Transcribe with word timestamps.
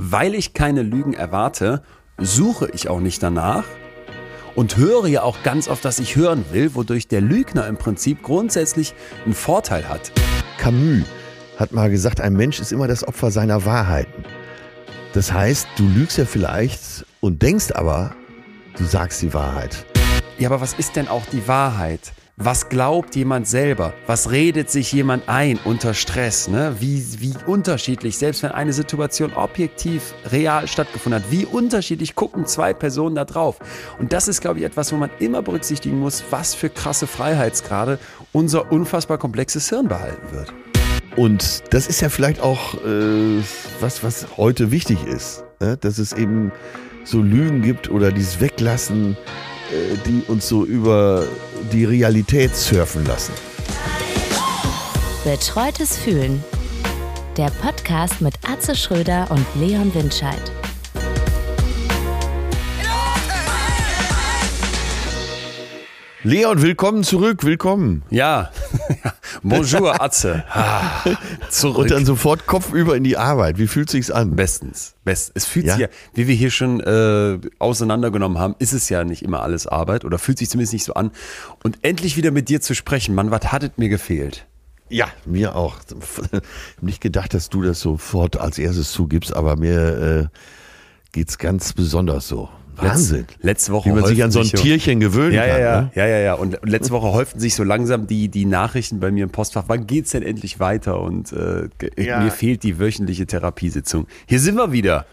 Weil 0.00 0.36
ich 0.36 0.54
keine 0.54 0.82
Lügen 0.82 1.12
erwarte, 1.12 1.82
suche 2.18 2.70
ich 2.72 2.88
auch 2.88 3.00
nicht 3.00 3.20
danach 3.20 3.64
und 4.54 4.76
höre 4.76 5.08
ja 5.08 5.24
auch 5.24 5.42
ganz 5.42 5.66
oft, 5.66 5.84
was 5.84 5.98
ich 5.98 6.14
hören 6.14 6.44
will, 6.52 6.76
wodurch 6.76 7.08
der 7.08 7.20
Lügner 7.20 7.66
im 7.66 7.76
Prinzip 7.76 8.22
grundsätzlich 8.22 8.94
einen 9.24 9.34
Vorteil 9.34 9.88
hat. 9.88 10.12
Camus 10.56 11.02
hat 11.56 11.72
mal 11.72 11.90
gesagt, 11.90 12.20
ein 12.20 12.34
Mensch 12.34 12.60
ist 12.60 12.70
immer 12.70 12.86
das 12.86 13.08
Opfer 13.08 13.32
seiner 13.32 13.64
Wahrheiten. 13.64 14.22
Das 15.14 15.32
heißt, 15.32 15.66
du 15.74 15.88
lügst 15.88 16.16
ja 16.16 16.26
vielleicht 16.26 17.04
und 17.18 17.42
denkst 17.42 17.72
aber, 17.72 18.14
du 18.76 18.84
sagst 18.84 19.20
die 19.20 19.34
Wahrheit. 19.34 19.84
Ja, 20.38 20.48
aber 20.48 20.60
was 20.60 20.74
ist 20.74 20.94
denn 20.94 21.08
auch 21.08 21.26
die 21.26 21.48
Wahrheit? 21.48 22.12
Was 22.40 22.68
glaubt 22.68 23.16
jemand 23.16 23.48
selber? 23.48 23.94
Was 24.06 24.30
redet 24.30 24.70
sich 24.70 24.92
jemand 24.92 25.28
ein 25.28 25.58
unter 25.64 25.92
Stress? 25.92 26.46
Ne? 26.46 26.76
Wie, 26.78 27.04
wie 27.18 27.34
unterschiedlich, 27.46 28.16
selbst 28.16 28.44
wenn 28.44 28.52
eine 28.52 28.72
Situation 28.72 29.32
objektiv 29.32 30.14
real 30.30 30.68
stattgefunden 30.68 31.20
hat, 31.20 31.32
wie 31.32 31.44
unterschiedlich 31.46 32.14
gucken 32.14 32.46
zwei 32.46 32.74
Personen 32.74 33.16
da 33.16 33.24
drauf? 33.24 33.58
Und 33.98 34.12
das 34.12 34.28
ist, 34.28 34.40
glaube 34.40 34.60
ich, 34.60 34.64
etwas, 34.64 34.92
wo 34.92 34.96
man 34.96 35.10
immer 35.18 35.42
berücksichtigen 35.42 35.98
muss, 35.98 36.22
was 36.30 36.54
für 36.54 36.70
krasse 36.70 37.08
Freiheitsgrade 37.08 37.98
unser 38.30 38.70
unfassbar 38.70 39.18
komplexes 39.18 39.68
Hirn 39.68 39.88
behalten 39.88 40.30
wird. 40.30 40.54
Und 41.16 41.64
das 41.70 41.88
ist 41.88 42.00
ja 42.00 42.08
vielleicht 42.08 42.40
auch 42.40 42.74
äh, 42.84 43.42
was, 43.80 44.04
was 44.04 44.28
heute 44.36 44.70
wichtig 44.70 45.04
ist, 45.04 45.42
ne? 45.58 45.76
dass 45.76 45.98
es 45.98 46.12
eben 46.12 46.52
so 47.02 47.20
Lügen 47.20 47.62
gibt 47.62 47.90
oder 47.90 48.12
dieses 48.12 48.40
Weglassen, 48.40 49.16
äh, 49.16 49.47
die 50.06 50.22
uns 50.28 50.48
so 50.48 50.64
über 50.64 51.26
die 51.72 51.84
Realität 51.84 52.54
surfen 52.54 53.04
lassen. 53.06 53.32
Betreutes 55.24 55.96
Fühlen. 55.96 56.42
Der 57.36 57.50
Podcast 57.50 58.20
mit 58.20 58.34
Atze 58.48 58.74
Schröder 58.74 59.28
und 59.30 59.46
Leon 59.60 59.94
Windscheid. 59.94 60.40
Leon, 66.24 66.60
willkommen 66.62 67.04
zurück, 67.04 67.44
willkommen. 67.44 68.02
Ja, 68.10 68.50
bonjour 69.44 70.02
Atze. 70.02 70.44
Ah, 70.50 71.04
zurück. 71.48 71.76
Und 71.78 71.90
dann 71.92 72.04
sofort 72.04 72.46
kopfüber 72.46 72.96
in 72.96 73.04
die 73.04 73.16
Arbeit. 73.16 73.58
Wie 73.58 73.68
fühlt 73.68 73.88
sich's 73.88 74.10
an? 74.10 74.34
Bestens. 74.34 74.96
Best. 75.04 75.30
Es 75.34 75.44
fühlt 75.46 75.66
Ja? 75.66 75.74
sich 75.74 75.82
ja, 75.82 75.88
wie 76.14 76.26
wir 76.26 76.34
hier 76.34 76.50
schon 76.50 76.80
äh, 76.80 77.38
auseinandergenommen 77.60 78.38
haben, 78.38 78.56
ist 78.58 78.72
es 78.72 78.88
ja 78.88 79.04
nicht 79.04 79.22
immer 79.22 79.42
alles 79.42 79.68
Arbeit 79.68 80.04
oder 80.04 80.18
fühlt 80.18 80.38
sich 80.38 80.50
zumindest 80.50 80.72
nicht 80.72 80.84
so 80.84 80.94
an. 80.94 81.12
Und 81.62 81.78
endlich 81.82 82.16
wieder 82.16 82.32
mit 82.32 82.48
dir 82.48 82.60
zu 82.60 82.74
sprechen, 82.74 83.14
Mann, 83.14 83.30
was 83.30 83.52
hattet 83.52 83.78
mir 83.78 83.88
gefehlt? 83.88 84.46
Ja, 84.88 85.06
mir 85.24 85.54
auch. 85.54 85.76
Nicht 86.80 87.00
gedacht, 87.00 87.32
dass 87.32 87.48
du 87.48 87.62
das 87.62 87.78
sofort 87.78 88.38
als 88.38 88.58
erstes 88.58 88.90
zugibst, 88.90 89.32
aber 89.36 89.54
mir 89.56 90.30
äh, 90.32 90.38
geht's 91.12 91.38
ganz 91.38 91.74
besonders 91.74 92.26
so. 92.26 92.48
Wahnsinn. 92.78 93.20
Letz, 93.20 93.36
letzte 93.42 93.72
Woche 93.72 93.88
Wie 93.90 93.94
man 93.94 94.04
sich 94.06 94.22
an 94.22 94.30
so 94.30 94.40
ein 94.40 94.46
Tierchen 94.46 95.00
gewöhnen 95.00 95.34
Ja, 95.34 95.46
ja, 95.46 95.52
kann. 95.54 95.60
ja, 95.62 95.80
Ne? 95.82 95.90
ja, 95.94 96.06
ja, 96.06 96.18
ja. 96.18 96.34
Und 96.34 96.58
letzte 96.64 96.92
Woche 96.92 97.12
häuften 97.12 97.40
sich 97.40 97.54
so 97.54 97.64
langsam 97.64 98.06
die, 98.06 98.28
die 98.28 98.44
Nachrichten 98.44 99.00
bei 99.00 99.10
mir 99.10 99.24
im 99.24 99.30
Postfach. 99.30 99.64
Wann 99.66 99.86
geht's 99.86 100.10
denn 100.12 100.22
endlich 100.22 100.60
weiter? 100.60 101.00
Und 101.00 101.32
äh, 101.32 101.68
ge- 101.78 101.90
Ja. 102.04 102.20
mir 102.20 102.30
fehlt 102.30 102.62
die 102.62 102.78
wöchentliche 102.78 103.26
Therapiesitzung. 103.26 104.06
Hier 104.26 104.40
sind 104.40 104.56
wir 104.56 104.72
wieder. 104.72 105.06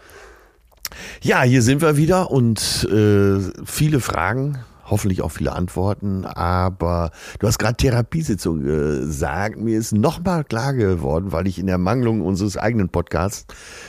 Ja, 1.22 1.42
hier 1.42 1.62
sind 1.62 1.82
wir 1.82 1.96
wieder 1.96 2.30
und 2.30 2.88
äh, 2.92 3.38
viele 3.64 4.00
Fragen, 4.00 4.58
hoffentlich 4.88 5.22
auch 5.22 5.30
viele 5.30 5.52
Antworten, 5.52 6.24
aber 6.24 7.10
du 7.38 7.46
hast 7.46 7.58
gerade 7.58 7.76
Therapiesitzung 7.76 8.62
gesagt. 8.62 9.58
Mir 9.58 9.78
ist 9.78 9.92
nochmal 9.92 10.44
klar 10.44 10.74
geworden, 10.74 11.32
weil 11.32 11.46
ich 11.46 11.58
in 11.58 11.66
der 11.66 11.78
Mangelung 11.78 12.20
unseres 12.20 12.56
eigenen 12.56 12.88
Podcasts 12.88 13.46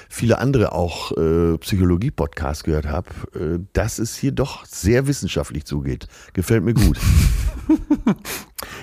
viele 0.10 0.40
andere 0.40 0.72
auch 0.74 1.12
äh, 1.18 1.58
Psychologie-Podcasts 1.58 2.64
gehört 2.64 2.88
habe, 2.88 3.10
äh, 3.36 3.60
dass 3.74 4.00
es 4.00 4.16
hier 4.16 4.32
doch 4.32 4.66
sehr 4.66 5.08
wissenschaftlich 5.08 5.66
zugeht. 5.66 6.08
Gefällt 6.34 6.64
mir 6.64 6.74
gut. 6.74 7.00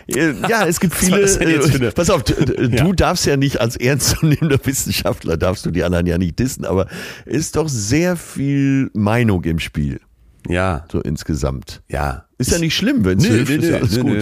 Äh, 0.06 0.34
ja, 0.48 0.66
es 0.66 0.80
gibt 0.80 0.94
viele. 0.94 1.22
Äh, 1.22 1.91
pass 1.92 2.10
auf, 2.10 2.22
du, 2.24 2.34
Ja. 2.70 2.92
darfst 2.92 3.24
ja 3.26 3.36
nicht 3.36 3.60
als 3.60 3.76
ernstzunehmender 3.76 4.58
Wissenschaftler, 4.64 5.36
darfst 5.36 5.64
du 5.64 5.70
die 5.70 5.82
anderen 5.82 6.06
ja 6.06 6.19
nicht 6.19 6.38
dissen, 6.38 6.64
aber 6.64 6.86
es 7.24 7.36
ist 7.38 7.56
doch 7.56 7.69
sehr 7.69 8.16
viel 8.16 8.91
Meinung 8.92 9.42
im 9.44 9.58
Spiel, 9.58 10.00
Ja, 10.49 10.84
so 10.91 11.00
insgesamt. 11.00 11.82
ja. 11.88 12.25
Ist 12.47 12.53
ja 12.53 12.59
nicht 12.59 12.75
schlimm, 12.77 13.05
wenn 13.05 13.19
es 13.19 13.25
Nee, 13.25 13.31
nee, 13.31 13.41
ist 13.43 13.50
ja 13.65 13.71
nee, 13.71 13.75
alles 13.77 13.97
nee, 13.97 14.00
gut. 14.03 14.12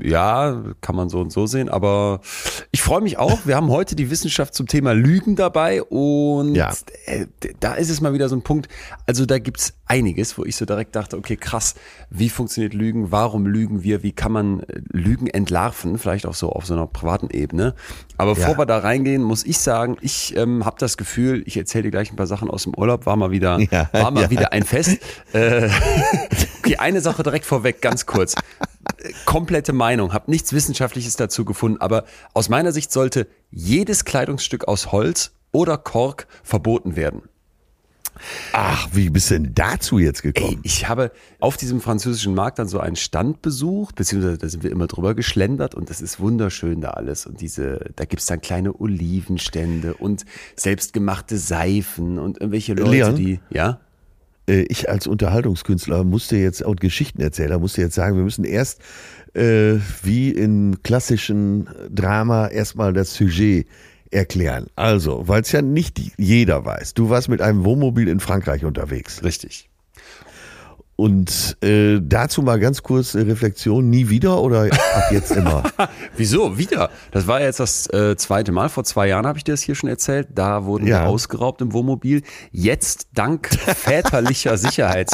nee, 0.00 0.06
äh, 0.06 0.10
Ja, 0.10 0.62
kann 0.80 0.96
man 0.96 1.08
so 1.08 1.20
und 1.20 1.32
so 1.32 1.46
sehen, 1.46 1.68
aber 1.68 2.20
ich 2.72 2.82
freue 2.82 3.00
mich 3.00 3.18
auch. 3.18 3.40
Wir 3.46 3.56
haben 3.56 3.68
heute 3.70 3.96
die 3.96 4.10
Wissenschaft 4.10 4.54
zum 4.54 4.66
Thema 4.66 4.92
Lügen 4.92 5.36
dabei 5.36 5.82
und 5.82 6.54
Ja. 6.54 6.72
äh, 7.06 7.26
da 7.60 7.74
ist 7.74 7.90
es 7.90 8.00
mal 8.00 8.12
wieder 8.12 8.28
so 8.28 8.36
ein 8.36 8.42
Punkt. 8.42 8.68
Also 9.06 9.26
da 9.26 9.38
gibt's 9.38 9.74
einiges, 9.86 10.36
wo 10.38 10.44
ich 10.44 10.56
so 10.56 10.64
direkt 10.64 10.96
dachte, 10.96 11.16
okay, 11.16 11.36
krass, 11.36 11.74
wie 12.10 12.28
funktioniert 12.28 12.74
Lügen? 12.74 13.12
Warum 13.12 13.46
lügen 13.46 13.82
wir? 13.82 14.02
Wie 14.02 14.12
kann 14.12 14.32
man 14.32 14.60
äh, 14.60 14.80
Lügen 14.92 15.26
entlarven? 15.28 15.98
Vielleicht 15.98 16.26
auch 16.26 16.34
so 16.34 16.50
auf 16.50 16.66
so 16.66 16.74
einer 16.74 16.86
privaten 16.86 17.28
Ebene. 17.30 17.74
Aber 18.16 18.30
Ja. 18.32 18.34
bevor 18.34 18.58
wir 18.58 18.66
da 18.66 18.78
reingehen, 18.78 19.22
muss 19.22 19.44
ich 19.44 19.58
sagen, 19.58 19.96
ich 20.00 20.36
ähm, 20.36 20.64
habe 20.64 20.76
das 20.78 20.96
Gefühl, 20.96 21.42
ich 21.46 21.56
erzähle 21.56 21.84
dir 21.84 21.90
gleich 21.90 22.10
ein 22.12 22.16
paar 22.16 22.26
Sachen 22.26 22.50
aus 22.50 22.64
dem 22.64 22.74
Urlaub, 22.74 23.06
war 23.06 23.16
mal 23.16 23.30
wieder, 23.30 23.58
Ja, 23.70 23.88
war 23.92 24.10
mal 24.10 24.22
ja. 24.24 24.30
wieder 24.30 24.52
ein 24.52 24.62
Fest. 24.64 24.98
Äh, 25.32 25.68
okay, 26.58 26.76
eine 26.76 27.00
Sache 27.00 27.22
direkt 27.26 27.44
vorweg, 27.44 27.82
ganz 27.82 28.06
kurz. 28.06 28.34
Komplette 29.24 29.72
Meinung, 29.72 30.12
habe 30.12 30.30
nichts 30.30 30.52
Wissenschaftliches 30.52 31.16
dazu 31.16 31.44
gefunden, 31.44 31.80
aber 31.80 32.04
aus 32.34 32.48
meiner 32.48 32.72
Sicht 32.72 32.92
sollte 32.92 33.26
jedes 33.50 34.04
Kleidungsstück 34.04 34.68
aus 34.68 34.92
Holz 34.92 35.32
oder 35.52 35.76
Kork 35.78 36.26
verboten 36.42 36.96
werden. 36.96 37.22
Ach, 38.52 38.88
wie 38.92 39.10
bist 39.10 39.30
du 39.30 39.34
denn 39.34 39.54
dazu 39.54 39.98
jetzt 39.98 40.24
Ey, 40.24 40.32
gekommen? 40.32 40.60
ich 40.62 40.88
habe 40.88 41.12
auf 41.38 41.56
diesem 41.56 41.80
französischen 41.80 42.34
Markt 42.34 42.58
dann 42.58 42.68
so 42.68 42.80
einen 42.80 42.96
Stand 42.96 43.42
besucht, 43.42 43.94
beziehungsweise 43.94 44.38
da 44.38 44.48
sind 44.48 44.62
wir 44.62 44.70
immer 44.70 44.86
drüber 44.86 45.14
geschlendert 45.14 45.74
und 45.74 45.90
das 45.90 46.00
ist 46.00 46.18
wunderschön 46.20 46.80
da 46.80 46.90
alles. 46.90 47.26
Und 47.26 47.40
diese, 47.40 47.90
da 47.96 48.04
gibt's 48.04 48.26
dann 48.26 48.40
kleine 48.40 48.78
Olivenstände 48.80 49.94
und 49.94 50.24
selbstgemachte 50.56 51.36
Seifen 51.36 52.18
und 52.18 52.40
irgendwelche 52.40 52.74
Leute, 52.74 52.90
Leon? 52.90 53.16
die, 53.16 53.40
ja? 53.50 53.80
Äh, 54.48 54.62
ich 54.68 54.88
als 54.88 55.06
Unterhaltungskünstler 55.06 56.04
musste 56.04 56.36
jetzt 56.36 56.62
und 56.62 56.80
Geschichtenerzähler 56.80 57.58
musste 57.58 57.82
jetzt 57.82 57.94
sagen, 57.94 58.16
wir 58.16 58.24
müssen 58.24 58.44
erst 58.44 58.80
äh, 59.34 59.74
wie 60.02 60.30
in 60.30 60.82
klassischen 60.82 61.68
Drama 61.90 62.48
erstmal 62.48 62.92
das 62.92 63.14
Sujet 63.14 63.66
erklären. 64.10 64.66
Also, 64.76 65.28
weil 65.28 65.42
es 65.42 65.52
ja 65.52 65.62
nicht 65.62 66.00
jeder 66.16 66.64
weiß. 66.64 66.94
Du 66.94 67.10
warst 67.10 67.28
mit 67.28 67.42
einem 67.42 67.64
Wohnmobil 67.64 68.08
in 68.08 68.20
Frankreich 68.20 68.64
unterwegs. 68.64 69.22
Richtig. 69.22 69.68
Und 70.98 71.58
äh, 71.62 72.00
dazu 72.02 72.40
mal 72.40 72.58
ganz 72.58 72.82
kurz 72.82 73.14
äh, 73.14 73.20
Reflexion, 73.20 73.90
nie 73.90 74.08
wieder 74.08 74.40
oder 74.40 74.62
ab 74.62 75.10
jetzt 75.10 75.30
immer? 75.30 75.62
Wieso? 76.16 76.56
Wieder? 76.56 76.88
Das 77.10 77.26
war 77.26 77.42
jetzt 77.42 77.60
das 77.60 77.86
äh, 77.92 78.16
zweite 78.16 78.50
Mal. 78.50 78.70
Vor 78.70 78.82
zwei 78.84 79.06
Jahren 79.08 79.26
habe 79.26 79.36
ich 79.36 79.44
dir 79.44 79.52
das 79.52 79.60
hier 79.60 79.74
schon 79.74 79.90
erzählt. 79.90 80.28
Da 80.34 80.64
wurden 80.64 80.86
Ja. 80.86 81.02
wir 81.02 81.08
ausgeraubt 81.10 81.60
im 81.60 81.74
Wohnmobil. 81.74 82.22
Jetzt 82.50 83.08
dank 83.12 83.50
väterlicher 83.50 84.56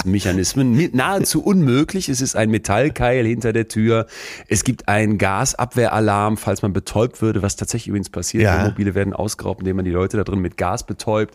Sicherheitsmechanismen 0.02 0.90
nahezu 0.92 1.42
unmöglich. 1.42 2.08
Es 2.08 2.20
ist 2.20 2.36
ein 2.36 2.50
Metallkeil 2.50 3.26
hinter 3.26 3.52
der 3.52 3.66
Tür. 3.66 4.06
Es 4.46 4.62
gibt 4.62 4.86
einen 4.86 5.18
Gasabwehralarm, 5.18 6.36
falls 6.36 6.62
man 6.62 6.72
betäubt 6.72 7.20
würde, 7.22 7.42
was 7.42 7.56
tatsächlich 7.56 7.88
übrigens 7.88 8.10
passiert. 8.10 8.44
Ja. 8.44 8.60
Wohnmobile 8.60 8.94
werden 8.94 9.12
ausgeraubt, 9.14 9.62
indem 9.62 9.74
man 9.76 9.84
die 9.84 9.90
Leute 9.90 10.16
da 10.16 10.22
drin 10.22 10.38
mit 10.38 10.56
Gas 10.56 10.86
betäubt. 10.86 11.34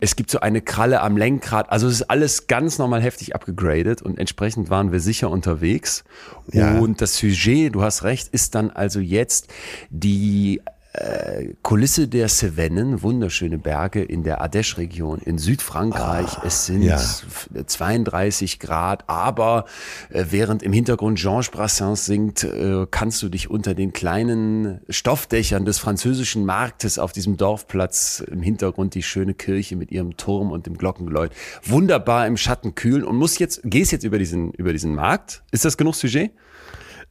Es 0.00 0.16
gibt 0.16 0.30
so 0.30 0.40
eine 0.40 0.60
Kralle 0.60 1.00
am 1.00 1.16
Lenkrad. 1.16 1.72
Also 1.72 1.86
es 1.86 1.94
ist 1.94 2.10
alles 2.10 2.46
ganz 2.46 2.76
normal 2.76 3.00
heftig 3.00 3.34
abgegradet 3.34 3.85
und 4.02 4.18
entsprechend 4.18 4.70
waren 4.70 4.92
wir 4.92 5.00
sicher 5.00 5.30
unterwegs. 5.30 6.04
Ja. 6.52 6.78
Und 6.78 7.00
das 7.00 7.16
Sujet, 7.16 7.74
du 7.74 7.82
hast 7.82 8.02
recht, 8.02 8.28
ist 8.28 8.54
dann 8.54 8.70
also 8.70 9.00
jetzt 9.00 9.48
die 9.90 10.60
äh, 10.96 11.54
Kulisse 11.62 12.08
der 12.08 12.28
Cevennen, 12.28 13.02
wunderschöne 13.02 13.58
Berge 13.58 14.02
in 14.02 14.22
der 14.22 14.42
Ardèche-Region 14.42 15.18
in 15.18 15.38
Südfrankreich. 15.38 16.38
es 16.44 16.66
sind 16.66 16.82
ja. 16.82 16.96
f- 16.96 17.48
32 17.66 18.58
Grad, 18.58 19.04
aber 19.08 19.66
äh, 20.10 20.24
während 20.30 20.62
im 20.62 20.72
Hintergrund 20.72 21.18
Georges 21.18 21.50
Brassens 21.50 22.06
singt, 22.06 22.44
äh, 22.44 22.86
kannst 22.90 23.22
du 23.22 23.28
dich 23.28 23.50
unter 23.50 23.74
den 23.74 23.92
kleinen 23.92 24.80
Stoffdächern 24.88 25.64
des 25.64 25.78
französischen 25.78 26.44
Marktes 26.44 26.98
auf 26.98 27.12
diesem 27.12 27.36
Dorfplatz 27.36 28.22
im 28.30 28.42
Hintergrund 28.42 28.94
die 28.94 29.02
schöne 29.02 29.34
Kirche 29.34 29.76
mit 29.76 29.90
ihrem 29.92 30.16
Turm 30.16 30.50
und 30.50 30.66
dem 30.66 30.78
Glockengeläut 30.78 31.32
wunderbar 31.62 32.26
im 32.26 32.36
Schatten 32.36 32.74
kühlen 32.74 33.04
und 33.04 33.16
muss 33.16 33.38
jetzt, 33.38 33.60
gehst 33.64 33.92
jetzt 33.92 34.04
über 34.04 34.18
diesen, 34.18 34.52
über 34.52 34.72
diesen 34.72 34.94
Markt. 34.94 35.42
Ist 35.50 35.64
das 35.64 35.76
genug 35.76 35.94
Sujet? 35.94 36.32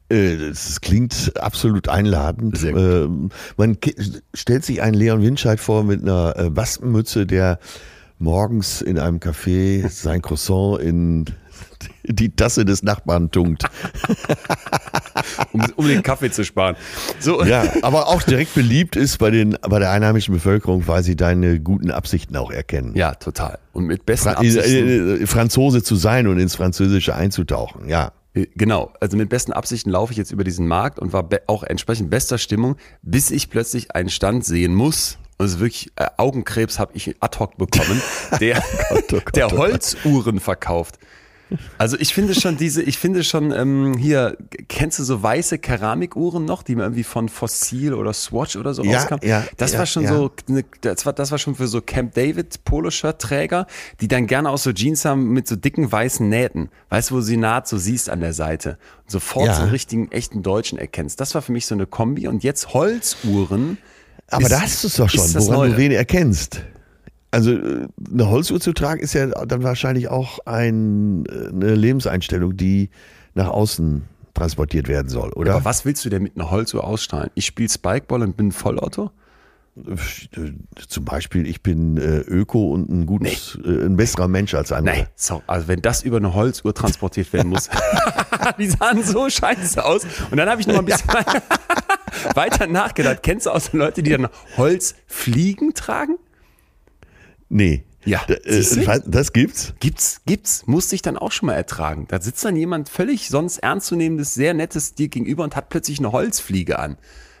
Äh, 0.08 0.36
Das 0.50 0.80
klingt 0.80 1.32
absolut 1.40 1.88
einladend. 1.88 2.62
Ähm, 2.64 3.30
Man 3.56 3.78
stellt 4.34 4.64
sich 4.64 4.82
einen 4.82 4.94
Leon 4.94 5.22
Winscheid 5.22 5.60
vor 5.60 5.84
mit 5.84 6.02
einer 6.02 6.36
äh, 6.36 6.56
Waspenmütze, 6.56 7.26
der 7.26 7.58
morgens 8.18 8.82
in 8.82 8.98
einem 8.98 9.18
Café 9.18 9.88
sein 9.90 10.22
Croissant 10.22 10.80
in 10.80 11.24
die 12.04 12.30
Tasse 12.34 12.64
des 12.64 12.82
Nachbarn 12.82 13.30
tunkt. 13.30 13.64
um, 15.52 15.62
um 15.76 15.86
den 15.86 16.02
Kaffee 16.02 16.30
zu 16.30 16.44
sparen. 16.44 16.76
So, 17.18 17.42
Ja, 17.44 17.64
aber 17.82 18.08
auch 18.08 18.22
direkt 18.22 18.54
beliebt 18.54 18.96
ist 18.96 19.18
bei, 19.18 19.30
den, 19.30 19.56
bei 19.68 19.78
der 19.78 19.90
einheimischen 19.90 20.32
Bevölkerung, 20.34 20.86
weil 20.86 21.02
sie 21.02 21.16
deine 21.16 21.60
guten 21.60 21.90
Absichten 21.90 22.36
auch 22.36 22.50
erkennen. 22.50 22.94
ja 22.94 23.14
total. 23.14 23.58
Und 23.72 23.86
mit 23.86 24.06
besten 24.06 24.30
Fra 24.30 24.42
äh, 24.42 24.46
Absichten. 24.46 25.26
Franzose 25.26 25.82
zu 25.82 25.96
sein 25.96 26.26
und 26.26 26.38
ins 26.38 26.54
Französische 26.54 27.14
einzutauchen, 27.14 27.88
ja. 27.88 28.12
Äh, 28.36 28.46
Genau, 28.54 28.92
also 29.00 29.16
mit 29.16 29.28
besten 29.28 29.52
Absichten 29.52 29.90
laufe 29.90 30.12
ich 30.12 30.18
jetzt 30.18 30.30
über 30.30 30.44
diesen 30.44 30.68
Markt 30.68 30.98
und 30.98 31.12
war 31.12 31.28
auch 31.46 31.62
entsprechend 31.62 32.10
bester 32.10 32.38
Stimmung, 32.38 32.76
bis 33.02 33.30
ich 33.30 33.50
plötzlich 33.50 33.94
einen 33.94 34.10
Stand 34.10 34.44
sehen 34.44 34.74
muss. 34.74 35.18
Und 35.38 35.46
es 35.46 35.54
ist 35.54 35.60
wirklich 35.60 35.92
äh, 35.96 36.06
Augenkrebs 36.16 36.78
habe 36.78 36.92
ich 36.94 37.14
ad 37.20 37.38
hoc 37.38 37.56
bekommen, 37.58 38.00
der, 38.40 38.62
Gott, 39.10 39.36
der 39.36 39.46
oh 39.46 39.50
Gott. 39.50 39.58
Holzuhren 39.58 40.40
verkauft. 40.40 40.98
Also 41.78 41.96
ich 42.00 42.12
finde 42.12 42.34
schon 42.34 42.56
diese, 42.56 42.82
ich 42.82 42.98
finde 42.98 43.22
schon 43.22 43.52
ähm, 43.52 43.96
hier, 43.96 44.36
kennst 44.68 44.98
du 44.98 45.04
so 45.04 45.22
weiße 45.22 45.58
Keramikuhren 45.58 46.44
noch, 46.44 46.64
die 46.64 46.74
man 46.74 46.86
irgendwie 46.86 47.04
von 47.04 47.28
Fossil 47.28 47.94
oder 47.94 48.12
Swatch 48.12 48.56
oder 48.56 48.74
so 48.74 48.82
Ja, 48.82 48.98
rauskam? 48.98 49.24
ja, 49.24 49.44
das 49.56 49.72
ja, 49.72 49.78
war 49.78 49.86
schon 49.86 50.02
ja. 50.02 50.14
so, 50.16 50.30
ne, 50.48 50.64
das 50.80 51.06
war, 51.06 51.12
das 51.12 51.30
war 51.30 51.38
schon 51.38 51.54
für 51.54 51.68
so 51.68 51.80
Camp 51.80 52.14
David 52.14 52.64
Poloshirt 52.64 53.20
Träger, 53.22 53.66
die 54.00 54.08
dann 54.08 54.26
gerne 54.26 54.50
auch 54.50 54.58
so 54.58 54.72
Jeans 54.72 55.04
haben 55.04 55.28
mit 55.32 55.46
so 55.46 55.54
dicken 55.54 55.90
weißen 55.90 56.28
Nähten. 56.28 56.68
Weißt 56.88 57.10
du, 57.10 57.14
wo 57.16 57.20
sie 57.20 57.36
naht 57.36 57.68
so 57.68 57.78
siehst 57.78 58.10
an 58.10 58.20
der 58.20 58.32
Seite 58.32 58.78
und 59.04 59.10
sofort 59.12 59.46
Ja. 59.46 59.54
so 59.54 59.62
einen 59.62 59.70
richtigen 59.70 60.10
echten 60.10 60.42
Deutschen 60.42 60.78
erkennst. 60.78 61.20
Das 61.20 61.34
war 61.36 61.42
für 61.42 61.52
mich 61.52 61.66
so 61.66 61.74
eine 61.76 61.86
Kombi 61.86 62.26
und 62.26 62.42
jetzt 62.42 62.74
Holzuhren. 62.74 63.78
Aber 64.28 64.42
ist- 64.42 64.50
da 64.52 64.60
hast 64.62 64.82
du 64.82 64.88
es 64.88 64.96
doch 64.96 65.08
schon, 65.08 65.34
woran 65.34 65.46
du 65.46 65.52
Neue. 65.52 65.76
wen 65.76 65.92
erkennst. 65.92 66.62
Also 67.30 67.52
äh, 67.52 67.88
eine 68.12 68.30
Holzuhr 68.30 68.60
zu 68.60 68.72
tragen 68.72 69.00
ist 69.00 69.12
ja 69.14 69.26
dann 69.26 69.62
wahrscheinlich 69.62 70.08
auch 70.08 70.38
ein, 70.46 71.26
äh, 71.26 71.48
eine 71.48 71.74
Lebenseinstellung, 71.74 72.56
die 72.56 72.90
nach 73.34 73.48
außen 73.48 74.02
transportiert 74.34 74.88
werden 74.88 75.08
soll, 75.08 75.32
oder? 75.32 75.54
Aber 75.54 75.64
was 75.64 75.84
willst 75.84 76.04
du 76.04 76.10
denn 76.10 76.22
mit 76.22 76.36
einer 76.36 76.50
Holzuhr 76.50 76.84
ausstrahlen? 76.84 77.30
Ich 77.34 77.46
spiele 77.46 77.68
Spikeball 77.68 78.22
und 78.22 78.36
bin 78.36 78.48
ein 78.48 78.52
Vollauto? 78.52 79.10
Zum 80.88 81.04
Beispiel, 81.04 81.46
ich 81.46 81.62
bin 81.62 81.98
äh, 81.98 82.20
Öko 82.20 82.72
und 82.72 82.88
ein 82.88 83.04
gutes, 83.04 83.58
äh, 83.62 83.84
ein 83.84 83.96
besserer 83.96 84.26
Mensch 84.26 84.54
als 84.54 84.72
andere. 84.72 84.96
Nee, 84.96 85.06
so, 85.16 85.42
also 85.46 85.68
wenn 85.68 85.82
das 85.82 86.02
über 86.02 86.16
eine 86.16 86.32
Holzuhr 86.32 86.72
transportiert 86.72 87.30
werden 87.34 87.48
muss. 87.50 87.68
die 88.58 88.68
sahen 88.68 89.02
so 89.02 89.28
scheiße 89.28 89.84
aus. 89.84 90.06
Und 90.30 90.38
dann 90.38 90.48
habe 90.48 90.62
ich 90.62 90.66
noch 90.66 90.78
ein 90.78 90.84
bisschen 90.86 91.10
weiter 92.34 92.66
nachgedacht. 92.66 93.22
Kennst 93.22 93.44
du 93.44 93.50
auch 93.50 93.60
so 93.60 93.76
Leute, 93.76 94.02
die 94.02 94.10
dann 94.12 94.28
Holzfliegen 94.56 95.74
tragen? 95.74 96.16
Nee. 97.48 97.84
Ja, 98.04 98.24
äh, 98.28 98.62
das 99.06 99.32
gibt's? 99.32 99.74
Gibt's, 99.80 100.20
gibt's, 100.26 100.66
musste 100.66 100.94
ich 100.94 101.02
dann 101.02 101.16
auch 101.16 101.32
schon 101.32 101.48
mal 101.48 101.54
ertragen. 101.54 102.06
Da 102.08 102.20
sitzt 102.20 102.44
dann 102.44 102.54
jemand 102.54 102.88
völlig 102.88 103.28
sonst 103.28 103.58
ernstzunehmendes, 103.58 104.32
sehr 104.34 104.54
nettes 104.54 104.94
dir 104.94 105.08
gegenüber 105.08 105.42
und 105.42 105.56
hat 105.56 105.68
plötzlich 105.68 105.98
eine 105.98 106.12
Holzfliege 106.12 106.78
an. 106.78 106.98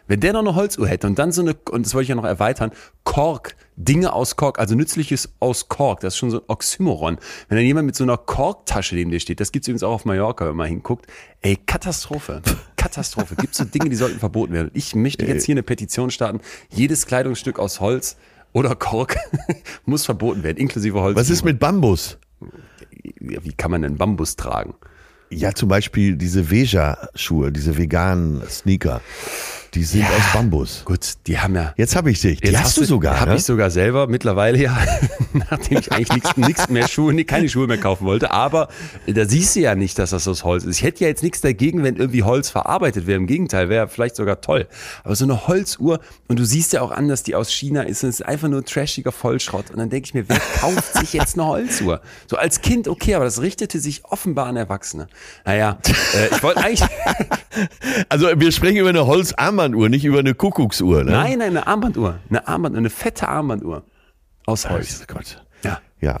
Wenn 0.08 0.20
der 0.20 0.32
noch 0.32 0.40
eine 0.40 0.54
Holzuhr 0.54 0.86
hätte 0.86 1.06
und 1.06 1.18
dann 1.18 1.32
so 1.32 1.42
eine, 1.42 1.54
und 1.70 1.84
das 1.84 1.94
wollte 1.94 2.04
ich 2.04 2.08
ja 2.10 2.14
noch 2.14 2.24
erweitern, 2.24 2.70
Kork, 3.02 3.56
Dinge 3.76 4.12
aus 4.12 4.36
Kork, 4.36 4.58
also 4.58 4.74
Nützliches 4.74 5.30
aus 5.40 5.68
Kork, 5.68 6.00
das 6.00 6.14
ist 6.14 6.18
schon 6.18 6.30
so 6.30 6.38
ein 6.38 6.44
Oxymoron. 6.46 7.18
Wenn 7.48 7.58
dann 7.58 7.66
jemand 7.66 7.86
mit 7.86 7.96
so 7.96 8.04
einer 8.04 8.16
Korktasche 8.16 8.94
neben 8.94 9.10
dir 9.10 9.20
steht, 9.20 9.40
das 9.40 9.50
gibt's 9.50 9.66
übrigens 9.68 9.82
auch 9.82 9.92
auf 9.92 10.04
Mallorca, 10.04 10.48
wenn 10.48 10.56
man 10.56 10.68
hinguckt, 10.68 11.06
ey, 11.42 11.56
Katastrophe, 11.56 12.40
Katastrophe. 12.76 13.34
Gibt's 13.40 13.58
so 13.58 13.64
Dinge, 13.64 13.88
die 13.88 13.96
sollten 13.96 14.20
verboten 14.20 14.52
werden. 14.52 14.70
Ich 14.74 14.94
möchte 14.94 15.26
jetzt 15.26 15.44
hier 15.44 15.54
eine 15.54 15.64
Petition 15.64 16.10
starten, 16.10 16.40
jedes 16.70 17.06
Kleidungsstück 17.06 17.58
aus 17.58 17.80
Holz 17.80 18.16
oder 18.56 18.74
Kork 18.74 19.18
muss 19.84 20.06
verboten 20.06 20.42
werden, 20.42 20.56
inklusive 20.56 20.98
Holz. 20.98 21.14
Was 21.14 21.28
ist 21.28 21.44
mit 21.44 21.58
Bambus? 21.58 22.16
Wie 23.20 23.52
kann 23.52 23.70
man 23.70 23.82
denn 23.82 23.98
Bambus 23.98 24.36
tragen? 24.36 24.74
Ja, 25.28 25.52
zum 25.52 25.68
Beispiel 25.68 26.16
diese 26.16 26.50
Veja-Schuhe, 26.50 27.52
diese 27.52 27.76
veganen 27.76 28.42
Sneaker, 28.48 29.02
die 29.76 29.84
sind 29.84 30.00
Ja. 30.00 30.08
aus 30.08 30.32
Bambus. 30.32 30.82
Gut, 30.86 31.14
die 31.26 31.38
haben 31.38 31.54
ja. 31.54 31.74
Jetzt 31.76 31.96
habe 31.96 32.10
ich 32.10 32.18
dich. 32.18 32.40
Die 32.40 32.48
Jetzt 32.48 32.60
hast 32.60 32.76
du 32.78 32.84
sogar. 32.84 33.20
Habe 33.20 33.32
ne? 33.32 33.36
ich 33.36 33.44
sogar 33.44 33.70
selber 33.70 34.06
mittlerweile 34.06 34.58
ja, 34.58 34.74
nachdem 35.50 35.78
ich 35.78 35.92
eigentlich 35.92 36.36
nichts, 36.36 36.68
mehr 36.70 36.88
Schuhe, 36.88 37.12
nee, 37.12 37.24
keine 37.24 37.48
Schuhe 37.50 37.66
mehr 37.66 37.76
kaufen 37.76 38.06
wollte. 38.06 38.30
Aber 38.30 38.68
da 39.06 39.26
siehst 39.26 39.54
du 39.54 39.60
ja 39.60 39.74
nicht, 39.74 39.98
dass 39.98 40.10
das 40.10 40.26
aus 40.26 40.44
Holz 40.44 40.64
ist. 40.64 40.78
Ich 40.78 40.82
hätte 40.82 41.04
ja 41.04 41.08
jetzt 41.08 41.22
nichts 41.22 41.42
dagegen, 41.42 41.82
wenn 41.82 41.96
irgendwie 41.96 42.22
Holz 42.22 42.48
verarbeitet 42.48 43.06
wäre. 43.06 43.18
Im 43.18 43.26
Gegenteil, 43.26 43.68
wäre 43.68 43.86
vielleicht 43.88 44.16
sogar 44.16 44.40
toll. 44.40 44.66
Aber 45.04 45.14
so 45.14 45.24
eine 45.26 45.46
Holzuhr, 45.46 46.00
und 46.28 46.38
du 46.38 46.44
siehst 46.46 46.72
ja 46.72 46.80
auch 46.80 46.90
an, 46.90 47.08
dass 47.08 47.22
die 47.22 47.34
aus 47.34 47.52
China 47.52 47.82
ist, 47.82 48.02
und 48.02 48.08
es 48.08 48.20
ist 48.20 48.26
einfach 48.26 48.48
nur 48.48 48.64
trashiger 48.64 49.12
Vollschrott. 49.12 49.70
Und 49.70 49.76
dann 49.76 49.90
denke 49.90 50.06
ich 50.06 50.14
mir, 50.14 50.26
wer 50.26 50.40
kauft 50.58 50.94
sich 50.94 51.12
jetzt 51.12 51.34
eine 51.34 51.46
Holzuhr? 51.46 52.00
So 52.28 52.36
als 52.36 52.62
Kind 52.62 52.88
okay, 52.88 53.14
aber 53.14 53.26
das 53.26 53.42
richtete 53.42 53.78
sich 53.78 54.04
offenbar 54.06 54.46
an 54.46 54.56
Erwachsene. 54.56 55.08
Naja, 55.44 55.78
äh, 55.86 56.34
ich 56.34 56.42
wollte 56.42 56.64
eigentlich, 56.64 56.88
Also 58.08 58.28
wir 58.36 58.52
sprechen 58.52 58.76
über 58.76 58.88
eine 58.88 59.06
Holzarmbanduhr, 59.66 59.88
nicht 59.88 60.04
über 60.04 60.18
eine 60.20 60.34
Kuckucksuhr. 60.34 61.04
Ne? 61.04 61.10
nein, 61.12 61.38
nein, 61.38 61.50
eine 61.50 61.66
Armbanduhr. 61.66 62.18
Eine 62.28 62.46
Armbanduhr, 62.48 62.78
eine 62.78 62.90
fette 62.90 63.28
Armbanduhr. 63.28 63.82
Aus 64.46 64.68
Holz. 64.68 65.02
Oh 65.08 65.14
Gott. 65.14 65.44
Ja. 65.64 65.80
Ja, 66.00 66.18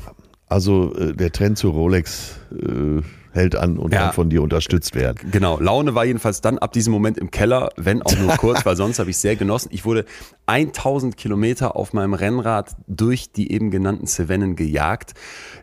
also 0.48 0.94
äh, 0.96 1.14
der 1.14 1.30
Trend 1.32 1.58
zu 1.58 1.70
Rolex 1.70 2.38
äh, 2.52 3.02
hält 3.32 3.54
an 3.54 3.78
und 3.78 3.92
Ja. 3.92 4.04
kann 4.06 4.12
von 4.14 4.30
dir 4.30 4.42
unterstützt 4.42 4.94
werden. 4.94 5.30
Genau, 5.30 5.60
Laune 5.60 5.94
war 5.94 6.04
jedenfalls 6.06 6.40
dann 6.40 6.58
ab 6.58 6.72
diesem 6.72 6.92
Moment 6.92 7.18
im 7.18 7.30
Keller, 7.30 7.68
wenn 7.76 8.00
auch 8.02 8.16
nur 8.18 8.30
kurz, 8.38 8.64
weil 8.64 8.74
sonst 8.76 8.98
habe 8.98 9.10
ich 9.10 9.18
sehr 9.18 9.36
genossen. 9.36 9.68
Ich 9.72 9.84
wurde 9.84 10.06
1000 10.46 11.16
Kilometer 11.16 11.76
auf 11.76 11.92
meinem 11.92 12.14
Rennrad 12.14 12.74
durch 12.86 13.30
die 13.32 13.52
eben 13.52 13.70
genannten 13.70 14.06
Cevennen 14.06 14.56
gejagt, 14.56 15.12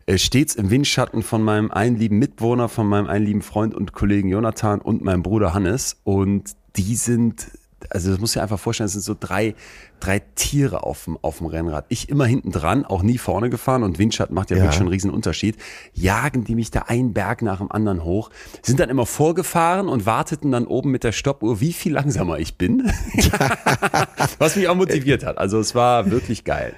äh, 0.06 0.18
stets 0.18 0.54
im 0.56 0.70
Windschatten 0.70 1.24
von 1.24 1.42
meinem 1.44 1.72
einen 1.72 1.98
lieben 1.98 2.20
Mitwohner, 2.20 2.70
von 2.70 2.88
meinem 2.88 3.08
einen 3.08 3.26
lieben 3.26 3.42
Freund 3.42 3.74
und 3.74 3.92
Kollegen 3.94 4.30
Jonathan 4.30 4.80
und 4.80 5.04
meinem 5.04 5.24
Bruder 5.24 5.54
Hannes. 5.54 5.98
Und 6.04 6.52
die 6.76 6.96
sind, 6.96 7.48
also 7.90 8.12
das 8.12 8.20
muss 8.20 8.36
ich 8.36 8.42
einfach 8.42 8.60
vorstellen, 8.60 8.86
es 8.88 8.94
sind 8.94 9.04
so 9.04 9.16
drei, 9.20 9.56
drei 10.00 10.20
Tiere 10.36 10.84
auf 10.84 11.06
dem, 11.06 11.18
auf 11.22 11.40
dem 11.40 11.48
Rennrad. 11.48 11.86
Ich 11.90 12.10
immer 12.10 12.26
hinten 12.26 12.52
dran, 12.52 12.86
auch 12.86 13.04
nie 13.04 13.18
vorne 13.18 13.50
gefahren 13.50 13.84
und 13.84 14.00
Windschatten 14.00 14.36
macht 14.36 14.50
ja, 14.52 14.58
Ja. 14.58 14.64
wirklich 14.64 14.76
schon 14.78 14.88
einen 14.88 14.94
riesen 14.94 15.12
Unterschied. 15.12 15.58
Jagen 15.94 16.44
die 16.44 16.56
mich 16.56 16.72
da 16.72 16.84
einen 16.88 17.14
Berg 17.14 17.42
nach 17.42 17.60
dem 17.60 17.72
anderen 17.72 18.04
hoch, 18.04 18.30
sind 18.62 18.80
dann 18.80 18.90
immer 18.90 19.06
vorgefahren 19.06 19.88
und 19.88 20.06
warteten 20.06 20.52
dann 20.52 20.66
oben 20.68 20.92
mit 20.92 21.04
der 21.04 21.12
Stoppuhr, 21.12 21.60
wie 21.62 21.74
viel 21.74 21.94
langsamer 21.94 22.40
ich 22.40 22.58
bin. 22.58 22.92
Was 24.40 24.56
mich 24.56 24.68
auch 24.68 24.76
motiviert 24.76 25.26
hat. 25.26 25.38
Also 25.38 25.60
es 25.60 25.76
war 25.76 26.12
wirklich 26.12 26.44
geil. 26.44 26.74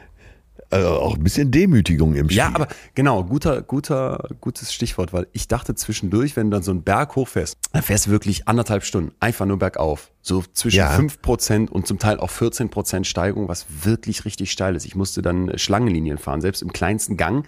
Also 0.71 0.89
auch 0.89 1.15
ein 1.15 1.23
bisschen 1.23 1.51
Demütigung 1.51 2.15
im 2.15 2.25
Spiel. 2.27 2.37
Ja, 2.37 2.51
aber 2.53 2.67
genau, 2.95 3.23
guter, 3.23 3.61
guter, 3.61 4.27
gutes 4.41 4.73
Stichwort, 4.73 5.13
weil 5.13 5.27
ich 5.31 5.47
dachte 5.47 5.75
zwischendurch, 5.75 6.35
wenn 6.35 6.49
du 6.49 6.55
dann 6.55 6.63
so 6.63 6.71
einen 6.71 6.81
Berg 6.83 7.15
hochfährst, 7.15 7.57
dann 7.71 7.83
fährst 7.83 8.07
du 8.07 8.11
wirklich 8.11 8.47
anderthalb 8.47 8.83
Stunden 8.83 9.13
einfach 9.19 9.45
nur 9.45 9.59
bergauf. 9.59 10.11
So 10.27 10.43
zwischen 10.53 10.77
Ja. 10.77 10.97
5% 10.97 11.69
und 11.69 11.85
zum 11.85 11.99
Teil 11.99 12.19
auch 12.19 12.31
14% 12.31 13.03
Steigung, 13.03 13.47
was 13.47 13.67
wirklich 13.83 14.25
richtig 14.25 14.51
steil 14.51 14.75
ist. 14.75 14.83
Ich 14.83 14.95
musste 14.95 15.21
dann 15.21 15.49
äh, 15.49 15.59
Schlangenlinien 15.59 16.17
fahren, 16.17 16.41
selbst 16.41 16.63
im 16.63 16.73
kleinsten 16.73 17.15
Gang 17.15 17.45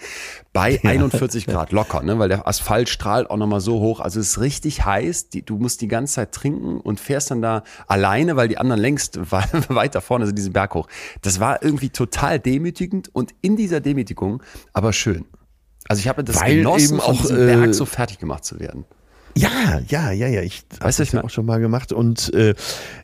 bei 0.53 0.79
41 0.83 1.47
Grad 1.47 1.71
locker, 1.71 2.03
ne? 2.03 2.19
weil 2.19 2.29
der 2.29 2.47
Asphalt 2.47 2.87
strahlt 2.89 3.31
auch 3.31 3.37
nochmal 3.37 3.61
so 3.61 3.79
hoch. 3.79 3.99
Also 3.99 4.19
es 4.19 4.27
ist 4.33 4.41
richtig 4.41 4.85
heiß, 4.85 5.29
die, 5.29 5.41
du 5.41 5.57
musst 5.57 5.81
die 5.81 5.87
ganze 5.87 6.13
Zeit 6.13 6.33
trinken 6.33 6.79
und 6.79 6.99
fährst 6.99 7.31
dann 7.31 7.41
da 7.41 7.63
alleine, 7.87 8.35
weil 8.35 8.47
die 8.47 8.59
anderen 8.59 8.79
längst 8.79 9.17
we- 9.31 9.41
weiter 9.69 9.99
vorne 10.01 10.27
sind, 10.27 10.37
diesen 10.37 10.53
Berg 10.53 10.75
hoch. 10.75 10.87
Das 11.23 11.39
war 11.39 11.63
irgendwie 11.63 11.89
total 11.89 12.39
demütigend 12.39 13.09
und 13.11 13.33
in 13.41 13.55
dieser 13.55 13.79
Demütigung 13.81 14.43
aber 14.73 14.93
schön. 14.93 15.25
Also 15.87 16.01
ich 16.01 16.07
habe 16.07 16.23
das 16.23 16.39
Weil 16.39 16.57
genossen, 16.57 16.97
eben 16.97 16.99
auch, 16.99 17.19
diesem 17.21 17.37
äh, 17.41 17.45
Berg 17.55 17.73
so 17.73 17.85
fertig 17.85 18.19
gemacht 18.19 18.45
zu 18.45 18.59
werden. 18.59 18.85
Ja, 19.37 19.81
ja, 19.87 20.11
ja, 20.11 20.27
ja. 20.27 20.41
Ich 20.41 20.63
habe 20.79 20.85
das 20.85 20.99
ich 20.99 21.11
ja 21.11 21.23
auch 21.23 21.29
schon 21.29 21.45
mal 21.45 21.59
gemacht. 21.59 21.91
Und 21.91 22.33
äh, 22.33 22.55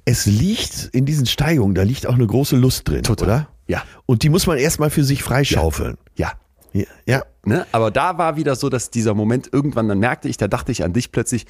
es 0.06 0.26
liegt 0.26 0.90
in 0.94 1.06
diesen 1.06 1.26
Steigungen, 1.26 1.76
da 1.76 1.84
liegt 1.84 2.08
auch 2.08 2.14
eine 2.14 2.28
große 2.28 2.56
Lust 2.56 2.88
drin, 2.88 3.04
Total. 3.04 3.28
oder? 3.28 3.48
Ja. 3.68 3.84
Und 4.06 4.24
die 4.24 4.30
muss 4.30 4.48
man 4.48 4.58
erstmal 4.58 4.90
für 4.90 5.04
sich 5.04 5.24
freischaufeln. 5.24 5.98
Ja, 6.16 6.34
Ja. 6.74 6.86
ja. 7.06 7.24
Ne? 7.46 7.66
Aber 7.72 7.92
da 7.92 8.18
war 8.18 8.36
wieder 8.36 8.56
so, 8.56 8.70
dass 8.70 8.90
dieser 8.90 9.14
Moment 9.14 9.50
irgendwann, 9.52 9.88
dann 9.88 10.00
merkte 10.00 10.30
ich, 10.30 10.38
da 10.38 10.48
dachte 10.48 10.72
ich 10.72 10.84
an 10.84 10.94
dich 10.94 11.12
plötzlich, 11.12 11.46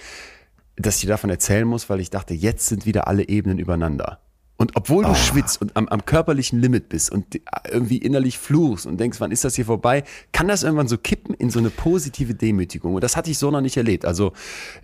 dass 0.75 0.95
ich 0.95 1.01
dir 1.01 1.07
davon 1.07 1.29
erzählen 1.29 1.67
muss, 1.67 1.89
weil 1.89 1.99
ich 1.99 2.09
dachte, 2.09 2.33
jetzt 2.33 2.67
sind 2.67 2.85
wieder 2.85 3.07
alle 3.07 3.27
Ebenen 3.27 3.59
übereinander. 3.59 4.19
Und 4.63 4.77
obwohl 4.77 5.03
du 5.03 5.09
Ah. 5.09 5.15
schwitzt 5.15 5.61
und 5.61 5.75
am, 5.75 5.89
am 5.89 6.05
körperlichen 6.05 6.57
Limit 6.57 6.87
bist 6.87 7.11
und 7.11 7.25
irgendwie 7.69 7.97
innerlich 7.97 8.37
fluchst 8.37 8.85
und 8.85 8.97
denkst, 8.97 9.19
wann 9.19 9.29
ist 9.31 9.43
das 9.43 9.55
hier 9.55 9.65
vorbei, 9.65 10.05
kann 10.31 10.47
das 10.47 10.63
irgendwann 10.63 10.87
so 10.87 10.97
kippen 10.97 11.35
in 11.35 11.49
so 11.49 11.59
eine 11.59 11.69
positive 11.69 12.33
Demütigung. 12.33 12.95
Und 12.95 13.03
das 13.03 13.17
hatte 13.17 13.29
ich 13.29 13.37
so 13.37 13.51
noch 13.51 13.59
nicht 13.59 13.75
erlebt. 13.75 14.05
Also 14.05 14.31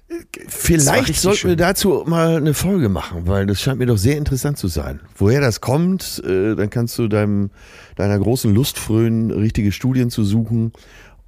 äh, 0.09 0.15
Vielleicht 0.49 1.15
sollten 1.15 1.47
wir 1.47 1.55
dazu 1.55 2.03
mal 2.05 2.35
eine 2.35 2.53
Folge 2.53 2.89
machen, 2.89 3.25
weil 3.25 3.45
das 3.45 3.61
scheint 3.61 3.79
mir 3.79 3.85
doch 3.85 3.97
sehr 3.97 4.17
interessant 4.17 4.57
zu 4.57 4.67
sein. 4.67 4.99
Woher 5.15 5.39
das 5.39 5.61
kommt, 5.61 6.21
äh, 6.25 6.55
dann 6.55 6.69
kannst 6.69 6.99
du 6.99 7.07
deinem, 7.07 7.49
deiner 7.95 8.19
großen 8.19 8.53
Lust 8.53 8.79
frönen, 8.79 9.31
richtige 9.31 9.71
Studien 9.71 10.09
zu 10.09 10.25
suchen. 10.25 10.73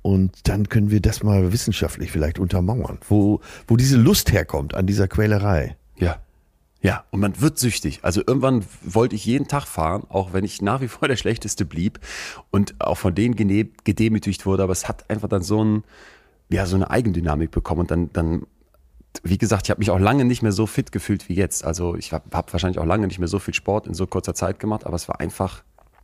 Und 0.01 0.49
dann 0.49 0.67
können 0.67 0.91
wir 0.91 0.99
das 0.99 1.23
mal 1.23 1.53
wissenschaftlich 1.53 2.11
vielleicht 2.11 2.37
untermauern, 2.37 2.97
wo, 3.07 3.39
wo 3.69 3.77
diese 3.77 3.95
Lust 3.95 4.33
herkommt 4.33 4.73
an 4.73 4.87
dieser 4.87 5.07
Quälerei. 5.07 5.77
Ja. 5.97 6.17
Ja, 6.81 7.05
und 7.11 7.19
man 7.19 7.39
wird 7.39 7.59
süchtig. 7.59 7.99
Also 8.01 8.21
irgendwann 8.25 8.65
wollte 8.81 9.15
ich 9.15 9.25
jeden 9.25 9.47
Tag 9.47 9.65
fahren, 9.65 10.03
auch 10.09 10.33
wenn 10.33 10.43
ich 10.43 10.61
nach 10.61 10.81
wie 10.81 10.87
vor 10.87 11.07
der 11.07 11.15
Schlechteste 11.15 11.65
blieb 11.65 11.99
und 12.49 12.79
auch 12.81 12.97
von 12.97 13.13
denen 13.13 13.35
gedemütigt 13.35 14.45
wurde. 14.45 14.63
Aber 14.63 14.73
es 14.73 14.87
hat 14.87 15.09
einfach 15.09 15.29
dann 15.29 15.43
so 15.43 15.63
ein, 15.63 15.83
ja, 16.49 16.65
so 16.65 16.75
eine 16.75 16.89
Eigendynamik 16.89 17.51
bekommen 17.51 17.81
und 17.81 17.91
dann, 17.91 18.13
dann 18.13 18.47
wie 19.23 19.37
gesagt, 19.37 19.67
ich 19.67 19.69
habe 19.69 19.79
mich 19.79 19.91
auch 19.91 19.99
lange 19.99 20.25
nicht 20.25 20.41
mehr 20.41 20.53
so 20.53 20.65
fit 20.65 20.91
gefühlt 20.91 21.29
wie 21.29 21.35
jetzt. 21.35 21.63
Also 21.63 21.95
ich 21.95 22.13
habe 22.13 22.25
hab 22.31 22.51
wahrscheinlich 22.53 22.79
auch 22.79 22.85
lange 22.85 23.07
nicht 23.07 23.19
mehr 23.19 23.27
so 23.27 23.39
viel 23.39 23.53
Sport 23.53 23.85
in 23.85 23.93
so 23.93 24.07
kurzer 24.07 24.33
Zeit 24.33 24.59
gemacht, 24.59 24.85
aber 24.85 24.95
es 24.95 25.07
war 25.07 25.19
einfach, 25.19 25.63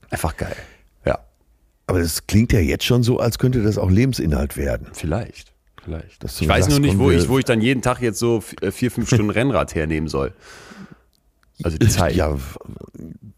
einfach 0.10 0.38
geil. 0.38 0.56
Ja. 1.06 1.20
Aber 1.88 2.00
das 2.00 2.28
klingt 2.28 2.54
ja 2.54 2.60
jetzt 2.60 2.84
schon 2.84 3.02
so, 3.02 3.20
als 3.20 3.40
könnte 3.40 3.64
das 3.64 3.78
auch 3.78 3.90
Lebensinhalt 3.90 4.58
werden. 4.58 4.88
Vielleicht. 4.94 5.54
Vielleicht. 5.88 6.22
Ich 6.42 6.48
weiß 6.50 6.68
nur 6.68 6.82
nicht, 6.82 7.00
wo 7.00 7.12
ich, 7.12 7.30
wo 7.30 7.40
ich 7.40 7.46
dann 7.46 7.62
jeden 7.62 7.82
Tag 7.82 8.02
jetzt 8.02 8.20
so 8.20 8.44
äh, 8.60 8.72
vier, 8.72 8.92
fünf 8.92 9.08
Stunden 9.08 9.30
Rennrad 9.30 9.74
hernehmen 9.74 10.10
soll. 10.10 10.34
Also 11.64 11.78
die 11.78 11.88
Zeit. 11.88 12.14
Ja, 12.14 12.36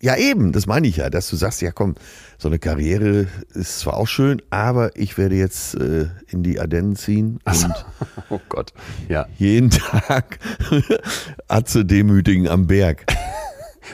ja, 0.02 0.16
eben, 0.18 0.52
das 0.52 0.66
meine 0.66 0.88
ich 0.88 0.98
ja, 0.98 1.12
dass 1.12 1.30
du 1.30 1.36
sagst, 1.36 1.62
ja 1.62 1.72
komm, 1.72 1.94
so 2.40 2.48
eine 2.48 2.58
Karriere 2.58 3.28
ist 3.54 3.82
zwar 3.82 3.98
auch 3.98 4.08
schön, 4.08 4.42
aber 4.50 4.96
ich 4.98 5.20
werde 5.20 5.36
jetzt 5.36 5.76
äh, 5.76 6.08
in 6.28 6.42
die 6.42 6.60
Ardennen 6.60 6.96
ziehen 6.96 7.40
und 7.46 7.86
Oh 8.30 8.40
Gott. 8.50 8.74
Ja. 9.10 9.28
jeden 9.38 9.70
Tag 9.70 10.40
Atze 11.48 11.86
demütigen 11.86 12.48
am 12.48 12.66
Berg. 12.66 13.06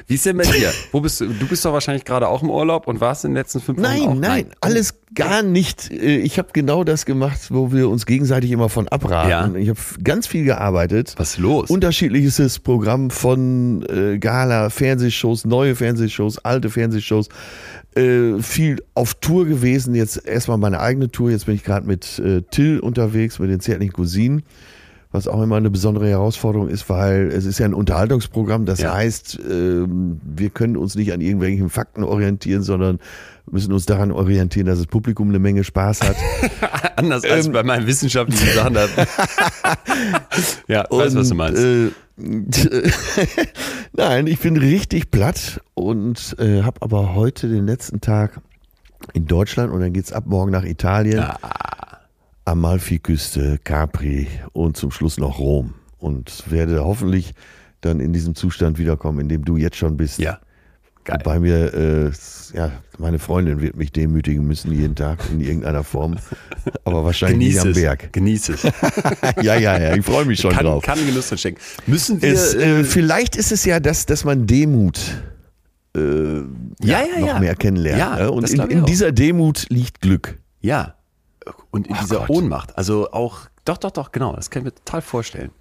Wie 0.08 0.16
ist 0.16 0.26
denn 0.26 0.38
bei 0.38 0.44
dir? 0.44 0.72
Wo 0.92 1.00
bist 1.00 1.22
du? 1.22 1.28
Du 1.28 1.48
bist 1.48 1.64
doch 1.66 1.74
wahrscheinlich 1.74 2.06
gerade 2.06 2.28
auch 2.28 2.42
im 2.44 2.50
Urlaub 2.50 2.88
und 2.88 3.00
warst 3.02 3.26
in 3.26 3.32
den 3.32 3.38
letzten 3.38 3.62
fünf 3.62 3.80
Wochen 3.80 3.86
auch? 3.86 4.14
Nein, 4.16 4.20
nein, 4.20 4.46
alles 4.62 4.96
gar 5.16 5.42
nicht. 5.44 5.92
Äh, 5.92 6.18
Ich 6.18 6.38
habe 6.38 6.50
genau 6.54 6.84
das 6.84 7.06
gemacht, 7.06 7.40
wo 7.50 7.72
wir 7.72 7.90
uns 7.90 8.06
gegenseitig 8.06 8.52
immer 8.52 8.70
von 8.70 8.88
abraten. 8.88 9.30
Ja. 9.30 9.54
Ich 9.56 9.70
habe 9.70 9.80
ganz 10.04 10.28
viel 10.28 10.44
gearbeitet. 10.46 11.14
Was 11.18 11.32
ist 11.32 11.38
los? 11.40 11.70
Unterschiedliches 11.70 12.60
Programm 12.60 13.10
von 13.10 13.84
äh, 13.90 14.18
Gala, 14.20 14.70
Fernsehshows, 14.70 15.46
neue 15.46 15.76
Fernsehshows, 15.76 16.40
alte 16.40 16.70
Fernsehshows. 16.70 17.30
Äh, 17.96 18.40
viel 18.42 18.84
auf 18.94 19.14
Tour 19.16 19.46
gewesen. 19.46 19.96
Jetzt 19.96 20.26
erstmal 20.28 20.58
meine 20.58 20.80
eigene 20.82 21.10
Tour. 21.10 21.32
Jetzt 21.32 21.46
bin 21.46 21.56
ich 21.56 21.64
gerade 21.64 21.88
mit 21.88 22.22
Till 22.52 22.80
unterwegs, 22.80 23.40
mit 23.40 23.50
den 23.50 23.60
zärtlichen 23.62 23.94
Cousinen. 23.94 24.44
Was 25.16 25.30
auch 25.30 25.42
immer 25.42 25.56
eine 25.56 25.70
besondere 25.70 26.10
Herausforderung 26.10 26.68
ist, 26.68 26.90
weil 26.90 27.28
es 27.28 27.46
ist 27.46 27.58
ja 27.58 27.66
ein 27.66 27.74
Unterhaltungsprogramm. 27.74 28.66
Das 28.66 28.80
Ja. 28.82 28.94
heißt, 28.94 29.40
ähm, 29.50 30.20
wir 30.26 30.50
können 30.50 30.76
uns 30.76 30.96
nicht 30.96 31.14
an 31.14 31.22
irgendwelchen 31.22 31.70
Fakten 31.70 32.04
orientieren, 32.04 32.64
sondern 32.64 33.00
müssen 33.50 33.72
uns 33.72 33.86
daran 33.86 34.12
orientieren, 34.12 34.68
dass 34.68 34.78
das 34.80 34.88
Publikum 34.88 35.30
eine 35.30 35.40
Menge 35.40 35.64
Spaß 35.64 36.02
hat. 36.02 36.18
Anders 36.98 37.24
als 37.24 37.46
Ähm, 37.48 37.54
bei 37.54 37.64
meinen 37.64 37.88
wissenschaftlichen 37.88 38.54
Sachen. 38.56 38.76
Ja, 40.68 40.86
weißt 40.90 41.16
was 41.16 41.30
du 41.30 41.36
meinst. 41.36 41.64
Äh, 41.64 41.92
Nein, 43.94 44.28
ich 44.28 44.40
bin 44.40 44.58
richtig 44.58 45.12
platt 45.12 45.62
und 45.76 46.36
äh, 46.40 46.64
habe 46.64 46.82
aber 46.82 47.16
heute 47.16 47.48
den 47.48 47.66
letzten 47.66 48.02
Tag 48.02 48.42
in 49.14 49.28
Deutschland 49.28 49.72
und 49.72 49.80
dann 49.80 49.94
geht's 49.94 50.12
ab 50.12 50.26
morgen 50.28 50.52
nach 50.52 50.66
Italien. 50.66 51.24
Amalfiküste, 52.46 53.60
Capri 53.64 54.28
und 54.54 54.78
zum 54.78 54.92
Schluss 54.92 55.18
noch 55.18 55.40
Rom. 55.40 55.74
Und 55.98 56.44
werde 56.52 56.84
hoffentlich 56.84 57.34
dann 57.82 58.00
in 58.00 58.14
diesem 58.14 58.36
Zustand 58.36 58.78
wiederkommen, 58.78 59.20
in 59.20 59.30
dem 59.30 59.44
du 59.46 59.58
jetzt 59.58 59.78
schon 59.78 59.98
bist. 59.98 60.20
ja. 60.20 60.40
Geil. 61.04 61.20
Bei 61.24 61.40
mir, 61.40 61.72
äh, 61.72 62.12
ja, 62.58 62.72
meine 62.98 63.20
Freundin 63.20 63.62
wird 63.62 63.76
mich 63.76 63.92
demütigen 63.92 64.48
müssen 64.48 64.72
jeden 64.72 64.96
Tag 64.96 65.20
in 65.32 65.40
irgendeiner 65.40 65.84
Form. 65.84 66.16
Aber 66.84 67.04
wahrscheinlich 67.06 67.50
Genieß 67.54 67.64
nicht 67.64 67.76
am. 67.78 67.82
Berg. 67.84 68.12
Genieß 68.12 68.50
es. 68.50 68.64
Ja, 69.44 69.54
ja, 69.56 69.78
ja, 69.80 69.96
ich 69.96 70.04
freue 70.04 70.26
mich 70.26 70.40
schon 70.40 70.50
kann, 70.50 70.66
drauf. 70.66 70.82
kann 70.84 70.98
Genuss 71.06 71.32
stecken. 71.40 71.60
Müssen 71.86 72.20
wir. 72.24 72.34
Es, 72.34 72.56
äh, 72.56 72.84
vielleicht 72.84 73.36
ist 73.36 73.52
es 73.52 73.66
ja 73.66 73.80
das, 73.80 74.08
dass 74.08 74.24
man 74.26 74.48
Demut 74.48 74.98
äh, 75.96 76.00
Ja, 76.00 76.44
ja, 76.82 77.20
noch 77.20 77.28
ja. 77.28 77.40
mehr 77.40 77.56
kennenlernt. 77.56 78.00
Ja, 78.00 78.16
ne? 78.16 78.32
Und 78.32 78.50
in, 78.50 78.62
in 78.62 78.86
dieser 78.86 79.12
Demut 79.12 79.68
liegt 79.70 80.02
Glück. 80.02 80.40
ja. 80.62 80.96
Und 81.76 81.88
in 81.88 81.96
Oh 81.96 82.00
dieser 82.02 82.18
Gott. 82.20 82.30
Ohnmacht. 82.30 82.78
Also 82.78 83.12
auch. 83.12 83.42
Doch, 83.66 83.78
doch, 83.78 83.92
doch, 83.92 84.12
genau. 84.12 84.34
Das 84.36 84.50
kann 84.50 84.62
ich 84.62 84.66
mir 84.66 84.76
total 84.76 85.02
vorstellen. 85.02 85.52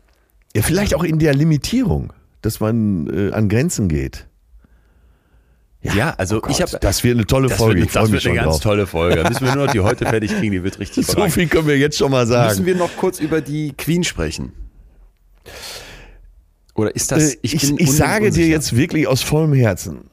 Ja, 0.55 0.63
vielleicht 0.63 0.95
auch 0.95 1.03
in 1.03 1.19
der 1.19 1.35
Limitierung, 1.35 2.13
dass 2.43 2.61
man 2.61 3.09
äh, 3.09 3.33
an 3.33 3.49
Grenzen 3.49 3.89
geht. 3.89 4.27
Ja, 5.83 6.15
also 6.17 6.41
Gott, 6.41 6.51
ich 6.53 6.63
habe. 6.63 6.79
das 6.81 7.03
wird 7.05 7.17
eine 7.17 7.27
tolle 7.27 7.49
Das 7.49 7.59
Folge. 7.59 7.81
wird, 7.81 7.89
ich 7.89 7.93
das 7.93 8.11
wird 8.11 8.25
eine 8.25 8.35
ganz 8.37 8.53
drauf. 8.55 8.63
tolle 8.63 8.87
Folge. 8.87 9.17
Da 9.23 9.29
müssen 9.29 9.45
wir 9.45 9.55
nur 9.55 9.67
noch 9.67 9.73
die 9.73 9.81
heute 9.81 10.07
fertig 10.07 10.31
kriegen, 10.39 10.53
die 10.53 10.63
wird 10.63 10.79
richtig 10.79 11.07
So 11.07 11.29
viel 11.29 11.47
können 11.49 11.67
wir 11.67 11.77
jetzt 11.77 11.99
schon 11.99 12.11
mal 12.11 12.25
Müssen 12.25 12.33
sagen. 12.33 12.65
wir 12.67 12.75
noch 12.77 12.97
kurz 12.97 13.21
über 13.21 13.41
die 13.43 13.73
Queen 13.77 14.03
sprechen? 14.05 14.53
Oder 16.75 16.95
ist 16.95 17.13
das. 17.13 17.35
Äh, 17.35 17.39
ich 17.43 17.55
ich 17.55 17.71
un- 17.71 17.87
sage 17.87 18.31
dir 18.31 18.47
jetzt 18.47 18.75
wirklich 18.77 19.07
aus 19.07 19.23
vollem 19.23 19.53
Herzen, 19.53 20.09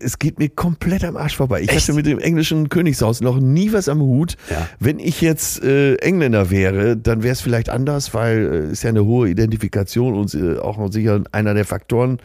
es 0.00 0.18
geht 0.18 0.38
mir 0.38 0.48
komplett 0.48 1.04
am 1.04 1.16
Arsch 1.16 1.36
vorbei. 1.36 1.62
Ich 1.62 1.70
Echt? 1.70 1.82
hatte 1.82 1.94
mit 1.94 2.06
dem 2.06 2.18
englischen 2.18 2.68
Königshaus 2.68 3.20
noch 3.20 3.38
nie 3.40 3.72
was 3.72 3.88
am 3.88 4.00
Hut. 4.00 4.36
Ja. 4.50 4.68
Wenn 4.78 4.98
ich 4.98 5.20
jetzt 5.20 5.62
äh, 5.62 5.94
Engländer 5.96 6.50
wäre, 6.50 6.96
dann 6.96 7.22
wäre 7.22 7.32
es 7.32 7.40
vielleicht 7.40 7.70
anders, 7.70 8.14
weil 8.14 8.66
äh, 8.68 8.72
ist 8.72 8.82
ja 8.82 8.90
eine 8.90 9.04
hohe 9.04 9.28
Identifikation 9.28 10.14
und 10.14 10.34
äh, 10.34 10.58
auch 10.58 10.78
noch 10.78 10.92
sicher 10.92 11.22
einer 11.32 11.54
der 11.54 11.64
Faktoren 11.64 12.18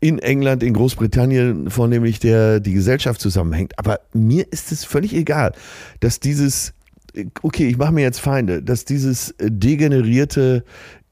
in 0.00 0.18
England, 0.18 0.62
in 0.62 0.74
Großbritannien, 0.74 1.70
vornehmlich 1.70 2.18
der 2.18 2.60
die 2.60 2.74
Gesellschaft 2.74 3.20
zusammenhängt. 3.20 3.78
Aber 3.78 4.00
mir 4.12 4.46
ist 4.52 4.70
es 4.70 4.84
völlig 4.84 5.14
egal, 5.14 5.52
dass 6.00 6.20
dieses, 6.20 6.74
äh, 7.14 7.26
okay, 7.42 7.68
ich 7.68 7.76
mache 7.76 7.92
mir 7.92 8.02
jetzt 8.02 8.20
Feinde, 8.20 8.62
dass 8.62 8.84
dieses 8.84 9.30
äh, 9.32 9.50
degenerierte, 9.50 10.64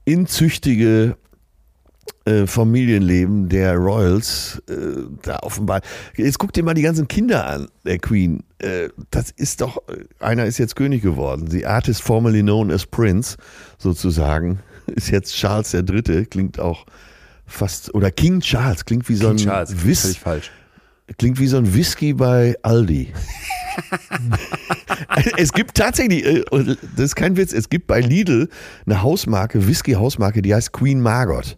inzüchtige 0.05 1.17
äh, 2.25 2.47
Familienleben 2.47 3.49
der 3.49 3.75
Royals 3.77 4.63
äh, 4.69 4.75
da 5.23 5.41
offenbar. 5.41 5.81
Jetzt 6.17 6.39
guck 6.39 6.53
dir 6.53 6.63
mal 6.63 6.75
die 6.75 6.83
ganzen 6.83 7.09
Kinder 7.09 7.47
an, 7.47 7.69
der 7.85 7.99
Queen. 7.99 8.45
Äh, 8.59 8.91
das 9.11 9.31
ist 9.33 9.61
doch, 9.61 9.79
äh, 9.89 10.05
einer 10.21 10.47
ist 10.47 10.59
jetzt 10.59 10.77
König 10.77 11.03
geworden. 11.03 11.51
The 11.51 11.67
artist 11.67 12.03
formerly 12.03 12.43
known 12.43 12.71
as 12.71 12.87
Prince, 12.87 13.37
sozusagen, 13.79 14.61
ist 14.87 15.11
jetzt 15.11 15.35
Charles 15.35 15.73
der 15.73 15.83
Dritte, 15.83 16.27
klingt 16.27 16.61
auch 16.61 16.87
fast, 17.47 17.95
oder 17.95 18.11
King 18.11 18.41
Charles, 18.41 18.85
klingt 18.85 19.09
wie 19.09 19.17
so 19.17 19.29
King 19.29 19.39
ein 19.39 19.45
Charles, 19.45 19.75
völlig 19.75 20.21
falsch. 20.21 20.51
Klingt 21.19 21.41
wie 21.41 21.49
so 21.49 21.57
ein 21.57 21.75
Whisky 21.75 22.15
bei 22.15 22.55
Aldi. 22.63 23.13
es 25.37 25.53
gibt 25.53 25.77
tatsächlich, 25.77 26.25
äh, 26.25 26.45
das 26.97 27.07
ist 27.07 27.17
kein 27.17 27.37
Witz, 27.37 27.53
es 27.53 27.69
gibt 27.69 27.87
bei 27.87 28.01
Lidl 28.01 28.49
eine 28.87 29.03
Hausmarke, 29.03 29.67
Whisky-Hausmarke, 29.67 30.41
die 30.41 30.55
heißt 30.55 30.73
Queen 30.73 31.01
Margot. 31.01 31.57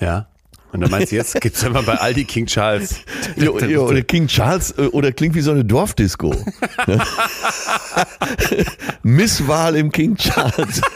Ja. 0.00 0.26
Und 0.72 0.80
dann 0.80 0.90
meinst 0.90 1.12
du, 1.12 1.16
jetzt 1.16 1.40
gibt 1.40 1.54
es 1.54 1.62
immer 1.62 1.84
bei 1.84 1.94
Aldi 1.94 2.24
King 2.24 2.46
Charles. 2.46 2.96
Ja, 3.36 3.56
ja, 3.64 3.78
oder 3.78 4.02
King 4.02 4.26
Charles 4.26 4.76
äh, 4.76 4.86
oder 4.86 5.12
klingt 5.12 5.36
wie 5.36 5.40
so 5.40 5.52
eine 5.52 5.64
Dorfdisco. 5.64 6.34
Ne? 6.86 7.00
Misswahl 9.02 9.76
im 9.76 9.92
King 9.92 10.16
Charles. 10.16 10.80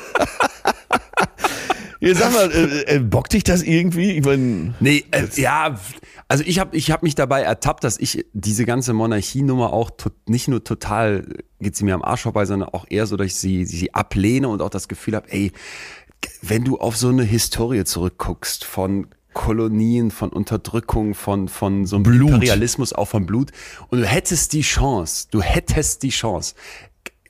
Jetzt 2.00 2.18
sag 2.18 2.32
mal, 2.32 2.50
äh, 2.50 2.96
äh, 2.96 2.98
bockt 3.00 3.32
dich 3.32 3.44
das 3.44 3.62
irgendwie? 3.62 4.12
Ich 4.12 4.24
mein, 4.24 4.74
Nee, 4.80 5.04
äh, 5.10 5.26
ja, 5.34 5.76
also 6.28 6.44
ich 6.46 6.58
habe 6.58 6.76
ich 6.76 6.90
hab 6.90 7.02
mich 7.02 7.14
dabei 7.14 7.42
ertappt, 7.42 7.84
dass 7.84 7.98
ich 7.98 8.26
diese 8.32 8.66
ganze 8.66 8.92
Monarchienummer 8.92 9.72
auch 9.72 9.90
nicht 10.26 10.48
nur 10.48 10.62
total 10.62 11.24
geht 11.60 11.74
sie 11.74 11.84
mir 11.84 11.94
am 11.94 12.02
Arsch 12.02 12.22
vorbei, 12.22 12.44
sondern 12.44 12.68
auch 12.68 12.86
eher 12.88 13.06
so, 13.06 13.16
dass 13.16 13.26
ich 13.26 13.34
sie, 13.34 13.64
sie 13.64 13.94
ablehne 13.94 14.48
und 14.48 14.62
auch 14.62 14.70
das 14.70 14.88
Gefühl 14.88 15.16
habe, 15.16 15.30
ey, 15.32 15.52
wenn 16.42 16.64
du 16.64 16.78
auf 16.78 16.96
so 16.96 17.08
eine 17.08 17.24
Historie 17.24 17.84
zurückguckst 17.84 18.64
von 18.64 19.08
Kolonien, 19.34 20.10
von 20.10 20.30
Unterdrückung, 20.30 21.14
von, 21.14 21.48
von 21.48 21.86
so 21.86 21.96
einem 21.96 22.02
Blut. 22.02 22.30
Imperialismus, 22.30 22.92
auch 22.92 23.06
von 23.06 23.26
Blut 23.26 23.52
und 23.88 24.00
du 24.00 24.06
hättest 24.06 24.52
die 24.52 24.62
Chance, 24.62 25.28
du 25.30 25.42
hättest 25.42 26.02
die 26.02 26.08
Chance, 26.08 26.54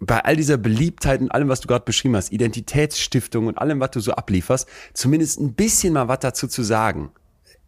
bei 0.00 0.24
all 0.24 0.36
dieser 0.36 0.56
Beliebtheit 0.56 1.20
und 1.20 1.30
allem, 1.30 1.48
was 1.48 1.60
du 1.60 1.68
gerade 1.68 1.84
beschrieben 1.84 2.16
hast, 2.16 2.32
Identitätsstiftung 2.32 3.46
und 3.46 3.58
allem, 3.58 3.80
was 3.80 3.90
du 3.90 4.00
so 4.00 4.12
ablieferst, 4.12 4.68
zumindest 4.94 5.40
ein 5.40 5.54
bisschen 5.54 5.92
mal 5.92 6.08
was 6.08 6.20
dazu 6.20 6.46
zu 6.46 6.62
sagen. 6.62 7.10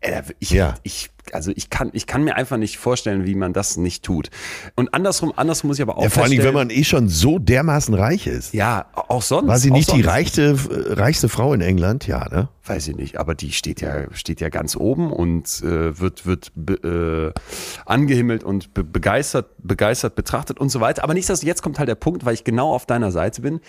Äh, 0.00 0.23
Ich, 0.38 0.50
Ja. 0.50 0.75
ich, 0.83 1.11
also 1.33 1.52
ich 1.54 1.69
kann, 1.71 1.90
ich 1.92 2.07
kann 2.07 2.25
mir 2.25 2.35
einfach 2.37 2.57
nicht 2.57 2.78
vorstellen, 2.78 3.26
wie 3.26 3.35
man 3.35 3.52
das 3.52 3.76
nicht 3.76 4.02
tut. 4.02 4.30
Und 4.75 4.95
andersrum, 4.95 5.33
andersrum 5.37 5.69
muss 5.69 5.78
ich 5.78 5.83
aber 5.83 5.99
auch 5.99 6.02
ja, 6.02 6.09
vor 6.11 6.23
allen 6.23 6.33
Dingen, 6.33 6.45
wenn 6.45 6.54
man 6.54 6.71
eh 6.71 6.83
schon 6.85 7.09
so 7.09 7.38
dermaßen 7.38 7.95
reich 7.95 8.26
ist. 8.26 8.54
ja, 8.54 8.87
auch 8.95 9.23
sonst. 9.23 9.47
War 9.49 9.59
sie 9.59 9.71
nicht 9.71 9.92
die 9.92 10.00
reichste, 10.00 10.57
äh, 10.71 10.92
reichste 10.95 11.28
Frau 11.28 11.52
in 11.52 11.61
England? 11.61 12.07
Ja, 12.07 12.28
ne? 12.28 12.49
Weiß 12.64 12.88
ich 12.88 12.97
nicht, 12.97 13.19
aber 13.19 13.35
die 13.35 13.52
steht 13.52 13.80
ja, 13.80 14.12
steht 14.12 14.40
ja 14.40 14.49
ganz 14.49 14.75
oben 14.76 15.12
und 15.12 15.62
äh, 15.62 15.99
wird, 16.00 16.25
wird 16.26 16.50
be, 16.54 17.35
äh, 17.37 17.40
angehimmelt 17.87 18.42
und 18.42 18.73
be 18.75 18.83
begeistert, 18.85 19.50
begeistert 19.59 20.14
betrachtet 20.14 20.59
und 20.59 20.71
so 20.71 20.80
weiter. 20.80 21.04
Aber 21.04 21.14
nichtsdestotrotz, 21.14 21.47
jetzt 21.49 21.62
kommt 21.62 21.78
halt 21.78 21.88
der 21.88 21.95
Punkt, 21.95 22.25
weil 22.25 22.35
ich 22.35 22.45
genau 22.45 22.73
auf 22.75 22.87
deiner 22.87 23.12
Seite 23.12 23.42
bin. 23.42 23.61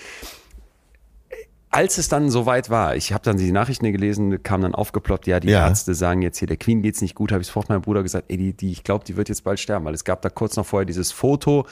Als 1.73 1.97
es 1.97 2.09
dann 2.09 2.29
soweit 2.29 2.69
war, 2.69 2.97
ich 2.97 3.13
habe 3.13 3.23
dann 3.23 3.37
die 3.37 3.49
Nachrichten 3.53 3.89
gelesen, 3.93 4.43
kam 4.43 4.59
dann 4.61 4.75
aufgeploppt, 4.75 5.25
ja, 5.25 5.39
die 5.39 5.47
Ja. 5.49 5.67
Ärzte 5.67 5.93
sagen 5.95 6.21
jetzt 6.21 6.37
hier, 6.37 6.47
der 6.49 6.57
Queen 6.57 6.81
geht's 6.81 7.01
nicht 7.01 7.15
gut, 7.15 7.31
habe 7.31 7.39
ich 7.41 7.47
sofort 7.47 7.69
meinem 7.69 7.81
Bruder 7.81 8.03
gesagt, 8.03 8.25
ey, 8.27 8.35
die, 8.35 8.51
die, 8.53 8.73
ich 8.73 8.83
glaube, 8.83 9.05
die 9.05 9.15
wird 9.15 9.29
jetzt 9.29 9.45
bald 9.45 9.57
sterben, 9.57 9.85
weil 9.85 9.93
es 9.93 10.03
gab 10.03 10.21
da 10.21 10.29
kurz 10.29 10.57
noch 10.57 10.65
vorher 10.65 10.85
dieses 10.85 11.13
Foto, 11.13 11.65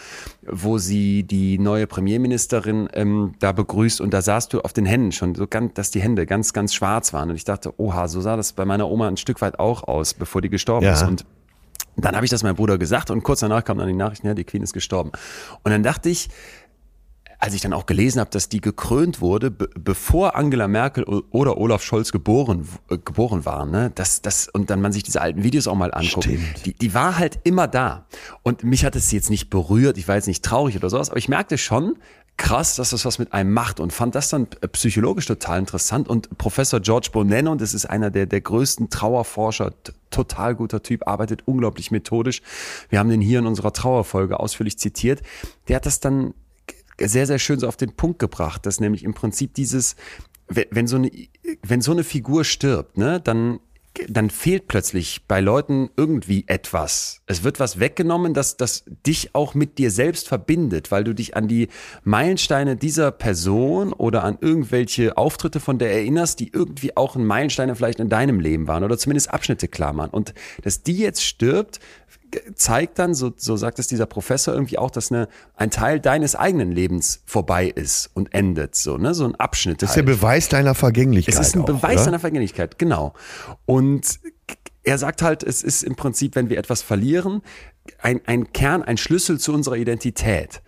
wo 0.48 0.78
sie 0.78 1.24
die 1.24 1.60
neue 1.60 1.86
Premierministerin 1.86 2.88
ähm, 2.94 3.34
da 3.40 3.52
begrüßt 3.52 4.00
und 4.00 4.14
da 4.14 4.22
sahst 4.22 4.54
du 4.54 4.62
auf 4.62 4.72
den 4.72 4.86
Händen 4.86 5.12
schon, 5.12 5.36
so 5.36 5.48
ganz, 5.48 5.74
dass 5.74 5.92
die 5.92 6.02
Hände 6.02 6.26
ganz, 6.26 6.54
ganz 6.54 6.74
schwarz 6.74 7.12
waren 7.12 7.30
und 7.30 7.36
ich 7.36 7.44
dachte, 7.44 7.74
oha, 7.78 8.08
so 8.08 8.22
sah 8.22 8.38
das 8.38 8.54
bei 8.54 8.64
meiner 8.64 8.90
Oma 8.90 9.10
ein 9.10 9.18
Stück 9.18 9.42
weit 9.42 9.60
auch 9.60 9.84
aus, 9.84 10.14
bevor 10.14 10.42
die 10.42 10.50
gestorben 10.50 10.86
Ja. 10.86 10.94
ist 10.94 11.04
und 11.04 11.26
dann 11.98 12.16
habe 12.16 12.24
ich 12.24 12.32
das 12.32 12.44
meinem 12.44 12.56
Bruder 12.56 12.78
gesagt 12.78 13.12
und 13.12 13.24
kurz 13.24 13.42
danach 13.42 13.66
kam 13.66 13.78
dann 13.80 13.88
die 13.90 13.94
Nachricht, 13.94 14.24
ja, 14.24 14.34
die 14.34 14.46
Queen 14.46 14.64
ist 14.64 14.72
gestorben. 14.72 15.12
Und 15.64 15.72
dann 15.72 15.84
dachte 15.84 16.08
ich, 16.08 16.30
als 17.40 17.54
ich 17.54 17.62
dann 17.62 17.74
auch 17.74 17.86
gelesen 17.86 18.20
habe, 18.20 18.30
dass 18.30 18.50
die 18.50 18.60
gekrönt 18.60 19.22
wurde, 19.22 19.50
bevor 19.50 20.36
Angela 20.36 20.68
Merkel 20.68 21.06
oder 21.06 21.58
Olaf 21.58 21.82
Scholz 21.82 22.12
geboren, 22.12 22.68
äh, 22.90 22.98
geboren 22.98 23.46
waren, 23.46 23.72
ne? 23.72 23.92
das, 23.96 24.22
das, 24.22 24.50
und 24.50 24.70
dann 24.70 24.82
man 24.82 24.92
sich 24.92 25.04
diese 25.04 25.22
alten 25.22 25.42
Videos 25.42 25.68
auch 25.68 25.76
mal 25.76 25.94
anguckt, 25.94 26.28
die, 26.66 26.74
die 26.74 26.94
war 26.94 27.18
halt 27.18 27.40
immer 27.46 27.68
da. 27.68 28.06
Und 28.44 28.64
mich 28.64 28.84
hat 28.84 28.96
es 28.98 29.12
jetzt 29.12 29.30
nicht 29.30 29.50
berührt, 29.50 29.98
ich 29.98 30.08
war 30.08 30.16
jetzt 30.16 30.28
nicht 30.28 30.44
traurig 30.44 30.76
oder 30.76 30.90
sowas, 30.90 31.10
aber 31.10 31.18
ich 31.18 31.30
merkte 31.30 31.58
schon, 31.58 31.96
krass, 32.36 32.78
dass 32.78 32.92
das 32.92 33.06
was 33.06 33.20
mit 33.20 33.34
einem 33.34 33.54
macht 33.54 33.80
und 33.80 33.92
fand 33.92 34.16
das 34.16 34.30
dann 34.30 34.48
äh, 34.62 34.68
psychologisch 34.70 35.26
total 35.26 35.60
interessant. 35.60 36.08
Und 36.08 36.38
Professor 36.38 36.80
George 36.80 37.10
Bonanno, 37.12 37.54
das 37.56 37.74
ist 37.74 37.86
einer 37.86 38.12
der, 38.12 38.26
der 38.26 38.42
größten 38.42 38.90
Trauerforscher, 38.90 39.74
total 40.10 40.56
guter 40.56 40.82
Typ, 40.82 41.06
arbeitet 41.08 41.44
unglaublich 41.46 41.92
methodisch. 41.92 42.42
Wir 42.90 43.00
haben 43.00 43.10
den 43.10 43.22
hier 43.22 43.40
in 43.40 43.46
unserer 43.46 43.74
Trauerfolge 43.74 44.40
ausführlich 44.40 44.80
zitiert. 44.80 45.22
Der 45.68 45.76
hat 45.76 45.86
das 45.86 46.00
dann 46.00 46.34
sehr, 47.08 47.28
sehr 47.28 47.40
schön 47.40 47.60
so 47.60 47.68
auf 47.68 47.78
den 47.78 47.94
Punkt 47.94 48.20
gebracht, 48.20 48.66
dass 48.66 48.80
nämlich 48.80 49.04
im 49.04 49.14
Prinzip 49.14 49.54
dieses, 49.54 49.96
wenn 50.48 50.88
so 50.88 50.98
eine, 50.98 51.12
wenn 51.64 51.82
so 51.82 51.92
eine 51.92 52.04
Figur 52.04 52.44
stirbt, 52.44 52.98
ne, 52.98 53.20
dann 53.20 53.60
dann 54.08 54.30
fehlt 54.30 54.68
plötzlich 54.68 55.26
bei 55.28 55.42
Leuten 55.42 55.90
irgendwie 55.98 56.46
etwas. 56.48 57.22
Es 57.26 57.44
wird 57.44 57.60
was 57.60 57.80
weggenommen, 57.80 58.34
das, 58.34 58.56
das 58.56 58.86
dich 59.06 59.34
auch 59.34 59.56
mit 59.56 59.78
dir 59.78 59.92
selbst 59.92 60.28
verbindet, 60.28 60.92
weil 60.92 61.04
du 61.04 61.14
dich 61.14 61.36
an 61.36 61.48
die 61.48 61.68
Meilensteine 62.04 62.76
dieser 62.76 63.12
Person 63.12 63.92
oder 63.92 64.24
an 64.24 64.38
irgendwelche 64.40 65.18
Auftritte 65.18 65.60
von 65.60 65.80
der 65.80 65.92
erinnerst, 65.92 66.40
die 66.40 66.52
irgendwie 66.54 66.96
auch 66.96 67.16
ein 67.16 67.26
Meilensteine 67.26 67.76
vielleicht 67.76 68.00
in 68.00 68.10
deinem 68.10 68.40
Leben 68.40 68.68
waren 68.68 68.84
oder 68.84 68.98
zumindest 68.98 69.32
Abschnitte 69.32 69.68
klar 69.68 69.94
machen. 69.94 70.12
Und 70.12 70.34
dass 70.64 70.84
die 70.84 70.98
jetzt 70.98 71.24
stirbt, 71.24 71.80
zeigt 72.56 73.00
dann, 73.00 73.14
so, 73.14 73.32
so 73.36 73.58
sagt 73.58 73.80
es 73.80 73.88
dieser 73.88 74.06
Professor 74.06 74.54
irgendwie 74.54 74.78
auch, 74.78 74.92
dass 74.92 75.12
eine, 75.12 75.28
ein 75.56 75.72
Teil 75.72 76.00
deines 76.00 76.36
eigenen 76.36 76.72
Lebens 76.72 77.22
vorbei 77.26 77.68
ist 77.68 78.10
und 78.14 78.34
endet, 78.34 78.76
so, 78.76 78.98
ne, 78.98 79.14
so 79.14 79.26
ein 79.26 79.36
Abschnitt. 79.36 79.82
Das 79.82 79.92
ist 79.92 79.96
halt. 79.96 80.08
der 80.08 80.14
Beweis 80.14 80.50
deiner 80.50 80.76
Vergänglichkeit. 80.76 81.36
Es 81.36 81.48
ist 81.48 81.56
ein 81.56 81.62
auch, 81.62 81.66
Beweis 81.66 81.96
oder? 81.96 82.06
deiner 82.06 82.20
Vergänglichkeit, 82.20 82.78
genau. 82.78 83.14
Und 83.66 84.20
er 84.84 84.98
sagt 84.98 85.22
halt, 85.22 85.44
es 85.44 85.64
ist 85.64 85.84
im 85.84 85.96
Prinzip, 85.96 86.36
wenn 86.36 86.50
wir 86.50 86.58
etwas 86.58 86.82
verlieren, 86.82 87.42
ein, 88.00 88.22
ein 88.26 88.54
Kern, 88.54 88.84
ein 88.84 88.98
Schlüssel 88.98 89.40
zu 89.40 89.54
unserer 89.54 89.76
Identität. 89.76 90.62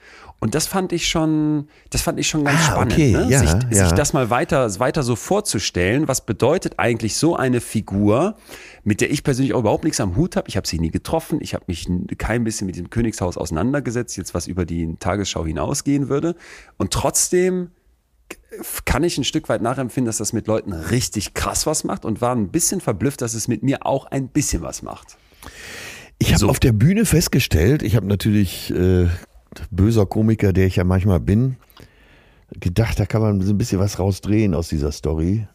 Und 0.43 0.55
das 0.55 0.65
fand 0.65 0.91
ich 0.91 1.07
schon, 1.07 1.67
das 1.91 2.01
fand 2.01 2.19
ich 2.19 2.27
schon 2.27 2.43
ganz 2.43 2.59
Ah, 2.61 2.71
spannend, 2.71 2.93
okay, 2.93 3.11
ne? 3.11 3.27
ja, 3.29 3.39
sich, 3.39 3.49
ja. 3.71 3.85
sich 3.85 3.91
das 3.93 4.11
mal 4.11 4.31
weiter, 4.31 4.79
weiter 4.79 5.03
so 5.03 5.15
vorzustellen. 5.15 6.07
Was 6.07 6.25
bedeutet 6.25 6.73
eigentlich 6.77 7.15
so 7.15 7.35
eine 7.35 7.61
Figur, 7.61 8.35
mit 8.83 9.01
der 9.01 9.11
ich 9.11 9.23
persönlich 9.23 9.53
auch 9.53 9.59
überhaupt 9.59 9.83
nichts 9.83 9.99
am 10.01 10.15
Hut 10.15 10.35
habe? 10.35 10.49
Ich 10.49 10.57
habe 10.57 10.67
sie 10.67 10.79
nie 10.79 10.89
getroffen, 10.89 11.37
ich 11.41 11.53
habe 11.53 11.65
mich 11.67 11.87
kein 12.17 12.43
bisschen 12.43 12.65
mit 12.65 12.75
dem 12.75 12.89
Königshaus 12.89 13.37
auseinandergesetzt, 13.37 14.17
jetzt 14.17 14.33
was 14.33 14.47
über 14.47 14.65
die 14.65 14.95
Tagesschau 14.99 15.45
hinausgehen 15.45 16.09
würde. 16.09 16.35
Und 16.77 16.91
trotzdem 16.91 17.69
kann 18.85 19.03
ich 19.03 19.17
ein 19.19 19.23
Stück 19.23 19.47
weit 19.47 19.61
nachempfinden, 19.61 20.07
dass 20.07 20.17
das 20.17 20.33
mit 20.33 20.47
Leuten 20.47 20.73
richtig 20.73 21.35
krass 21.35 21.67
was 21.67 21.83
macht 21.83 22.03
und 22.03 22.19
war 22.19 22.35
ein 22.35 22.49
bisschen 22.49 22.81
verblüfft, 22.81 23.21
dass 23.21 23.35
es 23.35 23.47
mit 23.47 23.61
mir 23.61 23.85
auch 23.85 24.05
ein 24.05 24.27
bisschen 24.27 24.63
was 24.63 24.81
macht. 24.81 25.17
Ich 26.17 26.29
habe 26.29 26.39
So. 26.39 26.49
auf 26.49 26.59
der 26.59 26.71
Bühne 26.71 27.05
festgestellt, 27.05 27.83
ich 27.83 27.95
habe 27.95 28.07
natürlich 28.07 28.71
äh, 28.73 29.07
böser 29.69 30.05
Komiker, 30.05 30.53
der 30.53 30.65
ich 30.67 30.75
ja 30.77 30.83
manchmal 30.83 31.19
bin, 31.19 31.57
gedacht, 32.59 32.99
da 32.99 33.05
kann 33.05 33.21
man 33.21 33.41
so 33.41 33.53
ein 33.53 33.57
bisschen 33.57 33.79
was 33.79 33.99
rausdrehen 33.99 34.53
aus 34.53 34.69
dieser 34.69 34.91
Story. 34.91 35.47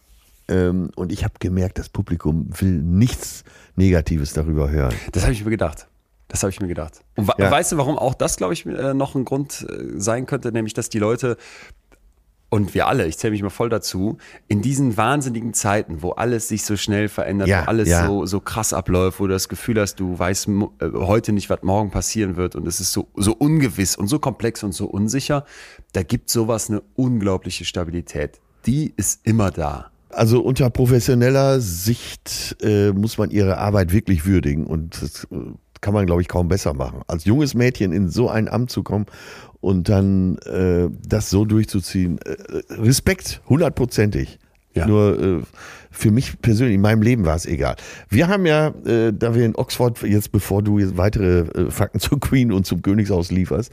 Ähm, 0.49 0.91
und 0.97 1.13
ich 1.13 1.25
habe 1.25 1.35
gemerkt, 1.41 1.79
das 1.79 1.89
Publikum 1.89 2.49
will 2.61 2.71
nichts 2.83 3.45
Negatives 3.75 4.33
darüber 4.33 4.71
hören. 4.71 4.95
Das 5.13 5.25
habe 5.25 5.33
ich 5.33 5.45
mir 5.45 5.51
gedacht. 5.51 5.89
Das 6.29 6.43
habe 6.43 6.51
ich 6.51 6.61
mir 6.61 6.69
gedacht. 6.69 7.03
Und 7.17 7.31
Ja. 7.39 7.51
weißt 7.51 7.73
du, 7.73 7.77
warum 7.77 7.99
auch 7.99 8.15
das, 8.15 8.37
glaube 8.37 8.53
ich, 8.55 8.67
äh, 8.67 8.95
noch 8.95 9.15
ein 9.15 9.25
Grund 9.25 9.67
äh, 9.69 9.99
sein 10.01 10.27
könnte, 10.27 10.53
nämlich, 10.53 10.75
dass 10.75 10.89
die 10.89 10.99
Leute 10.99 11.37
und 12.49 12.75
wir 12.75 12.87
alle, 12.87 13.07
ich 13.07 13.19
zähle 13.19 13.33
mich 13.33 13.43
mal 13.43 13.51
voll 13.51 13.69
dazu, 13.69 14.19
in 14.47 14.63
diesen 14.63 14.97
wahnsinnigen 14.97 15.53
Zeiten, 15.53 16.03
wo 16.03 16.11
alles 16.13 16.49
sich 16.49 16.65
so 16.65 16.77
schnell 16.77 17.09
verändert, 17.09 17.49
Ja, 17.49 17.63
wo 17.63 17.69
alles 17.69 17.89
ja. 17.89 18.07
so, 18.07 18.25
so 18.25 18.41
krass 18.41 18.73
abläuft, 18.73 19.19
wo 19.19 19.27
du 19.27 19.33
das 19.33 19.49
Gefühl 19.49 19.81
hast, 19.81 19.97
du 19.97 20.19
weißt 20.19 20.49
äh, 20.49 20.91
heute 20.95 21.33
nicht, 21.33 21.51
was 21.51 21.63
morgen 21.63 21.91
passieren 21.91 22.37
wird 22.37 22.55
und 22.55 22.67
es 22.69 22.81
ist 22.81 22.93
so, 22.93 23.09
so 23.17 23.33
ungewiss 23.33 23.97
und 23.97 24.07
so 24.07 24.19
komplex 24.19 24.63
und 24.63 24.73
so 24.73 24.87
unsicher, 24.87 25.45
da 25.93 26.03
gibt 26.03 26.31
sowas 26.31 26.71
eine 26.71 26.83
unglaubliche 26.95 27.65
Stabilität. 27.65 28.41
Die 28.67 28.95
ist 28.97 29.27
immer 29.27 29.51
da. 29.51 29.91
Also 30.11 30.41
unter 30.41 30.71
professioneller 30.71 31.61
Sicht 31.61 32.57
äh, 32.63 32.93
muss 32.93 33.19
man 33.19 33.31
ihre 33.31 33.59
Arbeit 33.59 33.93
wirklich 33.93 34.25
würdigen 34.25 34.67
und 34.67 35.03
das 35.03 35.25
äh, 35.25 35.37
kann 35.81 35.95
man, 35.95 36.07
glaube 36.07 36.23
ich, 36.23 36.29
kaum 36.29 36.49
besser 36.49 36.75
machen. 36.75 37.03
Als 37.07 37.25
junges 37.25 37.55
Mädchen 37.55 37.93
in 37.93 38.09
so 38.09 38.29
ein 38.29 38.49
Amt 38.49 38.71
zu 38.71 38.83
kommen 38.83 39.07
und 39.61 39.89
dann 39.89 40.39
äh, 40.39 40.89
das 41.07 41.31
so 41.31 41.45
durchzuziehen, 41.45 42.19
äh, 42.25 42.37
Respekt, 42.75 43.41
hundertprozentig. 43.49 44.39
Ja. 44.75 44.87
Nur 44.87 45.19
äh, 45.19 45.41
für 45.91 46.11
mich 46.11 46.39
persönlich, 46.43 46.75
in 46.75 46.83
meinem 46.83 47.01
Leben 47.01 47.25
war 47.25 47.35
es 47.35 47.47
egal. 47.47 47.77
Wir 48.11 48.29
haben 48.29 48.45
ja, 48.45 48.75
äh, 48.85 49.11
da 49.11 49.35
wir 49.35 49.47
in 49.47 49.55
Oxford, 49.57 50.03
jetzt 50.03 50.33
bevor 50.33 50.63
du 50.63 50.79
jetzt 50.79 50.99
weitere 50.99 51.39
äh, 51.49 51.71
Fakten 51.71 51.99
zur 52.01 52.21
Queen 52.21 52.53
und 52.53 52.67
zum 52.67 52.83
Königshaus 52.83 53.31
lieferst, 53.31 53.73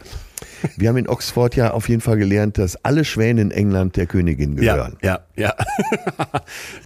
wir 0.78 0.88
haben 0.88 0.96
in 0.96 1.10
Oxford 1.10 1.58
ja 1.58 1.72
auf 1.72 1.90
jeden 1.90 2.00
Fall 2.00 2.16
gelernt, 2.16 2.58
dass 2.58 2.78
alle 2.86 3.04
Schwäne 3.04 3.42
in 3.42 3.52
England 3.52 3.98
der 3.98 4.06
Königin 4.06 4.56
gehören. 4.56 4.96
Ja, 5.02 5.20
ja, 5.36 5.54
ja. 5.58 6.34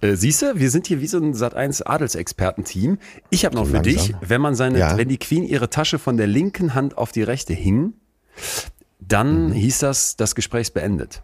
äh, 0.08 0.16
Siehst 0.16 0.42
du, 0.42 0.58
wir 0.58 0.70
sind 0.72 0.88
hier 0.88 1.00
wie 1.00 1.06
so 1.06 1.18
ein 1.18 1.32
Sat1 1.34 1.84
Adelsexperten-Team. 1.86 2.98
Ich 3.30 3.44
habe 3.44 3.54
noch 3.54 3.66
So 3.66 3.76
für 3.76 3.82
dich, 3.82 4.08
langsam. 4.10 4.20
wenn 4.28 4.40
man 4.40 4.54
seine, 4.56 4.78
Ja. 4.80 4.98
wenn 4.98 5.08
die 5.08 5.18
Queen 5.18 5.44
ihre 5.44 5.70
Tasche 5.70 6.00
von 6.00 6.16
der 6.16 6.26
linken 6.26 6.74
Hand 6.74 6.98
auf 6.98 7.12
die 7.12 7.22
rechte 7.22 7.52
hing, 7.54 7.92
dann 9.00 9.48
Mhm. 9.48 9.52
hieß 9.52 9.78
das, 9.80 10.16
das 10.16 10.34
Gespräch 10.34 10.62
ist 10.62 10.74
beendet. 10.74 11.22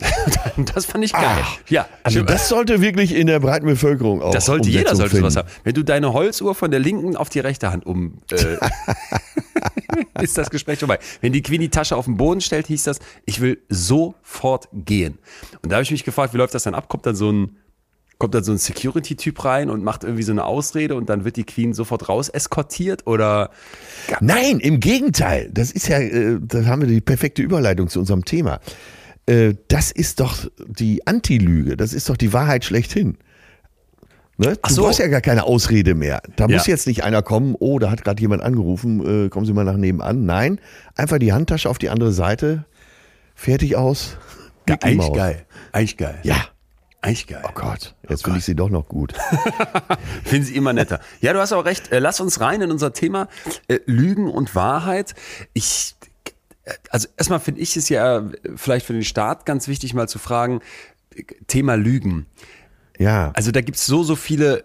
das 0.74 0.84
fand 0.86 1.04
ich 1.04 1.12
geil. 1.12 1.24
Ach, 1.42 1.58
ja, 1.68 1.88
Also 2.04 2.22
das 2.22 2.48
sollte 2.48 2.80
wirklich 2.80 3.12
in 3.14 3.26
der 3.26 3.40
breiten 3.40 3.66
Bevölkerung 3.66 4.22
auch 4.22 4.30
das 4.30 4.46
sollte 4.46 4.68
jeder 4.68 4.92
Umsetzung 4.92 4.96
sollte 4.98 5.16
sowas 5.16 5.34
finden. 5.34 5.48
haben. 5.48 5.60
Wenn 5.64 5.74
du 5.74 5.82
deine 5.82 6.12
Holzuhr 6.12 6.54
von 6.54 6.70
der 6.70 6.78
linken 6.78 7.16
auf 7.16 7.28
die 7.30 7.40
rechte 7.40 7.72
Hand 7.72 7.84
um 7.84 8.18
äh, 8.30 8.36
ist 10.22 10.38
das 10.38 10.50
Gespräch 10.50 10.78
vorbei. 10.78 10.98
Wenn 11.20 11.32
die 11.32 11.42
Queen 11.42 11.60
die 11.60 11.68
Tasche 11.68 11.96
auf 11.96 12.04
den 12.04 12.16
Boden 12.16 12.40
stellt, 12.40 12.68
hieß 12.68 12.84
das, 12.84 13.00
ich 13.26 13.40
will 13.40 13.60
sofort 13.68 14.68
gehen. 14.72 15.18
Und 15.62 15.70
da 15.72 15.76
habe 15.76 15.82
ich 15.82 15.90
mich 15.90 16.04
gefragt, 16.04 16.32
wie 16.32 16.38
läuft 16.38 16.54
das 16.54 16.62
dann 16.62 16.74
ab? 16.74 16.88
Kommt 16.88 17.04
dann 17.06 17.16
so 17.16 17.32
ein 17.32 17.56
kommt 18.18 18.34
dann 18.34 18.42
so 18.44 18.52
ein 18.52 18.58
Security-Typ 18.58 19.44
rein 19.44 19.70
und 19.70 19.84
macht 19.84 20.02
irgendwie 20.02 20.24
so 20.24 20.32
eine 20.32 20.44
Ausrede 20.44 20.96
und 20.96 21.08
dann 21.08 21.24
wird 21.24 21.36
die 21.36 21.44
Queen 21.44 21.72
sofort 21.72 22.08
raus 22.08 22.28
eskortiert 22.28 23.06
oder 23.06 23.50
Nein, 24.20 24.58
im 24.60 24.80
Gegenteil. 24.80 25.50
Das 25.52 25.70
ist 25.70 25.88
ja, 25.88 25.98
äh, 26.00 26.38
da 26.40 26.64
haben 26.66 26.82
wir 26.82 26.88
die 26.88 27.00
perfekte 27.00 27.42
Überleitung 27.42 27.88
zu 27.88 28.00
unserem 28.00 28.24
Thema. 28.24 28.58
Äh, 29.26 29.54
Das 29.68 29.92
ist 29.92 30.18
doch 30.20 30.46
die 30.66 31.06
Antilüge. 31.06 31.76
Das 31.76 31.92
ist 31.92 32.08
doch 32.08 32.16
die 32.16 32.32
Wahrheit 32.32 32.64
schlechthin. 32.64 33.18
Ne? 34.36 34.56
Du 34.62 34.72
so. 34.74 34.82
brauchst 34.82 34.98
ja 35.00 35.06
gar 35.08 35.20
keine 35.20 35.44
Ausrede 35.44 35.94
mehr. 35.94 36.20
Da 36.36 36.46
Ja. 36.46 36.56
muss 36.56 36.66
jetzt 36.66 36.86
nicht 36.86 37.04
einer 37.04 37.22
kommen, 37.22 37.54
oh, 37.58 37.78
da 37.78 37.90
hat 37.90 38.02
gerade 38.04 38.20
jemand 38.20 38.42
angerufen, 38.42 39.26
äh, 39.26 39.28
kommen 39.28 39.46
Sie 39.46 39.52
mal 39.52 39.64
nach 39.64 39.76
nebenan. 39.76 40.26
Nein, 40.26 40.60
einfach 40.96 41.18
die 41.18 41.32
Handtasche 41.32 41.68
auf 41.68 41.78
die 41.78 41.88
andere 41.88 42.12
Seite, 42.12 42.64
fertig 43.34 43.76
aus. 43.76 44.16
Mickey 44.68 44.86
eigentlich 44.86 45.12
geil. 45.12 45.46
Eigentlich 45.72 45.96
geil. 45.96 46.18
Ja. 46.24 46.36
Eigentlich 47.00 47.28
geil. 47.28 47.44
Oh 47.46 47.52
Gott, 47.54 47.94
jetzt 48.08 48.24
finde 48.24 48.38
ich 48.38 48.44
sie 48.44 48.56
doch 48.56 48.70
noch 48.70 48.88
gut. 48.88 49.14
Finden 50.24 50.44
sie 50.46 50.56
immer 50.56 50.72
netter. 50.72 51.00
Ja, 51.20 51.32
du 51.32 51.38
hast 51.38 51.52
auch 51.52 51.64
recht. 51.64 51.92
Äh, 51.92 52.00
Lass 52.00 52.20
uns 52.20 52.40
rein 52.40 52.60
in 52.60 52.72
unser 52.72 52.92
Thema 52.92 53.28
äh, 53.68 53.78
Lügen 53.86 54.28
und 54.28 54.54
Wahrheit. 54.56 55.14
Ich, 55.52 55.94
äh, 56.64 56.72
also 56.90 57.08
erstmal 57.16 57.38
finde 57.38 57.60
ich 57.60 57.76
es 57.76 57.88
ja 57.88 58.28
vielleicht 58.56 58.84
für 58.84 58.94
den 58.94 59.04
Staat 59.04 59.46
ganz 59.46 59.68
wichtig, 59.68 59.94
mal 59.94 60.08
zu 60.08 60.18
fragen, 60.18 60.60
Thema 61.46 61.76
Lügen. 61.76 62.26
Ja. 62.98 63.30
Also 63.34 63.52
da 63.52 63.60
gibt 63.60 63.78
es 63.78 63.86
so, 63.86 64.02
so 64.02 64.16
viele 64.16 64.64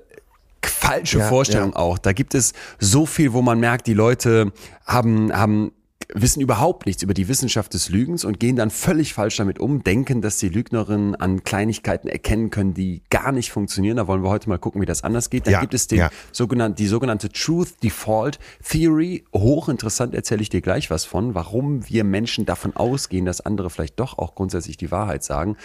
falsche 0.65 1.19
Ja, 1.19 1.27
Vorstellungen 1.27 1.73
ja. 1.73 1.79
auch. 1.79 1.99
Da 1.99 2.13
gibt 2.13 2.33
es 2.33 2.53
so 2.79 3.05
viel, 3.05 3.33
wo 3.33 3.43
man 3.43 3.59
merkt, 3.59 3.85
die 3.85 3.93
Leute 3.93 4.51
haben, 4.85 5.31
haben 5.31 5.71
wissen 6.13 6.41
überhaupt 6.41 6.85
nichts 6.85 7.03
über 7.03 7.13
die 7.13 7.27
Wissenschaft 7.27 7.73
des 7.73 7.89
Lügens 7.89 8.23
und 8.25 8.39
gehen 8.39 8.55
dann 8.55 8.69
völlig 8.69 9.13
falsch 9.13 9.37
damit 9.37 9.59
um, 9.59 9.83
denken, 9.83 10.21
dass 10.21 10.37
die 10.37 10.49
Lügnerinnen 10.49 11.15
an 11.15 11.43
Kleinigkeiten 11.43 12.07
erkennen 12.07 12.49
können, 12.49 12.73
die 12.73 13.01
gar 13.09 13.31
nicht 13.31 13.51
funktionieren. 13.51 13.97
Da 13.97 14.07
wollen 14.07 14.23
wir 14.23 14.29
heute 14.29 14.49
mal 14.49 14.59
gucken, 14.59 14.81
wie 14.81 14.85
das 14.85 15.03
anders 15.03 15.29
geht. 15.29 15.47
Dann 15.47 15.53
Ja, 15.53 15.59
gibt 15.61 15.73
es 15.73 15.87
den 15.87 15.99
ja. 15.99 16.09
sogenannten, 16.31 16.75
die 16.75 16.87
sogenannte 16.87 17.29
Truth 17.29 17.83
Default 17.83 18.39
Theory. 18.63 19.25
Hochinteressant 19.33 20.13
erzähle 20.13 20.41
ich 20.41 20.49
dir 20.49 20.61
gleich 20.61 20.89
was 20.89 21.05
von, 21.05 21.35
warum 21.35 21.87
wir 21.89 22.03
Menschen 22.03 22.45
davon 22.45 22.75
ausgehen, 22.75 23.25
dass 23.25 23.41
andere 23.41 23.69
vielleicht 23.69 23.99
doch 23.99 24.17
auch 24.17 24.35
grundsätzlich 24.35 24.77
die 24.77 24.91
Wahrheit 24.91 25.23
sagen. 25.23 25.57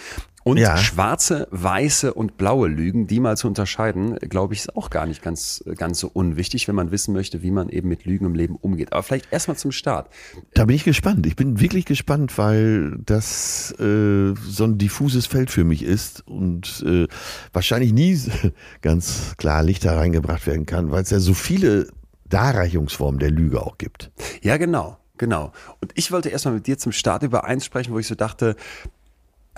Und 0.49 0.57
Ja. 0.57 0.77
schwarze, 0.77 1.47
weiße 1.51 2.13
und 2.13 2.37
blaue 2.37 2.67
Lügen, 2.67 3.07
die 3.07 3.19
mal 3.19 3.37
zu 3.37 3.47
unterscheiden, 3.47 4.15
glaube 4.17 4.53
ich, 4.53 4.61
ist 4.61 4.75
auch 4.75 4.89
gar 4.89 5.05
nicht 5.05 5.21
ganz, 5.21 5.63
ganz 5.77 5.99
so 5.99 6.09
unwichtig, 6.11 6.67
wenn 6.67 6.75
man 6.75 6.91
wissen 6.91 7.13
möchte, 7.13 7.41
wie 7.41 7.51
man 7.51 7.69
eben 7.69 7.87
mit 7.87 8.05
Lügen 8.05 8.25
im 8.25 8.35
Leben 8.35 8.55
umgeht. 8.55 8.93
Aber 8.93 9.03
vielleicht 9.03 9.31
erstmal 9.31 9.57
zum 9.57 9.71
Start. 9.71 10.09
Da 10.53 10.65
bin 10.65 10.75
ich 10.75 10.83
gespannt. 10.83 11.25
Ich 11.25 11.35
bin 11.35 11.59
wirklich 11.59 11.85
gespannt, 11.85 12.37
weil 12.37 12.97
das 13.05 13.71
äh, 13.79 14.33
so 14.47 14.63
ein 14.63 14.77
diffuses 14.77 15.25
Feld 15.25 15.51
für 15.51 15.63
mich 15.63 15.83
ist 15.83 16.25
und 16.27 16.83
äh, 16.85 17.07
wahrscheinlich 17.53 17.93
nie 17.93 18.19
ganz 18.81 19.35
klar 19.37 19.63
Licht 19.63 19.85
da 19.85 19.95
reingebracht 19.95 20.47
werden 20.47 20.65
kann, 20.65 20.91
weil 20.91 21.03
es 21.03 21.09
ja 21.09 21.19
so 21.19 21.33
viele 21.33 21.87
Darreichungsformen 22.27 23.19
der 23.19 23.31
Lüge 23.31 23.61
auch 23.61 23.77
gibt. 23.77 24.11
Ja, 24.41 24.57
genau. 24.57 24.97
genau. 25.17 25.51
Und 25.81 25.91
ich 25.95 26.11
wollte 26.11 26.29
erstmal 26.29 26.53
mit 26.55 26.67
dir 26.67 26.77
zum 26.77 26.91
Start 26.91 27.23
über 27.23 27.43
eins 27.43 27.65
sprechen, 27.65 27.93
wo 27.93 27.99
ich 27.99 28.07
so 28.07 28.15
dachte, 28.15 28.55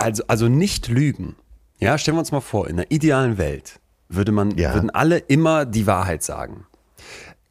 also, 0.02 0.24
also 0.28 0.48
nicht 0.48 0.88
lügen. 0.88 1.36
Ja, 1.80 1.98
stellen 1.98 2.16
wir 2.18 2.20
uns 2.22 2.32
mal 2.32 2.42
vor, 2.42 2.68
in 2.68 2.78
einer 2.80 2.92
idealen 2.92 3.38
Welt 3.38 3.80
würde 4.10 4.32
man, 4.32 4.58
Ja. 4.58 4.74
würden 4.74 4.90
alle 4.90 5.18
immer 5.18 5.66
die 5.66 5.88
Wahrheit 5.88 6.22
sagen. 6.24 6.66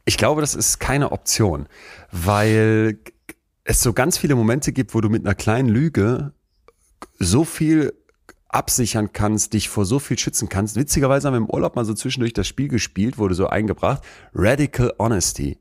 Ich 0.05 0.17
glaube, 0.19 0.41
das 0.41 0.55
ist 0.55 0.79
keine 0.79 1.13
Option, 1.13 1.67
weil 2.13 2.99
es 3.65 3.81
so 3.81 3.93
ganz 3.93 4.19
viele 4.19 4.35
Momente 4.35 4.73
gibt, 4.73 4.95
wo 4.95 5.01
du 5.01 5.09
mit 5.09 5.25
einer 5.25 5.35
kleinen 5.35 5.69
Lüge 5.69 6.33
so 7.19 7.45
viel 7.45 7.95
absichern 8.49 9.13
kannst, 9.13 9.53
dich 9.53 9.69
vor 9.69 9.85
so 9.87 9.99
viel 9.99 10.19
schützen 10.19 10.49
kannst. 10.49 10.77
Witzigerweise 10.77 11.29
haben 11.29 11.35
wir 11.35 11.39
im 11.39 11.51
Urlaub 11.51 11.77
mal 11.77 11.85
so 11.85 11.95
zwischendurch 11.95 12.33
das 12.33 12.49
Spiel 12.49 12.69
gespielt, 12.69 13.17
wurde 13.17 13.35
so 13.35 13.47
eingebracht. 13.47 14.03
Radical 14.35 14.93
Honesty. 14.99 15.59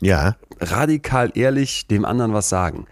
Ja. 0.00 0.36
Radikal 0.60 1.30
ehrlich 1.36 1.86
dem 1.86 2.04
anderen 2.04 2.32
was 2.32 2.48
sagen. 2.48 2.86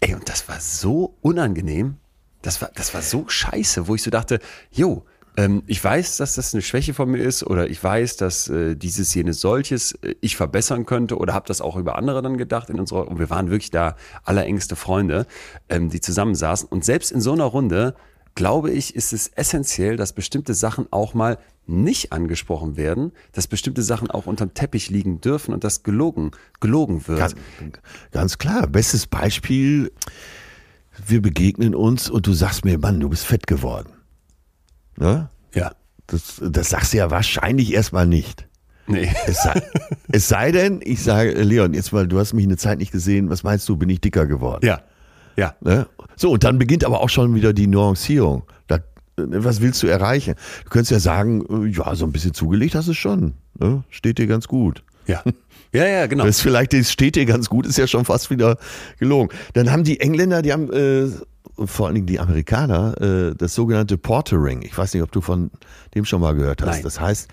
Ey, 0.00 0.14
und 0.14 0.28
das 0.28 0.48
war 0.48 0.60
so 0.60 1.16
unangenehm. 1.20 1.96
Das 2.42 2.62
war, 2.62 2.70
das 2.74 2.94
war 2.94 3.02
so 3.02 3.28
scheiße, 3.28 3.88
wo 3.88 3.94
ich 3.94 4.02
so 4.02 4.10
dachte, 4.10 4.38
jo, 4.70 5.04
ähm, 5.36 5.62
ich 5.66 5.82
weiß, 5.82 6.16
dass 6.16 6.34
das 6.34 6.52
eine 6.52 6.62
Schwäche 6.62 6.94
von 6.94 7.10
mir 7.10 7.18
ist 7.18 7.44
oder 7.44 7.70
ich 7.70 7.82
weiß, 7.82 8.16
dass 8.16 8.48
äh, 8.48 8.74
dieses, 8.74 9.14
jenes, 9.14 9.40
solches 9.40 9.92
äh, 10.02 10.14
ich 10.20 10.36
verbessern 10.36 10.84
könnte 10.84 11.16
oder 11.16 11.32
habe 11.32 11.46
das 11.46 11.60
auch 11.60 11.76
über 11.76 11.96
andere 11.96 12.22
dann 12.22 12.36
gedacht 12.36 12.70
in 12.70 12.80
unserer, 12.80 13.08
und 13.08 13.18
wir 13.18 13.30
waren 13.30 13.50
wirklich 13.50 13.70
da 13.70 13.96
allerengste 14.24 14.74
Freunde, 14.74 15.26
ähm, 15.68 15.90
die 15.90 16.00
zusammensaßen 16.00 16.68
und 16.68 16.84
selbst 16.84 17.12
in 17.12 17.20
so 17.20 17.32
einer 17.32 17.44
Runde 17.44 17.94
glaube 18.34 18.70
ich, 18.70 18.94
ist 18.94 19.12
es 19.12 19.26
essentiell, 19.28 19.96
dass 19.96 20.12
bestimmte 20.12 20.54
Sachen 20.54 20.86
auch 20.92 21.12
mal 21.12 21.38
nicht 21.66 22.12
angesprochen 22.12 22.76
werden, 22.76 23.10
dass 23.32 23.48
bestimmte 23.48 23.82
Sachen 23.82 24.10
auch 24.10 24.26
unterm 24.26 24.54
Teppich 24.54 24.90
liegen 24.90 25.20
dürfen 25.20 25.52
und 25.52 25.64
dass 25.64 25.82
gelogen, 25.82 26.30
gelogen 26.60 27.06
wird. 27.08 27.18
Ganz, 27.18 27.34
ganz 28.12 28.38
klar. 28.38 28.68
Bestes 28.68 29.08
Beispiel, 29.08 29.90
wir 31.06 31.22
begegnen 31.22 31.74
uns 31.74 32.10
und 32.10 32.26
du 32.26 32.32
sagst 32.32 32.64
mir, 32.64 32.78
Mann, 32.78 33.00
du 33.00 33.08
bist 33.08 33.24
fett 33.24 33.46
geworden. 33.46 33.90
Ne? 34.96 35.28
ja. 35.54 35.72
Das, 36.06 36.40
das 36.42 36.70
sagst 36.70 36.94
du 36.94 36.96
ja 36.96 37.10
wahrscheinlich 37.10 37.74
erstmal 37.74 38.06
nicht. 38.06 38.48
Nee. 38.86 39.10
Es 39.26 39.42
sei, 39.42 39.62
es 40.10 40.28
sei 40.28 40.52
denn, 40.52 40.80
ich 40.82 41.02
sage, 41.02 41.32
Leon, 41.42 41.74
jetzt 41.74 41.92
mal, 41.92 42.08
du 42.08 42.18
hast 42.18 42.32
mich 42.32 42.46
eine 42.46 42.56
Zeit 42.56 42.78
nicht 42.78 42.92
gesehen, 42.92 43.28
was 43.28 43.42
meinst 43.42 43.68
du, 43.68 43.76
bin 43.76 43.90
ich 43.90 44.00
dicker 44.00 44.26
geworden? 44.26 44.64
Ja. 44.64 44.80
Ja. 45.36 45.54
Ne? 45.60 45.86
So, 46.16 46.32
und 46.32 46.44
dann 46.44 46.58
beginnt 46.58 46.84
aber 46.84 47.00
auch 47.00 47.10
schon 47.10 47.34
wieder 47.34 47.52
die 47.52 47.66
Nuancierung. 47.66 48.44
Da, 48.66 48.76
äh, 48.76 48.80
was 49.16 49.60
willst 49.60 49.82
du 49.82 49.86
erreichen? 49.86 50.34
Du 50.64 50.70
könntest 50.70 50.90
ja 50.90 50.98
sagen, 50.98 51.44
äh, 51.50 51.68
ja, 51.68 51.94
so 51.94 52.06
ein 52.06 52.12
bisschen 52.12 52.32
zugelegt 52.32 52.74
hast 52.74 52.88
du 52.88 52.94
schon. 52.94 53.34
Ne? 53.58 53.84
Steht 53.90 54.16
dir 54.16 54.26
ganz 54.26 54.48
gut. 54.48 54.82
Ja. 55.06 55.22
Ja, 55.72 55.86
ja, 55.86 56.06
genau. 56.06 56.24
Das 56.24 56.40
vielleicht 56.40 56.72
das 56.72 56.90
steht 56.90 57.16
dir 57.16 57.26
ganz 57.26 57.48
gut, 57.48 57.66
ist 57.66 57.78
ja 57.78 57.86
schon 57.86 58.04
fast 58.04 58.30
wieder 58.30 58.56
gelogen. 58.98 59.28
Dann 59.52 59.70
haben 59.70 59.84
die 59.84 60.00
Engländer, 60.00 60.42
die 60.42 60.52
haben 60.52 60.72
äh, 60.72 61.08
vor 61.66 61.86
allen 61.86 61.96
Dingen 61.96 62.06
die 62.06 62.20
Amerikaner 62.20 63.00
äh, 63.00 63.34
das 63.36 63.54
sogenannte 63.54 63.98
Portering. 63.98 64.62
Ich 64.62 64.76
weiß 64.76 64.94
nicht, 64.94 65.02
ob 65.02 65.12
du 65.12 65.20
von 65.20 65.50
dem 65.94 66.04
schon 66.04 66.20
mal 66.20 66.34
gehört 66.34 66.62
hast. 66.62 66.76
Nein. 66.76 66.82
Das 66.84 67.00
heißt, 67.00 67.28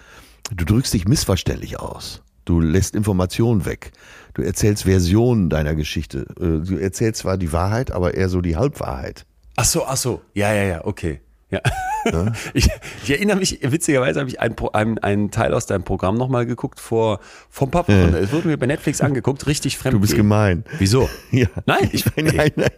du 0.55 0.65
drückst 0.65 0.93
dich 0.93 1.07
missverständlich 1.07 1.79
aus. 1.79 2.21
Du 2.43 2.59
lässt 2.59 2.95
Informationen 2.95 3.65
weg. 3.65 3.91
Du 4.33 4.41
erzählst 4.41 4.83
Versionen 4.83 5.49
deiner 5.49 5.75
Geschichte. 5.75 6.25
Äh, 6.39 6.65
Du 6.65 6.77
erzählst 6.77 7.21
zwar 7.21 7.37
die 7.37 7.51
Wahrheit, 7.53 7.91
aber 7.91 8.13
eher 8.13 8.29
so 8.29 8.41
die 8.41 8.55
Halbwahrheit. 8.55 9.25
Ach 9.55 9.65
so, 9.65 9.85
ach 9.85 9.97
so. 9.97 10.21
Ja, 10.33 10.53
ja, 10.53 10.63
ja, 10.63 10.85
okay. 10.85 11.21
Ja. 11.49 11.61
Ich, 12.53 12.69
ich 13.03 13.11
erinnere 13.11 13.37
mich, 13.37 13.59
witzigerweise 13.61 14.19
habe 14.19 14.29
ich 14.29 14.39
einen, 14.39 14.55
einen, 14.73 14.97
einen 14.99 15.31
Teil 15.31 15.53
aus 15.53 15.65
deinem 15.65 15.83
Programm 15.83 16.15
nochmal 16.15 16.45
geguckt 16.45 16.79
vor, 16.79 17.19
vom 17.49 17.71
Papa. 17.71 17.91
Es 17.91 18.31
wurde 18.31 18.47
mir 18.47 18.57
bei 18.57 18.65
Netflix 18.65 19.01
angeguckt, 19.01 19.45
richtig 19.47 19.77
fremd. 19.77 19.95
Du 19.95 19.99
bist 19.99 20.15
gemein. 20.15 20.63
Wieso? 20.79 21.09
Ja. 21.31 21.47
Nein, 21.65 21.89
ich, 21.91 22.05
nee. 22.15 22.31
nein, 22.31 22.51
nein. 22.55 22.69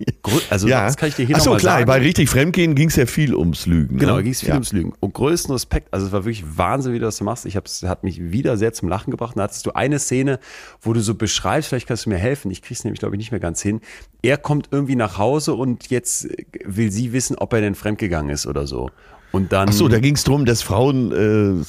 Also, 0.49 0.67
ja. 0.67 0.85
das 0.85 0.97
kann 0.97 1.09
ich 1.09 1.15
dir 1.15 1.25
hier 1.25 1.35
Ach 1.35 1.41
so, 1.41 1.51
nochmal 1.51 1.59
klar, 1.59 1.73
sagen. 1.75 1.85
bei 1.85 1.99
richtig 1.99 2.29
Fremdgehen 2.29 2.73
ging 2.73 2.87
es 2.87 2.95
ja 2.95 3.05
viel 3.05 3.35
ums 3.35 3.67
Lügen. 3.67 3.97
Genau, 3.97 4.13
ne? 4.13 4.17
da 4.19 4.21
ging 4.23 4.31
es 4.31 4.39
viel 4.39 4.49
ja. 4.49 4.55
ums 4.55 4.71
Lügen. 4.71 4.93
Und 4.99 5.13
größten 5.13 5.51
Respekt, 5.51 5.93
also 5.93 6.07
es 6.07 6.11
war 6.11 6.23
wirklich 6.25 6.43
Wahnsinn, 6.57 6.93
wie 6.93 6.99
du 6.99 7.05
das 7.05 7.21
machst. 7.21 7.45
Ich 7.45 7.55
hab's, 7.55 7.83
hat 7.83 8.03
mich 8.03 8.31
wieder 8.31 8.57
sehr 8.57 8.73
zum 8.73 8.89
Lachen 8.89 9.11
gebracht. 9.11 9.37
Da 9.37 9.43
hattest 9.43 9.65
du 9.65 9.71
eine 9.73 9.99
Szene, 9.99 10.39
wo 10.81 10.93
du 10.93 11.01
so 11.01 11.13
beschreibst, 11.13 11.69
vielleicht 11.69 11.87
kannst 11.87 12.05
du 12.05 12.09
mir 12.09 12.17
helfen, 12.17 12.49
ich 12.49 12.61
krieg's 12.61 12.83
nämlich, 12.83 12.99
glaube 12.99 13.15
ich, 13.15 13.19
nicht 13.19 13.31
mehr 13.31 13.39
ganz 13.39 13.61
hin. 13.61 13.81
Er 14.23 14.37
kommt 14.37 14.69
irgendwie 14.71 14.95
nach 14.95 15.17
Hause 15.17 15.53
und 15.53 15.89
jetzt 15.89 16.27
will 16.63 16.91
sie 16.91 17.13
wissen, 17.13 17.37
ob 17.37 17.53
er 17.53 17.61
denn 17.61 17.75
fremdgegangen 17.75 18.31
ist 18.31 18.47
oder 18.47 18.65
so. 18.65 18.89
Und 19.38 19.52
dann. 19.54 19.69
Ach 19.69 19.73
so, 19.73 19.88
da 19.88 20.00
ging 20.00 20.15
es 20.15 20.23
darum, 20.23 20.45
dass 20.45 20.63
Frauen, 20.63 21.12
äh, 21.12 21.63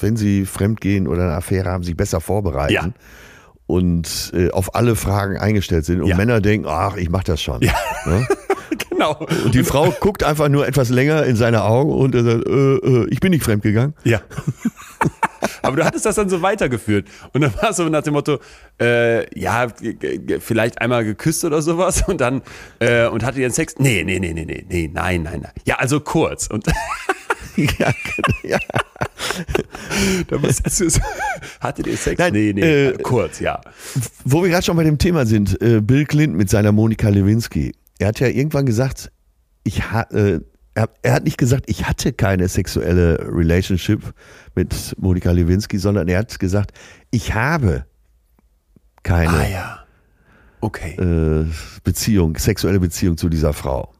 wenn 0.00 0.16
sie 0.16 0.46
fremdgehen 0.46 1.08
oder 1.08 1.24
eine 1.24 1.32
Affäre 1.34 1.68
haben, 1.70 1.82
sich 1.82 1.96
besser 1.96 2.20
vorbereiten. 2.20 2.72
Ja. 2.72 2.88
Und 3.66 4.30
äh, 4.34 4.50
auf 4.50 4.74
alle 4.76 4.94
Fragen 4.96 5.36
eingestellt 5.36 5.84
sind. 5.84 6.00
Und 6.00 6.06
Ja. 6.06 6.16
Männer 6.16 6.40
denken, 6.40 6.66
ach, 6.68 6.96
ich 6.96 7.10
mach 7.10 7.24
das 7.24 7.42
schon. 7.42 7.60
Ja. 7.60 7.74
Ne? 8.06 8.26
genau. 8.98 9.44
Und 9.44 9.54
die 9.54 9.64
Frau 9.64 9.90
guckt 10.00 10.24
einfach 10.24 10.48
nur 10.48 10.66
etwas 10.66 10.88
länger 10.90 11.24
in 11.24 11.36
seine 11.36 11.62
Augen 11.64 11.92
und 11.92 12.14
er 12.14 12.24
sagt, 12.24 12.46
äh, 12.46 12.50
äh, 12.50 13.06
ich 13.10 13.20
bin 13.20 13.30
nicht 13.30 13.44
fremdgegangen. 13.44 13.94
Ja. 14.04 14.20
Aber 15.62 15.76
du 15.76 15.84
hattest 15.84 16.04
das 16.04 16.16
dann 16.16 16.28
so 16.28 16.42
weitergeführt. 16.42 17.06
Und 17.32 17.42
dann 17.42 17.54
war 17.54 17.70
es 17.70 17.76
so 17.76 17.88
nach 17.88 18.02
dem 18.02 18.14
Motto, 18.14 18.38
äh, 18.80 19.38
ja, 19.38 19.68
vielleicht 20.40 20.80
einmal 20.80 21.04
geküsst 21.04 21.44
oder 21.44 21.62
sowas 21.62 22.02
und 22.06 22.20
dann, 22.20 22.42
äh, 22.80 23.06
und 23.06 23.24
hattet 23.24 23.38
ihr 23.38 23.48
den 23.48 23.52
Sex? 23.54 23.76
Nee, 23.78 24.02
nee, 24.04 24.18
nee, 24.18 24.32
nee, 24.32 24.44
nee, 24.44 24.64
nee, 24.68 24.90
nein, 24.92 25.22
nein, 25.22 25.40
nein. 25.42 25.52
Ja, 25.64 25.76
also 25.76 26.00
kurz. 26.00 26.48
Und 26.48 26.66
ja, 27.56 27.92
ja. 28.42 28.58
da 30.28 30.36
bist 30.38 30.80
du 30.80 30.90
so, 30.90 31.00
hattet 31.60 31.86
ihr 31.86 31.96
Sex? 31.96 32.18
Nein, 32.18 32.32
nee, 32.32 32.52
nee, 32.52 32.86
äh, 32.86 32.98
kurz, 33.02 33.40
ja. 33.40 33.60
Wo 34.24 34.42
wir 34.42 34.50
gerade 34.50 34.64
schon 34.64 34.76
bei 34.76 34.84
dem 34.84 34.98
Thema 34.98 35.24
sind, 35.26 35.60
äh, 35.62 35.80
Bill 35.80 36.04
Clinton 36.04 36.36
mit 36.36 36.50
seiner 36.50 36.72
Monika 36.72 37.08
Lewinsky. 37.08 37.72
Er 37.98 38.08
hat 38.08 38.20
ja 38.20 38.28
irgendwann 38.28 38.66
gesagt, 38.66 39.10
ich 39.64 39.90
ha 39.90 40.02
äh, 40.10 40.40
er, 40.74 40.88
er 41.02 41.12
hat 41.14 41.24
nicht 41.24 41.38
gesagt, 41.38 41.64
ich 41.66 41.88
hatte 41.88 42.12
keine 42.12 42.46
sexuelle 42.48 43.18
Relationship 43.28 44.14
mit 44.54 44.94
Monika 44.98 45.32
Lewinsky, 45.32 45.78
sondern 45.78 46.06
er 46.06 46.20
hat 46.20 46.38
gesagt, 46.38 46.72
ich 47.10 47.34
habe 47.34 47.84
keine 49.02 49.30
Ah 49.30 49.48
ja. 49.48 49.78
Okay. 50.60 50.94
äh, 51.00 51.46
Beziehung, 51.82 52.36
sexuelle 52.36 52.80
Beziehung 52.80 53.16
zu 53.16 53.28
dieser 53.28 53.52
Frau. 53.52 53.92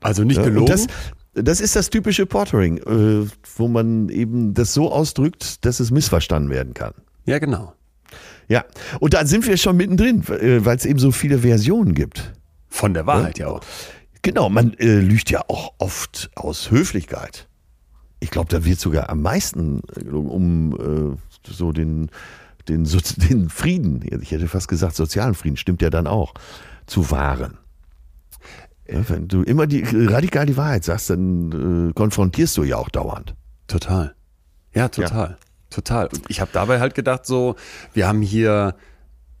Also 0.00 0.24
nicht 0.24 0.36
Ja, 0.38 0.44
gelogen. 0.44 0.66
Das, 0.66 0.86
das 1.34 1.60
ist 1.60 1.76
das 1.76 1.90
typische 1.90 2.26
Portering, 2.26 2.78
äh, 2.78 3.26
wo 3.56 3.68
man 3.68 4.08
eben 4.08 4.54
das 4.54 4.72
so 4.74 4.92
ausdrückt, 4.92 5.64
dass 5.64 5.80
es 5.80 5.90
missverstanden 5.90 6.50
werden 6.50 6.74
kann. 6.74 6.92
ja, 7.26 7.38
genau. 7.38 7.74
Ja, 8.46 8.64
und 9.00 9.14
da 9.14 9.24
sind 9.24 9.46
wir 9.46 9.56
schon 9.56 9.76
mittendrin, 9.76 10.22
äh, 10.28 10.64
weil 10.64 10.76
es 10.76 10.84
eben 10.84 10.98
so 10.98 11.10
viele 11.10 11.38
Versionen 11.38 11.94
gibt. 11.94 12.32
Von 12.74 12.92
der 12.92 13.06
Wahrheit 13.06 13.38
ja 13.38 13.46
auch. 13.46 13.60
Genau, 14.22 14.48
man 14.48 14.74
äh, 14.74 14.98
lügt 14.98 15.30
ja 15.30 15.42
auch 15.46 15.74
oft 15.78 16.28
aus 16.34 16.72
Höflichkeit. 16.72 17.46
Ich 18.18 18.32
glaube, 18.32 18.48
da 18.48 18.64
wird 18.64 18.80
sogar 18.80 19.10
am 19.10 19.22
meisten 19.22 19.80
äh, 19.96 20.08
um 20.08 21.14
äh, 21.14 21.48
so 21.48 21.70
den, 21.70 22.10
den, 22.68 22.84
so, 22.84 22.98
den 23.28 23.48
Frieden, 23.48 24.04
ich 24.20 24.32
hätte 24.32 24.48
fast 24.48 24.66
gesagt 24.66 24.96
sozialen 24.96 25.34
Frieden, 25.34 25.56
stimmt 25.56 25.82
ja 25.82 25.90
dann 25.90 26.08
auch, 26.08 26.34
zu 26.86 27.12
wahren. 27.12 27.58
Ja, 28.88 29.08
wenn 29.08 29.28
du 29.28 29.42
immer 29.42 29.68
die 29.68 29.84
radikal 29.84 30.44
die 30.44 30.56
Wahrheit 30.56 30.82
sagst, 30.82 31.10
dann 31.10 31.90
äh, 31.90 31.92
konfrontierst 31.92 32.56
du 32.56 32.64
ja 32.64 32.76
auch 32.76 32.88
dauernd. 32.88 33.36
Total. 33.68 34.16
Ja, 34.74 34.88
total. 34.88 35.38
Total. 35.70 36.08
Und 36.08 36.28
ich 36.28 36.40
habe 36.40 36.50
dabei 36.52 36.80
halt 36.80 36.96
gedacht, 36.96 37.24
so, 37.24 37.54
wir 37.92 38.08
haben 38.08 38.20
hier 38.20 38.74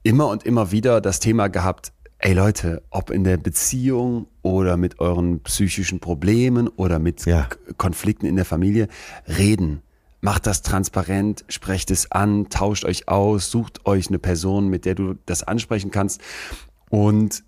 immer 0.04 0.28
und 0.28 0.44
immer 0.44 0.70
wieder 0.70 1.00
das 1.00 1.18
Thema 1.18 1.48
gehabt, 1.48 1.92
ey 2.24 2.32
Leute, 2.32 2.82
ob 2.88 3.10
in 3.10 3.22
der 3.22 3.36
Beziehung 3.36 4.26
oder 4.40 4.78
mit 4.78 4.98
euren 4.98 5.40
psychischen 5.40 6.00
Problemen 6.00 6.68
oder 6.68 6.98
mit 6.98 7.26
Ja. 7.26 7.48
Konflikten 7.76 8.24
in 8.24 8.36
der 8.36 8.46
Familie, 8.46 8.88
reden. 9.28 9.82
Macht 10.22 10.46
das 10.46 10.62
transparent, 10.62 11.44
sprecht 11.48 11.90
es 11.90 12.10
an, 12.10 12.48
tauscht 12.48 12.86
euch 12.86 13.08
aus, 13.08 13.50
sucht 13.50 13.84
euch 13.84 14.08
eine 14.08 14.18
Person, 14.18 14.68
mit 14.68 14.86
der 14.86 14.94
du 14.94 15.16
das 15.26 15.42
ansprechen 15.42 15.90
kannst. 15.90 16.22
Und 16.88 17.44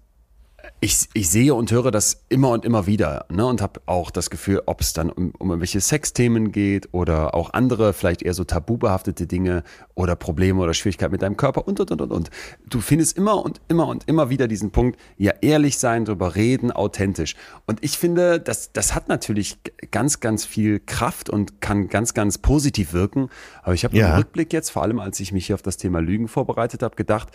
ich, 0.87 1.09
ich 1.15 1.29
sehe 1.29 1.53
und 1.53 1.73
höre 1.73 1.91
das 1.91 2.23
immer 2.29 2.51
und 2.51 2.65
immer 2.65 2.87
wieder 2.87 3.27
ne, 3.29 3.45
und 3.45 3.61
habe 3.61 3.81
auch 3.87 4.13
das 4.13 4.31
Gefühl, 4.31 4.63
ob 4.67 4.81
es 4.81 4.93
dann 4.93 5.11
um, 5.11 5.33
um 5.37 5.51
irgendwelche 5.51 5.81
Sexthemen 5.81 6.53
geht 6.53 6.89
oder 6.93 7.35
auch 7.35 7.53
andere, 7.55 7.93
vielleicht 7.93 8.23
eher 8.23 8.35
so 8.35 8.45
tabubehaftete 8.45 9.27
Dinge 9.27 9.65
oder 9.97 10.15
Probleme 10.15 10.61
oder 10.63 10.75
Schwierigkeiten 10.75 11.11
mit 11.11 11.23
deinem 11.23 11.37
Körper 11.37 11.67
und, 11.67 11.81
und, 11.81 11.91
und, 11.91 12.01
und, 12.01 12.13
und. 12.13 12.31
Du 12.71 12.81
findest 12.81 13.17
immer 13.19 13.45
und 13.45 13.61
immer 13.67 13.89
und 13.89 14.09
immer 14.09 14.31
wieder 14.31 14.47
diesen 14.47 14.71
Punkt, 14.71 14.99
ja, 15.19 15.33
ehrlich 15.41 15.77
sein, 15.79 16.05
drüber 16.05 16.37
reden, 16.37 16.71
authentisch. 16.71 17.35
Und 17.67 17.83
ich 17.83 17.99
finde, 17.99 18.39
das, 18.39 18.73
das 18.73 18.95
hat 18.95 19.09
natürlich 19.09 19.59
ganz, 19.91 20.21
ganz 20.21 20.45
viel 20.45 20.79
Kraft 20.79 21.29
und 21.29 21.61
kann 21.61 21.89
ganz, 21.89 22.15
ganz 22.15 22.39
positiv 22.39 22.93
wirken. 22.93 23.29
Aber 23.65 23.75
ich 23.75 23.85
habe 23.85 23.97
Ja. 23.97 24.11
im 24.13 24.19
Rückblick 24.19 24.53
jetzt, 24.53 24.71
vor 24.71 24.83
allem 24.83 25.01
als 25.01 25.19
ich 25.19 25.33
mich 25.33 25.47
hier 25.47 25.57
auf 25.57 25.63
das 25.63 25.79
Thema 25.79 25.99
Lügen 26.01 26.29
vorbereitet 26.29 26.85
habe, 26.85 26.95
gedacht, 26.95 27.31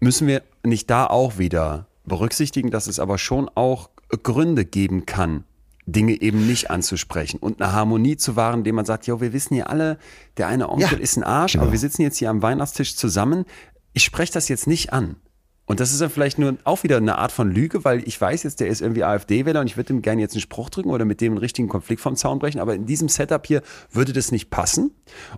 müssen 0.00 0.26
wir 0.26 0.42
nicht 0.62 0.88
da 0.88 1.06
auch 1.06 1.36
wieder 1.36 1.88
berücksichtigen, 2.04 2.70
dass 2.70 2.86
es 2.86 2.98
aber 2.98 3.18
schon 3.18 3.48
auch 3.54 3.90
Gründe 4.22 4.64
geben 4.64 5.06
kann, 5.06 5.44
Dinge 5.86 6.20
eben 6.20 6.46
nicht 6.46 6.70
anzusprechen 6.70 7.38
und 7.38 7.60
eine 7.60 7.72
Harmonie 7.72 8.16
zu 8.16 8.36
wahren, 8.36 8.60
indem 8.60 8.76
man 8.76 8.84
sagt, 8.84 9.06
jo, 9.06 9.20
wir 9.20 9.32
wissen 9.32 9.54
ja 9.54 9.66
alle, 9.66 9.98
der 10.36 10.48
eine 10.48 10.68
Onkel 10.68 10.92
Ja, 10.92 10.96
ist 10.98 11.16
ein 11.16 11.24
Arsch, 11.24 11.56
aber 11.56 11.72
wir 11.72 11.78
sitzen 11.78 12.02
jetzt 12.02 12.18
hier 12.18 12.30
am 12.30 12.42
Weihnachtstisch 12.42 12.96
zusammen. 12.96 13.44
Ich 13.92 14.04
spreche 14.04 14.32
das 14.32 14.48
jetzt 14.48 14.66
nicht 14.66 14.92
an. 14.92 15.16
Und 15.66 15.80
das 15.80 15.92
ist 15.92 16.00
dann 16.00 16.10
vielleicht 16.10 16.38
nur 16.38 16.58
auch 16.64 16.82
wieder 16.82 16.98
eine 16.98 17.16
Art 17.16 17.32
von 17.32 17.50
Lüge, 17.50 17.84
weil 17.84 18.06
ich 18.06 18.20
weiß 18.20 18.42
jetzt, 18.42 18.60
der 18.60 18.68
ist 18.68 18.82
irgendwie 18.82 19.02
AfD-Wähler 19.02 19.60
und 19.60 19.66
ich 19.66 19.78
würde 19.78 19.94
ihm 19.94 20.02
gerne 20.02 20.20
jetzt 20.20 20.34
einen 20.34 20.42
Spruch 20.42 20.68
drücken 20.68 20.90
oder 20.90 21.06
mit 21.06 21.22
dem 21.22 21.32
einen 21.32 21.38
richtigen 21.38 21.68
Konflikt 21.68 22.02
vom 22.02 22.16
Zaun 22.16 22.38
brechen. 22.38 22.60
Aber 22.60 22.74
in 22.74 22.84
diesem 22.84 23.08
Setup 23.08 23.46
hier 23.46 23.62
würde 23.90 24.12
das 24.12 24.30
nicht 24.30 24.50
passen. 24.50 24.90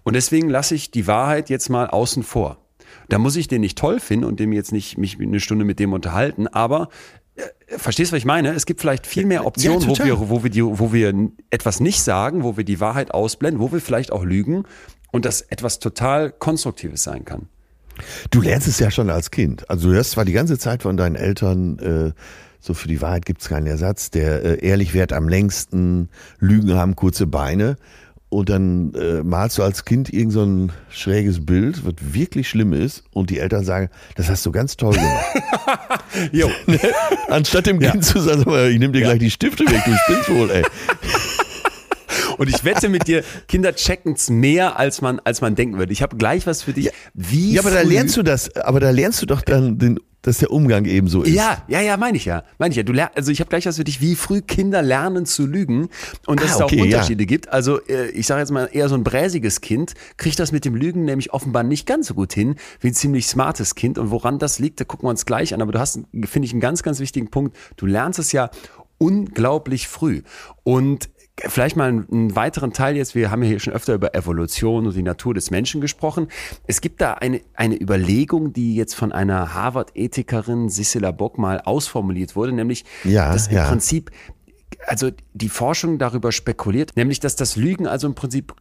Und 0.03 0.15
deswegen 0.15 0.49
lasse 0.49 0.75
ich 0.75 0.91
die 0.91 1.07
Wahrheit 1.07 1.49
jetzt 1.49 1.69
mal 1.69 1.87
außen 1.87 2.25
vor. 2.25 2.59
Da 3.09 3.19
muss 3.19 3.37
ich 3.37 3.49
den 3.49 3.61
nicht 3.61 3.79
toll 3.79 4.01
finden 4.01 4.25
und 4.25 4.41
dem 4.41 4.53
jetzt 4.53 4.73
nicht 4.73 4.99
mich 4.99 5.21
eine 5.21 5.41
Stunde 5.41 5.65
mit 5.65 5.79
dem 5.79 5.93
unterhalten, 5.93 6.49
aber 6.49 6.89
äh, 7.37 7.43
Verstehst 7.79 8.13
du, 8.13 8.15
was 8.15 8.19
ich 8.19 8.25
meine? 8.25 8.55
Es 8.55 8.65
gibt 8.65 8.81
vielleicht 8.81 9.09
viel 9.09 9.27
mehr 9.27 9.45
Optionen, 9.45 9.81
ja, 9.81 9.89
wo, 9.89 9.99
wir, 9.99 10.29
wo, 10.31 10.43
wir 10.45 10.51
die, 10.51 10.63
wo 10.63 10.93
wir 10.93 11.13
etwas 11.51 11.81
nicht 11.81 12.01
sagen, 12.01 12.45
wo 12.45 12.57
wir 12.57 12.63
die 12.63 12.79
Wahrheit 12.79 13.11
ausblenden, 13.11 13.61
wo 13.61 13.73
wir 13.73 13.81
vielleicht 13.81 14.13
auch 14.13 14.25
lügen 14.25 14.63
und 15.11 15.25
das 15.25 15.41
etwas 15.41 15.81
total 15.81 16.31
Konstruktives 16.31 17.03
sein 17.03 17.25
kann. 17.25 17.49
Du 18.31 18.41
lernst 18.41 18.69
es 18.69 18.79
ja 18.79 18.91
schon 18.91 19.11
als 19.11 19.31
Kind. 19.31 19.69
Also 19.71 19.89
du 19.89 19.95
hörst 19.95 20.13
zwar 20.13 20.25
die 20.25 20.33
ganze 20.33 20.59
Zeit 20.59 20.83
von 20.83 20.97
deinen 20.97 21.17
Eltern, 21.17 21.79
äh, 21.79 22.13
so 22.61 22.75
für 22.75 22.89
die 22.89 23.01
Wahrheit 23.01 23.27
gibt 23.27 23.43
es 23.43 23.49
keinen 23.49 23.67
Ersatz, 23.67 24.11
der 24.11 24.45
äh, 24.45 24.67
ehrlich 24.67 24.95
währt 24.95 25.13
am 25.13 25.29
längsten, 25.29 26.09
Lügen 26.39 26.75
haben 26.75 26.97
kurze 26.97 27.27
Beine. 27.27 27.77
Und 28.29 28.49
dann 28.49 28.93
äh, 28.95 29.23
malst 29.23 29.59
du 29.59 29.63
als 29.63 29.85
Kind 29.85 30.13
irgend 30.13 30.33
so 30.33 30.43
ein 30.43 30.73
schräges 30.91 31.47
Bild, 31.47 31.87
was 31.87 31.95
wirklich 32.01 32.49
schlimm 32.49 32.73
ist, 32.73 33.05
und 33.13 33.31
die 33.31 33.39
Eltern 33.39 33.65
sagen, 33.65 33.89
das 34.17 34.29
hast 34.29 34.45
du 34.45 34.51
ganz 34.51 34.77
toll 34.77 34.95
gemacht. 34.95 35.25
jo. 36.33 36.51
Anstatt 37.29 37.67
dem 37.67 37.81
ja. 37.81 37.93
Kind 37.93 38.05
zu 38.05 38.19
sagen, 38.19 38.41
ich 38.41 38.79
nehme 38.79 38.93
dir 38.93 39.03
ja. 39.03 39.09
gleich 39.09 39.21
die 39.21 39.31
Stifte 39.31 39.65
weg, 39.65 39.83
du 39.85 39.95
spinnst 39.97 40.29
wohl, 40.31 40.51
ey. 40.51 40.65
Und 42.39 42.49
ich 42.49 42.65
wette 42.65 42.89
mit 42.89 43.07
dir, 43.07 43.25
Kinder 43.49 43.75
checken 43.75 44.13
es 44.13 44.29
mehr, 44.29 44.79
als 44.79 45.01
man, 45.01 45.21
als 45.21 45.41
man 45.41 45.55
denken 45.55 45.79
würde. 45.79 45.93
Ich 45.93 46.03
habe 46.03 46.17
gleich 46.17 46.47
was 46.47 46.63
für 46.63 46.73
dich. 46.73 46.91
Wie 47.15 47.55
ja, 47.55 47.63
aber 47.63 47.71
da 47.71 47.83
lernst 47.83 48.17
du 48.17 48.23
das, 48.23 48.55
aber 48.57 48.81
da 48.81 48.91
lernst 48.91 49.23
du 49.23 49.27
doch 49.27 49.41
dann 49.41 49.79
den 49.79 49.99
dass 50.27 50.39
der 50.39 50.51
Umgang 50.51 50.87
eben 50.87 51.07
so 51.07 51.23
ist. 51.23 51.33
Ja, 51.33 51.63
ja, 51.69 51.81
ja, 51.81 51.97
meine 51.97 52.17
ich 52.17 52.25
ja. 52.25 52.43
Meine 52.59 52.73
ich 52.73 52.77
ja. 52.77 52.83
Du 52.83 52.93
lern, 52.93 53.11
also 53.15 53.31
ich 53.31 53.39
habe 53.39 53.49
gleich 53.49 53.65
was 53.65 53.77
für 53.77 53.85
dich, 53.85 54.01
wie 54.01 54.17
früh 54.17 54.43
Kinder 54.43 54.83
lernen 54.83 55.25
zu 55.25 55.47
lügen 55.47 55.89
und 56.27 56.43
dass 56.43 56.61
ah, 56.61 56.65
okay, 56.65 56.75
es 56.75 56.81
auch 56.81 56.85
Unterschiede 56.85 57.23
ja. 57.23 57.29
gibt. 57.29 57.49
Also 57.49 57.81
äh, 57.87 58.11
ich 58.11 58.27
sage 58.27 58.41
jetzt 58.41 58.51
mal 58.51 58.69
eher 58.73 58.89
so 58.89 58.97
ein 58.97 59.05
bräsiges 59.05 59.61
Kind 59.61 59.95
kriegt 60.17 60.41
das 60.41 60.51
mit 60.51 60.65
dem 60.65 60.75
Lügen 60.75 61.05
nämlich 61.05 61.33
offenbar 61.33 61.63
nicht 61.63 61.87
ganz 61.87 62.09
so 62.09 62.15
gut 62.15 62.33
hin 62.33 62.57
wie 62.81 62.89
ein 62.89 62.95
ziemlich 62.95 63.29
smartes 63.29 63.77
Kind. 63.77 63.99
Und 63.99 64.11
woran 64.11 64.41
das 64.41 64.59
liegt, 64.59 64.81
da 64.81 64.85
gucken 64.85 65.07
wir 65.07 65.11
uns 65.11 65.27
gleich 65.27 65.55
an. 65.55 65.63
Aber 65.63 65.71
du 65.71 65.79
hast, 65.79 66.01
finde 66.25 66.47
ich, 66.47 66.53
einen 66.53 66.61
ganz, 66.61 66.83
ganz 66.83 66.99
wichtigen 66.99 67.31
Punkt. 67.31 67.57
Du 67.77 67.87
lernst 67.87 68.19
es 68.19 68.33
ja 68.33 68.51
unglaublich 68.99 69.87
früh. 69.87 70.23
Und 70.65 71.09
Vielleicht 71.39 71.77
mal 71.77 71.89
einen 71.89 72.35
weiteren 72.35 72.73
Teil 72.73 72.97
jetzt. 72.97 73.15
Wir 73.15 73.31
haben 73.31 73.43
ja 73.43 73.51
hier 73.51 73.61
schon 73.61 73.75
öfter 73.75 73.93
über 73.93 74.15
Evolution 74.15 74.87
und 74.87 74.97
die 74.97 75.03
Natur 75.03 75.35
des 75.35 75.51
Menschen 75.51 75.83
gesprochen. 75.83 76.29
Es 76.67 76.81
gibt 76.81 77.03
da 77.03 77.13
eine, 77.13 77.43
eine 77.53 77.79
Überlegung, 77.79 78.55
die 78.55 78.75
jetzt 78.75 78.95
von 78.95 79.13
einer 79.13 79.53
Harvard-Ethikerin 79.53 80.71
Sissela 80.71 81.11
Bock 81.11 81.37
mal 81.37 81.61
ausformuliert 81.61 82.37
wurde, 82.37 82.53
nämlich, 82.53 82.87
ja, 83.05 83.33
dass 83.33 83.49
im 83.49 83.57
ja. 83.57 83.69
Prinzip, 83.69 84.11
also 84.87 85.11
die 85.35 85.51
Forschung 85.51 85.99
darüber 85.99 86.33
spekuliert, 86.33 86.93
nämlich, 86.97 87.21
dass 87.21 87.37
das 87.37 87.57
Lügen 87.57 87.87
also 87.87 88.07
im 88.07 88.15
Prinzip 88.15 88.55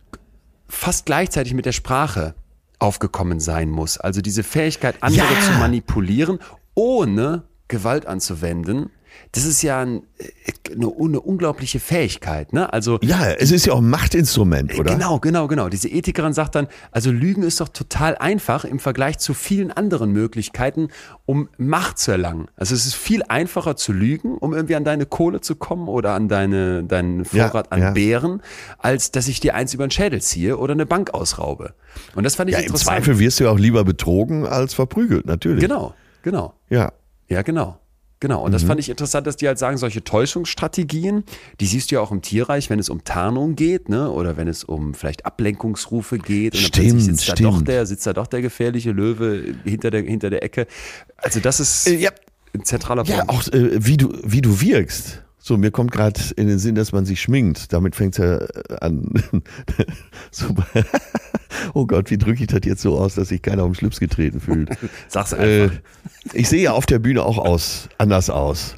fast 0.67 1.05
gleichzeitig 1.05 1.53
mit 1.53 1.65
der 1.65 1.71
Sprache 1.71 2.35
aufgekommen 2.79 3.39
sein 3.39 3.69
muss. 3.69 3.97
Also 3.97 4.21
diese 4.21 4.43
Fähigkeit, 4.43 4.95
andere 4.99 5.27
ja. 5.33 5.41
zu 5.41 5.51
manipulieren, 5.59 6.39
ohne 6.73 7.43
Gewalt 7.69 8.05
anzuwenden 8.05 8.89
das 9.31 9.45
ist 9.45 9.61
ja 9.61 9.81
ein, 9.81 10.03
äh, 10.17 10.73
eine, 10.73 10.87
eine, 10.87 11.19
unglaubliche 11.19 11.79
Fähigkeit, 11.79 12.53
ne? 12.53 12.71
Also 12.71 12.99
ja, 13.01 13.31
es 13.31 13.51
ist 13.51 13.65
ja 13.65 13.73
auch 13.73 13.79
ein 13.79 13.89
Machtinstrument, 13.89 14.77
oder? 14.79 14.93
Genau, 14.93 15.19
genau, 15.19 15.47
genau. 15.47 15.69
Diese 15.69 15.89
Ethikerin 15.89 16.33
sagt 16.33 16.55
dann, 16.55 16.67
also 16.91 17.11
Lügen 17.11 17.43
ist 17.43 17.59
doch 17.59 17.69
total 17.69 18.17
einfach 18.17 18.65
im 18.65 18.79
Vergleich 18.79 19.17
zu 19.19 19.33
vielen 19.33 19.71
anderen 19.71 20.11
Möglichkeiten, 20.11 20.89
um 21.25 21.49
Macht 21.57 21.99
zu 21.99 22.11
erlangen. 22.11 22.47
Also 22.55 22.75
es 22.75 22.85
ist 22.85 22.95
viel 22.95 23.23
einfacher 23.23 23.75
zu 23.75 23.91
lügen, 23.91 24.37
um 24.37 24.53
irgendwie 24.53 24.75
an 24.75 24.83
deine 24.83 25.05
Kohle 25.05 25.41
zu 25.41 25.55
kommen 25.55 25.87
oder 25.87 26.13
an 26.13 26.29
deine 26.29 26.83
deinen 26.83 27.25
Vorrat 27.25 27.67
ja, 27.67 27.71
an 27.71 27.81
ja. 27.81 27.91
Beeren, 27.91 28.41
als 28.77 29.11
dass 29.11 29.27
ich 29.27 29.39
dir 29.39 29.55
eins 29.55 29.73
über 29.73 29.85
den 29.85 29.91
Schädel 29.91 30.21
ziehe 30.21 30.57
oder 30.57 30.73
eine 30.73 30.85
Bank 30.85 31.13
ausraube. 31.13 31.73
Und 32.15 32.23
das 32.23 32.35
fand 32.35 32.49
ich 32.49 32.55
ja, 32.55 32.61
interessant. 32.61 32.97
Im 32.97 33.03
Zweifel 33.03 33.19
wirst 33.19 33.39
du 33.39 33.45
ja 33.45 33.51
auch 33.51 33.59
lieber 33.59 33.83
betrogen 33.83 34.45
als 34.45 34.73
verprügelt, 34.73 35.25
natürlich. 35.25 35.61
Genau, 35.61 35.93
genau. 36.23 36.53
Ja. 36.69 36.91
Ja, 37.27 37.41
genau. 37.41 37.79
Genau, 38.21 38.43
und 38.43 38.49
mhm. 38.49 38.53
das 38.53 38.63
fand 38.63 38.79
ich 38.79 38.89
interessant, 38.89 39.27
dass 39.27 39.35
die 39.35 39.47
halt 39.47 39.59
sagen, 39.59 39.77
solche 39.77 40.03
Täuschungsstrategien, 40.03 41.25
die 41.59 41.65
siehst 41.65 41.91
du 41.91 41.95
ja 41.95 42.01
auch 42.01 42.11
im 42.11 42.21
Tierreich, 42.21 42.69
wenn 42.69 42.79
es 42.79 42.89
um 42.89 43.03
Tarnung 43.03 43.55
geht, 43.55 43.89
ne? 43.89 44.09
Oder 44.09 44.37
wenn 44.37 44.47
es 44.47 44.63
um 44.63 44.93
vielleicht 44.93 45.25
Ablenkungsrufe 45.25 46.17
geht 46.17 46.53
und 46.53 46.61
stimmt, 46.61 46.91
dann 46.91 46.99
sitzt 47.01 47.23
stimmt. 47.23 47.39
da 47.39 47.43
doch 47.43 47.61
der, 47.61 47.85
sitzt 47.85 48.07
da 48.07 48.13
doch 48.13 48.27
der 48.27 48.41
gefährliche 48.41 48.91
Löwe 48.91 49.55
hinter 49.65 49.91
der, 49.91 50.03
hinter 50.03 50.29
der 50.29 50.43
Ecke. 50.43 50.67
Also 51.17 51.41
das 51.41 51.59
ist 51.59 51.87
äh, 51.87 51.97
ja. 51.97 52.11
ein 52.53 52.63
zentraler 52.63 53.03
Punkt. 53.03 53.17
Ja, 53.17 53.27
auch 53.27 53.45
äh, 53.49 53.85
wie 53.85 53.97
du, 53.97 54.13
wie 54.23 54.41
du 54.41 54.61
wirkst. 54.61 55.24
So, 55.47 55.57
mir 55.57 55.69
kommt 55.69 55.91
gerade 55.91 56.19
in 56.37 56.47
den 56.47 56.57
Sinn, 56.57 56.73
dass 56.73 56.91
man 56.91 57.05
sich 57.05 57.21
schminkt. 57.21 57.71
Damit 57.71 57.95
fängt 57.95 58.17
es 58.17 58.17
ja 58.17 58.37
äh, 58.37 58.79
an. 58.81 59.13
Oh 61.73 61.85
Gott, 61.85 62.11
wie 62.11 62.17
drücke 62.17 62.41
ich 62.41 62.47
das 62.47 62.61
jetzt 62.65 62.81
so 62.81 62.97
aus, 62.97 63.15
dass 63.15 63.29
sich 63.29 63.41
keiner 63.41 63.63
um 63.63 63.73
Schlips 63.73 63.99
getreten 63.99 64.41
fühlt? 64.41 64.69
Sag's 65.07 65.33
einfach. 65.33 65.73
Äh, 65.73 65.79
ich 66.33 66.49
sehe 66.49 66.61
ja 66.61 66.73
auf 66.73 66.85
der 66.85 66.99
Bühne 66.99 67.23
auch 67.23 67.37
aus, 67.37 67.87
anders 67.97 68.29
aus. 68.29 68.75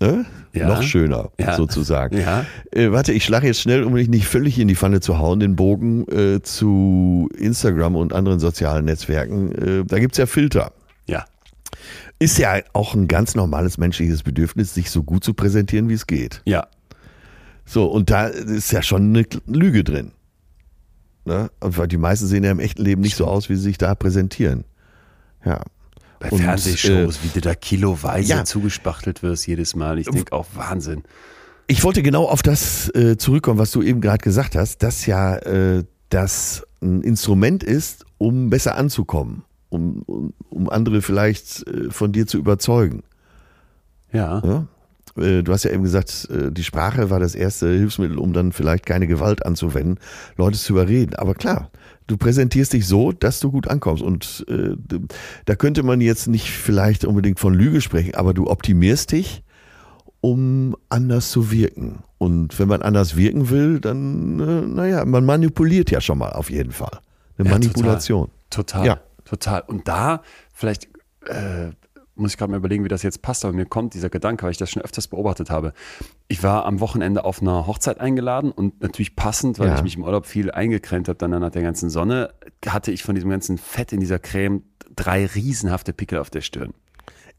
Ne? 0.00 0.26
Ja. 0.52 0.68
Noch 0.68 0.82
schöner, 0.82 1.30
ja. 1.38 1.56
sozusagen. 1.56 2.18
Ja. 2.18 2.44
Äh, 2.70 2.92
warte, 2.92 3.12
ich 3.12 3.24
schlage 3.24 3.46
jetzt 3.46 3.60
schnell, 3.60 3.82
um 3.82 3.94
mich 3.94 4.08
nicht 4.08 4.26
völlig 4.26 4.58
in 4.58 4.68
die 4.68 4.76
Pfanne 4.76 5.00
zu 5.00 5.18
hauen, 5.18 5.40
den 5.40 5.56
Bogen 5.56 6.06
äh, 6.08 6.42
zu 6.42 7.30
Instagram 7.38 7.96
und 7.96 8.12
anderen 8.12 8.40
sozialen 8.40 8.84
Netzwerken. 8.84 9.52
Äh, 9.52 9.84
da 9.86 9.98
gibt's 9.98 10.18
ja 10.18 10.26
Filter. 10.26 10.72
Ja. 11.06 11.24
Ist 12.20 12.38
ja 12.38 12.60
auch 12.72 12.94
ein 12.94 13.06
ganz 13.06 13.34
normales 13.34 13.78
menschliches 13.78 14.24
Bedürfnis, 14.24 14.74
sich 14.74 14.90
so 14.90 15.04
gut 15.04 15.22
zu 15.22 15.34
präsentieren, 15.34 15.88
wie 15.88 15.94
es 15.94 16.06
geht. 16.06 16.42
Ja. 16.44 16.66
So, 17.64 17.86
und 17.86 18.10
da 18.10 18.26
ist 18.26 18.72
ja 18.72 18.82
schon 18.82 19.14
eine 19.14 19.24
Lüge 19.46 19.84
drin. 19.84 20.12
Ne? 21.24 21.50
Und 21.60 21.76
weil 21.76 21.86
die 21.86 21.98
meisten 21.98 22.26
sehen 22.26 22.42
ja 22.42 22.50
im 22.50 22.58
echten 22.58 22.82
Leben 22.82 23.02
nicht 23.02 23.14
so 23.14 23.26
aus, 23.26 23.48
wie 23.48 23.54
sie 23.54 23.62
sich 23.62 23.78
da 23.78 23.94
präsentieren. 23.94 24.64
Ja. 25.44 25.62
Bei 26.18 26.30
und, 26.30 26.40
Fernsehshows, 26.40 27.18
äh, 27.18 27.22
wie 27.22 27.28
du 27.28 27.40
da 27.40 27.54
kiloweise 27.54 28.28
ja. 28.28 28.44
zugespachtelt 28.44 29.22
wirst 29.22 29.46
jedes 29.46 29.76
Mal. 29.76 29.98
Ich 29.98 30.08
denke 30.08 30.32
auch 30.32 30.46
Wahnsinn. 30.54 31.04
Ich 31.68 31.84
wollte 31.84 32.02
genau 32.02 32.24
auf 32.24 32.42
das 32.42 32.92
äh, 32.94 33.16
zurückkommen, 33.18 33.58
was 33.58 33.70
du 33.70 33.82
eben 33.82 34.00
gerade 34.00 34.18
gesagt 34.18 34.56
hast, 34.56 34.82
dass 34.82 35.06
ja 35.06 35.36
äh, 35.36 35.84
das 36.08 36.66
ein 36.80 37.02
Instrument 37.02 37.62
ist, 37.62 38.06
um 38.16 38.50
besser 38.50 38.76
anzukommen 38.76 39.44
um, 39.70 40.02
um, 40.06 40.32
um 40.50 40.70
andere 40.70 41.02
vielleicht 41.02 41.66
äh, 41.66 41.90
von 41.90 42.12
dir 42.12 42.26
zu 42.26 42.38
überzeugen. 42.38 43.02
Ja. 44.12 44.42
ja? 44.44 44.66
Äh, 45.22 45.42
du 45.42 45.52
hast 45.52 45.64
ja 45.64 45.70
eben 45.70 45.82
gesagt, 45.82 46.28
äh, 46.30 46.50
die 46.50 46.64
Sprache 46.64 47.10
war 47.10 47.20
das 47.20 47.34
erste 47.34 47.68
Hilfsmittel, 47.68 48.18
um 48.18 48.32
dann 48.32 48.52
vielleicht 48.52 48.86
keine 48.86 49.06
Gewalt 49.06 49.44
anzuwenden, 49.44 49.98
Leute 50.36 50.58
zu 50.58 50.72
überreden. 50.72 51.14
Aber 51.16 51.34
klar, 51.34 51.70
du 52.06 52.16
präsentierst 52.16 52.72
dich 52.72 52.86
so, 52.86 53.12
dass 53.12 53.40
du 53.40 53.50
gut 53.50 53.68
ankommst. 53.68 54.02
Und 54.02 54.44
äh, 54.48 54.76
da 55.44 55.54
könnte 55.54 55.82
man 55.82 56.00
jetzt 56.00 56.28
nicht 56.28 56.50
vielleicht 56.50 57.04
unbedingt 57.04 57.40
von 57.40 57.54
Lüge 57.54 57.80
sprechen, 57.80 58.14
aber 58.14 58.34
du 58.34 58.48
optimierst 58.48 59.12
dich, 59.12 59.42
um 60.20 60.76
anders 60.88 61.30
zu 61.30 61.50
wirken. 61.50 62.00
Und 62.18 62.58
wenn 62.58 62.68
man 62.68 62.82
anders 62.82 63.16
wirken 63.16 63.50
will, 63.50 63.80
dann, 63.80 64.40
äh, 64.40 64.66
naja, 64.66 65.04
man 65.04 65.24
manipuliert 65.24 65.90
ja 65.90 66.00
schon 66.00 66.18
mal 66.18 66.32
auf 66.32 66.50
jeden 66.50 66.72
Fall. 66.72 66.98
Eine 67.38 67.48
ja, 67.48 67.54
Manipulation. 67.54 68.28
Total. 68.50 68.82
total. 68.82 68.86
Ja. 68.86 69.07
Total. 69.28 69.62
Und 69.62 69.88
da 69.88 70.22
vielleicht 70.52 70.88
äh, 71.26 71.70
muss 72.18 72.32
ich 72.32 72.38
gerade 72.38 72.50
mal 72.50 72.56
überlegen, 72.56 72.84
wie 72.84 72.88
das 72.88 73.02
jetzt 73.02 73.22
passt, 73.22 73.44
aber 73.44 73.54
mir 73.54 73.66
kommt 73.66 73.94
dieser 73.94 74.10
Gedanke, 74.10 74.44
weil 74.44 74.50
ich 74.50 74.56
das 74.56 74.70
schon 74.70 74.82
öfters 74.82 75.08
beobachtet 75.08 75.50
habe. 75.50 75.72
Ich 76.26 76.42
war 76.42 76.66
am 76.66 76.80
Wochenende 76.80 77.24
auf 77.24 77.40
einer 77.40 77.66
Hochzeit 77.66 78.00
eingeladen 78.00 78.50
und 78.50 78.80
natürlich 78.82 79.16
passend, 79.16 79.58
weil 79.58 79.68
ja. 79.68 79.76
ich 79.76 79.82
mich 79.82 79.96
im 79.96 80.02
Urlaub 80.02 80.26
viel 80.26 80.50
eingecremt 80.50 81.08
habe, 81.08 81.18
dann 81.18 81.30
nach 81.30 81.50
der 81.50 81.62
ganzen 81.62 81.90
Sonne, 81.90 82.34
hatte 82.66 82.90
ich 82.90 83.02
von 83.02 83.14
diesem 83.14 83.30
ganzen 83.30 83.56
Fett 83.56 83.92
in 83.92 84.00
dieser 84.00 84.18
Creme 84.18 84.62
drei 84.96 85.26
riesenhafte 85.26 85.92
Pickel 85.92 86.18
auf 86.18 86.30
der 86.30 86.40
Stirn. 86.40 86.74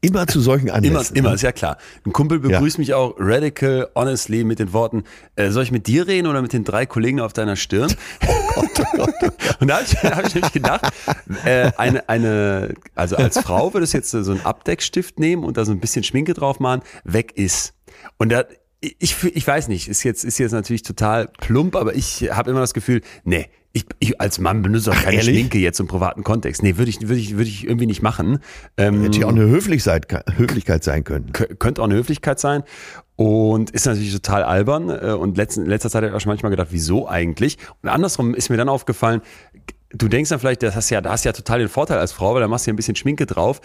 Immer 0.01 0.27
zu 0.27 0.39
solchen 0.39 0.69
Anlässen. 0.69 1.15
Immer, 1.15 1.27
immer, 1.27 1.35
ist 1.35 1.41
ja 1.41 1.51
klar. 1.51 1.77
Ein 2.05 2.13
Kumpel 2.13 2.39
begrüßt 2.39 2.77
ja. 2.77 2.79
mich 2.79 2.93
auch 2.93 3.15
radical, 3.17 3.89
honestly 3.95 4.45
mit 4.45 4.59
den 4.59 4.71
Worten, 4.71 5.03
äh, 5.35 5.49
soll 5.49 5.63
ich 5.63 5.71
mit 5.71 5.87
dir 5.87 6.07
reden 6.07 6.27
oder 6.27 6.41
mit 6.41 6.53
den 6.53 6.63
drei 6.63 6.85
Kollegen 6.85 7.19
auf 7.19 7.33
deiner 7.33 7.55
Stirn? 7.55 7.93
Oh 8.55 8.65
Gott, 8.75 8.87
oh 8.97 9.07
Gott. 9.19 9.33
Und 9.59 9.67
da 9.67 9.75
habe 9.75 9.85
ich, 9.85 9.95
hab 10.03 10.27
ich 10.27 10.35
nämlich 10.35 10.53
gedacht, 10.53 10.81
äh, 11.45 11.71
eine, 11.77 12.07
eine, 12.09 12.73
also 12.95 13.15
als 13.15 13.39
Frau 13.39 13.73
würde 13.73 13.83
es 13.83 13.93
jetzt 13.93 14.11
so 14.11 14.31
einen 14.31 14.45
Abdeckstift 14.45 15.19
nehmen 15.19 15.43
und 15.43 15.57
da 15.57 15.65
so 15.65 15.71
ein 15.71 15.79
bisschen 15.79 16.03
Schminke 16.03 16.33
drauf 16.33 16.59
machen, 16.59 16.81
weg 17.03 17.33
ist. 17.35 17.73
Und 18.17 18.29
da, 18.31 18.45
ich, 18.79 19.23
ich 19.23 19.47
weiß 19.47 19.67
nicht, 19.67 19.87
ist 19.87 20.03
jetzt, 20.03 20.23
ist 20.23 20.37
jetzt 20.39 20.51
natürlich 20.51 20.83
total 20.83 21.27
plump, 21.39 21.75
aber 21.75 21.95
ich 21.95 22.29
habe 22.31 22.51
immer 22.51 22.61
das 22.61 22.73
Gefühl, 22.73 23.01
nee, 23.23 23.47
ich, 23.71 23.85
ich 23.99 24.19
als 24.19 24.39
Mann 24.39 24.61
benutze 24.61 24.91
auch 24.91 24.95
keine 24.95 25.17
ehrlich? 25.17 25.37
Schminke 25.37 25.59
jetzt 25.59 25.79
im 25.79 25.87
privaten 25.87 26.23
Kontext. 26.23 26.63
Nee, 26.63 26.77
würde 26.77 26.89
ich, 26.89 27.01
würde 27.01 27.19
ich, 27.19 27.33
würde 27.33 27.49
ich 27.49 27.65
irgendwie 27.65 27.85
nicht 27.85 28.01
machen. 28.01 28.39
Ähm, 28.77 29.03
Hätte 29.03 29.19
ja 29.19 29.27
auch 29.27 29.31
eine 29.31 29.47
Höflichkeit, 29.47 30.07
Höflichkeit 30.37 30.83
sein 30.83 31.03
können. 31.03 31.31
Könnte 31.31 31.81
auch 31.81 31.85
eine 31.85 31.95
Höflichkeit 31.95 32.39
sein. 32.39 32.63
Und 33.15 33.69
ist 33.71 33.85
natürlich 33.85 34.13
total 34.13 34.43
albern. 34.43 34.89
Äh, 34.89 35.13
und 35.13 35.37
letzten, 35.37 35.63
in 35.63 35.69
letzter 35.69 35.89
Zeit 35.89 36.01
habe 36.01 36.07
ich 36.07 36.13
auch 36.15 36.21
schon 36.21 36.31
manchmal 36.31 36.49
gedacht, 36.49 36.69
wieso 36.71 37.07
eigentlich? 37.07 37.57
Und 37.83 37.89
andersrum 37.89 38.33
ist 38.33 38.49
mir 38.49 38.57
dann 38.57 38.69
aufgefallen, 38.69 39.21
du 39.91 40.07
denkst 40.07 40.29
dann 40.29 40.39
vielleicht, 40.39 40.63
das 40.63 40.75
hast 40.75 40.89
ja, 40.89 41.01
da 41.01 41.11
hast 41.11 41.25
ja 41.25 41.31
total 41.31 41.59
den 41.59 41.69
Vorteil 41.69 41.99
als 41.99 42.11
Frau, 42.11 42.33
weil 42.33 42.41
da 42.41 42.47
machst 42.47 42.65
du 42.65 42.69
ja 42.69 42.73
ein 42.73 42.77
bisschen 42.77 42.95
Schminke 42.95 43.25
drauf 43.25 43.61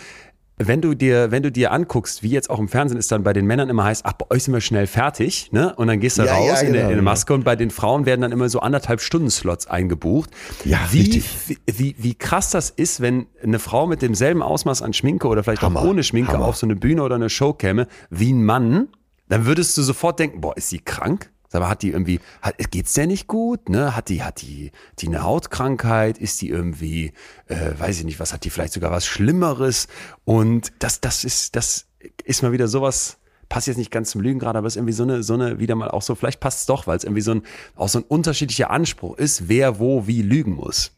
wenn 0.56 0.80
du 0.80 0.94
dir, 0.94 1.30
wenn 1.30 1.42
du 1.42 1.50
dir 1.50 1.72
anguckst, 1.72 2.22
wie 2.22 2.30
jetzt 2.30 2.48
auch 2.48 2.60
im 2.60 2.68
Fernsehen 2.68 2.98
ist 2.98 3.10
dann 3.10 3.24
bei 3.24 3.32
den 3.32 3.44
Männern 3.44 3.68
immer 3.68 3.84
heißt, 3.84 4.06
ach, 4.06 4.12
bei 4.12 4.26
euch 4.30 4.44
sind 4.44 4.54
wir 4.54 4.60
schnell 4.60 4.86
fertig, 4.86 5.50
ne? 5.52 5.74
Und 5.74 5.88
dann 5.88 5.98
gehst 5.98 6.18
du 6.18 6.22
Ja, 6.22 6.34
raus 6.34 6.60
ja, 6.62 6.68
in, 6.68 6.72
der, 6.72 6.82
genau, 6.82 6.82
in 6.84 6.88
der 6.90 6.96
ja. 6.98 7.02
Maske 7.02 7.34
und 7.34 7.44
bei 7.44 7.56
den 7.56 7.70
Frauen 7.70 8.06
werden 8.06 8.20
dann 8.20 8.30
immer 8.30 8.48
so 8.48 8.60
anderthalb 8.60 9.00
Stunden 9.00 9.30
Slots 9.30 9.66
eingebucht. 9.66 10.30
Ja, 10.64 10.78
wie, 10.92 11.00
richtig. 11.00 11.28
wie, 11.48 11.58
wie, 11.66 11.96
wie 11.98 12.14
krass 12.14 12.50
das 12.50 12.70
ist, 12.70 13.00
wenn 13.00 13.26
eine 13.42 13.58
Frau 13.58 13.86
mit 13.86 14.00
demselben 14.02 14.42
Ausmaß 14.42 14.82
an 14.82 14.92
Schminke 14.92 15.26
oder 15.26 15.42
vielleicht 15.42 15.62
Hammer, 15.62 15.80
auch 15.80 15.84
ohne 15.84 16.04
Schminke 16.04 16.32
Hammer. 16.32 16.46
auf 16.46 16.56
so 16.56 16.66
eine 16.66 16.76
Bühne 16.76 17.02
oder 17.02 17.16
eine 17.16 17.30
Show 17.30 17.52
käme, 17.52 17.88
wie 18.10 18.32
ein 18.32 18.44
Mann, 18.44 18.88
dann 19.28 19.46
würdest 19.46 19.76
du 19.76 19.82
sofort 19.82 20.20
denken, 20.20 20.40
boah, 20.40 20.56
ist 20.56 20.68
sie 20.68 20.78
krank? 20.78 21.30
Mal, 21.60 21.68
hat 21.68 21.82
die 21.82 21.90
irgendwie, 21.90 22.20
hat, 22.42 22.56
geht's 22.70 22.94
der 22.94 23.06
nicht 23.06 23.26
gut? 23.26 23.68
Ne? 23.68 23.94
Hat 23.96 24.08
die, 24.08 24.22
hat 24.22 24.42
die, 24.42 24.72
die 24.98 25.08
eine 25.08 25.22
Hautkrankheit? 25.22 26.18
Ist 26.18 26.42
die 26.42 26.48
irgendwie, 26.48 27.12
äh, 27.46 27.70
weiß 27.78 27.98
ich 27.98 28.04
nicht, 28.04 28.20
was 28.20 28.32
hat 28.32 28.44
die 28.44 28.50
vielleicht 28.50 28.72
sogar 28.72 28.90
was 28.90 29.06
Schlimmeres? 29.06 29.88
Und 30.24 30.72
das, 30.78 31.00
das 31.00 31.24
ist, 31.24 31.56
das 31.56 31.86
ist 32.24 32.42
mal 32.42 32.52
wieder 32.52 32.68
sowas, 32.68 33.18
passt 33.48 33.66
jetzt 33.66 33.76
nicht 33.76 33.90
ganz 33.90 34.10
zum 34.10 34.20
Lügen 34.20 34.38
gerade, 34.38 34.58
aber 34.58 34.66
ist 34.66 34.76
irgendwie 34.76 34.92
so 34.92 35.04
eine, 35.04 35.22
so 35.22 35.34
eine, 35.34 35.58
wieder 35.58 35.74
mal 35.74 35.90
auch 35.90 36.02
so, 36.02 36.14
vielleicht 36.14 36.40
passt 36.40 36.60
es 36.60 36.66
doch, 36.66 36.86
weil 36.86 36.96
es 36.96 37.04
irgendwie 37.04 37.20
so 37.20 37.32
ein, 37.32 37.42
auch 37.76 37.88
so 37.88 37.98
ein 38.00 38.04
unterschiedlicher 38.04 38.70
Anspruch 38.70 39.16
ist, 39.16 39.48
wer 39.48 39.78
wo 39.78 40.06
wie 40.06 40.22
lügen 40.22 40.54
muss. 40.54 40.92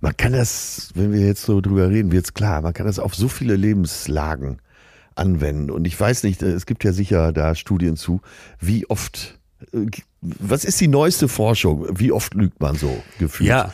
Man 0.00 0.16
kann 0.16 0.32
das, 0.32 0.90
wenn 0.94 1.12
wir 1.12 1.26
jetzt 1.26 1.42
so 1.42 1.60
drüber 1.60 1.90
reden, 1.90 2.12
wird's 2.12 2.34
klar, 2.34 2.62
man 2.62 2.72
kann 2.72 2.86
das 2.86 2.98
auf 2.98 3.14
so 3.14 3.28
viele 3.28 3.56
Lebenslagen 3.56 4.58
anwenden. 5.16 5.70
Und 5.70 5.86
ich 5.86 5.98
weiß 5.98 6.22
nicht, 6.22 6.42
es 6.42 6.66
gibt 6.66 6.84
ja 6.84 6.92
sicher 6.92 7.32
da 7.32 7.54
Studien 7.54 7.96
zu, 7.96 8.20
wie 8.60 8.88
oft, 8.88 9.35
was 10.20 10.64
ist 10.64 10.80
die 10.80 10.88
neueste 10.88 11.28
Forschung? 11.28 11.86
Wie 11.98 12.12
oft 12.12 12.34
lügt 12.34 12.60
man 12.60 12.76
so 12.76 13.02
gefühlt? 13.18 13.48
Ja. 13.48 13.72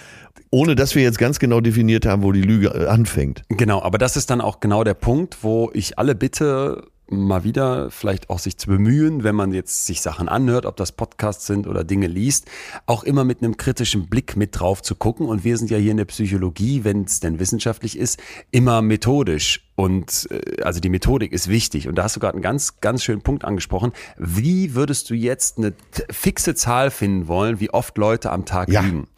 Ohne 0.50 0.74
dass 0.74 0.94
wir 0.94 1.02
jetzt 1.02 1.18
ganz 1.18 1.38
genau 1.38 1.60
definiert 1.60 2.04
haben, 2.04 2.22
wo 2.22 2.30
die 2.30 2.42
Lüge 2.42 2.90
anfängt. 2.90 3.42
Genau, 3.48 3.82
aber 3.82 3.96
das 3.96 4.16
ist 4.16 4.28
dann 4.28 4.42
auch 4.42 4.60
genau 4.60 4.84
der 4.84 4.94
Punkt, 4.94 5.38
wo 5.42 5.70
ich 5.72 5.98
alle 5.98 6.14
bitte, 6.14 6.84
mal 7.12 7.44
wieder 7.44 7.90
vielleicht 7.90 8.30
auch 8.30 8.38
sich 8.38 8.58
zu 8.58 8.68
bemühen, 8.68 9.22
wenn 9.22 9.34
man 9.34 9.52
jetzt 9.52 9.86
sich 9.86 10.00
Sachen 10.00 10.28
anhört, 10.28 10.66
ob 10.66 10.76
das 10.76 10.92
Podcasts 10.92 11.46
sind 11.46 11.66
oder 11.66 11.84
Dinge 11.84 12.06
liest, 12.06 12.50
auch 12.86 13.04
immer 13.04 13.24
mit 13.24 13.42
einem 13.42 13.56
kritischen 13.56 14.08
Blick 14.08 14.36
mit 14.36 14.58
drauf 14.58 14.82
zu 14.82 14.94
gucken. 14.94 15.26
Und 15.26 15.44
wir 15.44 15.56
sind 15.58 15.70
ja 15.70 15.78
hier 15.78 15.90
in 15.90 15.98
der 15.98 16.06
Psychologie, 16.06 16.84
wenn 16.84 17.04
es 17.04 17.20
denn 17.20 17.38
wissenschaftlich 17.38 17.98
ist, 17.98 18.20
immer 18.50 18.82
methodisch. 18.82 19.71
Und 19.74 20.28
äh, 20.30 20.62
also 20.62 20.80
die 20.80 20.88
Methodik 20.88 21.32
ist 21.32 21.48
wichtig. 21.48 21.88
Und 21.88 21.96
da 21.96 22.04
hast 22.04 22.16
du 22.16 22.20
gerade 22.20 22.34
einen 22.34 22.42
ganz, 22.42 22.80
ganz 22.80 23.02
schönen 23.02 23.22
Punkt 23.22 23.44
angesprochen. 23.44 23.92
Wie 24.18 24.74
würdest 24.74 25.08
du 25.10 25.14
jetzt 25.14 25.58
eine 25.58 25.72
fixe 26.10 26.54
Zahl 26.54 26.90
finden 26.90 27.28
wollen, 27.28 27.60
wie 27.60 27.70
oft 27.70 27.96
Leute 27.98 28.30
am 28.30 28.44
Tag 28.44 28.68
Ja. 28.68 28.82
lügen? 28.82 29.08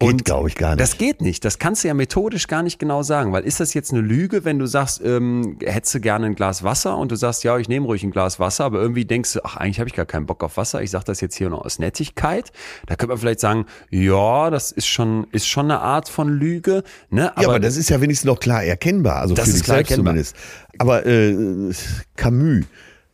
Geht, 0.00 0.24
glaub 0.24 0.46
ich, 0.46 0.54
gar 0.54 0.70
nicht. 0.70 0.80
Das 0.80 0.96
geht 0.96 1.20
nicht. 1.22 1.44
Das 1.44 1.58
kannst 1.58 1.82
du 1.82 1.88
ja 1.88 1.94
methodisch 1.94 2.46
gar 2.46 2.62
nicht 2.62 2.78
genau 2.78 3.02
sagen, 3.02 3.32
weil 3.32 3.42
ist 3.42 3.58
das 3.58 3.74
jetzt 3.74 3.90
eine 3.90 4.00
Lüge, 4.00 4.44
wenn 4.44 4.60
du 4.60 4.66
sagst, 4.66 5.00
ähm, 5.04 5.58
hättest 5.60 5.92
du 5.96 6.00
gerne 6.00 6.26
ein 6.26 6.36
Glas 6.36 6.62
Wasser 6.62 6.96
und 6.96 7.10
du 7.10 7.16
sagst, 7.16 7.42
ja, 7.42 7.58
ich 7.58 7.68
nehme 7.68 7.84
ruhig 7.84 8.04
ein 8.04 8.12
Glas 8.12 8.38
Wasser, 8.38 8.64
aber 8.64 8.80
irgendwie 8.80 9.04
denkst 9.04 9.32
du, 9.32 9.40
ach, 9.44 9.56
eigentlich 9.56 9.80
habe 9.80 9.88
ich 9.88 9.96
gar 9.96 10.06
keinen 10.06 10.26
Bock 10.26 10.44
auf 10.44 10.56
Wasser. 10.56 10.82
Ich 10.82 10.92
sage 10.92 11.04
das 11.06 11.20
jetzt 11.20 11.34
hier 11.34 11.50
nur 11.50 11.66
aus 11.66 11.80
Nettigkeit. 11.80 12.52
Da 12.86 12.94
könnte 12.94 13.08
man 13.08 13.18
vielleicht 13.18 13.40
sagen, 13.40 13.66
ja, 13.90 14.50
das 14.50 14.70
ist 14.70 14.86
schon, 14.86 15.26
ist 15.32 15.48
schon 15.48 15.64
eine 15.64 15.80
Art 15.80 16.08
von 16.08 16.28
Lüge. 16.28 16.84
Ne? 17.10 17.32
ja, 17.36 17.48
aber 17.48 17.58
das 17.58 17.76
ist 17.76 17.90
ja 17.90 18.00
wenigstens 18.00 18.28
noch 18.28 18.38
klar 18.38 18.62
erkennbar, 18.62 19.16
also 19.16 19.34
Das 19.34 19.50
für 19.50 19.56
ist 19.56 19.64
klar 19.64 19.82
erkennbar. 19.90 20.12
zumindest. 20.12 20.36
Aber 20.78 21.06
äh, 21.06 21.72
Camus 22.16 22.64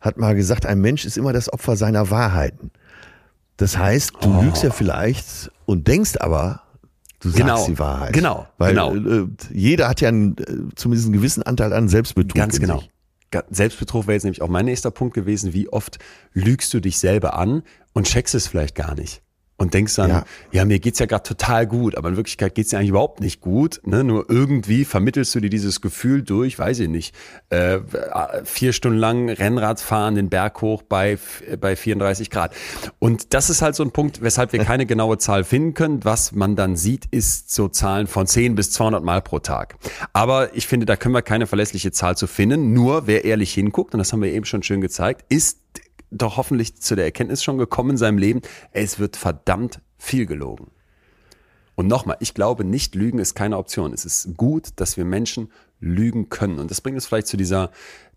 hat 0.01 0.19
mal 0.19 0.35
gesagt, 0.35 0.67
ein 0.67 0.81
Mensch 0.81 1.05
ist 1.05 1.17
immer 1.17 1.33
das 1.33 1.53
Opfer 1.53 1.77
seiner 1.77 2.11
Wahrheiten. 2.11 2.71
Das 3.57 3.79
heißt, 3.79 4.13
du 4.21 4.37
Oh. 4.39 4.43
lügst 4.43 4.63
ja 4.63 4.71
vielleicht 4.71 5.51
und 5.67 5.87
denkst 5.89 6.17
aber, 6.19 6.63
du 7.21 7.29
sagst 7.31 7.41
Genau, 7.41 7.67
die 7.67 7.79
Wahrheit. 7.79 8.13
genau, 8.13 8.47
Weil 8.59 8.71
genau. 8.75 8.95
Äh, 8.95 9.29
jeder 9.53 9.89
hat 9.89 10.01
ja 10.01 10.09
einen, 10.09 10.37
äh, 10.39 10.75
zumindest 10.75 11.07
einen 11.07 11.15
gewissen 11.15 11.43
Anteil 11.43 11.73
an 11.73 11.89
Selbstbetrug. 11.89 12.35
Ganz 12.35 12.59
genau. 12.61 12.81
Sich. 12.81 12.91
Selbstbetrug 13.51 14.07
wäre 14.07 14.15
jetzt 14.15 14.23
nämlich 14.25 14.43
auch 14.43 14.49
mein 14.49 14.65
nächster 14.67 14.93
Punkt 14.93 15.15
gewesen. 15.15 15.53
Wie 15.55 15.69
oft 15.69 15.99
lügst 16.35 16.73
du 16.75 16.79
dich 16.81 16.99
selber 16.99 17.37
an 17.37 17.63
und 17.93 18.07
checkst 18.07 18.35
es 18.35 18.47
vielleicht 18.47 18.77
gar 18.77 18.95
nicht? 18.95 19.23
Und 19.65 19.75
denkst 19.75 19.97
dann, 19.97 20.11
ja, 20.11 20.25
Ja. 20.53 20.65
mir 20.65 20.79
geht's 20.79 20.99
ja 20.99 21.07
gerade 21.07 21.23
total 21.23 21.67
gut, 21.67 21.97
aber 21.97 22.11
in 22.11 22.17
Wirklichkeit 22.17 22.55
geht's 22.55 22.71
dir 22.71 22.79
eigentlich 22.79 22.91
überhaupt 22.91 23.21
nicht 23.21 23.41
gut. 23.41 23.81
Ne? 23.85 24.05
Nur 24.05 24.27
irgendwie 24.29 24.85
vermittelst 24.85 25.35
du 25.35 25.41
dir 25.41 25.51
dieses 25.51 25.81
Gefühl 25.81 26.23
durch, 26.23 26.59
weiß 26.59 26.79
ich 26.81 26.89
nicht, 26.89 27.15
äh, 27.51 27.79
vier 28.45 28.73
Stunden 28.73 28.99
lang 28.99 29.29
Rennrad 29.31 29.81
fahren, 29.81 30.15
den 30.15 30.29
Berg 30.29 30.61
hoch 30.63 30.83
bei, 30.83 31.19
bei 31.61 31.77
34 31.77 32.31
Grad. 32.31 32.55
Und 32.99 33.33
das 33.35 33.51
ist 33.51 33.63
halt 33.63 33.75
so 33.75 33.83
ein 33.83 33.91
Punkt, 33.91 34.23
weshalb 34.23 34.53
wir 34.53 34.63
keine 34.65 34.87
genaue 34.87 35.19
Zahl 35.19 35.45
finden 35.45 35.75
können. 35.75 36.05
Was 36.05 36.33
man 36.33 36.57
dann 36.57 36.77
sieht, 36.77 37.07
ist 37.11 37.53
so 37.55 37.69
Zahlen 37.69 38.07
von 38.07 38.27
10 38.27 38.55
bis 38.55 38.71
200 38.73 39.03
Mal 39.03 39.23
pro 39.23 39.39
Tag. 39.39 39.77
Aber 40.13 40.55
ich 40.55 40.67
finde, 40.67 40.87
da 40.87 40.97
können 40.97 41.15
wir 41.15 41.23
keine 41.23 41.47
verlässliche 41.47 41.91
Zahl 41.93 42.17
zu 42.17 42.27
finden. 42.27 42.73
Nur 42.73 43.07
wer 43.07 43.25
ehrlich 43.25 43.55
hinguckt, 43.55 43.95
und 43.95 43.99
das 43.99 44.13
haben 44.13 44.21
wir 44.23 44.31
eben 44.33 44.45
schon 44.45 44.63
schön 44.63 44.81
gezeigt, 44.81 45.25
ist 45.29 45.59
doch 46.11 46.37
hoffentlich 46.37 46.81
zu 46.81 46.95
der 46.95 47.05
Erkenntnis 47.05 47.43
schon 47.43 47.59
gekommen 47.59 47.91
in 47.91 47.97
seinem 47.97 48.19
Leben, 48.19 48.41
es 48.73 48.99
wird 48.99 49.17
verdammt 49.17 49.81
viel 49.99 50.27
gelogen. 50.27 50.71
Und 51.75 51.89
nochmal, 51.89 52.17
ich 52.21 52.35
glaube 52.35 52.65
nicht, 52.65 52.95
Lügen 52.95 53.19
ist 53.19 53.35
keine 53.35 53.59
Option. 53.59 53.93
Es 53.93 54.05
ist 54.05 54.37
gut, 54.37 54.69
dass 54.77 54.97
wir 54.97 55.05
Menschen 55.05 55.51
lügen 55.81 56.29
können. 56.29 56.59
Und 56.59 56.71
das 56.71 56.81
bringt 56.81 56.95
uns 56.95 57.07
vielleicht 57.07 57.27
zu 57.27 57.37
dieser, 57.37 57.71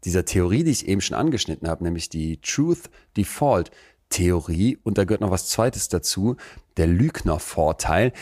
dieser 0.03 0.25
Theorie, 0.25 0.63
die 0.63 0.71
ich 0.71 0.87
eben 0.87 1.01
schon 1.01 1.17
angeschnitten 1.17 1.67
habe, 1.67 1.83
nämlich 1.83 2.09
die 2.09 2.39
Truth 2.41 2.89
Default 3.15 3.71
Theorie. 4.09 4.77
Und 4.83 4.97
da 4.97 5.05
gehört 5.05 5.21
noch 5.21 5.31
was 5.31 5.49
Zweites 5.49 5.89
dazu, 5.89 6.37
der 6.77 6.87
Lügnervorteil. 6.87 8.13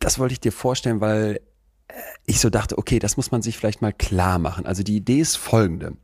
Das 0.00 0.18
wollte 0.18 0.32
ich 0.32 0.40
dir 0.40 0.52
vorstellen, 0.52 1.00
weil 1.00 1.40
äh, 1.88 1.94
ich 2.26 2.40
so 2.40 2.50
dachte, 2.50 2.76
okay, 2.76 2.98
das 2.98 3.16
muss 3.16 3.30
man 3.30 3.42
sich 3.42 3.56
vielleicht 3.56 3.82
mal 3.82 3.92
klar 3.92 4.38
machen. 4.38 4.66
Also 4.66 4.82
die 4.82 4.96
Idee 4.96 5.20
ist 5.20 5.36
folgende. 5.36 5.96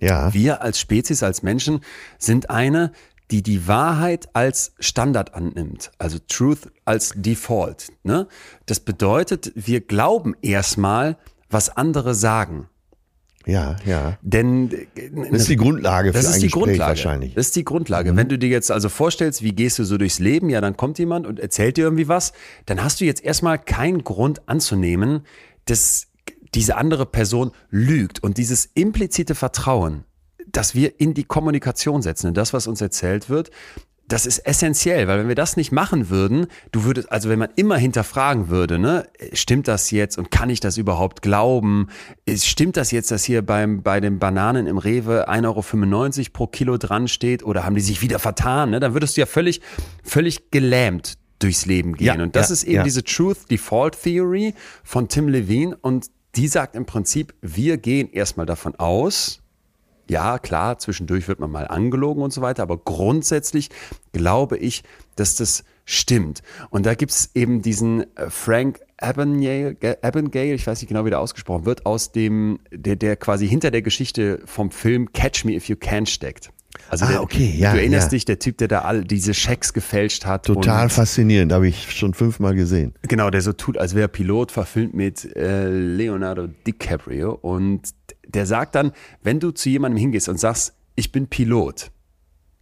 Ja. 0.00 0.32
Wir 0.34 0.62
als 0.62 0.80
Spezies, 0.80 1.22
als 1.22 1.42
Menschen 1.42 1.80
sind 2.18 2.50
eine, 2.50 2.92
die 3.30 3.42
die 3.42 3.68
Wahrheit 3.68 4.28
als 4.32 4.72
Standard 4.80 5.34
annimmt, 5.34 5.92
also 5.98 6.18
Truth 6.26 6.70
als 6.84 7.12
Default. 7.14 7.92
Ne? 8.02 8.26
Das 8.66 8.80
bedeutet, 8.80 9.52
wir 9.54 9.80
glauben 9.80 10.34
erstmal, 10.42 11.16
was 11.48 11.68
andere 11.76 12.14
sagen. 12.14 12.68
Ja, 13.46 13.76
ja. 13.86 14.18
Denn 14.20 14.68
Das 15.30 15.42
ist 15.42 15.48
die 15.48 15.56
Grundlage 15.56 16.12
das 16.12 16.24
für 16.24 16.28
ist 16.28 16.34
ein 16.34 16.40
die 16.40 16.46
Gespräch 16.48 16.62
Grundlage. 16.64 16.88
wahrscheinlich. 16.90 17.30
Mhm. 17.30 17.34
Das 17.36 17.46
ist 17.46 17.56
die 17.56 17.64
Grundlage. 17.64 18.14
Wenn 18.16 18.28
du 18.28 18.38
dir 18.38 18.50
jetzt 18.50 18.70
also 18.70 18.88
vorstellst, 18.88 19.42
wie 19.42 19.52
gehst 19.52 19.78
du 19.78 19.84
so 19.84 19.96
durchs 19.96 20.18
Leben, 20.18 20.50
ja, 20.50 20.60
dann 20.60 20.76
kommt 20.76 20.98
jemand 20.98 21.26
und 21.26 21.40
erzählt 21.40 21.76
dir 21.78 21.84
irgendwie 21.84 22.06
was, 22.08 22.32
dann 22.66 22.82
hast 22.84 23.00
du 23.00 23.04
jetzt 23.06 23.24
erstmal 23.24 23.58
keinen 23.58 24.04
Grund 24.04 24.46
anzunehmen, 24.48 25.24
dass 25.64 26.08
diese 26.54 26.76
andere 26.76 27.06
Person 27.06 27.52
lügt. 27.70 28.22
Und 28.22 28.38
dieses 28.38 28.66
implizite 28.74 29.34
Vertrauen, 29.34 30.04
das 30.50 30.74
wir 30.74 31.00
in 31.00 31.14
die 31.14 31.24
Kommunikation 31.24 32.02
setzen, 32.02 32.28
in 32.28 32.34
das, 32.34 32.52
was 32.52 32.66
uns 32.66 32.80
erzählt 32.80 33.28
wird, 33.28 33.50
das 34.10 34.26
ist 34.26 34.40
essentiell, 34.40 35.06
weil 35.06 35.20
wenn 35.20 35.28
wir 35.28 35.36
das 35.36 35.56
nicht 35.56 35.70
machen 35.70 36.10
würden, 36.10 36.48
du 36.72 36.82
würdest, 36.82 37.12
also 37.12 37.28
wenn 37.28 37.38
man 37.38 37.50
immer 37.54 37.76
hinterfragen 37.76 38.48
würde, 38.48 38.78
ne, 38.78 39.06
stimmt 39.32 39.68
das 39.68 39.92
jetzt 39.92 40.18
und 40.18 40.32
kann 40.32 40.50
ich 40.50 40.58
das 40.58 40.78
überhaupt 40.78 41.22
glauben? 41.22 41.86
Stimmt 42.28 42.76
das 42.76 42.90
jetzt, 42.90 43.12
dass 43.12 43.22
hier 43.24 43.42
beim, 43.42 43.82
bei 43.82 44.00
den 44.00 44.18
Bananen 44.18 44.66
im 44.66 44.78
Rewe 44.78 45.28
1,95 45.28 46.18
Euro 46.18 46.30
pro 46.32 46.46
Kilo 46.48 46.76
dran 46.76 47.06
steht 47.06 47.44
oder 47.44 47.64
haben 47.64 47.76
die 47.76 47.80
sich 47.80 48.02
wieder 48.02 48.18
vertan? 48.18 48.70
Ne? 48.70 48.80
Dann 48.80 48.94
würdest 48.94 49.16
du 49.16 49.20
ja 49.20 49.26
völlig, 49.26 49.60
völlig 50.02 50.50
gelähmt 50.50 51.14
durchs 51.38 51.66
Leben 51.66 51.94
gehen. 51.94 52.06
Ja, 52.06 52.22
und 52.22 52.34
das 52.34 52.48
ja, 52.48 52.52
ist 52.52 52.64
eben 52.64 52.74
ja. 52.74 52.82
diese 52.82 53.04
Truth 53.04 53.50
Default 53.50 54.02
Theory 54.02 54.54
von 54.82 55.08
Tim 55.08 55.28
Levine 55.28 55.76
und 55.80 56.10
die 56.36 56.48
sagt 56.48 56.74
im 56.74 56.86
Prinzip, 56.86 57.34
wir 57.40 57.76
gehen 57.76 58.10
erstmal 58.12 58.46
davon 58.46 58.74
aus, 58.76 59.40
ja, 60.08 60.38
klar, 60.40 60.78
zwischendurch 60.78 61.28
wird 61.28 61.38
man 61.38 61.52
mal 61.52 61.68
angelogen 61.68 62.22
und 62.22 62.32
so 62.32 62.42
weiter, 62.42 62.64
aber 62.64 62.78
grundsätzlich 62.78 63.70
glaube 64.12 64.58
ich, 64.58 64.82
dass 65.14 65.36
das 65.36 65.62
stimmt. 65.84 66.42
Und 66.70 66.84
da 66.84 66.94
gibt's 66.94 67.30
eben 67.34 67.62
diesen 67.62 68.16
äh, 68.16 68.28
Frank 68.28 68.80
Abagnale, 68.96 69.76
ich 70.54 70.66
weiß 70.66 70.80
nicht 70.80 70.88
genau, 70.88 71.04
wie 71.04 71.10
der 71.10 71.20
ausgesprochen 71.20 71.64
wird, 71.64 71.86
aus 71.86 72.12
dem, 72.12 72.58
der, 72.72 72.96
der 72.96 73.16
quasi 73.16 73.48
hinter 73.48 73.70
der 73.70 73.82
Geschichte 73.82 74.40
vom 74.44 74.70
Film 74.70 75.12
Catch 75.12 75.44
Me 75.44 75.52
If 75.52 75.68
You 75.68 75.76
Can 75.76 76.06
steckt. 76.06 76.50
Also 76.90 77.04
Ah, 77.04 77.08
der, 77.08 77.22
okay, 77.22 77.54
ja, 77.56 77.72
du 77.72 77.78
erinnerst 77.78 78.06
ja. 78.08 78.10
dich, 78.16 78.24
der 78.24 78.38
Typ, 78.40 78.58
der 78.58 78.68
da 78.68 78.80
all 78.80 79.04
diese 79.04 79.32
Schecks 79.32 79.72
gefälscht 79.72 80.26
hat. 80.26 80.44
Total 80.44 80.88
faszinierend, 80.88 81.52
habe 81.52 81.68
ich 81.68 81.92
schon 81.96 82.14
fünfmal 82.14 82.54
gesehen. 82.56 82.94
Genau, 83.02 83.30
der 83.30 83.40
so 83.42 83.52
tut, 83.52 83.78
als 83.78 83.94
wäre 83.94 84.08
Pilot, 84.08 84.50
verfilmt 84.52 84.92
mit 84.94 85.24
äh, 85.36 85.68
Leonardo 85.68 86.48
DiCaprio. 86.66 87.32
Und 87.32 87.82
der 88.26 88.44
sagt 88.46 88.74
dann, 88.74 88.90
wenn 89.22 89.38
du 89.40 89.52
zu 89.52 89.68
jemandem 89.70 89.98
hingehst 89.98 90.28
und 90.28 90.38
sagst, 90.40 90.74
ich 90.96 91.12
bin 91.12 91.28
Pilot, 91.28 91.90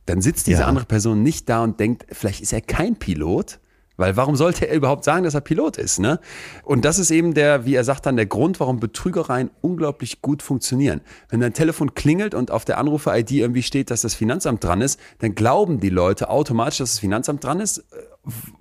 dann 0.06 0.20
sitzt 0.20 0.46
diese 0.46 0.60
Ja. 0.60 0.66
andere 0.66 0.84
Person 0.86 1.22
nicht 1.22 1.48
da 1.48 1.64
und 1.64 1.80
denkt, 1.80 2.06
vielleicht 2.12 2.40
ist 2.42 2.52
er 2.52 2.60
kein 2.60 2.96
Pilot. 2.96 3.58
Weil 3.98 4.16
warum 4.16 4.36
sollte 4.36 4.68
er 4.68 4.76
überhaupt 4.76 5.04
sagen, 5.04 5.24
dass 5.24 5.34
er 5.34 5.40
Pilot 5.40 5.76
ist? 5.76 5.98
Ne? 5.98 6.20
Und 6.62 6.84
das 6.84 6.98
ist 6.98 7.10
eben 7.10 7.34
der, 7.34 7.66
wie 7.66 7.74
er 7.74 7.82
sagt 7.82 8.06
dann, 8.06 8.16
der 8.16 8.26
Grund, 8.26 8.60
warum 8.60 8.78
Betrügereien 8.78 9.50
unglaublich 9.60 10.22
gut 10.22 10.40
funktionieren. 10.40 11.00
Wenn 11.28 11.40
dein 11.40 11.52
Telefon 11.52 11.94
klingelt 11.94 12.32
und 12.32 12.52
auf 12.52 12.64
der 12.64 12.78
Anrufer-ID 12.78 13.32
irgendwie 13.32 13.64
steht, 13.64 13.90
dass 13.90 14.02
das 14.02 14.14
Finanzamt 14.14 14.62
dran 14.62 14.80
ist, 14.80 15.00
dann 15.18 15.34
glauben 15.34 15.80
die 15.80 15.90
Leute 15.90 16.30
automatisch, 16.30 16.78
dass 16.78 16.92
das 16.92 17.00
Finanzamt 17.00 17.42
dran 17.42 17.58
ist, 17.58 17.84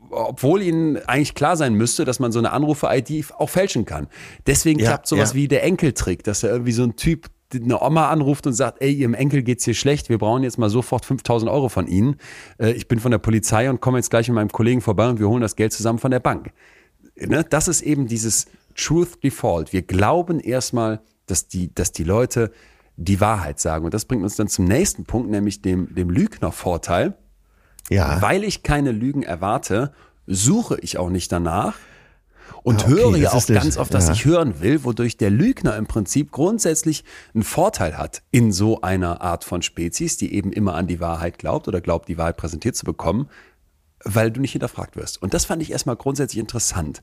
obwohl 0.10 0.64
ihnen 0.64 0.98
eigentlich 1.08 1.36
klar 1.36 1.56
sein 1.56 1.76
müsste, 1.76 2.04
dass 2.04 2.20
man 2.20 2.32
so 2.32 2.40
eine 2.40 2.52
Anrufe-ID 2.52 3.26
auch 3.38 3.50
fälschen 3.50 3.86
kann. 3.86 4.08
Deswegen 4.48 4.80
Ja, 4.80 4.90
klappt 4.90 5.08
sowas 5.08 5.32
ja. 5.32 5.36
wie 5.36 5.48
der 5.48 5.64
Enkeltrick, 5.64 6.24
dass 6.24 6.40
da 6.40 6.48
irgendwie 6.48 6.72
so 6.72 6.84
ein 6.84 6.96
Typ 6.96 7.28
eine 7.54 7.82
Oma 7.82 8.10
anruft 8.10 8.46
und 8.48 8.54
sagt, 8.54 8.82
ey, 8.82 8.92
ihrem 8.92 9.14
Enkel 9.14 9.42
geht's 9.44 9.66
hier 9.66 9.74
schlecht, 9.74 10.10
wir 10.10 10.18
brauchen 10.18 10.44
jetzt 10.44 10.58
mal 10.58 10.70
sofort 10.70 11.06
5000 11.06 11.50
Euro 11.50 11.70
von 11.70 11.88
Ihnen. 11.88 12.18
Äh, 12.58 12.72
Ich 12.72 12.88
bin 12.88 13.00
von 13.00 13.12
der 13.12 13.20
Polizei 13.20 13.70
und 13.70 13.80
komme 13.82 13.98
jetzt 13.98 14.10
gleich 14.10 14.28
mit 14.28 14.36
meinem 14.36 14.52
Kollegen 14.52 14.82
vorbei 14.82 15.10
und 15.10 15.20
wir 15.20 15.30
holen 15.30 15.42
das 15.42 15.56
Geld 15.56 15.74
zusammen 15.74 16.00
von 16.00 16.12
der 16.12 16.20
Bank. 16.20 16.52
Ne? 17.16 17.46
Das 17.50 17.68
ist 17.68 17.82
eben 17.82 18.08
dieses 18.08 18.48
Truth 18.76 19.24
Default. 19.24 19.74
Wir 19.74 19.82
glauben 19.82 20.40
erstmal, 20.40 21.02
dass 21.26 21.48
die, 21.48 21.74
dass 21.74 21.92
die 21.92 22.04
Leute 22.04 22.52
die 22.96 23.22
Wahrheit 23.22 23.60
sagen. 23.60 23.86
Und 23.86 23.94
das 23.94 24.06
bringt 24.06 24.24
uns 24.24 24.36
dann 24.36 24.48
zum 24.48 24.66
nächsten 24.66 25.06
Punkt, 25.06 25.30
nämlich 25.30 25.62
dem, 25.62 25.94
dem 25.94 26.10
Lügnervorteil. 26.10 27.16
Ja. 27.90 28.22
Weil 28.22 28.44
ich 28.44 28.64
keine 28.64 28.92
Lügen 28.92 29.24
erwarte, 29.24 29.94
suche 30.26 30.78
ich 30.82 30.98
auch 30.98 31.10
nicht 31.10 31.32
danach 31.32 31.76
und 32.64 32.82
Ah, 32.84 32.86
okay, 32.92 32.96
höre 33.02 33.18
ja 33.18 33.30
auch 33.32 33.46
das- 33.46 33.48
ganz 33.64 33.78
oft, 33.78 33.94
dass 33.94 34.08
ja. 34.08 34.14
ich 34.14 34.26
hören 34.26 34.62
will, 34.62 34.84
wodurch 34.84 35.18
der 35.18 35.30
Lügner 35.30 35.76
im 35.78 35.88
Prinzip 35.88 36.32
grundsätzlich 36.32 37.04
einen 37.34 37.44
Vorteil 37.44 37.98
hat 37.98 38.24
in 38.32 38.52
so 38.52 38.82
einer 38.82 39.22
Art 39.22 39.44
von 39.44 39.62
Spezies, 39.62 40.18
die 40.18 40.34
eben 40.34 40.52
immer 40.52 40.76
an 40.76 40.88
die 40.88 41.00
Wahrheit 41.00 41.38
glaubt 41.38 41.68
oder 41.68 41.82
glaubt, 41.82 42.08
die 42.10 42.18
Wahrheit 42.18 42.38
präsentiert 42.38 42.76
zu 42.76 42.86
bekommen, 42.86 43.30
weil 44.04 44.32
du 44.32 44.40
nicht 44.42 44.52
hinterfragt 44.52 44.96
wirst. 44.96 45.22
Und 45.22 45.34
das 45.34 45.46
fand 45.46 45.62
ich 45.62 45.72
erstmal 45.72 45.96
grundsätzlich 45.96 46.40
interessant, 46.40 47.02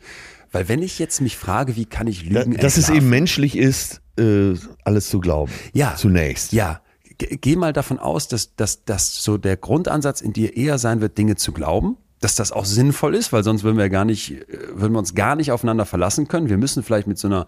weil 0.52 0.68
wenn 0.68 0.82
ich 0.82 0.98
jetzt 0.98 1.20
mich 1.20 1.36
frage, 1.36 1.76
wie 1.76 1.86
kann 1.86 2.06
ich 2.06 2.28
Da, 2.28 2.40
Lügen 2.40 2.56
dass 2.56 2.76
es 2.76 2.88
eben 2.88 3.08
menschlich 3.10 3.56
ist, 3.56 4.00
äh, 4.18 4.54
alles 4.84 5.08
zu 5.10 5.18
glauben. 5.20 5.50
Ja. 5.72 5.96
Zunächst. 5.96 6.52
Ja, 6.52 6.80
Ge- 7.18 7.36
geh 7.40 7.56
mal 7.56 7.72
davon 7.72 7.98
aus, 7.98 8.28
dass, 8.28 8.54
dass, 8.56 8.84
dass 8.84 9.22
so 9.22 9.38
der 9.38 9.56
Grundansatz 9.56 10.20
in 10.20 10.32
dir 10.32 10.56
eher 10.56 10.78
sein 10.78 11.00
wird, 11.00 11.16
Dinge 11.18 11.34
zu 11.36 11.52
glauben, 11.52 11.96
dass 12.24 12.34
das 12.36 12.52
auch 12.52 12.64
sinnvoll 12.64 13.14
ist, 13.14 13.34
weil 13.34 13.44
sonst 13.44 13.64
würden 13.64 13.76
wir 13.76 13.90
gar 13.90 14.06
nicht, 14.06 14.32
äh, 14.32 14.46
würden 14.72 14.94
wir 14.94 14.98
uns 14.98 15.14
gar 15.14 15.36
nicht 15.36 15.52
aufeinander 15.52 15.84
verlassen 15.84 16.26
können. 16.26 16.48
Wir 16.48 16.56
müssen 16.56 16.82
vielleicht 16.82 17.06
mit 17.06 17.18
so 17.18 17.28
einer 17.28 17.46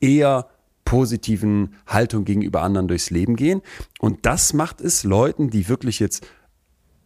eher 0.00 0.48
positiven 0.84 1.74
Haltung 1.86 2.24
gegenüber 2.24 2.62
anderen 2.62 2.88
durchs 2.88 3.10
Leben 3.10 3.36
gehen. 3.36 3.62
Und 4.00 4.26
das 4.26 4.52
macht 4.52 4.80
es 4.80 5.04
Leuten, 5.04 5.50
die 5.50 5.68
wirklich 5.68 6.00
jetzt 6.00 6.26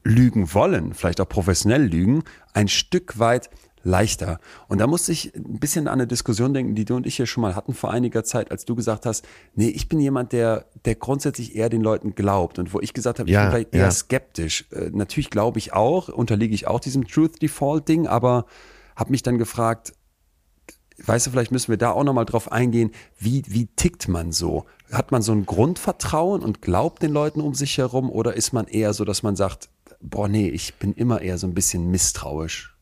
lügen 0.02 0.54
wollen, 0.54 0.94
vielleicht 0.94 1.20
auch 1.20 1.28
professionell 1.28 1.82
lügen, 1.82 2.22
ein 2.54 2.68
Stück 2.68 3.18
weit 3.18 3.50
leichter. 3.82 4.40
Und 4.68 4.78
da 4.78 4.86
musste 4.86 5.12
ich 5.12 5.34
ein 5.34 5.58
bisschen 5.58 5.88
an 5.88 5.94
eine 5.94 6.06
Diskussion 6.06 6.52
denken, 6.54 6.74
die 6.74 6.84
du 6.84 6.96
und 6.96 7.06
ich 7.06 7.16
hier 7.16 7.26
schon 7.26 7.42
mal 7.42 7.54
hatten 7.54 7.74
vor 7.74 7.90
einiger 7.90 8.24
Zeit, 8.24 8.50
als 8.50 8.64
du 8.64 8.74
gesagt 8.74 9.06
hast, 9.06 9.26
nee, 9.54 9.68
ich 9.68 9.88
bin 9.88 10.00
jemand, 10.00 10.32
der, 10.32 10.66
der 10.84 10.94
grundsätzlich 10.94 11.56
eher 11.56 11.68
den 11.68 11.82
Leuten 11.82 12.14
glaubt 12.14 12.58
und 12.58 12.74
wo 12.74 12.80
ich 12.80 12.92
gesagt 12.92 13.18
habe, 13.18 13.28
ich 13.28 13.34
Ja, 13.34 13.42
bin 13.44 13.50
vielleicht 13.50 13.74
eher 13.74 13.82
ja. 13.82 13.90
skeptisch. 13.90 14.66
Äh, 14.72 14.90
natürlich 14.92 15.30
glaube 15.30 15.58
ich 15.58 15.72
auch, 15.72 16.08
unterliege 16.08 16.54
ich 16.54 16.66
auch 16.66 16.80
diesem 16.80 17.06
Truth 17.06 17.40
Default 17.40 17.88
Ding, 17.88 18.06
aber 18.06 18.46
habe 18.96 19.10
mich 19.10 19.22
dann 19.22 19.38
gefragt, 19.38 19.94
weißt 21.06 21.26
du, 21.26 21.30
vielleicht 21.30 21.52
müssen 21.52 21.70
wir 21.70 21.78
da 21.78 21.92
auch 21.92 22.04
nochmal 22.04 22.26
drauf 22.26 22.52
eingehen, 22.52 22.90
wie, 23.18 23.42
wie 23.46 23.66
tickt 23.66 24.08
man 24.08 24.32
so? 24.32 24.66
Hat 24.92 25.12
man 25.12 25.22
so 25.22 25.32
ein 25.32 25.46
Grundvertrauen 25.46 26.42
und 26.42 26.60
glaubt 26.62 27.02
den 27.02 27.12
Leuten 27.12 27.40
um 27.40 27.54
sich 27.54 27.78
herum 27.78 28.10
oder 28.10 28.34
ist 28.34 28.52
man 28.52 28.66
eher 28.66 28.92
so, 28.92 29.04
dass 29.04 29.22
man 29.22 29.36
sagt, 29.36 29.70
boah, 30.00 30.28
nee, 30.28 30.48
ich 30.48 30.74
bin 30.74 30.92
immer 30.92 31.22
eher 31.22 31.38
so 31.38 31.46
ein 31.46 31.54
bisschen 31.54 31.90
misstrauisch? 31.90 32.76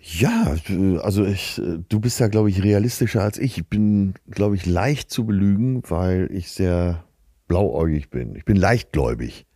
Ja, 0.00 0.54
also 1.00 1.24
ich, 1.24 1.60
du 1.88 1.98
bist 1.98 2.20
ja, 2.20 2.28
glaube 2.28 2.50
ich, 2.50 2.62
realistischer 2.62 3.22
als 3.22 3.38
ich. 3.38 3.56
Ich 3.56 3.66
bin, 3.66 4.14
glaube 4.30 4.54
ich, 4.54 4.66
leicht 4.66 5.10
zu 5.10 5.24
belügen, 5.24 5.82
weil 5.88 6.28
ich 6.30 6.50
sehr 6.50 7.04
blauäugig 7.48 8.10
bin. 8.10 8.36
Ich 8.36 8.44
bin 8.44 8.56
leichtgläubig. 8.56 9.46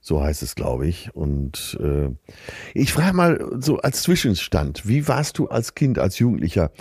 So 0.00 0.22
heißt 0.22 0.42
es, 0.42 0.54
glaube 0.54 0.86
ich. 0.86 1.14
Und 1.14 1.78
äh, 1.80 2.08
ich 2.74 2.92
frage 2.92 3.14
mal 3.14 3.52
so 3.60 3.78
als 3.78 4.02
Zwischenstand, 4.02 4.88
wie 4.88 5.06
warst 5.06 5.38
du 5.38 5.48
als 5.48 5.74
Kind, 5.74 5.98
als 5.98 6.18
Jugendlicher? 6.18 6.72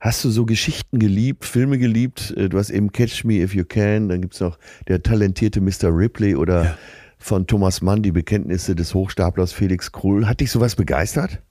Hast 0.00 0.24
du 0.24 0.30
so 0.30 0.46
Geschichten 0.46 0.98
geliebt, 0.98 1.44
Filme 1.44 1.76
geliebt? 1.76 2.32
Äh, 2.36 2.48
Du 2.48 2.56
hast 2.56 2.70
eben 2.70 2.92
Catch 2.92 3.24
Me 3.24 3.42
If 3.42 3.54
You 3.54 3.64
Can, 3.64 4.08
dann 4.08 4.22
gibt's 4.22 4.40
noch 4.40 4.58
der 4.88 5.02
talentierte 5.02 5.60
Mr. 5.60 5.94
Ripley 5.94 6.36
oder 6.36 6.78
von 7.18 7.46
Thomas 7.46 7.82
Mann, 7.82 8.02
die 8.02 8.12
Bekenntnisse 8.12 8.74
des 8.74 8.94
Hochstaplers 8.94 9.52
Felix 9.52 9.92
Krull. 9.92 10.26
Hat 10.26 10.40
dich 10.40 10.50
sowas 10.50 10.74
begeistert? 10.74 11.42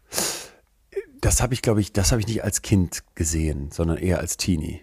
Das 1.21 1.41
habe 1.41 1.53
ich, 1.53 1.61
glaube 1.61 1.81
ich, 1.81 1.91
das 1.91 2.11
habe 2.11 2.21
ich 2.21 2.27
nicht 2.27 2.43
als 2.43 2.61
Kind 2.61 3.03
gesehen, 3.15 3.71
sondern 3.71 3.97
eher 3.97 4.19
als 4.19 4.37
Teenie. 4.37 4.81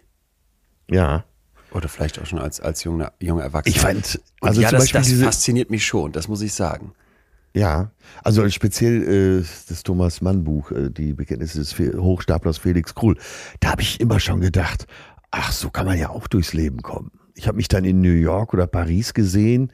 Ja. 0.90 1.24
Oder 1.72 1.88
vielleicht 1.88 2.20
auch 2.20 2.26
schon 2.26 2.38
als, 2.38 2.60
als 2.60 2.84
junger, 2.84 3.12
junger 3.20 3.42
Erwachsener. 3.42 3.74
Ich 3.74 3.80
fand, 3.80 4.20
also 4.40 4.60
ja, 4.60 4.70
das, 4.70 4.90
das 4.90 5.12
fasziniert 5.12 5.70
mich 5.70 5.84
schon, 5.84 6.12
das 6.12 6.28
muss 6.28 6.40
ich 6.42 6.54
sagen. 6.54 6.92
ja, 7.54 7.90
also 8.22 8.48
speziell 8.50 9.40
äh, 9.40 9.44
das 9.68 9.82
Thomas 9.82 10.20
Mann 10.20 10.44
Buch, 10.44 10.70
äh, 10.70 10.90
die 10.90 11.14
Bekenntnisse 11.14 11.58
des 11.58 11.72
Fe 11.72 11.94
Hochstaplers 11.98 12.58
Felix 12.58 12.94
Krull, 12.94 13.16
da 13.60 13.70
habe 13.70 13.82
ich 13.82 13.98
immer 14.00 14.20
schon 14.20 14.40
gedacht, 14.40 14.86
ach, 15.30 15.52
so 15.52 15.70
kann 15.70 15.86
man 15.86 15.98
ja 15.98 16.10
auch 16.10 16.28
durchs 16.28 16.52
Leben 16.52 16.82
kommen. 16.82 17.10
Ich 17.38 17.46
habe 17.46 17.56
mich 17.58 17.68
dann 17.68 17.84
in 17.84 18.00
New 18.00 18.08
York 18.12 18.54
oder 18.54 18.66
Paris 18.66 19.12
gesehen, 19.14 19.70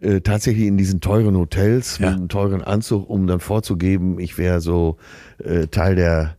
äh, 0.00 0.20
tatsächlich 0.22 0.66
in 0.66 0.78
diesen 0.78 1.00
teuren 1.00 1.36
Hotels 1.36 1.98
Ja. 1.98 2.08
mit 2.10 2.18
einem 2.18 2.28
teuren 2.28 2.62
Anzug, 2.62 3.08
um 3.08 3.26
dann 3.26 3.38
vorzugeben, 3.38 4.18
ich 4.18 4.38
wäre 4.38 4.60
so 4.60 4.96
äh, 5.38 5.66
Teil 5.66 5.94
der 5.94 6.36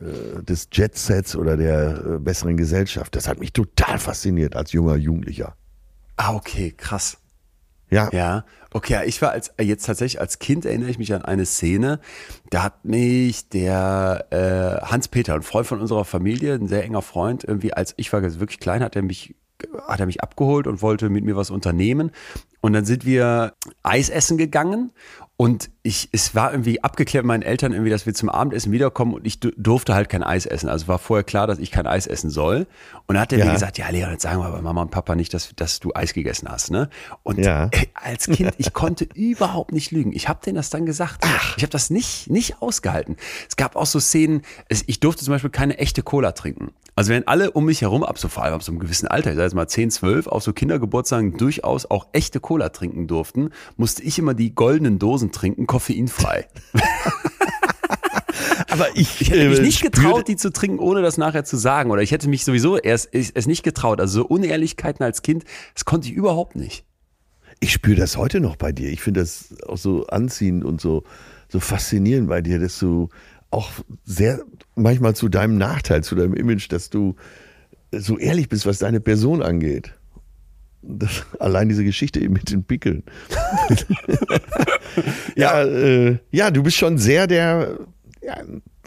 äh, 0.00 0.42
des 0.42 0.68
Jetsets 0.72 1.36
oder 1.36 1.56
der 1.56 2.04
äh, 2.06 2.18
besseren 2.18 2.56
Gesellschaft. 2.56 3.16
Das 3.16 3.28
hat 3.28 3.40
mich 3.40 3.52
total 3.52 3.98
fasziniert 3.98 4.56
als 4.56 4.72
junger 4.72 4.96
Jugendlicher. 4.96 5.56
Ah, 6.16 6.34
okay, 6.34 6.72
krass. 6.76 7.16
Ja, 7.90 8.08
Ja, 8.12 8.44
okay, 8.72 9.02
ich 9.06 9.20
war 9.20 9.32
als 9.32 9.52
jetzt 9.60 9.84
tatsächlich 9.86 10.20
als 10.20 10.38
Kind 10.38 10.64
erinnere 10.64 10.90
ich 10.90 10.98
mich 10.98 11.12
an 11.12 11.22
eine 11.22 11.44
Szene, 11.44 11.98
da 12.50 12.62
hat 12.62 12.84
mich 12.84 13.48
der 13.48 14.26
äh, 14.30 14.86
Hans-Peter, 14.86 15.34
ein 15.34 15.42
Freund 15.42 15.66
von 15.66 15.80
unserer 15.80 16.04
Familie, 16.04 16.54
ein 16.54 16.68
sehr 16.68 16.84
enger 16.84 17.02
Freund, 17.02 17.42
irgendwie 17.42 17.72
als 17.72 17.94
ich 17.96 18.12
war 18.12 18.22
wirklich 18.22 18.60
klein, 18.60 18.82
hat 18.84 18.94
er 18.94 19.02
mich 19.02 19.34
hat 19.86 20.00
er 20.00 20.06
mich 20.06 20.22
abgeholt 20.22 20.66
und 20.66 20.82
wollte 20.82 21.08
mit 21.08 21.24
mir 21.24 21.36
was 21.36 21.50
unternehmen. 21.50 22.10
Und 22.60 22.72
dann 22.72 22.84
sind 22.84 23.04
wir 23.04 23.54
Eis 23.82 24.08
essen 24.08 24.38
gegangen 24.38 24.92
und 25.36 25.70
ich 25.82 26.10
es 26.12 26.34
war 26.34 26.52
irgendwie 26.52 26.84
abgeklärt 26.84 27.24
mit 27.24 27.28
meinen 27.28 27.42
Eltern 27.42 27.72
irgendwie, 27.72 27.90
dass 27.90 28.04
wir 28.04 28.12
zum 28.12 28.28
Abendessen 28.28 28.70
wiederkommen 28.70 29.14
und 29.14 29.26
ich 29.26 29.40
du- 29.40 29.50
durfte 29.56 29.94
halt 29.94 30.10
kein 30.10 30.22
Eis 30.22 30.44
essen. 30.44 30.68
Also 30.68 30.88
war 30.88 30.98
vorher 30.98 31.24
klar, 31.24 31.46
dass 31.46 31.58
ich 31.58 31.70
kein 31.70 31.86
Eis 31.86 32.06
essen 32.06 32.28
soll 32.28 32.66
und 33.06 33.14
dann 33.14 33.20
hat 33.20 33.32
er 33.32 33.38
Ja. 33.38 33.46
mir 33.46 33.52
gesagt, 33.52 33.78
ja 33.78 33.88
Leon, 33.88 34.10
jetzt 34.10 34.22
sagen 34.22 34.40
wir 34.40 34.46
aber 34.46 34.60
Mama 34.60 34.82
und 34.82 34.90
Papa 34.90 35.14
nicht, 35.14 35.32
dass, 35.32 35.52
dass 35.56 35.80
du 35.80 35.92
Eis 35.94 36.12
gegessen 36.12 36.48
hast, 36.50 36.70
ne? 36.70 36.90
Und 37.22 37.38
Ja. 37.38 37.68
äh, 37.72 37.86
als 37.94 38.26
Kind, 38.26 38.52
ich 38.58 38.74
konnte 38.74 39.04
überhaupt 39.14 39.72
nicht 39.72 39.90
lügen. 39.90 40.12
Ich 40.12 40.28
habe 40.28 40.40
denen 40.44 40.56
das 40.56 40.68
dann 40.68 40.84
gesagt. 40.84 41.24
Ich 41.56 41.62
habe 41.62 41.70
das 41.70 41.88
nicht, 41.88 42.28
nicht 42.28 42.60
ausgehalten. 42.60 43.16
Es 43.48 43.56
gab 43.56 43.74
auch 43.74 43.86
so 43.86 44.00
Szenen, 44.00 44.42
es, 44.68 44.84
ich 44.86 45.00
durfte 45.00 45.24
zum 45.24 45.32
Beispiel 45.32 45.50
keine 45.50 45.78
echte 45.78 46.02
Cola 46.02 46.32
trinken. 46.32 46.72
Also 46.96 47.12
wenn 47.12 47.26
alle 47.26 47.52
um 47.52 47.64
mich 47.64 47.80
herum, 47.80 48.02
ab 48.04 48.18
so 48.18 48.28
vor 48.28 48.42
allem 48.42 48.52
ab 48.54 48.62
so 48.62 48.72
einem 48.72 48.80
gewissen 48.80 49.08
Alter, 49.08 49.30
ich 49.30 49.36
sag 49.36 49.44
jetzt 49.44 49.54
mal 49.54 49.66
10, 49.66 49.90
12, 49.90 50.26
auf 50.26 50.42
so 50.42 50.52
Kindergeburtstagen 50.52 51.38
durchaus 51.38 51.86
auch 51.90 52.08
echte 52.12 52.40
Cola 52.40 52.68
trinken 52.68 53.06
durften, 53.06 53.50
musste 53.78 54.02
ich 54.02 54.18
immer 54.18 54.34
die 54.34 54.54
goldenen 54.54 54.98
Dosen 54.98 55.32
trinken, 55.32 55.66
koffeinfrei. 55.70 56.48
aber 58.70 58.88
ich, 58.96 59.20
Ich 59.20 59.30
hätte 59.30 59.48
mich 59.48 59.60
äh, 59.60 59.62
nicht 59.62 59.82
getraut, 59.82 60.26
die 60.26 60.34
zu 60.34 60.50
trinken, 60.50 60.80
ohne 60.80 61.00
das 61.00 61.16
nachher 61.16 61.44
zu 61.44 61.56
sagen. 61.56 61.92
Oder 61.92 62.02
ich 62.02 62.10
hätte 62.10 62.28
mich 62.28 62.44
sowieso 62.44 62.76
erst 62.76 63.08
es 63.12 63.46
nicht 63.46 63.62
getraut. 63.62 64.00
Also 64.00 64.22
so 64.22 64.26
Unehrlichkeiten 64.26 65.04
als 65.04 65.22
Kind, 65.22 65.44
das 65.74 65.84
konnte 65.84 66.08
ich 66.08 66.14
überhaupt 66.14 66.56
nicht. 66.56 66.84
Ich 67.60 67.72
spüre 67.72 67.94
das 67.94 68.16
heute 68.16 68.40
noch 68.40 68.56
bei 68.56 68.72
dir. 68.72 68.90
Ich 68.90 69.00
finde 69.00 69.20
das 69.20 69.54
auch 69.68 69.78
so 69.78 70.08
anziehend 70.08 70.64
und 70.64 70.80
so, 70.80 71.04
so 71.48 71.60
faszinierend 71.60 72.28
bei 72.28 72.40
dir, 72.40 72.58
dass 72.58 72.80
du 72.80 73.08
auch 73.52 73.70
sehr 74.04 74.40
manchmal 74.74 75.14
zu 75.14 75.28
deinem 75.28 75.56
Nachteil, 75.56 76.02
zu 76.02 76.16
deinem 76.16 76.34
Image, 76.34 76.72
dass 76.72 76.90
du 76.90 77.14
so 77.92 78.18
ehrlich 78.18 78.48
bist, 78.48 78.66
was 78.66 78.78
deine 78.78 78.98
Person 78.98 79.40
angeht. 79.40 79.94
Das, 80.82 81.24
allein 81.38 81.68
diese 81.68 81.84
Geschichte 81.84 82.20
eben 82.20 82.34
mit 82.34 82.50
den 82.50 82.64
Pickeln. 82.64 83.04
ja, 85.36 85.62
äh, 85.62 86.18
ja, 86.30 86.50
du 86.50 86.62
bist 86.62 86.76
schon 86.76 86.98
sehr 86.98 87.26
der, 87.26 87.78
ja, 88.22 88.36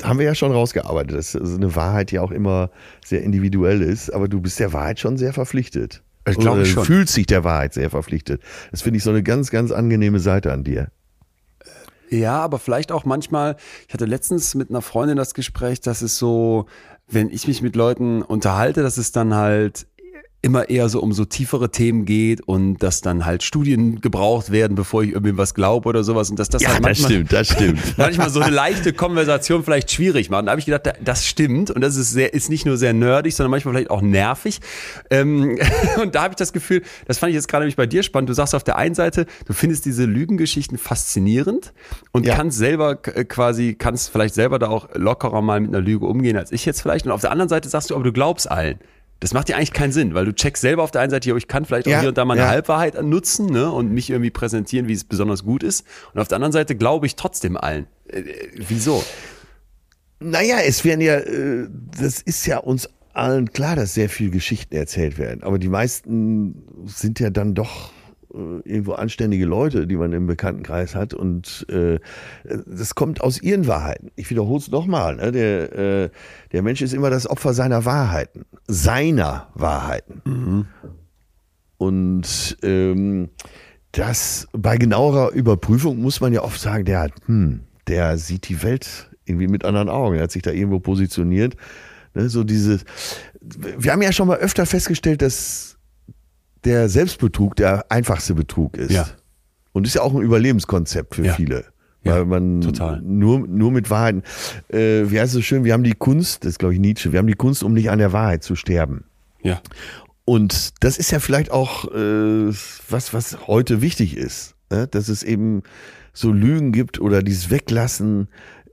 haben 0.02 0.20
wir 0.20 0.26
ja 0.26 0.36
schon 0.36 0.52
rausgearbeitet, 0.52 1.18
dass 1.18 1.36
also 1.36 1.56
eine 1.56 1.76
Wahrheit 1.76 2.12
ja 2.12 2.22
auch 2.22 2.32
immer 2.32 2.72
sehr 3.06 3.22
individuell 3.24 3.82
ist, 3.82 4.10
aber 4.12 4.28
du 4.28 4.42
bist 4.42 4.60
der 4.60 4.74
Wahrheit 4.74 5.00
schon 5.00 5.18
sehr 5.18 5.34
verpflichtet. 5.34 6.04
Ich 6.28 6.38
glaube 6.38 6.66
schon. 6.66 6.86
Fühlt 6.86 7.10
sich 7.10 7.26
der 7.26 7.44
Wahrheit 7.44 7.74
sehr 7.74 7.90
verpflichtet. 7.90 8.42
Das 8.72 8.82
finde 8.82 8.98
ich 8.98 9.04
so 9.04 9.10
eine 9.10 9.24
ganz, 9.24 9.52
ganz 9.52 9.72
angenehme 9.72 10.20
Seite 10.20 10.54
an 10.54 10.64
dir. 10.64 10.90
Ja, 12.10 12.38
aber 12.40 12.60
vielleicht 12.60 12.92
auch 12.92 13.06
manchmal, 13.06 13.58
ich 13.88 13.94
hatte 13.94 14.06
letztens 14.06 14.56
mit 14.56 14.70
einer 14.70 14.82
Freundin 14.82 15.18
das 15.18 15.34
Gespräch, 15.34 15.82
dass 15.82 16.02
es 16.02 16.18
so, 16.18 16.68
wenn 17.08 17.30
ich 17.30 17.48
mich 17.48 17.62
mit 17.62 17.76
Leuten 17.76 18.22
unterhalte, 18.22 18.84
dass 18.84 18.98
es 18.98 19.12
dann 19.12 19.34
halt 19.34 19.88
immer 20.44 20.70
eher 20.70 20.90
so 20.90 21.00
um 21.02 21.14
so 21.14 21.24
tiefere 21.24 21.72
Themen 21.72 22.04
geht 22.04 22.42
und 22.42 22.78
dass 22.84 23.02
dann 23.02 23.26
halt 23.26 23.44
Studien 23.44 24.02
gebraucht 24.02 24.52
werden, 24.52 24.76
bevor 24.76 25.02
ich 25.02 25.12
irgendwie 25.12 25.38
was 25.38 25.54
glaube 25.54 25.88
oder 25.88 26.04
sowas 26.04 26.30
und 26.30 26.38
dass 26.38 26.50
das 26.50 26.62
ja, 26.62 26.74
halt 26.74 26.82
manchmal, 26.82 27.10
das 27.10 27.12
stimmt, 27.12 27.34
das 27.34 27.48
stimmt. 27.48 27.80
manchmal 27.98 28.30
so 28.30 28.42
eine 28.42 28.54
leichte 28.54 28.92
Konversation 28.92 29.64
vielleicht 29.64 29.90
schwierig 29.90 30.30
macht. 30.30 30.42
Und 30.42 30.48
da 30.48 30.52
habe 30.52 30.60
ich 30.60 30.66
gedacht, 30.66 30.96
das 31.02 31.26
stimmt 31.26 31.72
und 31.72 31.80
das 31.80 31.96
ist 31.96 32.12
sehr, 32.12 32.34
ist 32.34 32.50
nicht 32.50 32.66
nur 32.66 32.76
sehr 32.76 32.92
nerdig, 32.92 33.34
sondern 33.34 33.52
manchmal 33.52 33.74
vielleicht 33.74 33.90
auch 33.90 34.02
nervig. 34.02 34.60
Ähm, 35.10 35.58
und 36.02 36.14
da 36.14 36.24
habe 36.24 36.34
ich 36.34 36.38
das 36.38 36.52
Gefühl, 36.52 36.84
das 37.08 37.20
fand 37.20 37.30
ich 37.30 37.36
jetzt 37.36 37.48
gerade 37.48 37.64
nämlich 37.64 37.78
bei 37.78 37.88
dir 37.88 38.04
spannend. 38.04 38.30
Du 38.30 38.34
sagst 38.34 38.54
auf 38.54 38.66
der 38.66 38.76
einen 38.76 38.96
Seite, 38.96 39.26
du 39.46 39.54
findest 39.54 39.86
diese 39.86 40.04
Lügengeschichten 40.04 40.78
faszinierend 40.78 41.72
und 42.12 42.26
ja. 42.26 42.36
kannst 42.36 42.58
selber 42.58 42.98
quasi, 42.98 43.76
kannst 43.76 44.10
vielleicht 44.10 44.36
selber 44.36 44.60
da 44.60 44.68
auch 44.68 44.90
lockerer 44.94 45.42
mal 45.42 45.62
mit 45.62 45.70
einer 45.70 45.82
Lüge 45.82 46.06
umgehen 46.06 46.36
als 46.36 46.52
ich 46.52 46.66
jetzt 46.66 46.82
vielleicht. 46.82 47.06
Und 47.06 47.14
auf 47.14 47.22
der 47.22 47.32
anderen 47.32 47.48
Seite 47.48 47.70
sagst 47.70 47.92
du, 47.92 47.96
aber 47.96 48.04
du 48.04 48.12
glaubst 48.12 48.52
allen. 48.52 48.80
Das 49.24 49.34
macht 49.34 49.48
ja 49.48 49.56
eigentlich 49.56 49.72
keinen 49.72 49.94
Sinn, 49.94 50.14
weil 50.16 50.26
du 50.26 50.36
checkst 50.36 50.60
selber 50.60 50.84
auf 50.84 50.92
der 50.92 51.00
einen 51.00 51.10
Seite, 51.10 51.34
ich 51.34 51.48
kann 51.48 51.64
vielleicht 51.64 51.88
auch 51.88 51.92
ja, 51.92 52.02
hier 52.02 52.10
und 52.10 52.18
da 52.18 52.26
mal 52.26 52.34
eine 52.34 52.42
ja. 52.42 52.50
Halbwahrheit 52.50 53.02
nutzen 53.02 53.46
ne, 53.46 53.72
und 53.72 53.90
mich 53.90 54.10
irgendwie 54.10 54.32
präsentieren, 54.32 54.90
wie 54.90 54.94
es 54.94 55.06
besonders 55.06 55.46
gut 55.46 55.64
ist. 55.64 55.86
Und 56.14 56.20
auf 56.20 56.28
der 56.28 56.36
anderen 56.36 56.52
Seite 56.52 56.76
glaube 56.76 57.06
ich 57.06 57.16
trotzdem 57.16 57.56
allen. 57.56 57.88
Äh, 58.10 58.20
äh, 58.20 58.50
wieso? 58.68 59.02
Naja, 60.20 60.58
es 60.66 60.84
werden 60.84 61.00
ja, 61.00 61.20
äh, 61.20 61.70
das 61.98 62.22
ist 62.22 62.46
ja 62.48 62.58
uns 62.58 62.90
allen 63.14 63.54
klar, 63.54 63.78
dass 63.78 63.94
sehr 63.94 64.10
viele 64.10 64.32
Geschichten 64.32 64.76
erzählt 64.76 65.18
werden. 65.18 65.42
Aber 65.44 65.58
die 65.58 65.70
meisten 65.70 66.62
sind 66.86 67.22
ja 67.22 67.30
dann 67.30 67.56
doch 67.56 67.94
irgendwo 68.34 68.94
anständige 68.94 69.46
Leute, 69.46 69.88
die 69.88 69.96
man 69.96 70.12
im 70.14 70.28
Bekanntenkreis 70.28 70.96
hat. 70.96 71.14
Und 71.14 71.66
äh, 71.70 72.00
das 72.44 72.96
kommt 72.96 73.22
aus 73.22 73.42
ihren 73.42 73.68
Wahrheiten. 73.68 74.12
Ich 74.16 74.30
wiederhole 74.30 74.60
es 74.60 74.72
nochmal. 74.72 75.16
Ne? 75.16 75.32
Der, 75.32 75.74
äh, 75.74 76.10
der 76.52 76.62
Mensch 76.62 76.82
ist 76.82 76.94
immer 76.94 77.10
das 77.10 77.28
Opfer 77.28 77.54
seiner 77.54 77.86
Wahrheiten. 77.86 78.46
Seiner 78.68 79.50
Wahrheiten. 79.54 80.22
Mhm. 80.26 80.66
Und 81.78 82.58
ähm, 82.64 83.30
das 83.92 84.48
bei 84.54 84.78
genauerer 84.78 85.32
Überprüfung 85.32 85.98
muss 86.00 86.22
man 86.22 86.34
ja 86.34 86.42
oft 86.44 86.60
sagen, 86.60 86.86
der 86.86 87.02
hat, 87.02 87.12
hm, 87.26 87.62
der 87.88 88.18
sieht 88.18 88.50
die 88.50 88.64
Welt 88.64 89.10
irgendwie 89.26 89.48
mit 89.48 89.66
anderen 89.66 89.90
Augen. 89.90 90.16
Er 90.16 90.24
hat 90.24 90.32
sich 90.32 90.42
da 90.42 90.52
irgendwo 90.52 90.80
positioniert. 90.80 91.56
Ne? 92.14 92.30
So 92.30 92.44
dieses, 92.44 92.86
wir 93.42 93.92
haben 93.92 94.02
ja 94.02 94.12
schon 94.12 94.28
mal 94.28 94.38
öfter 94.38 94.66
festgestellt, 94.66 95.22
dass 95.22 95.73
der 96.66 96.90
Selbstbetrug 96.90 97.56
der 97.56 97.92
einfachste 97.92 98.36
Betrug 98.36 98.78
ist. 98.78 98.92
Ja. 98.92 99.08
Und 99.72 99.88
ist 99.88 99.96
ja 99.96 100.02
auch 100.02 100.14
ein 100.14 100.22
Überlebenskonzept 100.22 101.16
für 101.16 101.26
ja. 101.26 101.34
viele. 101.34 101.66
Weil 102.04 102.20
ja, 102.20 102.26
man 102.26 102.62
total. 102.62 103.02
Nur, 103.02 103.40
nur 103.48 103.72
mit 103.72 103.90
Wahrheiten, 103.90 104.24
äh, 104.70 105.04
wie 105.10 105.20
heißt 105.20 105.30
es 105.30 105.34
so 105.34 105.42
schön, 105.42 105.64
wir 105.64 105.74
haben 105.74 105.84
die 105.84 105.94
Kunst, 105.94 106.44
das 106.44 106.52
ist 106.52 106.60
glaube 106.60 106.74
ich 106.74 106.80
Nietzsche, 106.80 107.12
wir 107.12 107.20
haben 107.20 107.28
die 107.28 107.34
Kunst, 107.34 107.64
um 107.64 107.74
nicht 107.74 107.90
an 107.90 108.00
der 108.00 108.12
Wahrheit 108.12 108.44
zu 108.44 108.56
sterben. 108.56 109.06
Ja. 109.42 109.62
Und 110.26 110.72
das 110.82 110.98
ist 110.98 111.12
ja 111.12 111.20
vielleicht 111.20 111.52
auch 111.52 111.86
äh, 111.94 112.54
was, 112.90 113.14
was 113.14 113.48
heute 113.48 113.82
wichtig 113.82 114.18
ist, 114.18 114.56
ne? 114.70 114.88
dass 114.88 115.08
es 115.10 115.24
eben 115.24 115.64
so 116.14 116.32
Lügen 116.32 116.72
gibt 116.72 117.00
oder 117.00 117.24
dieses 117.24 117.50
Weglassen, 117.50 118.28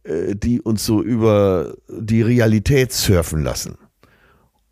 äh, 0.05 0.34
die 0.34 0.61
uns 0.61 0.84
so 0.84 1.03
über 1.03 1.74
die 1.88 2.22
Realität 2.22 2.93
surfen 2.93 3.43
lassen. 3.43 3.76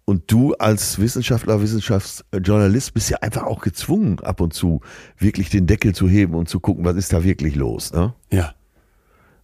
Und 0.09 0.33
du 0.33 0.55
als 0.55 0.99
Wissenschaftler, 0.99 1.61
Wissenschaftsjournalist 1.61 2.95
bist 2.95 3.11
ja 3.11 3.19
einfach 3.19 3.43
auch 3.43 3.61
gezwungen, 3.61 4.21
ab 4.21 4.41
und 4.41 4.55
zu 4.55 4.81
wirklich 5.19 5.51
den 5.51 5.67
Deckel 5.67 5.95
zu 5.95 6.09
heben 6.09 6.33
und 6.33 6.49
zu 6.49 6.61
gucken, 6.61 6.87
was 6.87 6.97
ist 6.97 7.13
da 7.13 7.25
wirklich 7.25 7.57
los. 7.57 7.93
Ne? 7.93 8.15
Ja. 8.31 8.55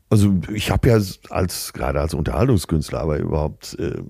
Also 0.09 0.41
ich 0.55 0.71
habe 0.71 0.89
ja 0.89 0.99
als 1.29 1.75
gerade 1.75 2.01
als 2.01 2.15
Unterhaltungskünstler, 2.15 2.99
aber 2.99 3.19
überhaupt 3.19 3.79
äh, 3.79 4.01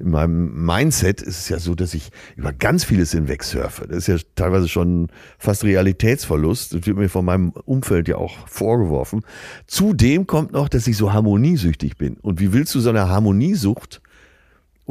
in 0.00 0.10
meinem 0.10 0.66
Mindset 0.66 1.22
ist 1.22 1.38
es 1.38 1.48
ja 1.48 1.58
so, 1.58 1.74
dass 1.74 1.94
ich 1.94 2.10
über 2.36 2.52
ganz 2.52 2.84
vieles 2.84 3.12
hinweg 3.12 3.42
surfe. 3.42 3.88
Das 3.88 3.96
ist 3.96 4.08
ja 4.08 4.16
teilweise 4.34 4.68
schon 4.68 5.08
fast 5.38 5.64
Realitätsverlust. 5.64 6.74
Das 6.74 6.86
wird 6.86 6.98
mir 6.98 7.08
von 7.08 7.24
meinem 7.24 7.52
Umfeld 7.64 8.06
ja 8.08 8.16
auch 8.16 8.46
vorgeworfen. 8.48 9.22
Zudem 9.66 10.26
kommt 10.26 10.52
noch, 10.52 10.68
dass 10.68 10.86
ich 10.86 10.98
so 10.98 11.14
harmoniesüchtig 11.14 11.96
bin. 11.96 12.18
Und 12.18 12.38
wie 12.38 12.52
willst 12.52 12.74
du 12.74 12.80
so 12.80 12.90
eine 12.90 13.08
Harmoniesucht 13.08 14.02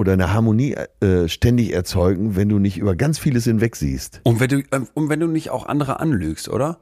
oder 0.02 0.14
eine 0.14 0.34
Harmonie 0.34 0.76
äh, 1.00 1.28
ständig 1.28 1.74
erzeugen, 1.74 2.36
wenn 2.36 2.50
du 2.50 2.58
nicht 2.58 2.78
über 2.78 2.96
ganz 2.96 3.20
vieles 3.20 3.44
hinweg 3.44 3.76
siehst. 3.76 4.20
Und 4.24 4.40
wenn 4.40 4.50
du, 4.50 4.58
äh, 4.58 4.82
und 4.96 5.10
wenn 5.10 5.20
du 5.20 5.28
nicht 5.28 5.52
auch 5.52 5.68
andere 5.68 6.00
anlügst, 6.00 6.50
oder? 6.50 6.80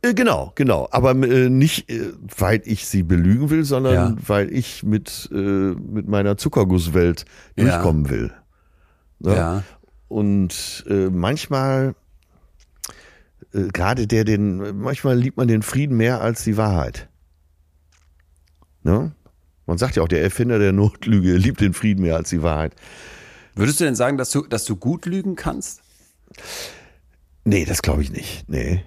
Äh, 0.00 0.14
genau, 0.14 0.52
genau. 0.54 0.88
Aber 0.90 1.10
äh, 1.10 1.50
nicht, 1.50 1.90
äh, 1.90 2.12
weil 2.38 2.62
ich 2.64 2.86
sie 2.86 3.02
belügen 3.02 3.50
will, 3.50 3.64
sondern 3.64 3.94
ja. 3.94 4.14
weil 4.26 4.50
ich 4.50 4.82
mit, 4.82 5.28
äh, 5.30 5.36
mit 5.36 6.08
meiner 6.08 6.38
Zuckergusswelt 6.38 7.26
durchkommen 7.56 8.06
ja. 8.06 8.10
will. 8.10 8.32
Ne? 9.20 9.36
Ja. 9.36 9.62
Und 10.08 10.84
manchmal, 10.86 11.94
gerade 13.50 14.06
der 14.06 14.24
den, 14.24 14.78
manchmal 14.78 15.16
liebt 15.16 15.38
man 15.38 15.48
den 15.48 15.62
Frieden 15.62 15.96
mehr 15.96 16.20
als 16.20 16.44
die 16.44 16.58
Wahrheit. 16.58 17.08
Ne? 18.82 19.12
Man 19.66 19.78
sagt 19.78 19.96
ja 19.96 20.02
auch, 20.02 20.08
der 20.08 20.22
Erfinder 20.22 20.58
der 20.58 20.72
Notlüge 20.72 21.32
liebt 21.36 21.60
den 21.60 21.74
Frieden 21.74 22.02
mehr 22.02 22.16
als 22.16 22.30
die 22.30 22.42
Wahrheit. 22.42 22.74
Würdest 23.54 23.80
du 23.80 23.84
denn 23.84 23.94
sagen, 23.94 24.16
dass 24.16 24.30
du, 24.30 24.46
dass 24.46 24.64
du 24.64 24.76
gut 24.76 25.06
lügen 25.06 25.36
kannst? 25.36 25.82
Nee, 27.44 27.64
das 27.64 27.82
glaube 27.82 28.02
ich 28.02 28.10
nicht. 28.10 28.48
Nee. 28.48 28.82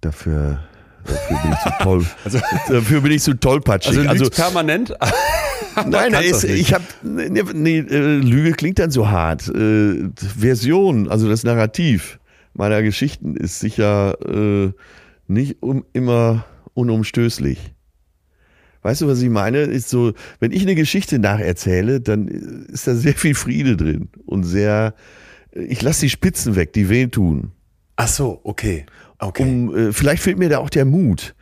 Dafür, 0.00 0.60
dafür 1.04 1.38
bin 1.42 1.52
ich 1.52 1.58
zu 1.58 1.70
toll. 1.82 2.06
also, 2.24 2.38
dafür 2.68 3.00
bin 3.00 3.12
ich 3.12 3.22
zu 3.22 3.34
tollpatschig. 3.34 3.98
Also, 3.98 4.24
also 4.24 4.30
permanent? 4.30 4.94
Nein, 5.86 6.12
ist, 6.14 6.44
ich 6.44 6.74
habe 6.74 6.84
nee, 7.02 7.42
nee, 7.54 7.78
äh, 7.78 8.16
Lüge 8.16 8.52
klingt 8.52 8.78
dann 8.78 8.90
so 8.90 9.08
hart. 9.08 9.48
Äh, 9.48 10.10
Version, 10.16 11.08
also 11.08 11.28
das 11.28 11.44
Narrativ 11.44 12.18
meiner 12.54 12.82
Geschichten 12.82 13.36
ist 13.36 13.60
sicher 13.60 14.16
äh, 14.28 14.72
nicht 15.28 15.62
um, 15.62 15.84
immer 15.92 16.44
unumstößlich. 16.74 17.74
Weißt 18.88 19.02
du, 19.02 19.06
was 19.06 19.20
ich 19.20 19.28
meine? 19.28 19.58
Ist 19.58 19.90
so, 19.90 20.14
wenn 20.40 20.50
ich 20.50 20.62
eine 20.62 20.74
Geschichte 20.74 21.18
nacherzähle, 21.18 22.00
dann 22.00 22.26
ist 22.26 22.86
da 22.86 22.94
sehr 22.94 23.12
viel 23.12 23.34
Friede 23.34 23.76
drin 23.76 24.08
und 24.24 24.44
sehr, 24.44 24.94
ich 25.52 25.82
lasse 25.82 26.00
die 26.00 26.08
Spitzen 26.08 26.56
weg, 26.56 26.72
die 26.72 26.88
wehtun. 26.88 27.52
Ach 27.96 28.08
so, 28.08 28.40
okay. 28.44 28.86
okay. 29.18 29.42
Um, 29.42 29.76
äh, 29.76 29.92
vielleicht 29.92 30.22
fehlt 30.22 30.38
mir 30.38 30.48
da 30.48 30.56
auch 30.56 30.70
der 30.70 30.86
Mut. 30.86 31.34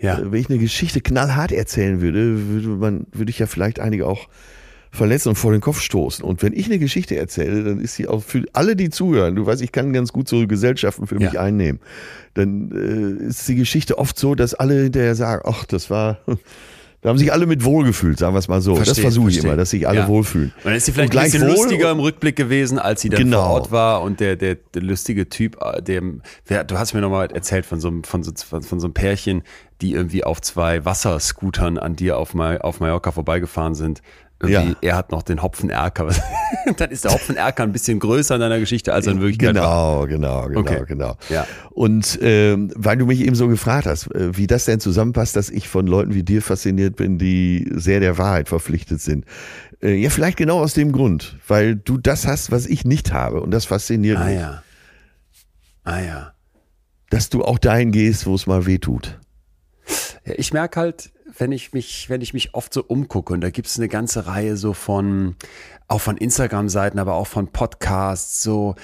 Ja. 0.00 0.18
Äh, 0.18 0.32
wenn 0.32 0.40
ich 0.40 0.48
eine 0.48 0.58
Geschichte 0.58 1.02
knallhart 1.02 1.52
erzählen 1.52 2.00
würde, 2.00 2.48
würde 2.48 2.68
man, 2.68 3.06
würde 3.12 3.28
ich 3.28 3.38
ja 3.38 3.46
vielleicht 3.46 3.80
einige 3.80 4.06
auch 4.06 4.26
verletzen 4.90 5.28
und 5.28 5.34
vor 5.34 5.52
den 5.52 5.60
Kopf 5.60 5.82
stoßen. 5.82 6.24
Und 6.24 6.42
wenn 6.42 6.54
ich 6.54 6.64
eine 6.64 6.78
Geschichte 6.78 7.16
erzähle, 7.16 7.64
dann 7.64 7.80
ist 7.80 7.96
sie 7.96 8.08
auch 8.08 8.22
für 8.22 8.44
alle, 8.54 8.76
die 8.76 8.88
zuhören, 8.88 9.36
du 9.36 9.44
weißt, 9.44 9.60
ich 9.60 9.72
kann 9.72 9.92
ganz 9.92 10.10
gut 10.10 10.26
so 10.26 10.46
Gesellschaften 10.46 11.06
für 11.06 11.20
ja. 11.20 11.28
mich 11.28 11.38
einnehmen, 11.38 11.82
dann 12.32 12.72
äh, 12.72 13.26
ist 13.26 13.46
die 13.46 13.56
Geschichte 13.56 13.98
oft 13.98 14.18
so, 14.18 14.34
dass 14.34 14.54
alle 14.54 14.84
hinterher 14.84 15.14
sagen, 15.14 15.42
ach, 15.44 15.66
das 15.66 15.90
war, 15.90 16.20
da 17.04 17.10
haben 17.10 17.18
sich 17.18 17.30
alle 17.30 17.44
mit 17.44 17.64
wohlgefühlt, 17.64 18.18
sagen 18.18 18.34
wir 18.34 18.38
es 18.38 18.48
mal 18.48 18.62
so. 18.62 18.76
Verstehe, 18.76 18.94
das 18.94 19.00
versuche 19.02 19.28
ich 19.28 19.44
immer, 19.44 19.56
dass 19.56 19.68
sich 19.68 19.86
alle 19.86 19.98
ja. 19.98 20.08
wohlfühlen. 20.08 20.54
Und 20.56 20.64
dann 20.64 20.74
ist 20.74 20.86
sie 20.86 20.92
vielleicht 20.92 21.14
ein 21.14 21.24
bisschen 21.24 21.46
lustiger 21.48 21.90
im 21.90 22.00
Rückblick 22.00 22.34
gewesen, 22.34 22.78
als 22.78 23.02
sie 23.02 23.10
dann 23.10 23.24
genau. 23.24 23.42
vor 23.42 23.50
Ort 23.50 23.70
war 23.70 24.00
und 24.00 24.20
der, 24.20 24.36
der, 24.36 24.54
der 24.54 24.82
lustige 24.82 25.28
Typ, 25.28 25.58
äh, 25.60 25.82
dem, 25.82 26.22
wer, 26.46 26.64
du 26.64 26.78
hast 26.78 26.94
mir 26.94 27.02
nochmal 27.02 27.30
erzählt 27.30 27.66
von 27.66 27.78
so, 27.78 27.88
einem, 27.88 28.04
von, 28.04 28.22
so, 28.22 28.32
von, 28.34 28.62
so 28.80 28.86
einem 28.86 28.94
Pärchen, 28.94 29.42
die 29.82 29.92
irgendwie 29.92 30.24
auf 30.24 30.40
zwei 30.40 30.86
Wasserscootern 30.86 31.76
an 31.76 31.94
dir 31.94 32.16
auf, 32.16 32.34
auf 32.34 32.80
Mallorca 32.80 33.12
vorbeigefahren 33.12 33.74
sind 33.74 34.00
ja. 34.44 34.74
er 34.80 34.96
hat 34.96 35.10
noch 35.12 35.22
den 35.22 35.42
Hopfenerker. 35.42 36.08
dann 36.76 36.90
ist 36.90 37.04
der 37.04 37.12
Hopfenerker 37.12 37.62
ein 37.62 37.72
bisschen 37.72 37.98
größer 37.98 38.34
in 38.34 38.40
deiner 38.40 38.58
Geschichte, 38.58 38.92
als 38.92 39.06
er 39.06 39.12
in 39.12 39.20
Wirklichkeit 39.20 39.54
genau, 39.54 40.00
war. 40.00 40.06
Genau, 40.06 40.48
genau, 40.48 40.60
okay. 40.60 40.82
genau. 40.86 41.16
Ja. 41.28 41.46
Und 41.70 42.18
ähm, 42.20 42.70
weil 42.74 42.96
du 42.96 43.06
mich 43.06 43.20
eben 43.20 43.34
so 43.34 43.48
gefragt 43.48 43.86
hast, 43.86 44.14
äh, 44.14 44.36
wie 44.36 44.46
das 44.46 44.64
denn 44.64 44.80
zusammenpasst, 44.80 45.36
dass 45.36 45.50
ich 45.50 45.68
von 45.68 45.86
Leuten 45.86 46.14
wie 46.14 46.22
dir 46.22 46.42
fasziniert 46.42 46.96
bin, 46.96 47.18
die 47.18 47.70
sehr 47.74 48.00
der 48.00 48.18
Wahrheit 48.18 48.48
verpflichtet 48.48 49.00
sind. 49.00 49.24
Äh, 49.82 49.94
ja, 49.94 50.10
vielleicht 50.10 50.36
genau 50.36 50.60
aus 50.60 50.74
dem 50.74 50.92
Grund, 50.92 51.36
weil 51.46 51.76
du 51.76 51.98
das 51.98 52.26
hast, 52.26 52.50
was 52.50 52.66
ich 52.66 52.84
nicht 52.84 53.12
habe. 53.12 53.40
Und 53.40 53.50
das 53.50 53.64
fasziniert 53.64 54.18
ah, 54.18 54.24
mich. 54.24 54.38
Ah 54.38 54.40
ja. 54.40 54.62
Ah 55.84 56.00
ja. 56.00 56.32
Dass 57.10 57.28
du 57.28 57.44
auch 57.44 57.58
dahin 57.58 57.92
gehst, 57.92 58.26
wo 58.26 58.34
es 58.34 58.46
mal 58.46 58.66
weh 58.66 58.78
tut. 58.78 59.20
Ja, 60.24 60.34
ich 60.36 60.52
merke 60.52 60.80
halt, 60.80 61.12
wenn 61.36 61.52
ich 61.52 61.72
mich, 61.72 62.08
wenn 62.10 62.20
ich 62.20 62.34
mich 62.34 62.54
oft 62.54 62.72
so 62.72 62.82
umgucke 62.82 63.32
und 63.32 63.40
da 63.40 63.50
gibt 63.50 63.68
es 63.68 63.78
eine 63.78 63.88
ganze 63.88 64.26
Reihe 64.26 64.56
so 64.56 64.72
von, 64.72 65.36
auch 65.88 66.00
von 66.00 66.16
Instagram-Seiten, 66.16 66.98
aber 66.98 67.14
auch 67.14 67.26
von 67.26 67.48
Podcasts, 67.48 68.42
so, 68.42 68.74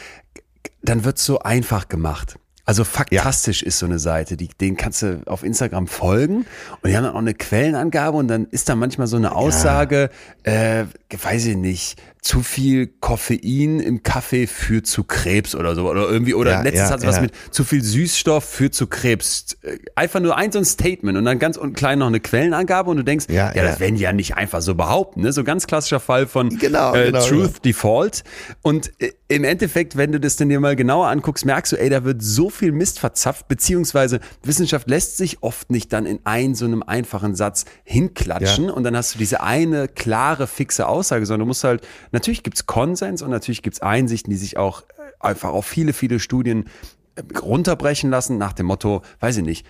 dann 0.82 1.04
wird 1.04 1.18
es 1.18 1.24
so 1.24 1.40
einfach 1.40 1.88
gemacht. 1.88 2.36
Also 2.66 2.84
faktastisch 2.84 3.62
ja. 3.62 3.68
ist 3.68 3.78
so 3.78 3.86
eine 3.86 3.98
Seite, 3.98 4.36
die, 4.36 4.46
den 4.48 4.76
kannst 4.76 5.02
du 5.02 5.22
auf 5.26 5.42
Instagram 5.42 5.88
folgen 5.88 6.46
und 6.82 6.86
die 6.86 6.96
haben 6.96 7.02
dann 7.04 7.14
auch 7.14 7.18
eine 7.18 7.34
Quellenangabe 7.34 8.16
und 8.16 8.28
dann 8.28 8.46
ist 8.46 8.68
da 8.68 8.76
manchmal 8.76 9.08
so 9.08 9.16
eine 9.16 9.34
Aussage, 9.34 10.10
ja. 10.46 10.82
äh, 10.82 10.86
weiß 11.10 11.46
ich 11.46 11.56
nicht, 11.56 12.00
zu 12.22 12.42
viel 12.42 12.86
Koffein 13.00 13.80
im 13.80 14.02
Kaffee 14.02 14.46
führt 14.46 14.86
zu 14.86 15.04
Krebs 15.04 15.54
oder 15.54 15.74
so 15.74 15.88
oder 15.88 16.08
irgendwie 16.08 16.34
oder 16.34 16.52
ja, 16.52 16.62
letztens 16.62 16.88
ja, 16.88 16.90
hat 16.90 17.00
es 17.00 17.06
was 17.06 17.20
mit 17.20 17.32
zu 17.50 17.64
viel 17.64 17.82
Süßstoff 17.82 18.44
führt 18.44 18.74
zu 18.74 18.86
Krebs. 18.86 19.56
Einfach 19.94 20.20
nur 20.20 20.36
ein 20.36 20.52
so 20.52 20.58
ein 20.58 20.64
Statement 20.64 21.16
und 21.16 21.24
dann 21.24 21.38
ganz 21.38 21.56
unten 21.56 21.74
klein 21.74 21.98
noch 21.98 22.08
eine 22.08 22.20
Quellenangabe 22.20 22.90
und 22.90 22.98
du 22.98 23.04
denkst, 23.04 23.26
ja, 23.30 23.54
ja, 23.54 23.62
das 23.62 23.80
werden 23.80 23.96
die 23.96 24.02
ja 24.02 24.12
nicht 24.12 24.36
einfach 24.36 24.60
so 24.60 24.74
behaupten, 24.74 25.22
ne? 25.22 25.32
So 25.32 25.44
ganz 25.44 25.66
klassischer 25.66 26.00
Fall 26.00 26.26
von 26.26 26.50
genau, 26.58 26.94
äh, 26.94 27.06
genau, 27.06 27.24
Truth 27.26 27.64
Default 27.64 28.22
und 28.62 28.92
äh, 29.00 29.12
im 29.28 29.44
Endeffekt, 29.44 29.96
wenn 29.96 30.12
du 30.12 30.18
das 30.18 30.36
denn 30.36 30.48
dir 30.48 30.58
mal 30.60 30.74
genauer 30.76 31.06
anguckst, 31.06 31.46
merkst 31.46 31.72
du, 31.72 31.76
ey, 31.76 31.88
da 31.88 32.04
wird 32.04 32.20
so 32.20 32.50
viel 32.50 32.72
Mist 32.72 32.98
verzapft, 32.98 33.46
beziehungsweise 33.46 34.20
Wissenschaft 34.42 34.90
lässt 34.90 35.16
sich 35.16 35.42
oft 35.42 35.70
nicht 35.70 35.92
dann 35.92 36.04
in 36.04 36.18
einen 36.24 36.54
so 36.56 36.64
einem 36.64 36.82
einfachen 36.82 37.36
Satz 37.36 37.64
hinklatschen 37.84 38.66
ja. 38.66 38.72
und 38.72 38.82
dann 38.82 38.96
hast 38.96 39.14
du 39.14 39.18
diese 39.18 39.40
eine 39.40 39.86
klare, 39.86 40.48
fixe 40.48 40.88
Aussage, 40.88 41.26
sondern 41.26 41.40
du 41.40 41.46
musst 41.46 41.62
halt, 41.62 41.86
natürlich 42.12 42.42
gibt's 42.42 42.66
Konsens 42.66 43.22
und 43.22 43.30
natürlich 43.30 43.62
gibt's 43.62 43.80
Einsichten, 43.80 44.30
die 44.30 44.36
sich 44.36 44.56
auch 44.56 44.84
einfach 45.18 45.50
auf 45.50 45.66
viele, 45.66 45.92
viele 45.92 46.18
Studien 46.18 46.66
äh, 47.14 47.22
runterbrechen 47.38 48.10
lassen 48.10 48.38
nach 48.38 48.52
dem 48.52 48.66
Motto, 48.66 49.02
weiß 49.20 49.38
ich 49.38 49.44
nicht, 49.44 49.66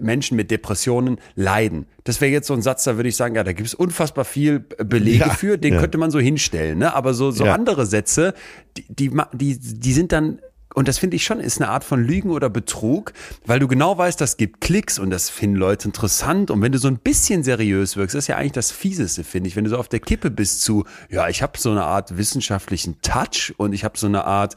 Menschen 0.00 0.36
mit 0.36 0.50
Depressionen 0.50 1.18
leiden. 1.34 1.86
Das 2.04 2.20
wäre 2.20 2.30
jetzt 2.30 2.46
so 2.46 2.54
ein 2.54 2.62
Satz, 2.62 2.84
da 2.84 2.96
würde 2.96 3.08
ich 3.08 3.16
sagen, 3.16 3.34
ja, 3.34 3.44
da 3.44 3.52
gibt 3.52 3.66
es 3.66 3.74
unfassbar 3.74 4.24
viel 4.24 4.60
Belege 4.60 5.24
ja, 5.26 5.30
für, 5.30 5.58
den 5.58 5.74
ja. 5.74 5.80
könnte 5.80 5.98
man 5.98 6.10
so 6.10 6.20
hinstellen. 6.20 6.78
Ne? 6.78 6.94
Aber 6.94 7.14
so, 7.14 7.30
so 7.30 7.44
ja. 7.44 7.54
andere 7.54 7.86
Sätze, 7.86 8.34
die, 8.76 8.86
die, 8.88 9.10
die, 9.34 9.58
die 9.58 9.92
sind 9.92 10.12
dann 10.12 10.40
und 10.74 10.86
das 10.86 10.98
finde 10.98 11.16
ich 11.16 11.24
schon, 11.24 11.40
ist 11.40 11.60
eine 11.60 11.70
Art 11.70 11.82
von 11.82 12.04
Lügen 12.04 12.30
oder 12.30 12.48
Betrug, 12.48 13.12
weil 13.44 13.58
du 13.58 13.66
genau 13.66 13.98
weißt, 13.98 14.20
das 14.20 14.36
gibt 14.36 14.60
Klicks 14.60 14.98
und 14.98 15.10
das 15.10 15.28
finden 15.28 15.56
Leute 15.56 15.88
interessant. 15.88 16.50
Und 16.50 16.62
wenn 16.62 16.70
du 16.70 16.78
so 16.78 16.86
ein 16.86 16.98
bisschen 16.98 17.42
seriös 17.42 17.96
wirkst, 17.96 18.14
das 18.14 18.24
ist 18.24 18.28
ja 18.28 18.36
eigentlich 18.36 18.52
das 18.52 18.70
Fieseste, 18.70 19.24
finde 19.24 19.48
ich. 19.48 19.56
Wenn 19.56 19.64
du 19.64 19.70
so 19.70 19.78
auf 19.78 19.88
der 19.88 20.00
Kippe 20.00 20.30
bist 20.30 20.62
zu, 20.62 20.84
ja, 21.08 21.28
ich 21.28 21.42
habe 21.42 21.58
so 21.58 21.70
eine 21.70 21.84
Art 21.84 22.16
wissenschaftlichen 22.16 23.02
Touch 23.02 23.52
und 23.56 23.72
ich 23.72 23.84
habe 23.84 23.98
so 23.98 24.06
eine 24.06 24.24
Art 24.24 24.54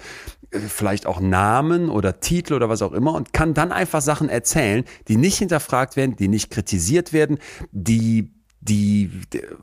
vielleicht 0.52 1.08
auch 1.08 1.20
Namen 1.20 1.90
oder 1.90 2.20
Titel 2.20 2.54
oder 2.54 2.70
was 2.70 2.84
auch 2.84 2.94
immer 2.94 3.14
und 3.16 3.34
kann 3.34 3.56
dann 3.56 3.72
einfach 3.72 4.02
Sachen 4.02 4.30
erzählen, 4.30 4.84
die 5.08 5.18
nicht 5.18 5.38
hinterfragt 5.38 5.96
werden, 5.96 6.16
die 6.16 6.28
nicht 6.28 6.52
kritisiert 6.52 7.12
werden, 7.12 7.40
die 7.72 8.32
die 8.64 9.12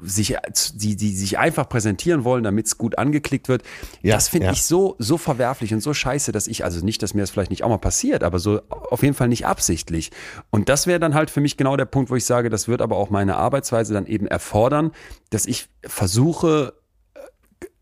sich, 0.03 0.37
die, 0.75 0.97
die 0.97 1.17
sich 1.17 1.39
einfach 1.39 1.69
präsentieren 1.69 2.25
wollen, 2.25 2.45
damit 2.45 2.67
es 2.67 2.77
gut 2.77 2.99
angeklickt 2.99 3.49
wird. 3.49 3.63
Ja, 4.03 4.15
das 4.15 4.29
finde 4.29 4.49
ja. 4.49 4.53
ich 4.53 4.63
so, 4.63 4.95
so 4.99 5.17
verwerflich 5.17 5.73
und 5.73 5.81
so 5.81 5.95
scheiße, 5.95 6.33
dass 6.33 6.47
ich, 6.47 6.65
also 6.65 6.85
nicht, 6.85 7.03
dass 7.03 7.15
mir 7.15 7.23
das 7.23 7.31
vielleicht 7.31 7.51
nicht 7.51 7.65
auch 7.65 7.71
mal 7.71 7.79
passiert, 7.79 8.23
aber 8.23 8.39
so 8.39 8.61
auf 8.69 9.03
jeden 9.03 9.15
Fall 9.15 9.29
nicht 9.29 9.47
absichtlich. 9.47 10.11
Und 10.51 10.69
das 10.69 10.87
wäre 10.87 11.01
dann 11.01 11.15
halt 11.15 11.31
für 11.31 11.41
mich 11.41 11.57
genau 11.57 11.77
der 11.77 11.87
Punkt, 11.87 12.11
wo 12.11 12.17
ich 12.17 12.27
sage, 12.27 12.51
das 12.51 12.69
wird 12.69 12.83
aber 12.83 12.97
auch 12.97 13.09
meine 13.09 13.37
Arbeitsweise 13.37 13.95
dann 13.95 14.07
eben 14.07 14.27
erfordern, 14.27 14.93
dass 15.31 15.47
ich 15.47 15.69
versuche, 15.83 16.75
äh, 17.15 17.21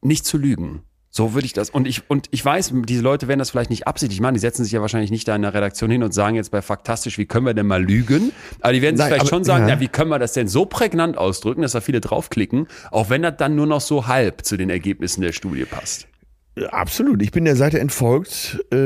nicht 0.01 0.25
zu 0.25 0.39
lügen. 0.39 0.83
So 1.19 1.35
würde 1.35 1.47
ich 1.47 1.53
das. 1.53 1.69
Und 1.69 1.89
ich, 1.89 2.09
und 2.09 2.29
ich 2.31 2.45
weiß, 2.45 2.73
diese 2.85 3.03
Leute 3.03 3.27
werden 3.27 3.41
das 3.41 3.51
vielleicht 3.51 3.71
nicht 3.71 3.89
absichtlich 3.89 4.21
machen. 4.21 4.35
Die 4.35 4.41
setzen 4.41 4.63
sich 4.63 4.73
ja 4.73 4.81
wahrscheinlich 4.81 5.11
nicht 5.11 5.27
da 5.27 5.35
in 5.35 5.43
der 5.43 5.53
Redaktion 5.53 5.91
hin 5.91 6.05
und 6.05 6.15
sagen 6.15 6.37
jetzt 6.37 6.53
bei 6.53 6.63
Faktastisch, 6.63 7.19
wie 7.19 7.27
können 7.27 7.45
wir 7.45 7.55
denn 7.55 7.67
mal 7.67 7.83
lügen? 7.83 8.31
Aber 8.61 8.73
die 8.73 8.83
werden 8.83 8.95
sich 8.95 9.03
Nein, 9.03 9.09
vielleicht 9.09 9.23
aber, 9.23 9.29
schon 9.29 9.43
sagen, 9.43 9.65
ja. 9.67 9.75
ja. 9.75 9.81
wie 9.81 9.89
können 9.89 10.11
wir 10.11 10.21
das 10.21 10.33
denn 10.35 10.47
so 10.47 10.65
prägnant 10.65 11.19
ausdrücken, 11.19 11.63
dass 11.63 11.73
da 11.73 11.81
viele 11.81 12.01
draufklicken, 12.01 12.69
auch 12.93 13.11
wenn 13.11 13.23
das 13.23 13.35
dann 13.37 13.57
nur 13.57 13.67
noch 13.67 13.81
so 13.81 14.07
halb 14.07 14.45
zu 14.45 14.57
den 14.57 14.71
Ergebnissen 14.71 15.21
der 15.21 15.33
Studie 15.33 15.65
passt. 15.65 16.07
Absolut. 16.71 17.21
Ich 17.21 17.33
bin 17.33 17.45
der 17.45 17.57
Seite 17.57 17.81
entfolgt, 17.81 18.65
äh, 18.71 18.77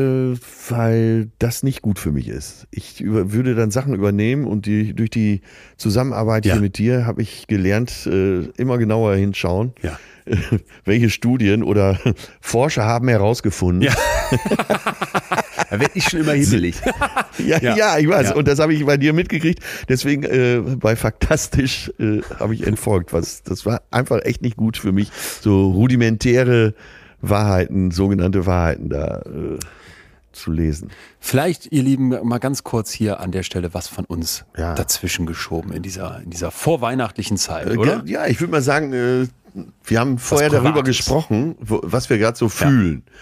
weil 0.70 1.30
das 1.38 1.62
nicht 1.62 1.82
gut 1.82 1.98
für 1.98 2.12
mich 2.12 2.28
ist. 2.28 2.66
Ich 2.70 3.02
über, 3.02 3.32
würde 3.32 3.54
dann 3.54 3.70
Sachen 3.70 3.92
übernehmen 3.92 4.46
und 4.46 4.64
die, 4.64 4.94
durch 4.94 5.10
die 5.10 5.42
Zusammenarbeit 5.76 6.46
ja. 6.46 6.54
hier 6.54 6.62
mit 6.62 6.78
dir 6.78 7.04
habe 7.04 7.20
ich 7.20 7.46
gelernt, 7.46 8.06
äh, 8.06 8.44
immer 8.56 8.78
genauer 8.78 9.16
hinschauen. 9.16 9.74
Ja 9.82 9.98
welche 10.84 11.10
Studien 11.10 11.62
oder 11.62 11.98
Forscher 12.40 12.84
haben 12.84 13.08
herausgefunden. 13.08 13.82
Ja. 13.82 13.94
da 15.70 15.80
werde 15.80 15.92
ich 15.94 16.04
schon 16.04 16.20
immer 16.20 16.32
hibbelig. 16.32 16.76
ja, 17.38 17.58
ja, 17.60 17.76
ja, 17.76 17.98
ich 17.98 18.08
weiß. 18.08 18.30
Ja. 18.30 18.34
Und 18.34 18.48
das 18.48 18.58
habe 18.58 18.74
ich 18.74 18.84
bei 18.84 18.96
dir 18.96 19.12
mitgekriegt. 19.12 19.62
Deswegen 19.88 20.24
äh, 20.24 20.60
bei 20.76 20.96
Faktastisch 20.96 21.92
äh, 21.98 22.20
habe 22.38 22.54
ich 22.54 22.66
entfolgt. 22.66 23.12
Was, 23.12 23.42
das 23.42 23.66
war 23.66 23.82
einfach 23.90 24.20
echt 24.24 24.42
nicht 24.42 24.56
gut 24.56 24.76
für 24.76 24.92
mich. 24.92 25.10
So 25.40 25.70
rudimentäre 25.70 26.74
Wahrheiten, 27.20 27.90
sogenannte 27.90 28.46
Wahrheiten 28.46 28.88
da. 28.88 29.22
Äh, 29.26 29.58
zu 30.32 30.50
lesen. 30.50 30.90
Vielleicht, 31.20 31.70
ihr 31.72 31.82
Lieben, 31.82 32.08
mal 32.08 32.38
ganz 32.38 32.64
kurz 32.64 32.90
hier 32.90 33.20
an 33.20 33.32
der 33.32 33.42
Stelle 33.42 33.74
was 33.74 33.88
von 33.88 34.04
uns 34.04 34.44
ja. 34.56 34.74
dazwischen 34.74 35.26
geschoben 35.26 35.72
in 35.72 35.82
dieser, 35.82 36.20
in 36.22 36.30
dieser 36.30 36.50
vorweihnachtlichen 36.50 37.36
Zeit, 37.36 37.68
äh, 37.68 37.76
oder? 37.76 38.02
Ja, 38.06 38.26
ich 38.26 38.40
würde 38.40 38.50
mal 38.50 38.62
sagen, 38.62 38.92
äh, 38.92 39.26
wir 39.84 40.00
haben 40.00 40.18
vorher 40.18 40.50
darüber 40.50 40.82
gesprochen, 40.82 41.56
was 41.60 42.10
wir 42.10 42.18
gerade 42.18 42.36
so 42.36 42.48
fühlen. 42.48 43.02
Ja. 43.06 43.12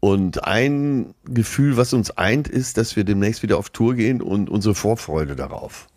Und 0.00 0.44
ein 0.44 1.14
Gefühl, 1.24 1.76
was 1.76 1.92
uns 1.92 2.10
eint, 2.12 2.48
ist, 2.48 2.78
dass 2.78 2.96
wir 2.96 3.04
demnächst 3.04 3.42
wieder 3.42 3.58
auf 3.58 3.68
Tour 3.68 3.94
gehen 3.94 4.22
und 4.22 4.48
unsere 4.48 4.74
Vorfreude 4.74 5.36
darauf. 5.36 5.88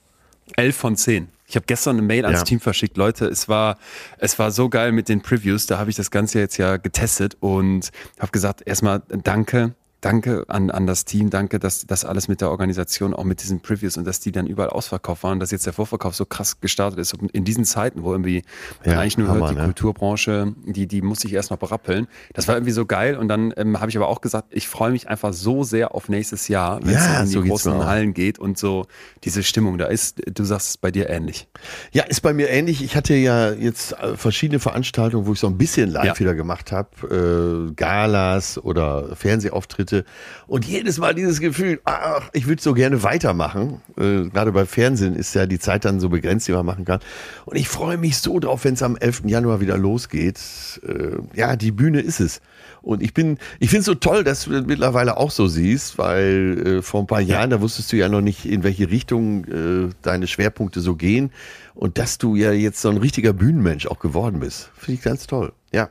Elf 0.58 0.76
von 0.76 0.98
zehn. 0.98 1.30
Ich 1.48 1.56
habe 1.56 1.66
gestern 1.66 1.98
eine 1.98 2.06
Mail 2.06 2.26
ans 2.26 2.42
ja. 2.42 2.46
Team 2.46 2.60
verschickt. 2.60 2.98
Leute, 2.98 3.26
es 3.28 3.48
war, 3.48 3.78
es 4.18 4.38
war 4.40 4.52
so 4.52 4.70
geil 4.70 4.92
mit 4.92 5.08
den 5.08 5.22
Previews. 5.22 5.68
Da 5.68 5.78
habe 5.78 5.90
ich 5.90 5.96
das 5.96 6.12
Ganze 6.12 6.40
jetzt 6.40 6.58
ja 6.58 6.78
getestet 6.78 7.38
und 7.40 7.92
habe 8.20 8.32
gesagt, 8.32 8.62
erstmal 8.66 9.04
danke 9.08 9.74
danke 10.04 10.44
an, 10.50 10.70
an 10.70 10.86
das 10.86 11.06
Team, 11.06 11.30
danke, 11.30 11.60
dass 11.60 11.86
das 11.88 12.04
alles 12.04 12.28
mit 12.28 12.42
der 12.42 12.50
Organisation, 12.50 13.14
auch 13.14 13.24
mit 13.24 13.42
diesen 13.42 13.62
Previews 13.62 13.98
und 13.98 14.06
dass 14.06 14.20
die 14.20 14.32
dann 14.32 14.48
überall 14.48 14.70
ausverkauft 14.70 15.24
waren, 15.24 15.40
dass 15.40 15.52
jetzt 15.52 15.66
der 15.66 15.74
Vorverkauf 15.74 16.16
so 16.16 16.26
krass 16.26 16.60
gestartet 16.60 17.00
ist. 17.00 17.14
Und 17.14 17.32
in 17.32 17.46
diesen 17.46 17.64
Zeiten, 17.64 18.04
wo 18.04 18.12
irgendwie 18.12 18.44
man 18.86 18.98
eigentlich 18.98 19.18
nur 19.18 19.30
Hammer, 19.30 19.40
hört, 19.48 19.52
die 19.52 19.56
ne? 19.56 19.64
Kulturbranche, 19.64 20.54
die, 20.66 20.88
die 20.88 21.02
muss 21.02 21.22
sich 21.22 21.34
erst 21.34 21.52
noch 21.52 21.58
berappeln. 21.58 22.08
Das 22.34 22.48
war 22.48 22.56
irgendwie 22.56 22.74
so 22.74 22.86
geil. 22.86 23.16
Und 23.18 23.30
dann 23.30 23.54
ähm, 23.56 23.80
habe 23.80 23.90
ich 23.90 23.98
aber 23.98 24.10
auch 24.10 24.20
gesagt, 24.20 24.50
ich 24.52 24.68
freue 24.68 24.92
mich 24.92 25.08
einfach 25.08 25.32
so 25.32 25.64
sehr 25.64 25.96
auf 25.96 26.10
nächstes 26.10 26.50
Jahr, 26.50 26.84
wenn 26.84 26.94
ja, 26.94 27.00
es 27.00 27.20
in 27.20 27.26
die 27.26 27.32
so 27.32 27.42
großen 27.44 27.86
Hallen 27.86 28.14
geht 28.14 28.40
und 28.40 28.58
so 28.58 28.86
diese 29.24 29.42
Stimmung 29.42 29.78
da 29.78 29.86
ist. 29.86 30.22
Du 30.34 30.44
sagst 30.44 30.70
es 30.70 30.78
bei 30.78 30.92
dir 30.92 31.10
ähnlich. 31.10 31.48
Ja, 31.94 32.04
ist 32.04 32.22
bei 32.22 32.34
mir 32.34 32.50
ähnlich. 32.50 32.84
Ich 32.84 32.98
hatte 32.98 33.14
ja 33.16 33.52
jetzt 33.52 33.94
äh, 33.94 34.18
verschiedene 34.18 34.60
Veranstaltungen, 34.60 35.26
wo 35.26 35.34
ich 35.34 35.40
so 35.40 35.48
ein 35.48 35.58
bisschen 35.58 35.90
live 35.90 36.06
ja. 36.06 36.20
wieder 36.20 36.36
gemacht 36.36 36.74
habe. 36.74 37.70
Äh, 37.70 37.74
Galas 37.74 38.58
oder 38.58 39.16
Fernsehauftritte 39.16 39.93
Geschichte. 39.94 40.06
Und 40.48 40.66
jedes 40.66 40.98
Mal 40.98 41.14
dieses 41.14 41.40
Gefühl, 41.40 41.80
ach, 41.86 42.30
ich 42.34 42.48
würde 42.48 42.62
so 42.62 42.74
gerne 42.74 43.04
weitermachen. 43.04 43.82
Äh, 43.98 44.30
gerade 44.30 44.52
bei 44.52 44.66
Fernsehen 44.66 45.16
ist 45.16 45.34
ja 45.36 45.46
die 45.46 45.60
Zeit 45.60 45.86
dann 45.86 46.00
so 46.00 46.10
begrenzt, 46.10 46.48
die 46.48 46.52
man 46.52 46.66
machen 46.66 46.86
kann. 46.86 47.00
Und 47.46 47.58
ich 47.58 47.68
freue 47.70 47.98
mich 47.98 48.18
so 48.18 48.40
drauf, 48.40 48.64
wenn 48.66 48.74
es 48.74 48.84
am 48.84 48.96
11. 48.96 49.24
Januar 49.26 49.62
wieder 49.62 49.78
losgeht. 49.78 50.40
Äh, 50.86 51.18
ja, 51.38 51.56
die 51.56 51.72
Bühne 51.72 52.02
ist 52.02 52.20
es. 52.20 52.42
Und 52.82 53.02
ich 53.02 53.14
bin, 53.14 53.38
ich 53.60 53.70
finde 53.70 53.80
es 53.82 53.86
so 53.86 53.96
toll, 53.96 54.26
dass 54.26 54.44
du 54.44 54.52
das 54.52 54.66
mittlerweile 54.66 55.16
auch 55.16 55.32
so 55.32 55.48
siehst, 55.48 55.98
weil 55.98 56.64
äh, 56.66 56.82
vor 56.82 57.02
ein 57.02 57.08
paar 57.08 57.22
Jahren, 57.22 57.50
da 57.50 57.62
wusstest 57.62 57.92
du 57.94 57.96
ja 57.96 58.10
noch 58.10 58.22
nicht, 58.22 58.46
in 58.46 58.64
welche 58.64 58.90
Richtung 58.90 59.46
äh, 59.46 59.90
deine 60.02 60.28
Schwerpunkte 60.28 60.82
so 60.82 60.96
gehen. 60.96 61.32
Und 61.76 61.98
dass 61.98 62.18
du 62.18 62.36
ja 62.36 62.52
jetzt 62.52 62.82
so 62.82 62.90
ein 62.90 62.98
richtiger 62.98 63.34
Bühnenmensch 63.34 63.88
auch 63.88 64.00
geworden 64.00 64.42
bist. 64.42 64.70
Finde 64.76 65.00
ich 65.00 65.02
ganz 65.02 65.28
toll. 65.28 65.54
Ja. 65.72 65.90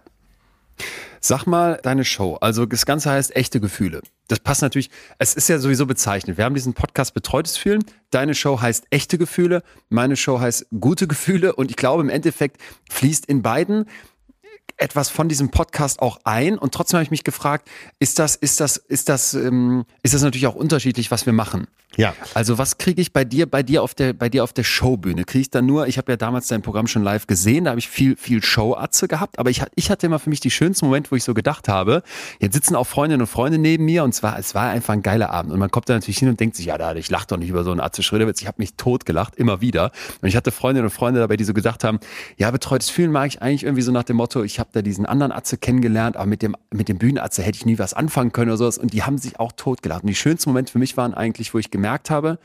Sag 1.21 1.47
mal 1.47 1.79
deine 1.83 2.05
Show. 2.05 2.37
Also 2.41 2.67
das 2.67 2.85
Ganze 2.85 3.11
heißt 3.11 3.37
echte 3.37 3.61
Gefühle. 3.61 4.03
Das 4.27 4.41
passt 4.41 4.63
natürlich. 4.63 4.91
Es 5.19 5.35
ist 5.35 5.49
ja 5.49 5.59
sowieso 5.59 5.87
bezeichnet. 5.87 6.37
Wir 6.37 6.45
haben 6.45 6.55
diesen 6.55 6.75
Podcast 6.75 7.15
Betreutes 7.15 7.57
Fühlen. 7.57 7.85
Deine 8.11 8.35
Show 8.35 8.61
heißt 8.61 8.87
echte 8.91 9.19
Gefühle. 9.19 9.63
Meine 9.89 10.17
Show 10.17 10.41
heißt 10.41 10.67
gute 10.81 11.07
Gefühle. 11.07 11.55
Und 11.55 11.71
ich 11.71 11.77
glaube, 11.77 12.03
im 12.03 12.09
Endeffekt 12.09 12.61
fließt 12.91 13.27
in 13.27 13.43
beiden 13.43 13.87
etwas 14.83 15.09
von 15.09 15.29
diesem 15.29 15.51
Podcast 15.51 16.01
auch 16.01 16.19
ein 16.25 16.59
und 16.59 16.75
trotzdem 16.75 16.99
habe 16.99 17.05
ich 17.05 17.11
mich 17.11 17.25
gefragt, 17.25 17.69
ist 18.01 18.19
das, 18.19 18.35
ist 18.35 18.61
das, 18.61 18.77
ist 18.77 19.09
das, 19.09 19.35
ähm, 19.35 19.85
ist 20.03 20.13
das 20.13 20.23
natürlich 20.23 20.47
auch 20.47 20.57
unterschiedlich, 20.57 21.11
was 21.11 21.25
wir 21.25 21.33
machen. 21.33 21.69
Ja. 21.97 22.15
Also 22.35 22.59
was 22.59 22.79
kriege 22.79 23.01
ich 23.01 23.13
bei 23.13 23.25
dir, 23.25 23.47
bei 23.47 23.63
dir 23.63 23.83
auf 23.83 23.95
der, 23.95 24.13
bei 24.13 24.29
dir 24.29 24.45
auf 24.45 24.53
der 24.53 24.65
Showbühne? 24.65 25.25
Kriege 25.25 25.43
ich 25.43 25.51
dann 25.51 25.67
nur, 25.67 25.87
ich 25.87 25.99
habe 25.99 26.13
ja 26.13 26.17
damals 26.17 26.47
dein 26.47 26.63
Programm 26.63 26.87
schon 26.87 27.03
live 27.03 27.27
gesehen, 27.27 27.65
da 27.65 27.71
habe 27.71 27.81
ich 27.81 27.89
viel, 27.89 28.17
viel 28.17 28.43
Show-Atze 28.43 29.09
gehabt, 29.09 29.39
aber 29.39 29.51
ich, 29.51 29.63
ich 29.75 29.91
hatte 29.91 30.07
immer 30.07 30.19
für 30.19 30.31
mich 30.31 30.41
die 30.41 30.51
schönsten 30.51 30.87
Momente, 30.87 31.11
wo 31.11 31.17
ich 31.17 31.25
so 31.25 31.35
gedacht 31.35 31.69
habe, 31.69 32.03
jetzt 32.41 32.55
sitzen 32.55 32.77
auch 32.77 32.87
Freundinnen 32.87 33.21
und 33.21 33.27
Freunde 33.27 33.59
neben 33.59 33.85
mir 33.85 34.05
und 34.05 34.15
zwar, 34.15 34.39
es 34.39 34.55
war 34.55 34.71
einfach 34.71 34.95
ein 34.95 35.03
geiler 35.03 35.31
Abend 35.31 35.53
und 35.53 35.59
man 35.59 35.71
kommt 35.71 35.89
da 35.89 35.95
natürlich 35.95 36.19
hin 36.19 36.29
und 36.29 36.41
denkt 36.41 36.57
sich, 36.57 36.67
ja, 36.67 36.79
da, 36.79 36.95
ich 36.95 37.11
lach 37.11 37.27
doch 37.27 37.37
nicht 37.37 37.51
über 37.51 37.65
so 37.65 37.71
einen 37.71 37.81
Atze 37.81 38.03
Schröderwitz, 38.03 38.41
ich 38.41 38.47
habe 38.47 38.57
mich 38.59 38.75
tot 38.77 39.05
gelacht, 39.05 39.37
immer 39.37 39.61
wieder. 39.61 39.93
Und 40.23 40.29
ich 40.29 40.37
hatte 40.37 40.51
Freundinnen 40.51 40.87
und 40.87 40.93
Freunde 40.93 41.21
dabei, 41.21 41.37
die 41.37 41.45
so 41.45 41.53
gedacht 41.53 41.85
haben, 41.85 42.01
ja, 42.37 42.51
betreutes 42.51 42.91
Fühlen 42.91 43.13
mag 43.13 43.29
ich 43.29 43.43
eigentlich 43.43 43.65
irgendwie 43.65 43.83
so 43.83 43.93
nach 43.93 44.05
dem 44.05 44.17
Motto, 44.17 44.43
ich 44.43 44.59
habe 44.59 44.71
da 44.73 44.83
diesen 44.83 45.07
anderen 45.07 45.33
Atze 45.33 45.59
kennengelernt, 45.59 46.17
aber 46.17 46.27
mit 46.27 46.43
dem, 46.43 46.57
mit 46.71 46.89
dem 46.89 46.99
Bühnenatze 46.99 47.43
hätte 47.43 47.57
ich 47.57 47.67
nie 47.67 47.79
was 47.79 47.95
anfangen 47.95 48.33
können 48.33 48.51
oder 48.51 48.59
sowas 48.59 48.79
und 48.79 48.93
die 48.93 49.03
haben 49.03 49.19
sich 49.19 49.39
auch 49.39 49.53
tot 49.53 49.83
gelacht. 49.83 50.03
Und 50.03 50.09
die 50.09 50.15
schönsten 50.15 50.51
Momente 50.51 50.73
für 50.73 50.79
mich 50.79 50.97
waren 50.97 51.15
eigentlich, 51.15 51.55
wo 51.55 51.59
ich 51.59 51.71
gemerkt 51.71 52.11
habe, 52.11 52.39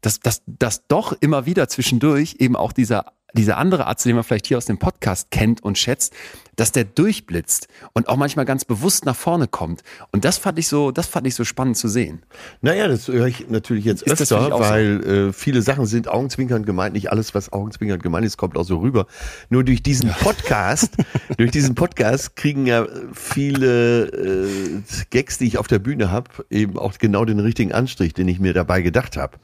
dass, 0.00 0.20
dass, 0.20 0.42
dass 0.46 0.86
doch 0.86 1.14
immer 1.20 1.46
wieder 1.46 1.68
zwischendurch 1.68 2.36
eben 2.38 2.56
auch 2.56 2.72
dieser 2.72 3.12
dieser 3.34 3.58
andere 3.58 3.86
Arzt, 3.86 4.04
den 4.04 4.14
man 4.14 4.24
vielleicht 4.24 4.46
hier 4.46 4.56
aus 4.56 4.66
dem 4.66 4.78
Podcast 4.78 5.30
kennt 5.30 5.62
und 5.62 5.76
schätzt, 5.76 6.14
dass 6.56 6.72
der 6.72 6.84
durchblitzt 6.84 7.68
und 7.92 8.08
auch 8.08 8.16
manchmal 8.16 8.44
ganz 8.44 8.64
bewusst 8.64 9.04
nach 9.04 9.16
vorne 9.16 9.48
kommt. 9.48 9.82
Und 10.12 10.24
das 10.24 10.38
fand 10.38 10.58
ich 10.58 10.68
so, 10.68 10.90
das 10.90 11.06
fand 11.06 11.26
ich 11.26 11.34
so 11.34 11.44
spannend 11.44 11.76
zu 11.76 11.88
sehen. 11.88 12.22
Naja, 12.60 12.88
das 12.88 13.08
höre 13.08 13.26
ich 13.26 13.48
natürlich 13.48 13.84
jetzt 13.84 14.02
ist 14.02 14.20
öfter, 14.22 14.58
weil 14.58 15.02
so? 15.02 15.10
äh, 15.10 15.32
viele 15.32 15.62
Sachen 15.62 15.86
sind 15.86 16.08
augenzwinkernd 16.08 16.64
gemeint. 16.64 16.94
Nicht 16.94 17.10
alles, 17.10 17.34
was 17.34 17.52
augenzwinkernd 17.52 18.02
gemeint 18.02 18.24
ist, 18.26 18.36
kommt 18.36 18.56
auch 18.56 18.64
so 18.64 18.78
rüber. 18.78 19.06
Nur 19.50 19.64
durch 19.64 19.82
diesen 19.82 20.10
Podcast, 20.10 20.92
durch 21.36 21.50
diesen 21.50 21.74
Podcast 21.74 22.36
kriegen 22.36 22.66
ja 22.66 22.86
viele 23.12 24.06
äh, 24.06 24.82
Gags, 25.10 25.38
die 25.38 25.46
ich 25.46 25.58
auf 25.58 25.66
der 25.66 25.80
Bühne 25.80 26.10
habe, 26.10 26.30
eben 26.50 26.78
auch 26.78 26.96
genau 26.98 27.24
den 27.24 27.40
richtigen 27.40 27.72
Anstrich, 27.72 28.14
den 28.14 28.28
ich 28.28 28.38
mir 28.38 28.54
dabei 28.54 28.82
gedacht 28.82 29.16
habe. 29.16 29.38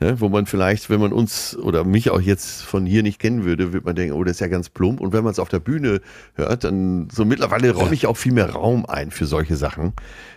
Ne, 0.00 0.20
wo 0.20 0.28
man 0.28 0.46
vielleicht, 0.46 0.90
wenn 0.90 1.00
man 1.00 1.12
uns 1.12 1.56
oder 1.56 1.82
mich 1.82 2.10
auch 2.10 2.20
jetzt 2.20 2.62
von 2.62 2.86
hier 2.86 3.02
nicht 3.02 3.18
kennen 3.18 3.44
würde, 3.44 3.72
würde 3.72 3.84
man 3.84 3.96
denken, 3.96 4.14
oh, 4.14 4.22
das 4.22 4.36
ist 4.36 4.40
ja 4.40 4.46
ganz 4.46 4.68
plump. 4.68 5.00
Und 5.00 5.12
wenn 5.12 5.24
man 5.24 5.32
es 5.32 5.40
auf 5.40 5.48
der 5.48 5.58
Bühne 5.58 6.00
hört, 6.34 6.62
dann 6.62 7.08
so 7.10 7.24
mittlerweile 7.24 7.72
räume 7.72 7.94
ich 7.94 8.06
auch 8.06 8.16
viel 8.16 8.30
mehr 8.30 8.50
Raum 8.50 8.86
ein 8.86 9.10
für 9.10 9.26
solche 9.26 9.56
Sachen, 9.56 9.94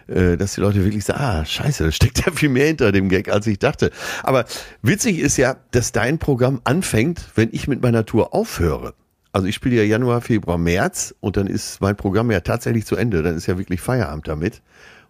äh, 0.07 0.35
dass 0.35 0.55
die 0.55 0.61
Leute 0.61 0.83
wirklich 0.83 1.05
sagen, 1.05 1.19
ah, 1.21 1.45
scheiße, 1.45 1.83
da 1.83 1.91
steckt 1.91 2.25
ja 2.25 2.31
viel 2.31 2.49
mehr 2.49 2.65
hinter 2.65 2.91
dem 2.91 3.07
Gag, 3.07 3.29
als 3.29 3.45
ich 3.45 3.59
dachte. 3.59 3.91
Aber 4.23 4.45
witzig 4.81 5.19
ist 5.19 5.37
ja, 5.37 5.57
dass 5.69 5.91
dein 5.91 6.17
Programm 6.17 6.61
anfängt, 6.63 7.29
wenn 7.35 7.49
ich 7.51 7.67
mit 7.67 7.83
meiner 7.83 8.03
Tour 8.03 8.33
aufhöre. 8.33 8.95
Also 9.31 9.47
ich 9.47 9.53
spiele 9.53 9.75
ja 9.75 9.83
Januar, 9.83 10.21
Februar, 10.21 10.57
März 10.57 11.13
und 11.19 11.37
dann 11.37 11.45
ist 11.45 11.81
mein 11.81 11.95
Programm 11.95 12.31
ja 12.31 12.39
tatsächlich 12.39 12.87
zu 12.87 12.95
Ende. 12.95 13.21
Dann 13.21 13.37
ist 13.37 13.45
ja 13.45 13.59
wirklich 13.59 13.79
Feierabend 13.79 14.27
damit. 14.27 14.63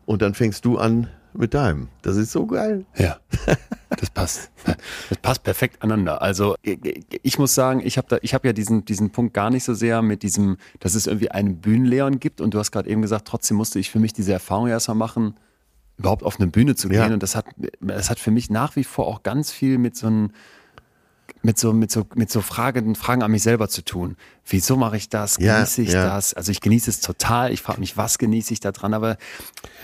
Und 0.05 0.21
dann 0.21 0.33
fängst 0.33 0.65
du 0.65 0.77
an 0.77 1.07
mit 1.33 1.53
deinem. 1.53 1.87
Das 2.01 2.17
ist 2.17 2.31
so 2.33 2.45
geil. 2.45 2.85
Ja, 2.97 3.17
das 3.97 4.09
passt. 4.09 4.51
Das 5.09 5.17
passt 5.21 5.43
perfekt 5.43 5.81
aneinander. 5.81 6.21
Also 6.21 6.55
ich 6.61 7.37
muss 7.37 7.53
sagen, 7.53 7.81
ich 7.83 7.97
habe 7.97 8.07
da, 8.09 8.17
ich 8.21 8.33
habe 8.33 8.47
ja 8.47 8.53
diesen 8.53 8.85
diesen 8.85 9.11
Punkt 9.11 9.33
gar 9.33 9.49
nicht 9.49 9.63
so 9.63 9.73
sehr 9.73 10.01
mit 10.01 10.23
diesem, 10.23 10.57
dass 10.79 10.95
es 10.95 11.07
irgendwie 11.07 11.31
einen 11.31 11.57
Bühnenleon 11.61 12.19
gibt. 12.19 12.41
Und 12.41 12.53
du 12.53 12.59
hast 12.59 12.71
gerade 12.71 12.89
eben 12.89 13.01
gesagt, 13.01 13.27
trotzdem 13.27 13.57
musste 13.57 13.79
ich 13.79 13.89
für 13.89 13.99
mich 13.99 14.13
diese 14.13 14.33
Erfahrung 14.33 14.67
erstmal 14.67 14.97
machen, 14.97 15.35
überhaupt 15.97 16.23
auf 16.23 16.39
eine 16.39 16.47
Bühne 16.47 16.75
zu 16.75 16.89
gehen. 16.89 16.99
Ja. 16.99 17.13
Und 17.13 17.21
das 17.21 17.35
hat, 17.35 17.45
das 17.79 18.09
hat 18.09 18.19
für 18.19 18.31
mich 18.31 18.49
nach 18.49 18.75
wie 18.75 18.83
vor 18.83 19.07
auch 19.07 19.23
ganz 19.23 19.51
viel 19.51 19.77
mit 19.77 19.95
so 19.95 20.07
einem 20.07 20.31
mit 21.43 21.57
so, 21.57 21.73
mit 21.73 21.91
so, 21.91 22.05
mit 22.15 22.29
so 22.31 22.41
Fragen, 22.41 22.95
Fragen 22.95 23.23
an 23.23 23.31
mich 23.31 23.43
selber 23.43 23.67
zu 23.67 23.83
tun. 23.83 24.15
Wieso 24.45 24.75
mache 24.75 24.97
ich 24.97 25.09
das? 25.09 25.37
Genieße 25.37 25.81
ja, 25.81 25.87
ich 25.87 25.93
ja. 25.93 26.05
das? 26.05 26.33
Also 26.33 26.51
ich 26.51 26.61
genieße 26.61 26.89
es 26.89 26.99
total. 26.99 27.51
Ich 27.51 27.61
frage 27.61 27.79
mich, 27.79 27.97
was 27.97 28.17
genieße 28.17 28.53
ich 28.53 28.59
da 28.59 28.71
dran? 28.71 28.93
Aber 28.93 29.17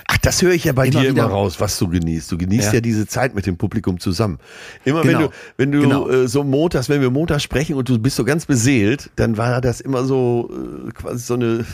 ach, 0.08 0.18
das 0.18 0.42
höre 0.42 0.52
ich 0.52 0.66
ja 0.66 0.74
bei 0.74 0.88
immer 0.88 1.02
dir 1.02 1.10
immer 1.10 1.26
raus, 1.26 1.60
was 1.60 1.78
du 1.80 1.88
genießt. 1.88 2.32
Du 2.32 2.38
genießt 2.38 2.68
ja. 2.68 2.74
ja. 2.76 2.82
diese 2.82 3.08
Zeit 3.08 3.34
mit 3.34 3.46
dem 3.46 3.58
Publikum 3.58 4.00
zusammen. 4.00 4.40
Immer 4.84 5.02
genau. 5.02 5.20
wenn 5.20 5.26
du, 5.26 5.32
wenn 5.58 5.72
du 5.72 5.82
genau. 5.82 6.10
äh, 6.10 6.28
so 6.28 6.44
montags, 6.44 6.90
wenn 6.90 7.02
wir 7.02 7.12
montags 7.12 7.44
sprechen 7.44 7.76
und 7.76 7.90
du 7.90 7.98
bist 7.98 8.18
so 8.18 8.26
ganz 8.26 8.46
beseelt, 8.46 9.10
dann 9.16 9.38
war 9.38 9.62
das 9.62 9.82
immer 9.82 10.04
so 10.04 10.50
äh, 10.52 10.92
quasi 10.92 11.20
so 11.20 11.36
eine 11.36 11.66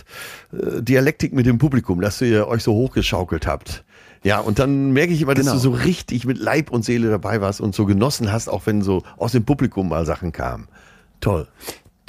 äh, 0.52 0.82
Dialektik 0.82 1.34
mit 1.34 1.46
dem 1.46 1.58
Publikum, 1.58 2.00
dass 2.00 2.22
ihr 2.22 2.48
euch 2.48 2.64
so 2.64 2.74
hochgeschaukelt 2.74 3.48
habt. 3.48 3.84
Ja, 4.24 4.40
und 4.40 4.58
dann 4.60 4.92
merke 4.92 5.14
ich 5.14 5.22
immer, 5.22 5.34
dass 5.34 5.46
genau. 5.46 5.56
du 5.56 5.62
so 5.62 5.72
richtig 5.72 6.26
mit 6.26 6.38
Leib 6.38 6.72
und 6.72 6.86
Seele 6.86 7.10
dabei 7.10 7.42
warst 7.42 7.60
und 7.60 7.76
so 7.76 7.86
genossen 7.86 8.32
hast, 8.32 8.48
auch 8.48 8.66
wenn 8.66 8.82
so 8.82 9.04
aus 9.18 9.34
dem 9.34 9.44
Publikum 9.44 9.90
mal 9.90 10.06
Sachen 10.06 10.32
kamen. 10.32 10.68
Toll. 11.20 11.48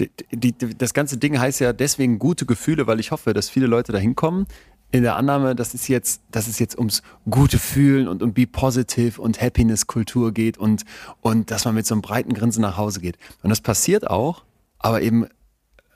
Die, 0.00 0.10
die, 0.32 0.54
das 0.76 0.94
ganze 0.94 1.18
Ding 1.18 1.38
heißt 1.38 1.60
ja 1.60 1.72
deswegen 1.72 2.18
gute 2.18 2.46
Gefühle, 2.46 2.86
weil 2.86 3.00
ich 3.00 3.10
hoffe, 3.10 3.32
dass 3.32 3.48
viele 3.48 3.66
Leute 3.66 3.92
da 3.92 3.98
hinkommen. 3.98 4.46
In 4.90 5.02
der 5.02 5.16
Annahme, 5.16 5.56
dass 5.56 5.74
es 5.74 5.88
jetzt, 5.88 6.22
dass 6.30 6.46
es 6.46 6.60
jetzt 6.60 6.78
ums 6.78 7.02
gute 7.28 7.58
Fühlen 7.58 8.06
und 8.06 8.22
um 8.22 8.32
Be 8.32 8.46
Positive 8.46 9.20
und 9.20 9.40
Happiness-Kultur 9.40 10.32
geht 10.32 10.56
und, 10.56 10.84
und 11.20 11.50
dass 11.50 11.64
man 11.64 11.74
mit 11.74 11.84
so 11.84 11.94
einem 11.94 12.02
breiten 12.02 12.32
Grinsen 12.32 12.62
nach 12.62 12.76
Hause 12.76 13.00
geht. 13.00 13.18
Und 13.42 13.50
das 13.50 13.60
passiert 13.60 14.08
auch, 14.08 14.44
aber 14.78 15.02
eben 15.02 15.26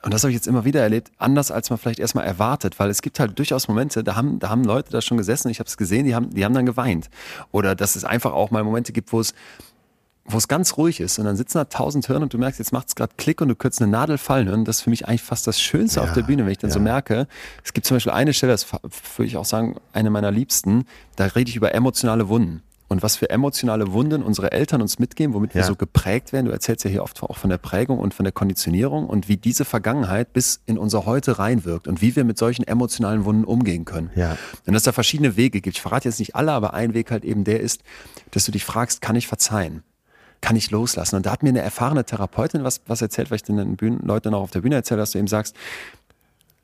und 0.02 0.14
das 0.14 0.22
habe 0.22 0.30
ich 0.30 0.36
jetzt 0.36 0.46
immer 0.46 0.64
wieder 0.64 0.80
erlebt, 0.80 1.10
anders 1.18 1.50
als 1.50 1.70
man 1.70 1.78
vielleicht 1.78 1.98
erstmal 1.98 2.24
erwartet, 2.24 2.78
weil 2.78 2.88
es 2.88 3.02
gibt 3.02 3.18
halt 3.18 3.38
durchaus 3.38 3.66
Momente, 3.66 4.04
da 4.04 4.14
haben, 4.14 4.38
da 4.38 4.48
haben 4.48 4.62
Leute 4.64 4.92
da 4.92 5.00
schon 5.00 5.18
gesessen, 5.18 5.48
ich 5.48 5.58
habe 5.58 5.68
es 5.68 5.76
gesehen, 5.76 6.06
die 6.06 6.14
haben, 6.14 6.30
die 6.30 6.44
haben 6.44 6.54
dann 6.54 6.66
geweint. 6.66 7.10
Oder 7.50 7.74
dass 7.74 7.96
es 7.96 8.04
einfach 8.04 8.32
auch 8.32 8.50
mal 8.50 8.62
Momente 8.62 8.92
gibt, 8.92 9.12
wo 9.12 9.18
es, 9.18 9.34
wo 10.24 10.36
es 10.36 10.46
ganz 10.46 10.76
ruhig 10.76 11.00
ist 11.00 11.18
und 11.18 11.24
dann 11.24 11.36
sitzen 11.36 11.58
da 11.58 11.64
tausend 11.64 12.06
Hirn 12.06 12.22
und 12.22 12.32
du 12.32 12.38
merkst, 12.38 12.60
jetzt 12.60 12.72
macht 12.72 12.88
es 12.88 12.94
gerade 12.94 13.12
Klick 13.16 13.40
und 13.40 13.48
du 13.48 13.56
könntest 13.56 13.82
eine 13.82 13.90
Nadel 13.90 14.18
fallen 14.18 14.46
hören. 14.46 14.64
Das 14.64 14.76
ist 14.76 14.82
für 14.82 14.90
mich 14.90 15.08
eigentlich 15.08 15.22
fast 15.22 15.46
das 15.46 15.60
Schönste 15.60 16.00
ja, 16.00 16.06
auf 16.06 16.12
der 16.12 16.22
Bühne, 16.22 16.44
wenn 16.44 16.52
ich 16.52 16.58
dann 16.58 16.70
ja. 16.70 16.74
so 16.74 16.80
merke. 16.80 17.26
Es 17.64 17.72
gibt 17.72 17.86
zum 17.86 17.96
Beispiel 17.96 18.12
eine 18.12 18.34
Stelle, 18.34 18.52
das 18.52 18.70
würde 18.72 19.26
ich 19.26 19.36
auch 19.36 19.46
sagen, 19.46 19.76
eine 19.92 20.10
meiner 20.10 20.30
Liebsten, 20.30 20.84
da 21.16 21.24
rede 21.24 21.50
ich 21.50 21.56
über 21.56 21.74
emotionale 21.74 22.28
Wunden 22.28 22.62
und 22.88 23.02
was 23.02 23.16
für 23.16 23.28
emotionale 23.28 23.92
Wunden 23.92 24.22
unsere 24.22 24.52
Eltern 24.52 24.80
uns 24.80 24.98
mitgeben, 24.98 25.34
womit 25.34 25.52
ja. 25.52 25.56
wir 25.56 25.64
so 25.64 25.76
geprägt 25.76 26.32
werden. 26.32 26.46
Du 26.46 26.52
erzählst 26.52 26.84
ja 26.84 26.90
hier 26.90 27.02
oft 27.02 27.22
auch 27.22 27.36
von 27.36 27.50
der 27.50 27.58
Prägung 27.58 27.98
und 27.98 28.14
von 28.14 28.24
der 28.24 28.32
Konditionierung 28.32 29.06
und 29.06 29.28
wie 29.28 29.36
diese 29.36 29.64
Vergangenheit 29.64 30.32
bis 30.32 30.60
in 30.64 30.78
unser 30.78 31.04
Heute 31.04 31.38
reinwirkt 31.38 31.86
und 31.86 32.00
wie 32.00 32.16
wir 32.16 32.24
mit 32.24 32.38
solchen 32.38 32.66
emotionalen 32.66 33.24
Wunden 33.24 33.44
umgehen 33.44 33.84
können. 33.84 34.10
Ja. 34.16 34.32
Und 34.66 34.72
dass 34.72 34.80
es 34.80 34.84
da 34.84 34.92
verschiedene 34.92 35.36
Wege 35.36 35.60
gibt. 35.60 35.76
Ich 35.76 35.82
verrate 35.82 36.08
jetzt 36.08 36.18
nicht 36.18 36.34
alle, 36.34 36.52
aber 36.52 36.72
ein 36.74 36.94
Weg 36.94 37.10
halt 37.10 37.24
eben 37.24 37.44
der 37.44 37.60
ist, 37.60 37.82
dass 38.30 38.46
du 38.46 38.52
dich 38.52 38.64
fragst, 38.64 39.02
kann 39.02 39.16
ich 39.16 39.26
verzeihen? 39.26 39.82
Kann 40.40 40.56
ich 40.56 40.70
loslassen? 40.70 41.16
Und 41.16 41.26
da 41.26 41.32
hat 41.32 41.42
mir 41.42 41.50
eine 41.50 41.60
erfahrene 41.60 42.04
Therapeutin 42.04 42.64
was, 42.64 42.80
was 42.86 43.02
erzählt, 43.02 43.30
weil 43.30 43.36
ich 43.36 43.42
den 43.42 43.76
Bühnen, 43.76 44.00
Leuten 44.06 44.32
auch 44.32 44.42
auf 44.42 44.50
der 44.50 44.60
Bühne 44.60 44.76
erzähle, 44.76 45.00
dass 45.00 45.10
du 45.10 45.18
eben 45.18 45.26
sagst, 45.26 45.56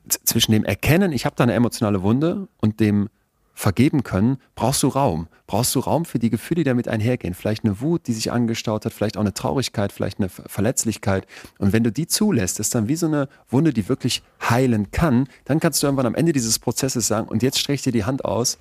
zwischen 0.09 0.53
dem 0.53 0.65
Erkennen, 0.65 1.13
ich 1.13 1.27
habe 1.27 1.35
da 1.37 1.45
eine 1.45 1.55
emotionale 1.55 2.03
Wunde 2.03 2.49
und 2.61 2.81
dem 2.81 3.09
vergeben 3.55 4.03
können, 4.03 4.39
brauchst 4.57 4.83
du 4.83 4.89
Raum. 4.89 5.29
Brauchst 5.47 5.75
du 5.75 5.81
Raum 5.81 6.05
für 6.05 6.19
die 6.19 6.31
Gefühle, 6.31 6.61
die 6.61 6.65
damit 6.65 6.89
einhergehen. 6.89 7.35
Vielleicht 7.35 7.65
eine 7.65 7.81
Wut, 7.81 8.07
die 8.07 8.13
sich 8.13 8.33
angestaut 8.33 8.85
hat, 8.85 8.93
vielleicht 8.93 9.17
auch 9.17 9.21
eine 9.21 9.33
Traurigkeit, 9.33 9.93
vielleicht 9.93 10.19
eine 10.19 10.29
Verletzlichkeit. 10.29 11.27
Und 11.59 11.73
wenn 11.73 11.85
du 11.85 11.93
die 11.93 12.07
zulässt, 12.07 12.59
ist 12.61 12.75
dann 12.75 12.89
wie 12.89 12.97
so 12.97 13.07
eine 13.07 13.29
Wunde, 13.49 13.73
die 13.73 13.89
wirklich 13.89 14.23
heilen 14.49 14.91
kann, 14.91 15.29
dann 15.45 15.61
kannst 15.61 15.83
du 15.83 15.87
irgendwann 15.87 16.07
am 16.07 16.15
Ende 16.15 16.33
dieses 16.33 16.59
Prozesses 16.59 17.07
sagen, 17.07 17.29
und 17.29 17.43
jetzt 17.43 17.59
streich 17.59 17.83
dir 17.83 17.93
die 17.93 18.05
Hand 18.05 18.25
aus, 18.25 18.59